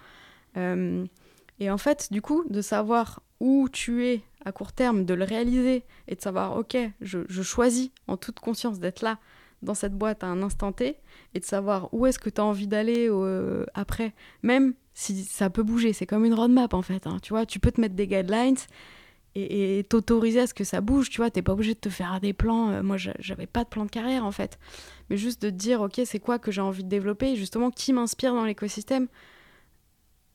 Euh, 0.57 1.05
et 1.61 1.71
en 1.71 1.79
fait, 1.79 2.13
du 2.13 2.21
coup, 2.21 2.45
de 2.49 2.61
savoir 2.61 3.21
où 3.45 3.69
tu 3.69 4.07
es 4.07 4.23
à 4.47 4.53
court 4.53 4.73
terme, 4.73 5.05
de 5.05 5.13
le 5.13 5.25
réaliser 5.25 5.85
et 6.09 6.15
de 6.15 6.21
savoir, 6.21 6.57
ok, 6.57 6.79
je, 7.03 7.43
choisis 7.43 7.91
en 8.09 8.17
toute 8.17 8.41
conscience 8.41 8.81
d'être 8.81 9.03
là 9.03 9.19
dans 9.61 9.75
cette 9.75 9.93
boîte 9.93 10.25
à 10.25 10.29
un 10.29 10.43
instant 10.43 10.73
T 10.73 10.97
et 11.35 11.41
de 11.41 11.45
savoir 11.45 11.93
où 11.93 12.07
est-ce 12.07 12.19
que 12.19 12.31
tu 12.31 12.41
as 12.41 12.45
envie 12.45 12.67
d'aller 12.67 13.07
euh, 13.11 13.67
après, 13.75 14.15
même 14.43 14.73
si 14.95 15.25
ça 15.25 15.51
peut 15.51 15.63
bouger. 15.63 15.93
C'est 15.93 16.07
comme 16.07 16.25
une 16.25 16.33
roadmap 16.33 16.73
en 16.73 16.81
fait. 16.81 17.07
Hein, 17.07 17.19
tu 17.23 17.35
vois, 17.35 17.45
tu 17.45 17.61
peux 17.61 17.71
te 17.71 17.83
mettre 17.83 17.95
des 17.95 18.07
guidelines 18.07 18.57
et 19.35 19.85
t'autoriser 19.91 20.41
à 20.41 20.47
ce 20.47 20.55
que 20.55 20.65
ça 20.65 20.81
bouge. 20.81 21.11
Tu 21.11 21.19
vois, 21.19 21.31
t'es 21.31 21.43
pas 21.43 21.53
obligé 21.53 21.75
de 21.75 21.81
te 21.81 21.91
faire 21.91 22.19
des 22.21 22.33
plans. 22.33 22.71
Euh, 22.71 22.83
moi, 22.83 22.97
j'avais 22.97 23.47
pas 23.47 23.65
de 23.65 23.69
plan 23.69 23.85
de 23.85 23.91
carrière 23.91 24.25
en 24.25 24.33
fait, 24.33 24.59
mais 25.11 25.19
juste 25.19 25.43
de 25.43 25.51
te 25.51 25.55
dire, 25.55 25.83
ok, 25.83 26.01
c'est 26.07 26.21
quoi 26.21 26.39
que 26.39 26.51
j'ai 26.51 26.63
envie 26.63 26.85
de 26.85 26.89
développer 26.89 27.33
et 27.33 27.37
justement 27.37 27.71
qui 27.71 27.93
m'inspire 27.93 28.33
dans 28.33 28.45
l'écosystème, 28.45 29.09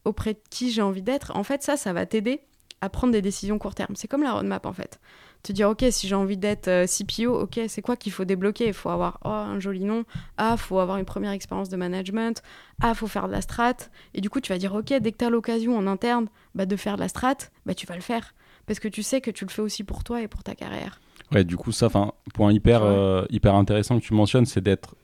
auprès 0.06 0.36
de 0.36 0.42
qui 0.52 0.70
j'ai 0.70 0.84
envie 0.84 1.02
d'être. 1.02 1.36
En 1.36 1.44
fait, 1.44 1.64
ça, 1.64 1.76
ça 1.76 1.92
va 1.92 2.06
t'aider 2.06 2.42
à 2.82 2.90
prendre 2.90 3.14
des 3.14 3.22
décisions 3.22 3.60
court 3.60 3.76
terme. 3.76 3.96
C'est 3.96 4.08
comme 4.08 4.24
la 4.24 4.34
roadmap 4.34 4.66
en 4.66 4.74
fait. 4.74 5.00
Te 5.44 5.52
dire 5.54 5.70
ok 5.70 5.86
si 5.90 6.08
j'ai 6.08 6.16
envie 6.16 6.38
d'être 6.38 6.68
euh, 6.68 6.86
CPO 6.86 7.34
ok 7.34 7.62
c'est 7.68 7.82
quoi 7.82 7.96
qu'il 7.96 8.12
faut 8.12 8.26
débloquer? 8.26 8.68
Il 8.68 8.74
faut 8.74 8.90
avoir 8.90 9.20
oh, 9.24 9.30
un 9.30 9.60
joli 9.60 9.86
nom. 9.86 10.04
Ah 10.38 10.58
faut 10.58 10.80
avoir 10.80 10.98
une 10.98 11.06
première 11.06 11.32
expérience 11.32 11.70
de 11.70 11.78
management. 11.78 12.42
Ah 12.82 12.94
faut 12.94 13.08
faire 13.08 13.28
de 13.28 13.32
la 13.32 13.42
strat. 13.42 13.76
Et 14.14 14.22
du 14.22 14.30
coup 14.30 14.42
tu 14.42 14.52
vas 14.52 14.58
dire 14.58 14.74
ok 14.74 14.94
dès 15.00 15.12
que 15.12 15.18
tu 15.18 15.26
as 15.26 15.30
l'occasion 15.30 15.78
en 15.78 15.88
interne 15.88 16.28
bah, 16.56 16.66
de 16.66 16.76
faire 16.76 16.96
de 16.96 17.02
la 17.02 17.08
strat 17.08 17.38
bah 17.66 17.74
tu 17.74 17.86
vas 17.86 17.96
le 17.96 18.02
faire. 18.02 18.34
Parce 18.66 18.80
que 18.80 18.88
tu 18.88 19.02
sais 19.02 19.22
que 19.22 19.32
tu 19.32 19.46
le 19.46 19.50
fais 19.50 19.62
aussi 19.62 19.84
pour 19.84 20.04
toi 20.04 20.22
et 20.22 20.28
pour 20.28 20.44
ta 20.44 20.56
carrière. 20.56 21.00
Ouais 21.32 21.44
du 21.44 21.58
coup 21.58 21.72
ça 21.72 21.86
enfin 21.86 22.12
point 22.34 22.52
hyper 22.52 22.84
euh, 22.84 23.26
hyper 23.30 23.56
intéressant 23.56 24.00
que 24.00 24.06
tu 24.06 24.14
mentionnes 24.14 24.46
c'est 24.46 24.62
d'être 24.62 24.96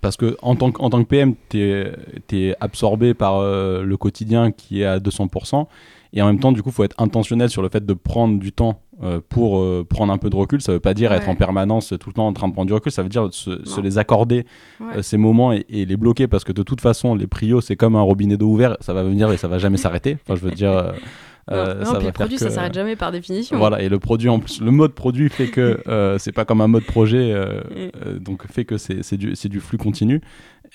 parce 0.00 0.16
que 0.16 0.36
en 0.42 0.56
tant 0.56 0.70
que, 0.72 0.80
en 0.82 0.90
tant 0.90 1.02
que 1.02 1.08
PM, 1.08 1.34
tu 1.48 1.60
es, 1.60 2.56
absorbé 2.60 3.14
par 3.14 3.38
euh, 3.38 3.82
le 3.82 3.96
quotidien 3.96 4.52
qui 4.52 4.82
est 4.82 4.86
à 4.86 4.98
200%. 4.98 5.66
Et 6.14 6.22
en 6.22 6.26
même 6.26 6.40
temps, 6.40 6.52
du 6.52 6.62
coup, 6.62 6.70
il 6.70 6.74
faut 6.74 6.84
être 6.84 7.00
intentionnel 7.00 7.50
sur 7.50 7.60
le 7.60 7.68
fait 7.68 7.84
de 7.84 7.92
prendre 7.92 8.38
du 8.38 8.50
temps 8.50 8.80
euh, 9.02 9.20
pour 9.28 9.58
euh, 9.58 9.86
prendre 9.88 10.10
un 10.12 10.16
peu 10.16 10.30
de 10.30 10.36
recul. 10.36 10.62
Ça 10.62 10.72
veut 10.72 10.80
pas 10.80 10.94
dire 10.94 11.12
être 11.12 11.28
en 11.28 11.34
permanence 11.34 11.92
tout 12.00 12.08
le 12.08 12.14
temps 12.14 12.26
en 12.26 12.32
train 12.32 12.48
de 12.48 12.54
prendre 12.54 12.66
du 12.66 12.72
recul. 12.72 12.90
Ça 12.90 13.02
veut 13.02 13.10
dire 13.10 13.28
se, 13.30 13.80
les 13.80 13.98
accorder 13.98 14.46
ces 15.02 15.18
moments 15.18 15.52
et, 15.52 15.64
les 15.68 15.96
bloquer 15.96 16.26
parce 16.26 16.44
que 16.44 16.52
de 16.52 16.62
toute 16.62 16.80
façon, 16.80 17.14
les 17.14 17.26
prios, 17.26 17.60
c'est 17.60 17.76
comme 17.76 17.94
un 17.94 18.00
robinet 18.00 18.38
d'eau 18.38 18.48
ouvert. 18.48 18.76
Ça 18.80 18.94
va 18.94 19.02
venir 19.02 19.30
et 19.32 19.36
ça 19.36 19.48
va 19.48 19.58
jamais 19.58 19.76
s'arrêter. 19.76 20.16
Enfin, 20.22 20.34
je 20.34 20.40
veux 20.40 20.52
dire. 20.54 20.94
Euh, 21.50 21.84
non, 21.84 21.94
puis 21.94 22.06
le 22.06 22.12
produit, 22.12 22.38
ça 22.38 22.50
s'arrête 22.50 22.74
jamais 22.74 22.96
par 22.96 23.12
définition. 23.12 23.56
Voilà, 23.58 23.80
et 23.82 23.88
le 23.88 23.98
produit 23.98 24.28
en 24.28 24.38
plus, 24.38 24.60
le 24.60 24.70
mode 24.70 24.92
produit 24.92 25.28
fait 25.28 25.48
que 25.48 25.82
c'est 26.18 26.32
pas 26.32 26.44
comme 26.44 26.60
un 26.60 26.68
mode 26.68 26.84
projet, 26.84 27.34
donc 28.20 28.46
fait 28.50 28.64
que 28.64 28.78
c'est 28.78 29.16
du, 29.16 29.32
du 29.32 29.60
flux 29.60 29.78
continu. 29.78 30.20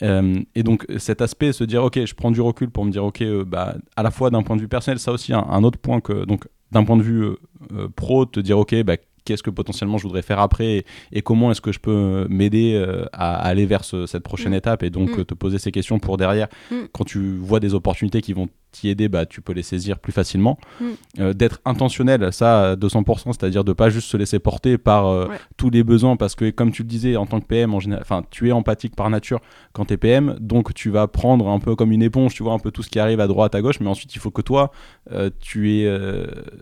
et 0.01 0.63
donc 0.63 0.85
cet 0.97 1.21
aspect, 1.21 1.53
se 1.53 1.63
dire 1.63 1.83
ok, 1.83 2.05
je 2.05 2.13
prends 2.13 2.31
du 2.31 2.41
recul 2.41 2.69
pour 2.69 2.85
me 2.85 2.91
dire 2.91 3.03
ok, 3.03 3.23
bah, 3.45 3.75
à 3.95 4.03
la 4.03 4.11
fois 4.11 4.29
d'un 4.29 4.43
point 4.43 4.55
de 4.55 4.61
vue 4.61 4.67
personnel, 4.67 4.99
ça 4.99 5.11
aussi 5.11 5.33
un, 5.33 5.45
un 5.49 5.63
autre 5.63 5.79
point 5.79 6.01
que 6.01 6.25
donc 6.25 6.45
d'un 6.73 6.83
point 6.83 6.97
de 6.97 7.03
vue 7.03 7.23
euh, 7.23 7.35
euh, 7.73 7.87
pro, 7.95 8.25
te 8.25 8.39
dire, 8.39 8.59
OK, 8.59 8.75
bah, 8.83 8.97
qu'est-ce 9.23 9.43
que 9.43 9.49
potentiellement 9.49 9.97
je 9.97 10.03
voudrais 10.03 10.21
faire 10.21 10.39
après 10.39 10.83
et, 11.13 11.21
comment 11.21 11.49
est-ce 11.51 11.61
que 11.61 11.71
je 11.71 11.79
peux 11.79 12.27
m'aider 12.29 12.73
euh, 12.73 13.05
à, 13.13 13.35
aller 13.35 13.65
vers 13.65 13.85
cette 13.85 14.23
prochaine 14.23 14.51
mm. 14.51 14.55
étape 14.55 14.83
et 14.83 14.89
donc 14.89 15.17
mm. 15.17 15.25
te 15.25 15.33
poser 15.33 15.59
ces 15.59 15.71
questions 15.71 15.97
pour 15.99 16.17
derrière, 16.17 16.49
mm. 16.71 16.75
quand 16.91 17.05
tu 17.05 17.37
vois 17.37 17.61
des 17.61 17.73
opportunités 17.73 18.21
qui 18.21 18.33
vont 18.33 18.49
t'y 18.73 18.89
aider, 18.89 19.07
bah, 19.07 19.25
tu 19.25 19.41
peux 19.41 19.53
les 19.53 19.63
saisir 19.63 19.99
plus 19.99 20.11
facilement. 20.11 20.57
Mm. 20.81 20.85
Euh, 21.19 21.33
d'être 21.33 21.61
intentionnel, 21.63 22.33
ça, 22.33 22.71
à 22.71 22.75
200%, 22.75 23.27
c'est-à-dire 23.27 23.63
de 23.63 23.71
pas 23.71 23.89
juste 23.89 24.09
se 24.09 24.17
laisser 24.17 24.39
porter 24.39 24.77
par 24.77 25.07
euh, 25.07 25.27
tous 25.55 25.69
les 25.69 25.83
besoins, 25.83 26.17
parce 26.17 26.35
que 26.35 26.49
comme 26.49 26.71
tu 26.71 26.81
le 26.81 26.87
disais, 26.87 27.15
en 27.15 27.25
tant 27.25 27.39
que 27.39 27.45
PM, 27.45 27.73
en 27.73 27.79
général, 27.79 28.23
tu 28.29 28.49
es 28.49 28.51
empathique 28.51 28.95
par 28.95 29.09
nature 29.09 29.39
quand 29.71 29.85
tu 29.85 29.93
es 29.93 29.97
PM, 29.97 30.35
donc 30.39 30.73
tu 30.73 30.89
vas 30.89 31.07
prendre 31.07 31.47
un 31.47 31.59
peu 31.59 31.75
comme 31.75 31.91
une 31.91 32.01
éponge, 32.03 32.33
tu 32.33 32.43
vois, 32.43 32.53
un 32.53 32.59
peu 32.59 32.71
tout 32.71 32.83
ce 32.83 32.89
qui 32.89 32.99
arrive 32.99 33.19
à 33.19 33.27
droite, 33.27 33.55
à 33.55 33.61
gauche, 33.61 33.79
mais 33.79 33.87
ensuite, 33.87 34.13
il 34.15 34.19
faut 34.19 34.31
que 34.31 34.41
toi, 34.41 34.71
euh, 35.11 35.29
tu, 35.39 35.71
es, 35.71 35.99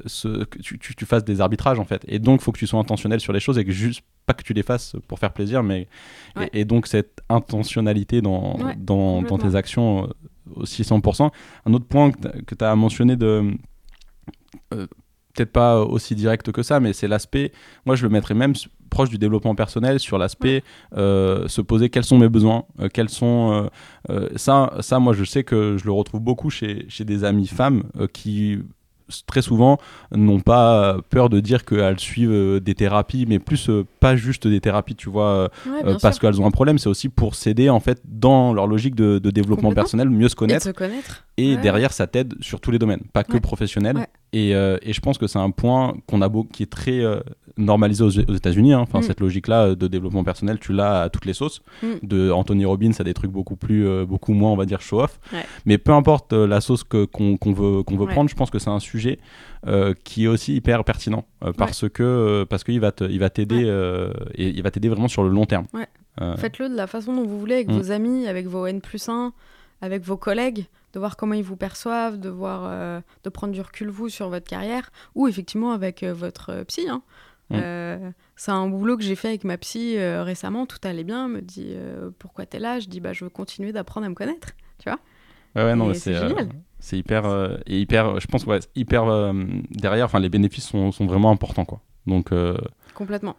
ce, 0.05 0.43
tu, 0.61 0.77
tu, 0.77 1.05
fasses 1.05 1.23
des 1.23 1.41
arbitrages, 1.41 1.79
en 1.79 1.85
fait. 1.85 2.03
Et 2.07 2.19
donc, 2.19 2.41
il 2.41 2.43
faut 2.43 2.51
que 2.51 2.59
tu 2.59 2.67
sois 2.67 2.79
intentionnel 2.79 3.19
sur 3.19 3.33
les 3.33 3.39
choses 3.39 3.57
et 3.57 3.65
que 3.65 3.71
juste 3.71 4.03
pas 4.25 4.33
que 4.33 4.43
tu 4.43 4.53
les 4.53 4.63
fasses 4.63 4.95
pour 5.07 5.17
faire 5.17 5.33
plaisir, 5.33 5.63
mais 5.63 5.87
et, 6.53 6.65
donc 6.65 6.87
cette 6.87 7.21
intentionnalité 7.29 8.21
dans, 8.21 8.57
dans, 8.77 9.21
dans, 9.21 9.37
tes 9.37 9.55
actions 9.55 10.09
aussi 10.55 10.83
100%. 10.83 11.31
Un 11.65 11.73
autre 11.73 11.85
point 11.85 12.11
que 12.11 12.55
tu 12.55 12.65
as 12.65 12.75
mentionné 12.75 13.15
de... 13.15 13.53
Euh, 14.73 14.87
peut-être 15.33 15.53
pas 15.53 15.81
aussi 15.81 16.13
direct 16.13 16.51
que 16.51 16.61
ça, 16.61 16.81
mais 16.81 16.91
c'est 16.91 17.07
l'aspect, 17.07 17.53
moi 17.85 17.95
je 17.95 18.03
le 18.03 18.09
mettrais 18.09 18.33
même 18.33 18.51
proche 18.89 19.09
du 19.09 19.17
développement 19.17 19.55
personnel 19.55 19.97
sur 19.97 20.17
l'aspect 20.17 20.61
euh, 20.97 21.47
se 21.47 21.61
poser 21.61 21.89
quels 21.89 22.03
sont 22.03 22.17
mes 22.17 22.27
besoins, 22.27 22.65
euh, 22.81 22.89
quels 22.93 23.07
sont... 23.07 23.69
ça, 24.35 24.73
ça, 24.81 24.99
moi 24.99 25.13
je 25.13 25.23
sais 25.23 25.45
que 25.45 25.77
je 25.77 25.85
le 25.85 25.93
retrouve 25.93 26.19
beaucoup 26.19 26.49
chez, 26.49 26.85
chez 26.89 27.05
des 27.05 27.23
amis 27.23 27.47
femmes 27.47 27.83
qui 28.11 28.59
très 29.25 29.41
souvent 29.41 29.77
n'ont 30.13 30.39
pas 30.39 30.97
peur 31.09 31.29
de 31.29 31.39
dire 31.39 31.65
qu'elles 31.65 31.99
suivent 31.99 32.31
euh, 32.31 32.59
des 32.59 32.75
thérapies, 32.75 33.25
mais 33.27 33.39
plus 33.39 33.69
euh, 33.69 33.85
pas 33.99 34.15
juste 34.15 34.47
des 34.47 34.59
thérapies, 34.59 34.95
tu 34.95 35.09
vois, 35.09 35.49
euh, 35.67 35.97
parce 36.01 36.19
qu'elles 36.19 36.41
ont 36.41 36.45
un 36.45 36.51
problème, 36.51 36.77
c'est 36.77 36.89
aussi 36.89 37.09
pour 37.09 37.35
s'aider 37.35 37.69
en 37.69 37.79
fait 37.79 38.01
dans 38.05 38.53
leur 38.53 38.67
logique 38.67 38.95
de, 38.95 39.19
développement 39.31 39.71
personnel, 39.71 40.09
mieux 40.09 40.29
se 40.29 40.35
connaître. 40.35 40.67
Et, 40.67 40.73
connaître. 40.73 41.25
et 41.37 41.57
derrière, 41.57 41.93
ça 41.93 42.07
t'aide 42.07 42.35
sur 42.41 42.59
tous 42.59 42.71
les 42.71 42.79
domaines, 42.79 43.03
pas 43.13 43.23
que 43.23 43.37
professionnel. 43.37 44.07
Et, 44.33 44.51
et, 44.51 44.93
je 44.93 45.01
pense 45.01 45.17
que 45.17 45.27
c'est 45.27 45.39
un 45.39 45.51
point 45.51 45.95
qu'on 46.07 46.21
a 46.21 46.29
beau, 46.29 46.45
qui 46.45 46.63
est 46.63 46.71
très 46.71 47.01
normalisé 47.57 48.03
aux, 48.03 48.09
États-Unis. 48.09 48.73
Hein. 48.73 48.79
Enfin, 48.79 48.99
mm. 48.99 49.03
cette 49.03 49.19
logique-là 49.19 49.75
de 49.75 49.87
développement 49.87 50.23
personnel, 50.23 50.57
tu 50.59 50.71
l'as 50.71 51.01
à 51.01 51.09
toutes 51.09 51.25
les 51.25 51.33
sauces. 51.33 51.61
Mm. 51.83 51.87
De 52.03 52.31
Anthony 52.31 52.65
Robbins 52.65 52.91
à 52.97 53.03
des 53.03 53.13
trucs 53.13 53.31
beaucoup 53.31 53.57
plus, 53.57 54.05
beaucoup 54.05 54.33
moins, 54.33 54.51
on 54.51 54.55
va 54.55 54.65
dire, 54.65 54.81
show-off. 54.81 55.19
Mais 55.65 55.77
peu 55.77 55.91
importe 55.91 56.33
la 56.33 56.61
sauce 56.61 56.83
qu'on, 56.83 57.37
veut, 57.45 57.83
qu'on 57.83 57.97
veut 57.97 58.07
prendre, 58.07 58.29
je 58.29 58.35
pense 58.35 58.49
que 58.49 58.59
c'est 58.59 58.69
un 58.69 58.79
sujet 58.79 59.19
euh, 59.67 59.93
qui 60.03 60.23
est 60.23 60.27
aussi 60.27 60.55
hyper 60.55 60.83
pertinent 60.83 61.23
euh, 61.43 61.53
parce 61.53 61.87
que 61.87 62.01
euh, 62.01 62.45
parce 62.45 62.63
qu'il 62.63 62.79
va 62.79 62.91
il 63.01 63.19
va 63.19 63.29
t'aider 63.29 63.61
et 64.33 64.49
il 64.49 64.63
va 64.63 64.71
t'aider 64.71 64.89
vraiment 64.89 65.07
sur 65.07 65.23
le 65.23 65.29
long 65.29 65.45
terme. 65.45 65.67
Faites-le 66.37 66.69
de 66.69 66.75
la 66.75 66.87
façon 66.87 67.13
dont 67.13 67.25
vous 67.25 67.39
voulez 67.39 67.55
avec 67.55 67.67
mm. 67.67 67.77
vos 67.77 67.91
amis, 67.91 68.27
avec 68.27 68.47
vos 68.47 68.65
N 68.65 68.81
plus 68.81 69.07
1. 69.07 69.33
avec 69.81 70.03
vos 70.03 70.17
collègues, 70.17 70.65
de 70.93 70.99
voir 70.99 71.17
comment 71.17 71.33
ils 71.33 71.43
vous 71.43 71.55
perçoivent, 71.55 72.19
de 72.19 72.29
voir, 72.29 72.63
euh, 72.65 73.01
de 73.23 73.29
prendre 73.29 73.53
du 73.53 73.61
recul 73.61 73.89
vous 73.89 74.09
sur 74.09 74.29
votre 74.29 74.47
carrière, 74.47 74.91
ou 75.15 75.27
effectivement 75.27 75.71
avec 75.71 76.03
euh, 76.03 76.13
votre 76.13 76.63
psy. 76.63 76.87
Hein. 76.89 77.01
Mm. 77.49 78.13
c'est 78.37 78.51
un 78.51 78.67
boulot 78.69 78.95
que 78.95 79.03
j'ai 79.03 79.15
fait 79.15 79.27
avec 79.27 79.43
ma 79.43 79.57
psy 79.57 79.97
récemment. 79.99 80.65
Tout 80.65 80.77
allait 80.83 81.03
bien. 81.03 81.25
Elle 81.25 81.31
me 81.33 81.41
dit 81.41 81.75
pourquoi 82.17 82.45
t'es 82.45 82.59
là? 82.59 82.79
Je 82.79 82.87
dis 82.87 83.01
bah 83.01 83.11
je 83.11 83.25
veux 83.25 83.29
continuer 83.29 83.73
d'apprendre 83.73 84.05
à 84.05 84.09
me 84.09 84.15
connaître. 84.15 84.51
Tu 84.77 84.87
vois 84.89 84.99
Ouais, 85.57 85.63
ouais, 85.63 85.75
non, 85.75 85.93
c'est 85.93 86.15
c'est 86.79 86.97
hyper 86.97 87.25
et 87.65 87.77
hyper. 87.77 88.21
Je 88.21 88.27
pense 88.27 88.45
ouais, 88.45 88.59
hyper 88.73 89.33
derrière. 89.69 90.05
Enfin, 90.05 90.21
les 90.21 90.29
bénéfices 90.29 90.65
sont, 90.65 90.93
sont, 90.93 91.05
vraiment 91.05 91.29
importants 91.29 91.65
quoi. 91.65 91.81
Donc 92.07 92.31
complètement 92.93 93.35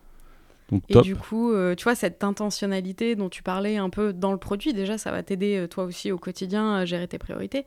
et 0.89 1.01
du 1.01 1.17
coup, 1.17 1.53
euh, 1.53 1.75
tu 1.75 1.85
vois, 1.85 1.95
cette 1.95 2.25
intentionnalité 2.25 3.17
dont 3.17 3.29
tu 3.29 3.43
parlais 3.43 3.77
un 3.77 3.91
peu 3.91 4.13
dans 4.13 4.33
le 4.33 4.39
produit, 4.39 4.73
déjà, 4.73 4.99
ça 4.99 5.11
va 5.11 5.23
t'aider 5.23 5.57
euh, 5.57 5.69
toi 5.69 5.85
aussi 5.85 6.13
au 6.13 6.19
quotidien 6.19 6.75
à 6.75 6.85
gérer 6.85 7.09
tes 7.09 7.19
priorités, 7.19 7.67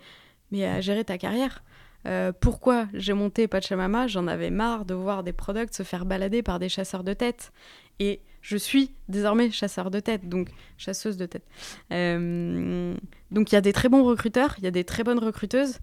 mais 0.52 0.66
à 0.66 0.82
gérer 0.82 1.04
ta 1.04 1.18
carrière. 1.18 1.64
Euh, 2.08 2.32
pourquoi 2.40 2.88
j'ai 2.94 3.14
monté 3.14 3.48
Pachamama? 3.48 4.08
J'en 4.08 4.28
avais 4.28 4.52
marre 4.52 4.86
de 4.86 4.94
voir 4.94 5.24
des 5.24 5.34
products 5.34 5.74
se 5.74 5.84
faire 5.84 6.06
balader 6.06 6.44
par 6.44 6.60
des 6.60 6.70
chasseurs 6.70 7.04
de 7.04 7.14
tête. 7.14 7.52
Et 8.00 8.22
je 8.42 8.58
suis 8.58 8.94
désormais 9.10 9.50
chasseur 9.50 9.90
de 9.90 10.00
tête, 10.00 10.30
donc 10.30 10.50
chasseuse 10.78 11.18
de 11.18 11.26
tête. 11.26 11.46
donc 11.90 13.52
il 13.52 13.56
y 13.56 13.58
a 13.58 13.62
des 13.62 13.74
très 13.74 13.90
bons 13.90 14.04
recruteurs, 14.04 14.56
il 14.60 14.66
y 14.66 14.68
a 14.68 14.72
des 14.72 14.84
très 14.84 15.04
bonnes 15.04 15.20
recruteuses. 15.20 15.80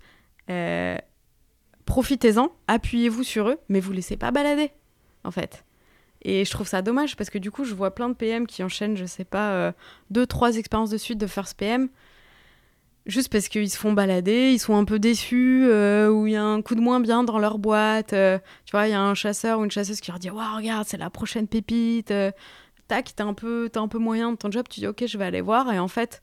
Profitez-en, 1.87 2.53
appuyez-vous 2.69 3.25
sur 3.25 3.49
eux, 3.49 3.59
mais 3.69 3.81
vous 3.81 3.93
laissez 3.93 4.17
pas 4.17 4.31
balader, 4.31 4.71
en 5.25 5.33
fait. 5.33 5.65
Et 6.25 6.45
je 6.45 6.51
trouve 6.51 6.69
ça 6.69 6.83
dommage 6.83 7.17
parce 7.17 7.31
que 7.31 7.39
du 7.39 7.51
coup, 7.51 7.65
je 7.65 7.75
vois 7.75 7.95
plein 7.95 8.09
de 8.09 8.15
PM 8.15 8.47
qui 8.47 8.63
enchaînent, 8.63 8.97
je 8.97 9.05
sais 9.05 9.25
pas, 9.25 9.53
euh, 9.53 9.73
deux, 10.11 10.27
trois 10.27 10.57
expériences 10.57 10.91
de 10.91 10.97
suite 10.97 11.19
de 11.19 11.27
First 11.27 11.57
PM, 11.57 11.89
juste 13.07 13.31
parce 13.31 13.49
qu'ils 13.49 13.71
se 13.71 13.77
font 13.77 13.93
balader, 13.93 14.53
ils 14.53 14.61
sont 14.61 14.77
un 14.77 14.85
peu 14.85 15.01
déçus, 15.01 15.65
euh, 15.67 16.09
ou 16.09 16.29
il 16.29 16.35
y 16.35 16.37
a 16.37 16.45
un 16.45 16.63
coup 16.63 16.77
de 16.77 16.81
moins 16.81 17.01
bien 17.01 17.25
dans 17.25 17.41
leur 17.41 17.59
boîte. 17.59 18.13
Euh, 18.13 18.39
tu 18.65 18.71
vois, 18.71 18.87
il 18.87 18.93
y 18.93 18.95
a 18.95 19.03
un 19.03 19.15
chasseur 19.15 19.59
ou 19.59 19.65
une 19.65 19.71
chasseuse 19.71 20.01
qui 20.01 20.11
leur 20.11 20.21
dit 20.21 20.31
Waouh, 20.31 20.57
regarde, 20.57 20.87
c'est 20.87 20.97
la 20.97 21.11
prochaine 21.11 21.49
pépite. 21.49 22.15
tac, 22.87 23.15
t'es 23.17 23.23
un, 23.23 23.35
peu, 23.35 23.69
un 23.75 23.89
peu 23.89 23.99
moyen 23.99 24.31
de 24.33 24.37
ton 24.37 24.51
job, 24.51 24.67
tu 24.71 24.81
dis 24.81 24.87
Ok, 24.87 25.05
je 25.07 25.19
vais 25.19 25.25
aller 25.25 25.41
voir. 25.41 25.73
Et 25.73 25.81
en 25.81 25.89
fait, 25.89 26.23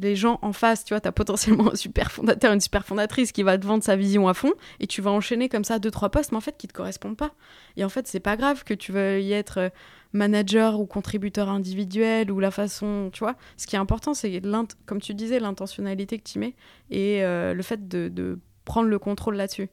les 0.00 0.16
gens 0.16 0.38
en 0.42 0.52
face, 0.52 0.84
tu 0.84 0.94
vois, 0.94 1.00
tu 1.00 1.08
as 1.08 1.12
potentiellement 1.12 1.72
un 1.72 1.76
super 1.76 2.10
fondateur, 2.10 2.52
une 2.52 2.60
super 2.60 2.84
fondatrice 2.84 3.32
qui 3.32 3.42
va 3.42 3.58
te 3.58 3.66
vendre 3.66 3.84
sa 3.84 3.96
vision 3.96 4.28
à 4.28 4.34
fond, 4.34 4.52
et 4.80 4.86
tu 4.86 5.00
vas 5.02 5.10
enchaîner 5.10 5.48
comme 5.48 5.64
ça 5.64 5.78
deux, 5.78 5.90
trois 5.90 6.10
postes, 6.10 6.32
mais 6.32 6.38
en 6.38 6.42
fait, 6.42 6.56
qui 6.56 6.68
te 6.68 6.72
correspondent 6.72 7.16
pas. 7.16 7.32
Et 7.76 7.84
en 7.84 7.88
fait, 7.88 8.06
c'est 8.06 8.20
pas 8.20 8.36
grave 8.36 8.64
que 8.64 8.74
tu 8.74 8.92
veuilles 8.92 9.32
être 9.32 9.58
euh, 9.58 9.68
manager 10.12 10.80
ou 10.80 10.86
contributeur 10.86 11.48
individuel 11.48 12.30
ou 12.30 12.40
la 12.40 12.50
façon, 12.50 13.10
tu 13.12 13.20
vois. 13.20 13.36
Ce 13.56 13.66
qui 13.66 13.76
est 13.76 13.78
important, 13.78 14.14
c'est, 14.14 14.40
comme 14.86 15.00
tu 15.00 15.14
disais, 15.14 15.40
l'intentionnalité 15.40 16.18
que 16.18 16.28
tu 16.28 16.38
mets 16.38 16.54
et 16.90 17.24
euh, 17.24 17.54
le 17.54 17.62
fait 17.62 17.88
de, 17.88 18.38
prendre 18.64 18.88
le 18.88 18.98
contrôle 18.98 19.36
là-dessus. 19.36 19.70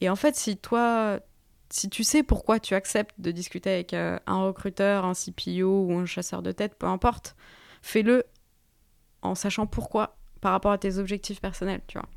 Et 0.00 0.08
en 0.08 0.16
fait, 0.16 0.34
si 0.34 0.56
toi, 0.56 1.20
si 1.68 1.90
tu 1.90 2.04
sais 2.04 2.22
pourquoi 2.22 2.58
tu 2.58 2.74
acceptes 2.74 3.14
de 3.18 3.30
discuter 3.30 3.70
avec 3.70 3.92
euh, 3.92 4.18
un 4.26 4.44
recruteur, 4.46 5.04
un 5.04 5.12
CPO 5.12 5.84
ou 5.84 5.92
un 5.92 6.06
chasseur 6.06 6.40
de 6.40 6.50
tête, 6.52 6.74
peu 6.78 6.86
importe, 6.86 7.36
fais-le 7.82 8.24
en 9.22 9.34
sachant 9.34 9.66
pourquoi 9.66 10.16
par 10.40 10.52
rapport 10.52 10.72
à 10.72 10.78
tes 10.78 10.98
objectifs 10.98 11.40
personnels, 11.40 11.80
tu 11.86 11.98
vois. 11.98 12.08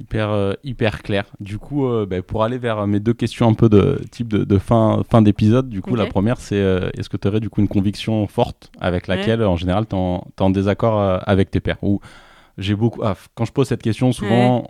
Hyper, 0.00 0.30
euh, 0.30 0.54
hyper 0.64 1.02
clair. 1.02 1.26
Du 1.38 1.58
coup, 1.58 1.86
euh, 1.86 2.04
bah, 2.04 2.20
pour 2.20 2.42
aller 2.42 2.58
vers 2.58 2.84
mes 2.88 2.98
deux 2.98 3.14
questions 3.14 3.48
un 3.48 3.54
peu 3.54 3.68
de 3.68 4.00
type 4.10 4.26
de, 4.26 4.58
fin, 4.58 5.02
fin 5.08 5.22
d'épisode, 5.22 5.68
du 5.68 5.82
coup, 5.82 5.94
la 5.94 6.06
première, 6.06 6.40
c'est 6.40 6.56
euh, 6.56 6.90
est-ce 6.98 7.08
que 7.08 7.16
tu 7.16 7.28
aurais 7.28 7.38
du 7.38 7.48
coup 7.48 7.60
une 7.60 7.68
conviction 7.68 8.26
forte 8.26 8.72
avec 8.80 9.06
laquelle, 9.06 9.44
en 9.44 9.56
général, 9.56 9.86
tu 9.86 9.94
es, 9.94 10.42
en 10.42 10.50
désaccord 10.50 11.00
avec 11.28 11.50
tes 11.52 11.60
pairs 11.60 11.78
Ou 11.82 12.00
j'ai 12.56 12.74
beaucoup 12.74 13.02
ah, 13.02 13.16
quand 13.34 13.44
je 13.44 13.52
pose 13.52 13.68
cette 13.68 13.82
question 13.82 14.12
souvent 14.12 14.64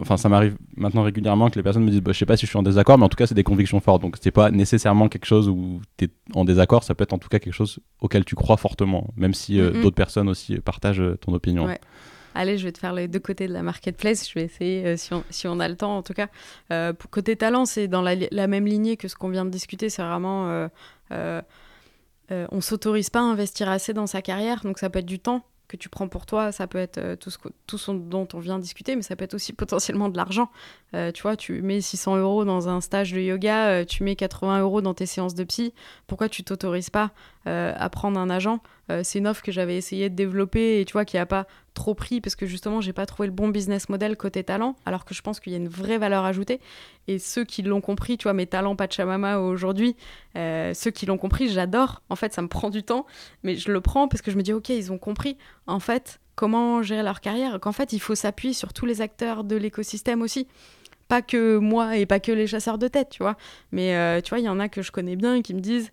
enfin 0.00 0.16
ça 0.16 0.28
m'arrive 0.28 0.56
maintenant 0.76 1.02
régulièrement 1.02 1.48
que 1.48 1.56
les 1.56 1.62
personnes 1.62 1.84
me 1.84 1.90
disent 1.90 2.02
bah, 2.02 2.12
je 2.12 2.18
sais 2.18 2.26
pas 2.26 2.36
si 2.36 2.46
je 2.46 2.50
suis 2.50 2.58
en 2.58 2.62
désaccord 2.62 2.98
mais 2.98 3.04
en 3.04 3.08
tout 3.08 3.16
cas 3.16 3.26
c'est 3.26 3.34
des 3.34 3.44
convictions 3.44 3.80
fortes 3.80 4.02
donc 4.02 4.16
c'est 4.20 4.30
pas 4.30 4.50
nécessairement 4.50 5.08
quelque 5.08 5.24
chose 5.24 5.48
où 5.48 5.80
tu 5.96 6.06
es 6.06 6.08
en 6.34 6.44
désaccord 6.44 6.84
ça 6.84 6.94
peut 6.94 7.04
être 7.04 7.12
en 7.12 7.18
tout 7.18 7.28
cas 7.28 7.38
quelque 7.38 7.54
chose 7.54 7.78
auquel 8.00 8.24
tu 8.24 8.34
crois 8.34 8.56
fortement 8.56 9.08
même 9.16 9.34
si 9.34 9.58
euh, 9.58 9.82
d'autres 9.82 9.96
personnes 9.96 10.28
aussi 10.28 10.56
partagent 10.60 11.00
euh, 11.00 11.16
ton 11.16 11.32
opinion 11.32 11.68
Allez, 12.32 12.58
je 12.58 12.64
vais 12.64 12.70
te 12.70 12.78
faire 12.78 12.92
les 12.92 13.08
deux 13.08 13.18
côtés 13.18 13.48
de 13.48 13.52
la 13.52 13.64
marketplace. 13.64 14.28
Je 14.28 14.34
vais 14.34 14.44
essayer, 14.44 14.86
euh, 14.86 14.96
si, 14.96 15.12
on, 15.12 15.24
si, 15.30 15.48
on, 15.48 15.58
a 15.58 15.66
le 15.66 15.74
temps 15.74 15.96
en 15.96 16.02
tout 16.04 16.12
cas. 16.12 16.28
pour 16.92 17.10
côté 17.10 17.34
talent, 17.34 17.64
c'est 17.64 17.88
dans 17.88 18.02
la, 18.02 18.14
la, 18.30 18.46
même 18.46 18.66
lignée 18.66 18.96
que 18.96 19.08
ce 19.08 19.16
qu'on 19.16 19.30
vient 19.30 19.44
de 19.44 19.50
discuter. 19.50 19.90
C'est 19.90 20.02
vraiment. 20.02 20.68
on 21.10 22.60
s'autorise 22.60 23.10
pas 23.10 23.18
à 23.18 23.24
investir 23.24 23.68
assez 23.68 23.94
dans 23.94 24.06
sa 24.06 24.22
carrière, 24.22 24.60
donc 24.62 24.78
ça 24.78 24.90
peut 24.90 25.00
être 25.00 25.06
du 25.06 25.18
temps, 25.18 25.44
que 25.70 25.76
tu 25.76 25.88
prends 25.88 26.08
pour 26.08 26.26
toi, 26.26 26.50
ça 26.50 26.66
peut 26.66 26.78
être 26.78 26.98
euh, 26.98 27.16
tout, 27.16 27.30
ce, 27.30 27.38
tout 27.66 27.78
ce 27.78 27.92
dont 27.92 28.26
on 28.34 28.40
vient 28.40 28.58
discuter, 28.58 28.96
mais 28.96 29.02
ça 29.02 29.14
peut 29.14 29.24
être 29.24 29.34
aussi 29.34 29.52
potentiellement 29.54 30.08
de 30.08 30.16
l'argent. 30.16 30.50
Euh, 30.94 31.12
tu 31.12 31.22
vois, 31.22 31.36
tu 31.36 31.62
mets 31.62 31.80
600 31.80 32.16
euros 32.16 32.44
dans 32.44 32.68
un 32.68 32.80
stage 32.80 33.12
de 33.12 33.20
yoga, 33.20 33.68
euh, 33.68 33.84
tu 33.84 34.02
mets 34.02 34.16
80 34.16 34.60
euros 34.60 34.80
dans 34.82 34.94
tes 34.94 35.06
séances 35.06 35.34
de 35.34 35.44
psy. 35.44 35.72
Pourquoi 36.08 36.28
tu 36.28 36.42
t'autorises 36.42 36.90
pas 36.90 37.12
à 37.46 37.88
prendre 37.88 38.20
un 38.20 38.28
agent? 38.28 38.60
C'est 39.02 39.18
une 39.18 39.26
offre 39.26 39.42
que 39.42 39.52
j'avais 39.52 39.76
essayé 39.76 40.08
de 40.10 40.14
développer 40.14 40.80
et 40.80 40.84
tu 40.84 40.92
vois 40.92 41.04
qui 41.04 41.18
a 41.18 41.26
pas 41.26 41.46
trop 41.74 41.94
pris 41.94 42.20
parce 42.20 42.34
que 42.34 42.46
justement 42.46 42.80
j'ai 42.80 42.92
pas 42.92 43.06
trouvé 43.06 43.26
le 43.28 43.32
bon 43.32 43.48
business 43.48 43.88
model 43.88 44.16
côté 44.16 44.42
talent, 44.44 44.76
alors 44.86 45.04
que 45.04 45.14
je 45.14 45.22
pense 45.22 45.40
qu'il 45.40 45.52
y 45.52 45.54
a 45.54 45.58
une 45.58 45.68
vraie 45.68 45.98
valeur 45.98 46.24
ajoutée. 46.24 46.60
Et 47.08 47.18
ceux 47.18 47.44
qui 47.44 47.62
l'ont 47.62 47.80
compris, 47.80 48.18
tu 48.18 48.24
vois, 48.24 48.32
mes 48.32 48.46
talents 48.46 48.76
Pachamama 48.76 49.38
aujourd'hui, 49.38 49.96
ceux 50.34 50.90
qui 50.92 51.06
l'ont 51.06 51.18
compris, 51.18 51.48
j'adore. 51.48 52.02
En 52.08 52.16
fait, 52.16 52.32
ça 52.32 52.42
me 52.42 52.48
prend 52.48 52.70
du 52.70 52.82
temps, 52.82 53.06
mais 53.42 53.56
je 53.56 53.70
le 53.70 53.80
prends 53.80 54.08
parce 54.08 54.22
que 54.22 54.30
je 54.30 54.36
me 54.36 54.42
dis 54.42 54.52
ok, 54.52 54.68
ils 54.70 54.92
ont 54.92 54.98
compris. 54.98 55.36
En 55.66 55.80
fait, 55.80 56.20
comment 56.34 56.82
gérer 56.82 57.02
leur 57.02 57.20
carrière, 57.20 57.60
qu'en 57.60 57.72
fait, 57.72 57.92
il 57.92 58.00
faut 58.00 58.14
s'appuyer 58.14 58.54
sur 58.54 58.72
tous 58.72 58.86
les 58.86 59.02
acteurs 59.02 59.44
de 59.44 59.56
l'écosystème 59.56 60.22
aussi. 60.22 60.48
Pas 61.08 61.22
que 61.22 61.58
moi 61.58 61.96
et 61.96 62.06
pas 62.06 62.20
que 62.20 62.32
les 62.32 62.46
chasseurs 62.46 62.78
de 62.78 62.88
tête, 62.88 63.10
tu 63.10 63.22
vois. 63.22 63.36
Mais 63.72 63.96
euh, 63.96 64.20
tu 64.20 64.30
vois, 64.30 64.38
il 64.38 64.44
y 64.44 64.48
en 64.48 64.60
a 64.60 64.68
que 64.68 64.80
je 64.80 64.92
connais 64.92 65.16
bien 65.16 65.34
et 65.34 65.42
qui 65.42 65.54
me 65.54 65.60
disent 65.60 65.90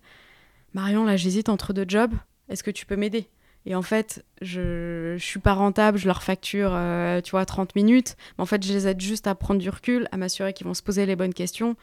Marion, 0.74 1.04
là, 1.04 1.16
j'hésite 1.16 1.48
entre 1.48 1.72
deux 1.72 1.84
jobs, 1.88 2.14
est-ce 2.48 2.62
que 2.62 2.70
tu 2.70 2.86
peux 2.86 2.96
m'aider? 2.96 3.28
Et 3.66 3.74
en 3.74 3.82
fait, 3.82 4.24
je, 4.40 5.16
je 5.18 5.24
suis 5.24 5.40
pas 5.40 5.52
rentable, 5.52 5.98
je 5.98 6.06
leur 6.06 6.22
facture, 6.22 6.70
euh, 6.72 7.20
tu 7.20 7.32
vois, 7.32 7.44
30 7.44 7.74
minutes. 7.74 8.16
Mais 8.36 8.42
en 8.42 8.46
fait, 8.46 8.64
je 8.64 8.72
les 8.72 8.86
aide 8.86 9.00
juste 9.00 9.26
à 9.26 9.34
prendre 9.34 9.60
du 9.60 9.68
recul, 9.68 10.08
à 10.12 10.16
m'assurer 10.16 10.52
qu'ils 10.52 10.66
vont 10.66 10.74
se 10.74 10.82
poser 10.82 11.04
les 11.06 11.16
bonnes 11.16 11.34
questions. 11.34 11.76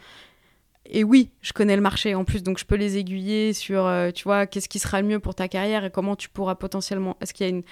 Et 0.88 1.04
oui, 1.04 1.30
je 1.42 1.54
connais 1.54 1.76
le 1.76 1.82
marché 1.82 2.16
en 2.16 2.26
plus, 2.26 2.44
donc 2.44 2.60
je 2.60 2.66
peux 2.66 2.76
les 2.76 2.98
aiguiller 2.98 3.54
sur, 3.54 3.86
euh, 3.86 4.12
tu 4.12 4.24
vois, 4.24 4.46
qu'est-ce 4.46 4.70
qui 4.70 4.80
sera 4.80 5.02
le 5.02 5.08
mieux 5.08 5.20
pour 5.20 5.36
ta 5.36 5.48
carrière 5.48 5.84
et 5.84 5.92
comment 5.92 6.16
tu 6.16 6.30
pourras 6.30 6.56
potentiellement. 6.56 7.18
Est-ce 7.22 7.34
qu'il 7.34 7.46
y 7.46 7.50
a 7.50 7.52
une 7.52 7.64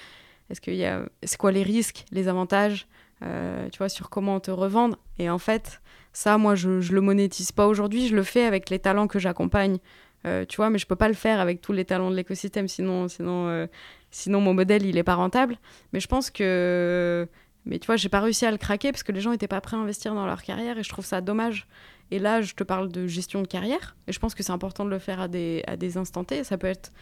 est-ce 0.50 0.70
y 0.70 0.84
a, 0.84 1.06
c'est 1.22 1.38
quoi 1.38 1.52
les 1.52 1.62
risques, 1.62 2.04
les 2.12 2.28
avantages, 2.28 2.86
euh, 3.22 3.68
tu 3.70 3.78
vois, 3.78 3.88
sur 3.88 4.10
comment 4.10 4.40
te 4.40 4.50
revendre. 4.50 4.98
Et 5.18 5.30
en 5.30 5.38
fait, 5.38 5.80
ça, 6.12 6.36
moi, 6.36 6.54
je, 6.54 6.80
je 6.80 6.92
le 6.92 7.00
monétise 7.00 7.52
pas 7.52 7.66
aujourd'hui. 7.66 8.08
Je 8.08 8.14
le 8.14 8.22
fais 8.22 8.44
avec 8.44 8.68
les 8.68 8.78
talents 8.78 9.06
que 9.06 9.18
j'accompagne, 9.18 9.78
euh, 10.26 10.44
tu 10.46 10.56
vois, 10.56 10.70
mais 10.70 10.78
je 10.78 10.86
peux 10.86 10.96
pas 10.96 11.08
le 11.08 11.14
faire 11.14 11.40
avec 11.40 11.60
tous 11.60 11.72
les 11.72 11.84
talents 11.84 12.10
de 12.10 12.16
l'écosystème, 12.16 12.68
sinon, 12.68 13.08
sinon, 13.08 13.48
euh, 13.48 13.66
sinon 14.10 14.40
mon 14.40 14.54
modèle 14.54 14.86
il 14.86 14.96
est 14.96 15.02
pas 15.02 15.14
rentable. 15.14 15.58
Mais 15.92 16.00
je 16.00 16.08
pense 16.08 16.30
que, 16.30 17.28
mais 17.66 17.78
tu 17.78 17.86
vois, 17.86 17.96
j'ai 17.96 18.08
pas 18.08 18.20
réussi 18.20 18.46
à 18.46 18.50
le 18.50 18.58
craquer 18.58 18.90
parce 18.90 19.02
que 19.02 19.12
les 19.12 19.20
gens 19.20 19.32
étaient 19.32 19.48
pas 19.48 19.60
prêts 19.60 19.76
à 19.76 19.80
investir 19.80 20.14
dans 20.14 20.26
leur 20.26 20.42
carrière 20.42 20.78
et 20.78 20.82
je 20.82 20.88
trouve 20.88 21.04
ça 21.04 21.20
dommage. 21.20 21.66
Et 22.10 22.18
là, 22.18 22.42
je 22.42 22.54
te 22.54 22.64
parle 22.64 22.90
de 22.90 23.06
gestion 23.06 23.42
de 23.42 23.46
carrière 23.46 23.96
et 24.06 24.12
je 24.12 24.18
pense 24.18 24.34
que 24.34 24.42
c'est 24.42 24.52
important 24.52 24.84
de 24.84 24.90
le 24.90 24.98
faire 24.98 25.20
à 25.20 25.28
des, 25.28 25.62
à 25.66 25.76
des 25.76 25.96
instants 25.96 26.24
T. 26.24 26.44
Ça 26.44 26.58
peut 26.58 26.66
être 26.66 26.92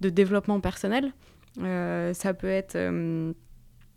de 0.00 0.08
développement 0.08 0.60
personnel. 0.60 1.12
Euh, 1.60 2.14
ça 2.14 2.34
peut 2.34 2.48
être. 2.48 2.76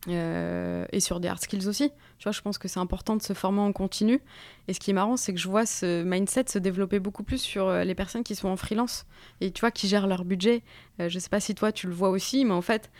Euh, 0.08 0.66
euh, 0.66 0.86
et 0.92 1.00
sur 1.00 1.20
des 1.20 1.28
hard 1.28 1.42
skills 1.42 1.68
aussi. 1.68 1.92
Tu 2.18 2.24
vois, 2.24 2.32
je 2.32 2.42
pense 2.42 2.58
que 2.58 2.68
c'est 2.68 2.80
important 2.80 3.16
de 3.16 3.22
se 3.22 3.34
former 3.34 3.62
en 3.62 3.72
continu. 3.72 4.22
Et 4.68 4.74
ce 4.74 4.80
qui 4.80 4.92
est 4.92 4.94
marrant, 4.94 5.18
c'est 5.18 5.34
que 5.34 5.40
je 5.40 5.48
vois 5.48 5.66
ce 5.66 6.04
mindset 6.04 6.46
se 6.48 6.60
développer 6.60 7.00
beaucoup 7.00 7.24
plus 7.24 7.38
sur 7.38 7.72
les 7.72 7.96
personnes 7.96 8.24
qui 8.24 8.36
sont 8.36 8.48
en 8.48 8.58
freelance 8.58 9.06
et 9.42 9.52
tu 9.52 9.62
vois, 9.62 9.72
qui 9.72 9.88
gèrent 9.88 10.08
leur 10.08 10.26
budget. 10.26 10.64
je 11.00 11.20
sais 11.20 11.30
pas 11.30 11.40
si 11.40 11.56
toi 11.56 11.72
tu 11.72 11.88
le 11.88 11.94
vois 11.94 12.10
aussi, 12.10 12.46
mais 12.46 12.54
en 12.54 12.62
fait, 12.62 12.92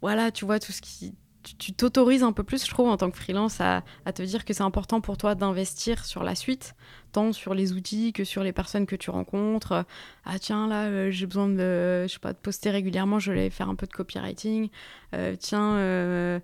voilà, 0.00 0.30
tu 0.30 0.44
vois 0.44 0.58
tout 0.58 0.72
ce 0.72 0.80
qui 0.80 1.14
tu 1.42 1.72
t'autorises 1.72 2.22
un 2.22 2.32
peu 2.32 2.42
plus, 2.42 2.64
je 2.64 2.70
trouve, 2.70 2.88
en 2.88 2.96
tant 2.96 3.10
que 3.10 3.16
freelance, 3.16 3.60
à, 3.60 3.82
te 4.14 4.22
dire 4.22 4.44
que 4.44 4.52
c'est 4.52 4.62
important 4.62 5.00
pour 5.00 5.16
toi 5.16 5.34
d'investir 5.34 6.04
sur 6.04 6.22
la 6.22 6.34
suite, 6.34 6.74
tant 7.12 7.32
sur 7.32 7.54
les 7.54 7.72
outils 7.72 8.12
que 8.12 8.24
sur 8.24 8.42
les 8.42 8.52
personnes 8.52 8.86
que 8.86 8.96
tu 8.96 9.10
rencontres. 9.10 9.84
Ah 10.24 10.38
tiens, 10.38 10.66
là, 10.66 10.84
euh, 10.84 11.10
j'ai 11.10 11.26
besoin 11.26 11.48
de, 11.48 12.04
je 12.06 12.12
sais 12.12 12.18
pas, 12.18 12.32
de 12.32 12.38
poster 12.38 12.70
régulièrement, 12.70 13.18
je 13.18 13.32
vais 13.32 13.50
faire 13.50 13.68
un 13.68 13.74
peu 13.74 13.86
de 13.86 13.92
copywriting. 13.92 14.68
Euh, 15.14 15.36
tiens, 15.38 15.76
euh, 15.76 16.40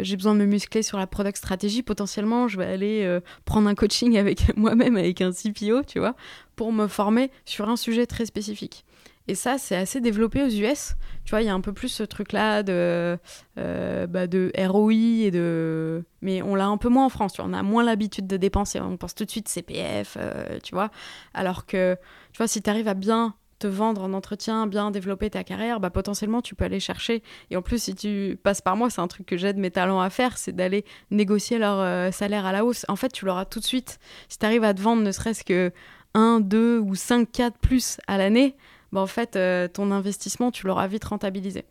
j'ai 0.00 0.16
besoin 0.16 0.34
de 0.34 0.40
me 0.40 0.46
muscler 0.46 0.82
sur 0.82 0.98
la 0.98 1.06
product 1.06 1.36
stratégie. 1.36 1.82
Potentiellement, 1.82 2.48
je 2.48 2.58
vais 2.58 2.66
aller 2.66 3.20
prendre 3.44 3.68
un 3.68 3.74
coaching 3.74 4.16
avec 4.18 4.54
moi-même, 4.56 4.96
avec 4.96 5.20
un 5.20 5.32
CPO, 5.32 5.82
tu 5.84 5.98
vois, 5.98 6.14
pour 6.56 6.72
me 6.72 6.86
former 6.86 7.30
sur 7.44 7.68
un 7.68 7.76
sujet 7.76 8.06
très 8.06 8.26
spécifique. 8.26 8.84
Et 9.26 9.34
ça, 9.34 9.56
c'est 9.56 9.76
assez 9.76 10.00
développé 10.00 10.42
aux 10.42 10.48
US. 10.48 10.94
Tu 11.24 11.30
vois, 11.30 11.40
il 11.40 11.46
y 11.46 11.48
a 11.48 11.54
un 11.54 11.60
peu 11.62 11.72
plus 11.72 11.88
ce 11.88 12.02
truc-là 12.02 12.62
de, 12.62 13.18
euh, 13.58 14.06
bah 14.06 14.26
de 14.26 14.52
ROI 14.58 14.92
et 14.92 15.30
de. 15.30 16.04
Mais 16.20 16.42
on 16.42 16.54
l'a 16.54 16.66
un 16.66 16.76
peu 16.76 16.90
moins 16.90 17.06
en 17.06 17.08
France. 17.08 17.32
Tu 17.32 17.40
vois, 17.40 17.50
on 17.50 17.54
a 17.54 17.62
moins 17.62 17.84
l'habitude 17.84 18.26
de 18.26 18.36
dépenser. 18.36 18.80
On 18.80 18.98
pense 18.98 19.14
tout 19.14 19.24
de 19.24 19.30
suite 19.30 19.48
CPF, 19.48 20.18
euh, 20.20 20.58
tu 20.62 20.74
vois. 20.74 20.90
Alors 21.32 21.64
que, 21.64 21.96
tu 22.32 22.38
vois, 22.38 22.48
si 22.48 22.60
tu 22.60 22.68
arrives 22.68 22.88
à 22.88 22.94
bien 22.94 23.34
te 23.58 23.66
vendre 23.66 24.02
en 24.02 24.12
entretien, 24.12 24.66
bien 24.66 24.90
développer 24.90 25.30
ta 25.30 25.42
carrière, 25.42 25.80
bah, 25.80 25.88
potentiellement, 25.88 26.42
tu 26.42 26.54
peux 26.54 26.66
aller 26.66 26.80
chercher. 26.80 27.22
Et 27.50 27.56
en 27.56 27.62
plus, 27.62 27.82
si 27.82 27.94
tu 27.94 28.38
passes 28.42 28.60
par 28.60 28.76
moi, 28.76 28.90
c'est 28.90 29.00
un 29.00 29.08
truc 29.08 29.24
que 29.24 29.38
j'aide 29.38 29.56
mes 29.56 29.70
talents 29.70 30.00
à 30.00 30.10
faire, 30.10 30.36
c'est 30.36 30.52
d'aller 30.52 30.84
négocier 31.10 31.58
leur 31.58 31.78
euh, 31.78 32.10
salaire 32.10 32.44
à 32.44 32.52
la 32.52 32.66
hausse. 32.66 32.84
En 32.88 32.96
fait, 32.96 33.10
tu 33.10 33.24
l'auras 33.24 33.46
tout 33.46 33.60
de 33.60 33.64
suite. 33.64 33.98
Si 34.28 34.38
tu 34.38 34.44
arrives 34.44 34.64
à 34.64 34.74
te 34.74 34.82
vendre 34.82 35.02
ne 35.02 35.12
serait-ce 35.12 35.44
que 35.44 35.72
1, 36.12 36.40
2 36.40 36.78
ou 36.78 36.94
5, 36.94 37.30
4 37.32 37.58
plus 37.58 37.98
à 38.06 38.18
l'année, 38.18 38.56
bah, 38.94 39.00
en 39.00 39.06
fait, 39.06 39.36
euh, 39.36 39.68
ton 39.68 39.90
investissement, 39.90 40.50
tu 40.50 40.66
l'auras 40.66 40.86
vite 40.86 41.04
rentabilisé. 41.04 41.64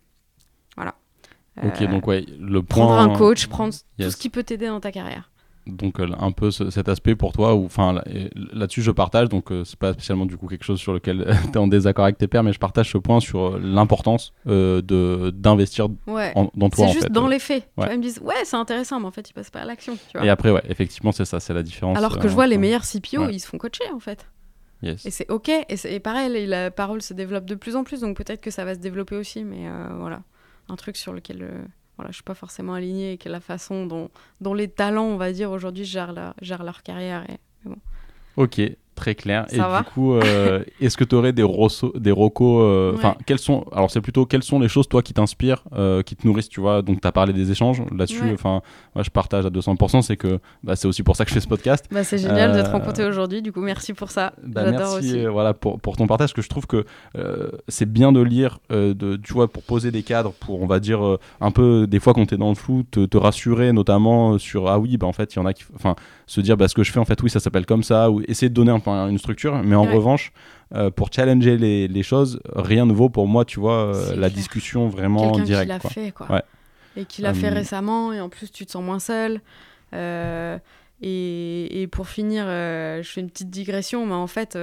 Voilà. 0.75 0.93
Ok, 1.63 1.81
Euh, 1.81 1.87
donc 1.87 2.05
ouais, 2.07 2.25
le 2.39 2.61
point. 2.63 2.85
Prendre 2.85 2.99
un 2.99 3.15
coach, 3.17 3.47
prendre 3.47 3.73
tout 3.73 4.09
ce 4.09 4.17
qui 4.17 4.29
peut 4.29 4.43
t'aider 4.43 4.67
dans 4.67 4.79
ta 4.79 4.91
carrière. 4.91 5.29
Donc 5.65 6.01
euh, 6.01 6.09
un 6.19 6.33
peu 6.33 6.51
ce- 6.51 6.69
cet 6.71 6.89
aspect 6.89 7.15
pour 7.15 7.31
toi, 7.31 7.57
là- 7.77 8.03
là-dessus 8.51 8.81
je 8.81 8.91
partage, 8.91 9.29
donc 9.29 9.49
euh, 9.49 9.63
c'est 9.63 9.79
pas 9.79 9.93
spécialement 9.93 10.25
du 10.25 10.35
coup 10.35 10.47
quelque 10.47 10.65
chose 10.65 10.77
sur 10.77 10.91
lequel 10.91 11.25
tu 11.45 11.51
es 11.53 11.57
en 11.57 11.67
désaccord 11.67 12.03
avec 12.03 12.17
tes 12.17 12.27
pairs, 12.27 12.43
mais 12.43 12.51
je 12.51 12.59
partage 12.59 12.91
ce 12.91 12.97
point 12.97 13.21
sur 13.21 13.55
euh, 13.55 13.59
l'importance 13.63 14.33
euh, 14.47 14.81
de 14.81 15.29
d'investir 15.33 15.87
Ouais. 16.05 16.33
dans 16.35 16.49
toi 16.69 16.69
C'est 16.75 16.83
en 16.83 16.87
juste 16.87 17.03
fait. 17.03 17.13
dans 17.13 17.27
euh. 17.27 17.29
les 17.29 17.39
faits. 17.39 17.63
Tu 17.63 17.79
Ouais. 17.79 17.85
vois, 17.85 17.93
ils 17.93 17.97
me 17.99 18.03
disent, 18.03 18.19
ouais, 18.19 18.35
c'est 18.43 18.57
intéressant, 18.57 18.99
mais 18.99 19.05
en 19.05 19.11
fait, 19.11 19.29
ils 19.29 19.33
passent 19.33 19.51
pas 19.51 19.61
à 19.61 19.65
l'action. 19.65 19.97
Et 20.21 20.27
après, 20.27 20.51
ouais, 20.51 20.63
effectivement, 20.67 21.13
c'est 21.13 21.23
ça, 21.23 21.39
c'est 21.39 21.53
la 21.53 21.63
différence. 21.63 21.97
Alors 21.97 22.17
que 22.19 22.25
euh, 22.25 22.29
je 22.29 22.33
vois 22.33 22.47
les 22.47 22.57
meilleurs 22.57 22.83
CPO, 22.83 23.21
ouais. 23.27 23.33
ils 23.35 23.39
se 23.39 23.47
font 23.47 23.57
coacher 23.57 23.89
en 23.93 23.99
fait. 24.01 24.27
Yes. 24.83 25.05
Et 25.05 25.11
c'est 25.11 25.31
ok. 25.31 25.49
Et, 25.49 25.65
et 25.85 25.99
pareil, 25.99 26.45
la 26.45 26.69
parole 26.69 27.01
se 27.01 27.13
développe 27.13 27.45
de 27.45 27.55
plus 27.55 27.75
en 27.75 27.83
plus, 27.83 28.01
donc 28.01 28.17
peut-être 28.17 28.41
que 28.41 28.51
ça 28.51 28.65
va 28.65 28.75
se 28.75 28.79
développer 28.79 29.15
aussi. 29.15 29.43
Mais 29.43 29.67
euh, 29.67 29.87
voilà, 29.97 30.21
un 30.67 30.75
truc 30.75 30.97
sur 30.97 31.13
lequel 31.13 31.41
euh, 31.41 31.63
voilà, 31.95 32.11
je 32.11 32.15
suis 32.15 32.23
pas 32.23 32.33
forcément 32.33 32.73
alignée 32.73 33.13
et 33.13 33.17
que 33.17 33.29
la 33.29 33.39
façon 33.39 33.85
dont, 33.85 34.09
dont 34.41 34.53
les 34.53 34.67
talents, 34.67 35.05
on 35.05 35.17
va 35.17 35.31
dire, 35.31 35.51
aujourd'hui 35.51 35.85
gèrent, 35.85 36.11
leur- 36.11 36.35
gèrent 36.41 36.63
leur 36.63 36.83
carrière. 36.83 37.25
Et... 37.29 37.39
Ok, 38.35 38.61
très 39.03 39.15
clair. 39.15 39.45
Ça 39.49 39.55
et 39.55 39.59
va 39.59 39.79
du 39.81 39.85
coup, 39.91 40.13
euh, 40.15 40.63
est-ce 40.79 40.95
que 40.95 41.03
tu 41.03 41.15
aurais 41.15 41.33
des, 41.33 41.43
rosso- 41.43 41.91
des 41.97 42.11
recos 42.11 42.61
euh, 42.63 42.93
Enfin, 42.95 43.09
Ouais. 43.09 43.23
quels 43.25 43.39
sont 43.39 43.65
Alors, 43.73 43.91
c'est 43.91 43.99
plutôt 44.01 44.25
quelles 44.25 44.43
sont 44.43 44.59
les 44.59 44.69
choses, 44.69 44.87
toi, 44.87 45.01
qui 45.01 45.13
t'inspirent, 45.13 45.63
euh, 45.75 46.01
qui 46.03 46.15
te 46.15 46.25
nourrissent, 46.25 46.47
tu 46.49 46.61
vois? 46.61 46.81
Donc, 46.81 47.01
tu 47.01 47.07
as 47.07 47.11
parlé 47.11 47.33
des 47.33 47.51
échanges 47.51 47.81
là-dessus. 47.95 48.21
Ouais. 48.23 48.33
Enfin, 48.33 48.61
moi, 48.95 49.03
je 49.03 49.09
partage 49.09 49.45
à 49.45 49.49
200%. 49.49 50.01
C'est 50.01 50.15
que 50.17 50.39
bah, 50.63 50.75
c'est 50.77 50.87
aussi 50.87 51.03
pour 51.03 51.15
ça 51.17 51.25
que 51.25 51.29
je 51.29 51.33
fais 51.35 51.41
ce 51.41 51.47
podcast. 51.47 51.85
Bah, 51.91 52.03
c'est 52.03 52.17
génial 52.17 52.55
de 52.55 52.61
te 52.61 52.69
rencontrer 52.69 53.05
aujourd'hui. 53.05 53.41
Du 53.41 53.51
coup, 53.51 53.61
merci 53.61 53.93
pour 53.93 54.09
ça. 54.09 54.33
Bah, 54.41 54.61
J'adore 54.65 54.79
merci 54.79 54.97
aussi. 55.15 55.25
voilà, 55.25 55.53
pour, 55.53 55.79
pour 55.81 55.97
ton 55.97 56.07
partage, 56.07 56.33
que 56.33 56.41
je 56.41 56.49
trouve 56.49 56.65
que 56.65 56.85
c'est 57.67 57.91
bien 57.91 58.11
de 58.11 58.21
lire, 58.21 58.59
de, 58.69 59.17
tu 59.17 59.33
vois, 59.33 59.47
pour 59.47 59.63
poser 59.63 59.91
des 59.91 60.03
cadres, 60.03 60.33
pour, 60.39 60.61
on 60.61 60.67
va 60.67 60.79
dire, 60.79 61.01
un 61.41 61.51
peu, 61.51 61.87
des 61.87 61.99
fois, 61.99 62.13
quand 62.13 62.25
tu 62.25 62.35
es 62.35 62.37
dans 62.37 62.49
le 62.49 62.55
flou, 62.55 62.83
te, 62.89 63.05
te 63.05 63.17
rassurer, 63.17 63.73
notamment 63.73 64.37
sur, 64.37 64.69
ah 64.69 64.79
oui, 64.79 64.97
bah, 64.97 65.07
en 65.07 65.13
fait, 65.13 65.33
il 65.35 65.39
y 65.39 65.41
en 65.41 65.45
a 65.45 65.53
qui. 65.53 65.63
Enfin, 65.75 65.95
se 66.25 66.41
dire, 66.41 66.55
bah, 66.57 66.67
ce 66.67 66.73
que 66.75 66.83
je 66.83 66.91
fais, 66.91 66.99
en 66.99 67.05
fait, 67.05 67.21
oui, 67.21 67.29
ça 67.29 67.39
s'appelle 67.39 67.65
comme 67.65 67.83
ça, 67.83 68.09
ou 68.11 68.21
essayer 68.27 68.49
de 68.49 68.53
donner 68.53 68.71
un 68.71 69.07
une 69.09 69.17
structure, 69.17 69.61
mais 69.63 69.75
en 69.75 69.85
Ouais. 69.85 69.93
revanche, 69.93 70.31
euh, 70.73 70.89
pour 70.89 71.09
challenger 71.13 71.57
les, 71.57 71.87
les 71.87 72.03
choses, 72.03 72.39
rien 72.55 72.85
ne 72.85 72.93
vaut 72.93 73.09
pour 73.09 73.27
moi, 73.27 73.45
tu 73.45 73.59
vois, 73.59 73.93
euh, 73.95 74.09
la 74.11 74.15
clair. 74.15 74.29
discussion 74.31 74.87
vraiment 74.87 75.37
directe. 75.39 75.67
l'a 75.69 75.79
quoi. 75.79 75.89
fait, 75.89 76.11
quoi. 76.11 76.31
Ouais. 76.31 76.41
Et 76.95 77.05
qui 77.05 77.21
l'a 77.21 77.33
fait 77.33 77.47
Hum. 77.49 77.53
récemment, 77.55 78.13
et 78.13 78.21
en 78.21 78.29
plus, 78.29 78.51
tu 78.51 78.65
te 78.65 78.71
sens 78.71 78.83
moins 78.83 78.99
seul. 78.99 79.41
Euh, 79.93 80.57
et, 81.01 81.81
et 81.81 81.87
pour 81.87 82.07
finir, 82.07 82.45
euh, 82.47 83.01
je 83.03 83.09
fais 83.09 83.21
une 83.21 83.29
petite 83.29 83.49
digression, 83.49 84.05
mais 84.05 84.13
en 84.13 84.27
fait, 84.27 84.57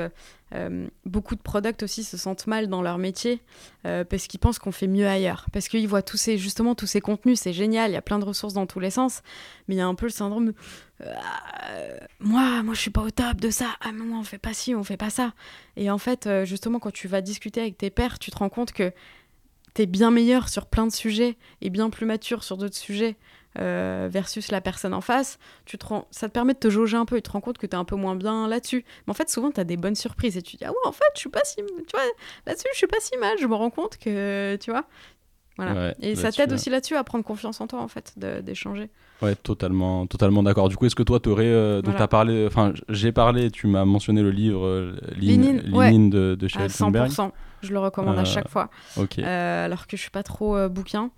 euh, 0.54 0.88
beaucoup 1.04 1.36
de 1.36 1.40
products 1.40 1.82
aussi 1.82 2.02
se 2.02 2.16
sentent 2.16 2.46
mal 2.46 2.68
dans 2.68 2.82
leur 2.82 2.98
métier 2.98 3.40
euh, 3.86 4.04
parce 4.04 4.26
qu'ils 4.26 4.40
pensent 4.40 4.58
qu'on 4.58 4.72
fait 4.72 4.88
mieux 4.88 5.06
ailleurs. 5.06 5.46
Parce 5.52 5.68
qu'ils 5.68 5.86
voient 5.86 6.02
tous 6.02 6.16
ces, 6.16 6.38
justement 6.38 6.74
tous 6.74 6.86
ces 6.86 7.00
contenus, 7.00 7.40
c'est 7.40 7.52
génial, 7.52 7.90
il 7.90 7.94
y 7.94 7.96
a 7.96 8.02
plein 8.02 8.18
de 8.18 8.24
ressources 8.24 8.54
dans 8.54 8.66
tous 8.66 8.80
les 8.80 8.90
sens, 8.90 9.22
mais 9.68 9.76
il 9.76 9.78
y 9.78 9.82
a 9.82 9.86
un 9.86 9.94
peu 9.94 10.06
le 10.06 10.12
syndrome 10.12 10.52
euh, 11.02 11.96
moi, 12.18 12.62
moi 12.62 12.74
je 12.74 12.80
suis 12.80 12.90
pas 12.90 13.00
au 13.00 13.10
top 13.10 13.40
de 13.40 13.48
ça, 13.48 13.68
ah 13.80 13.90
moi 13.90 14.18
on 14.18 14.22
fait 14.22 14.38
pas 14.38 14.52
ci, 14.52 14.74
on 14.74 14.84
fait 14.84 14.98
pas 14.98 15.08
ça. 15.08 15.32
Et 15.76 15.90
en 15.90 15.96
fait, 15.96 16.28
justement, 16.44 16.78
quand 16.78 16.92
tu 16.92 17.08
vas 17.08 17.22
discuter 17.22 17.60
avec 17.60 17.78
tes 17.78 17.88
pairs, 17.88 18.18
tu 18.18 18.30
te 18.30 18.36
rends 18.36 18.50
compte 18.50 18.72
que 18.72 18.92
t'es 19.72 19.86
bien 19.86 20.10
meilleur 20.10 20.48
sur 20.48 20.66
plein 20.66 20.86
de 20.86 20.92
sujets 20.92 21.36
et 21.62 21.70
bien 21.70 21.88
plus 21.88 22.04
mature 22.04 22.44
sur 22.44 22.58
d'autres 22.58 22.76
sujets 22.76 23.16
euh, 23.58 24.08
versus 24.10 24.50
la 24.52 24.60
personne 24.60 24.94
en 24.94 25.00
face, 25.00 25.38
tu 25.64 25.76
te 25.76 25.84
rends- 25.86 26.06
ça 26.12 26.28
te 26.28 26.32
permet 26.32 26.54
de 26.54 26.58
te 26.58 26.70
jauger 26.70 26.96
un 26.96 27.04
peu 27.04 27.16
et 27.16 27.22
tu 27.22 27.28
te 27.28 27.32
rends 27.32 27.40
compte 27.40 27.58
que 27.58 27.66
tu 27.66 27.72
es 27.74 27.78
un 27.78 27.84
peu 27.84 27.96
moins 27.96 28.14
bien 28.14 28.46
là-dessus. 28.48 28.84
Mais 29.06 29.10
en 29.10 29.14
fait, 29.14 29.28
souvent, 29.28 29.50
tu 29.50 29.60
as 29.60 29.64
des 29.64 29.76
bonnes 29.76 29.96
surprises 29.96 30.36
et 30.36 30.42
tu 30.42 30.56
dis, 30.56 30.64
ah 30.64 30.70
ouais, 30.70 30.76
en 30.84 30.92
fait, 30.92 31.02
je 31.14 31.20
suis 31.20 31.30
pas 31.30 31.40
si. 31.44 31.56
Tu 31.56 31.62
vois, 31.92 32.00
là-dessus, 32.46 32.68
je 32.72 32.78
suis 32.78 32.86
pas 32.86 33.00
si 33.00 33.16
mal. 33.18 33.36
Je 33.40 33.46
me 33.46 33.54
rends 33.54 33.70
compte 33.70 33.96
que. 33.98 34.56
Tu 34.60 34.70
vois 34.70 34.84
voilà. 35.56 35.74
Ouais, 35.74 35.94
et 36.00 36.14
ça 36.16 36.32
t'aide 36.32 36.52
aussi 36.54 36.70
là-dessus 36.70 36.96
à 36.96 37.04
prendre 37.04 37.22
confiance 37.22 37.60
en 37.60 37.66
toi, 37.66 37.80
en 37.82 37.88
fait, 37.88 38.14
d'échanger. 38.16 38.88
Ouais, 39.20 39.34
totalement, 39.34 40.06
totalement 40.06 40.42
d'accord. 40.42 40.70
Du 40.70 40.76
coup, 40.78 40.86
est-ce 40.86 40.94
que 40.94 41.02
toi, 41.02 41.20
tu 41.20 41.28
aurais. 41.28 41.52
donc, 41.82 41.84
Voilà. 41.84 41.98
tu 41.98 42.02
as 42.02 42.08
parlé. 42.08 42.46
Enfin, 42.46 42.72
j'ai 42.88 43.12
parlé, 43.12 43.50
tu 43.50 43.66
m'as 43.66 43.84
mentionné 43.84 44.22
le 44.22 44.30
livre 44.30 44.64
euh, 44.64 44.96
Lean 45.20 45.58
ouais. 45.76 45.92
De, 46.08 46.34
de 46.34 46.46
À 46.46 46.48
Sheryl 46.48 46.70
Sandberg. 46.70 47.10
100%. 47.10 47.30
Je 47.62 47.72
le 47.74 47.78
recommande 47.78 48.16
Euh, 48.16 48.22
à 48.22 48.24
chaque 48.24 48.48
fois. 48.48 48.70
Ok. 48.96 49.18
Euh, 49.18 49.64
alors 49.66 49.86
que 49.86 49.98
je 49.98 50.00
suis 50.02 50.10
pas 50.10 50.22
trop 50.22 50.56
euh, 50.56 50.70
bouquin. 50.70 51.10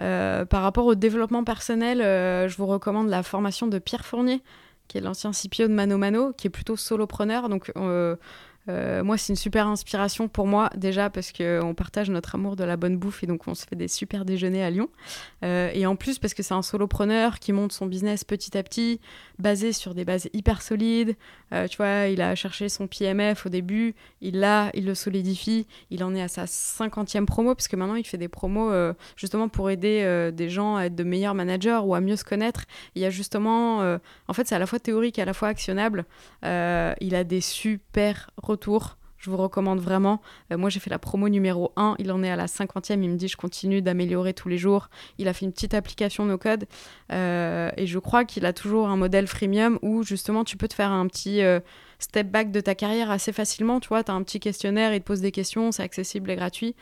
Euh, 0.00 0.44
par 0.44 0.62
rapport 0.62 0.86
au 0.86 0.94
développement 0.94 1.44
personnel, 1.44 2.00
euh, 2.00 2.48
je 2.48 2.56
vous 2.56 2.66
recommande 2.66 3.08
la 3.08 3.22
formation 3.22 3.66
de 3.66 3.78
Pierre 3.78 4.04
Fournier, 4.04 4.42
qui 4.88 4.98
est 4.98 5.00
l'ancien 5.00 5.30
CPO 5.30 5.68
de 5.68 5.72
Mano 5.72 5.98
Mano, 5.98 6.32
qui 6.32 6.48
est 6.48 6.50
plutôt 6.50 6.76
solopreneur. 6.76 7.48
Donc, 7.48 7.72
euh, 7.76 8.16
euh, 8.68 9.04
moi, 9.04 9.18
c'est 9.18 9.32
une 9.32 9.36
super 9.36 9.66
inspiration 9.66 10.28
pour 10.28 10.46
moi, 10.46 10.70
déjà 10.76 11.10
parce 11.10 11.32
qu'on 11.32 11.74
partage 11.74 12.10
notre 12.10 12.34
amour 12.34 12.56
de 12.56 12.64
la 12.64 12.76
bonne 12.76 12.96
bouffe 12.96 13.22
et 13.22 13.26
donc 13.26 13.46
on 13.46 13.54
se 13.54 13.66
fait 13.66 13.76
des 13.76 13.88
super 13.88 14.24
déjeuners 14.24 14.64
à 14.64 14.70
Lyon. 14.70 14.88
Euh, 15.44 15.70
et 15.74 15.86
en 15.86 15.96
plus, 15.96 16.18
parce 16.18 16.34
que 16.34 16.42
c'est 16.42 16.54
un 16.54 16.62
solopreneur 16.62 17.38
qui 17.38 17.52
monte 17.52 17.72
son 17.72 17.86
business 17.86 18.24
petit 18.24 18.56
à 18.56 18.62
petit, 18.62 19.00
basé 19.38 19.72
sur 19.72 19.94
des 19.94 20.04
bases 20.04 20.28
hyper 20.32 20.62
solides. 20.62 21.16
Euh, 21.52 21.68
tu 21.68 21.76
vois, 21.76 22.06
il 22.06 22.22
a 22.22 22.34
cherché 22.34 22.68
son 22.68 22.86
PMF 22.86 23.46
au 23.46 23.48
début, 23.48 23.94
il 24.20 24.40
l'a, 24.40 24.70
il 24.74 24.86
le 24.86 24.94
solidifie, 24.94 25.66
il 25.90 26.02
en 26.02 26.14
est 26.14 26.22
à 26.22 26.28
sa 26.28 26.46
cinquantième 26.46 27.26
promo, 27.26 27.54
parce 27.54 27.68
que 27.68 27.76
maintenant 27.76 27.96
il 27.96 28.04
fait 28.04 28.18
des 28.18 28.28
promos 28.28 28.72
justement 29.16 29.48
pour 29.48 29.70
aider 29.70 30.30
des 30.32 30.48
gens 30.48 30.76
à 30.76 30.84
être 30.84 30.94
de 30.94 31.04
meilleurs 31.04 31.34
managers 31.34 31.80
ou 31.84 31.94
à 31.94 32.00
mieux 32.00 32.16
se 32.16 32.24
connaître. 32.24 32.64
Il 32.94 33.02
y 33.02 33.04
a 33.04 33.10
justement, 33.10 33.80
en 34.28 34.32
fait, 34.32 34.46
c'est 34.46 34.54
à 34.54 34.58
la 34.58 34.66
fois 34.66 34.78
théorique 34.78 35.18
et 35.18 35.22
à 35.22 35.24
la 35.24 35.34
fois 35.34 35.48
actionnable. 35.48 36.04
Il 36.42 37.14
a 37.14 37.24
des 37.24 37.40
super 37.40 38.30
retours. 38.54 38.96
Je 39.24 39.30
vous 39.30 39.38
recommande 39.38 39.80
vraiment. 39.80 40.20
Euh, 40.52 40.58
moi, 40.58 40.68
j'ai 40.68 40.80
fait 40.80 40.90
la 40.90 40.98
promo 40.98 41.30
numéro 41.30 41.72
1. 41.76 41.94
Il 41.98 42.12
en 42.12 42.22
est 42.22 42.30
à 42.30 42.36
la 42.36 42.44
50e. 42.44 43.02
Il 43.02 43.08
me 43.08 43.16
dit, 43.16 43.28
je 43.28 43.38
continue 43.38 43.80
d'améliorer 43.80 44.34
tous 44.34 44.50
les 44.50 44.58
jours. 44.58 44.90
Il 45.16 45.28
a 45.28 45.32
fait 45.32 45.46
une 45.46 45.52
petite 45.52 45.72
application 45.72 46.26
no 46.26 46.36
code. 46.36 46.66
Euh, 47.10 47.70
et 47.78 47.86
je 47.86 47.98
crois 47.98 48.26
qu'il 48.26 48.44
a 48.44 48.52
toujours 48.52 48.88
un 48.88 48.96
modèle 48.96 49.26
freemium 49.26 49.78
où 49.80 50.02
justement 50.02 50.44
tu 50.44 50.58
peux 50.58 50.68
te 50.68 50.74
faire 50.74 50.90
un 50.90 51.06
petit 51.06 51.40
euh, 51.42 51.60
step 51.98 52.30
back 52.30 52.50
de 52.50 52.60
ta 52.60 52.74
carrière 52.74 53.10
assez 53.10 53.32
facilement. 53.32 53.80
Tu 53.80 53.88
vois, 53.88 54.04
tu 54.04 54.10
as 54.10 54.14
un 54.14 54.22
petit 54.22 54.40
questionnaire, 54.40 54.92
il 54.92 55.00
te 55.00 55.06
pose 55.06 55.22
des 55.22 55.32
questions, 55.32 55.72
c'est 55.72 55.82
accessible 55.82 56.30
et 56.30 56.36
gratuit 56.36 56.76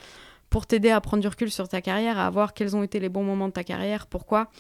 pour 0.51 0.66
t'aider 0.66 0.91
à 0.91 1.01
prendre 1.01 1.23
du 1.23 1.29
recul 1.29 1.51
sur 1.51 1.68
ta 1.68 1.81
carrière, 1.81 2.18
à 2.18 2.29
voir 2.29 2.53
quels 2.53 2.77
ont 2.77 2.83
été 2.83 3.01
les 3.01 3.09
bons 3.09 3.25
moments 3.25 3.49
de 3.49 3.55
ta 3.55 3.64
carrière, 3.64 4.07
pourquoi. 4.07 4.51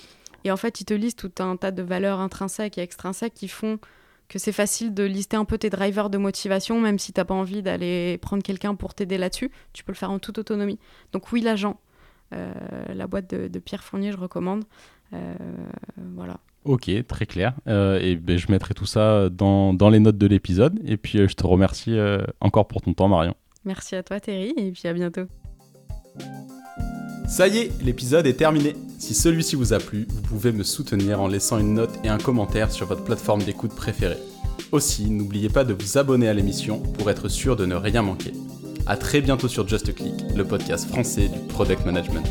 Et 0.44 0.50
en 0.50 0.56
fait, 0.56 0.80
il 0.80 0.84
te 0.84 0.94
liste 0.94 1.18
tout 1.18 1.42
un 1.42 1.56
tas 1.56 1.70
de 1.70 1.82
valeurs 1.82 2.20
intrinsèques 2.20 2.78
et 2.78 2.80
extrinsèques 2.80 3.34
qui 3.34 3.48
font 3.48 3.78
que 4.32 4.38
c'est 4.38 4.52
facile 4.52 4.94
de 4.94 5.04
lister 5.04 5.36
un 5.36 5.44
peu 5.44 5.58
tes 5.58 5.68
drivers 5.68 6.08
de 6.08 6.16
motivation, 6.16 6.80
même 6.80 6.98
si 6.98 7.12
t'as 7.12 7.24
pas 7.24 7.34
envie 7.34 7.62
d'aller 7.62 8.16
prendre 8.16 8.42
quelqu'un 8.42 8.74
pour 8.74 8.94
t'aider 8.94 9.18
là-dessus. 9.18 9.50
Tu 9.74 9.84
peux 9.84 9.92
le 9.92 9.96
faire 9.96 10.10
en 10.10 10.18
toute 10.18 10.38
autonomie. 10.38 10.78
Donc 11.12 11.30
oui, 11.32 11.42
l'agent, 11.42 11.78
euh, 12.32 12.50
la 12.94 13.06
boîte 13.06 13.28
de, 13.30 13.48
de 13.48 13.58
Pierre 13.58 13.84
Fournier, 13.84 14.10
je 14.10 14.16
recommande. 14.16 14.64
Euh, 15.12 15.34
voilà. 16.14 16.38
Ok, 16.64 16.90
très 17.06 17.26
clair. 17.26 17.54
Euh, 17.68 18.00
et 18.00 18.16
ben, 18.16 18.38
je 18.38 18.50
mettrai 18.50 18.72
tout 18.72 18.86
ça 18.86 19.28
dans, 19.28 19.74
dans 19.74 19.90
les 19.90 20.00
notes 20.00 20.18
de 20.18 20.26
l'épisode. 20.26 20.80
Et 20.84 20.96
puis, 20.96 21.18
je 21.18 21.34
te 21.34 21.46
remercie 21.46 21.98
encore 22.40 22.66
pour 22.68 22.80
ton 22.80 22.94
temps, 22.94 23.08
Marion. 23.08 23.34
Merci 23.66 23.96
à 23.96 24.02
toi, 24.02 24.18
Terry, 24.18 24.54
et 24.56 24.72
puis 24.72 24.88
à 24.88 24.94
bientôt. 24.94 25.26
Ça 27.28 27.48
y 27.48 27.58
est, 27.58 27.72
l'épisode 27.82 28.26
est 28.26 28.34
terminé. 28.34 28.74
Si 28.98 29.14
celui-ci 29.14 29.56
vous 29.56 29.72
a 29.72 29.78
plu, 29.78 30.06
vous 30.10 30.22
pouvez 30.22 30.52
me 30.52 30.62
soutenir 30.62 31.20
en 31.20 31.28
laissant 31.28 31.58
une 31.58 31.74
note 31.74 31.98
et 32.04 32.08
un 32.08 32.18
commentaire 32.18 32.70
sur 32.70 32.86
votre 32.86 33.04
plateforme 33.04 33.42
d'écoute 33.42 33.74
préférée. 33.74 34.18
Aussi, 34.70 35.10
n'oubliez 35.10 35.48
pas 35.48 35.64
de 35.64 35.72
vous 35.72 35.98
abonner 35.98 36.28
à 36.28 36.34
l'émission 36.34 36.80
pour 36.80 37.10
être 37.10 37.28
sûr 37.28 37.56
de 37.56 37.64
ne 37.64 37.74
rien 37.74 38.02
manquer. 38.02 38.32
A 38.86 38.96
très 38.96 39.20
bientôt 39.20 39.48
sur 39.48 39.66
Just 39.66 39.94
Click, 39.94 40.14
le 40.36 40.44
podcast 40.44 40.88
français 40.88 41.28
du 41.28 41.38
product 41.48 41.86
management. 41.86 42.26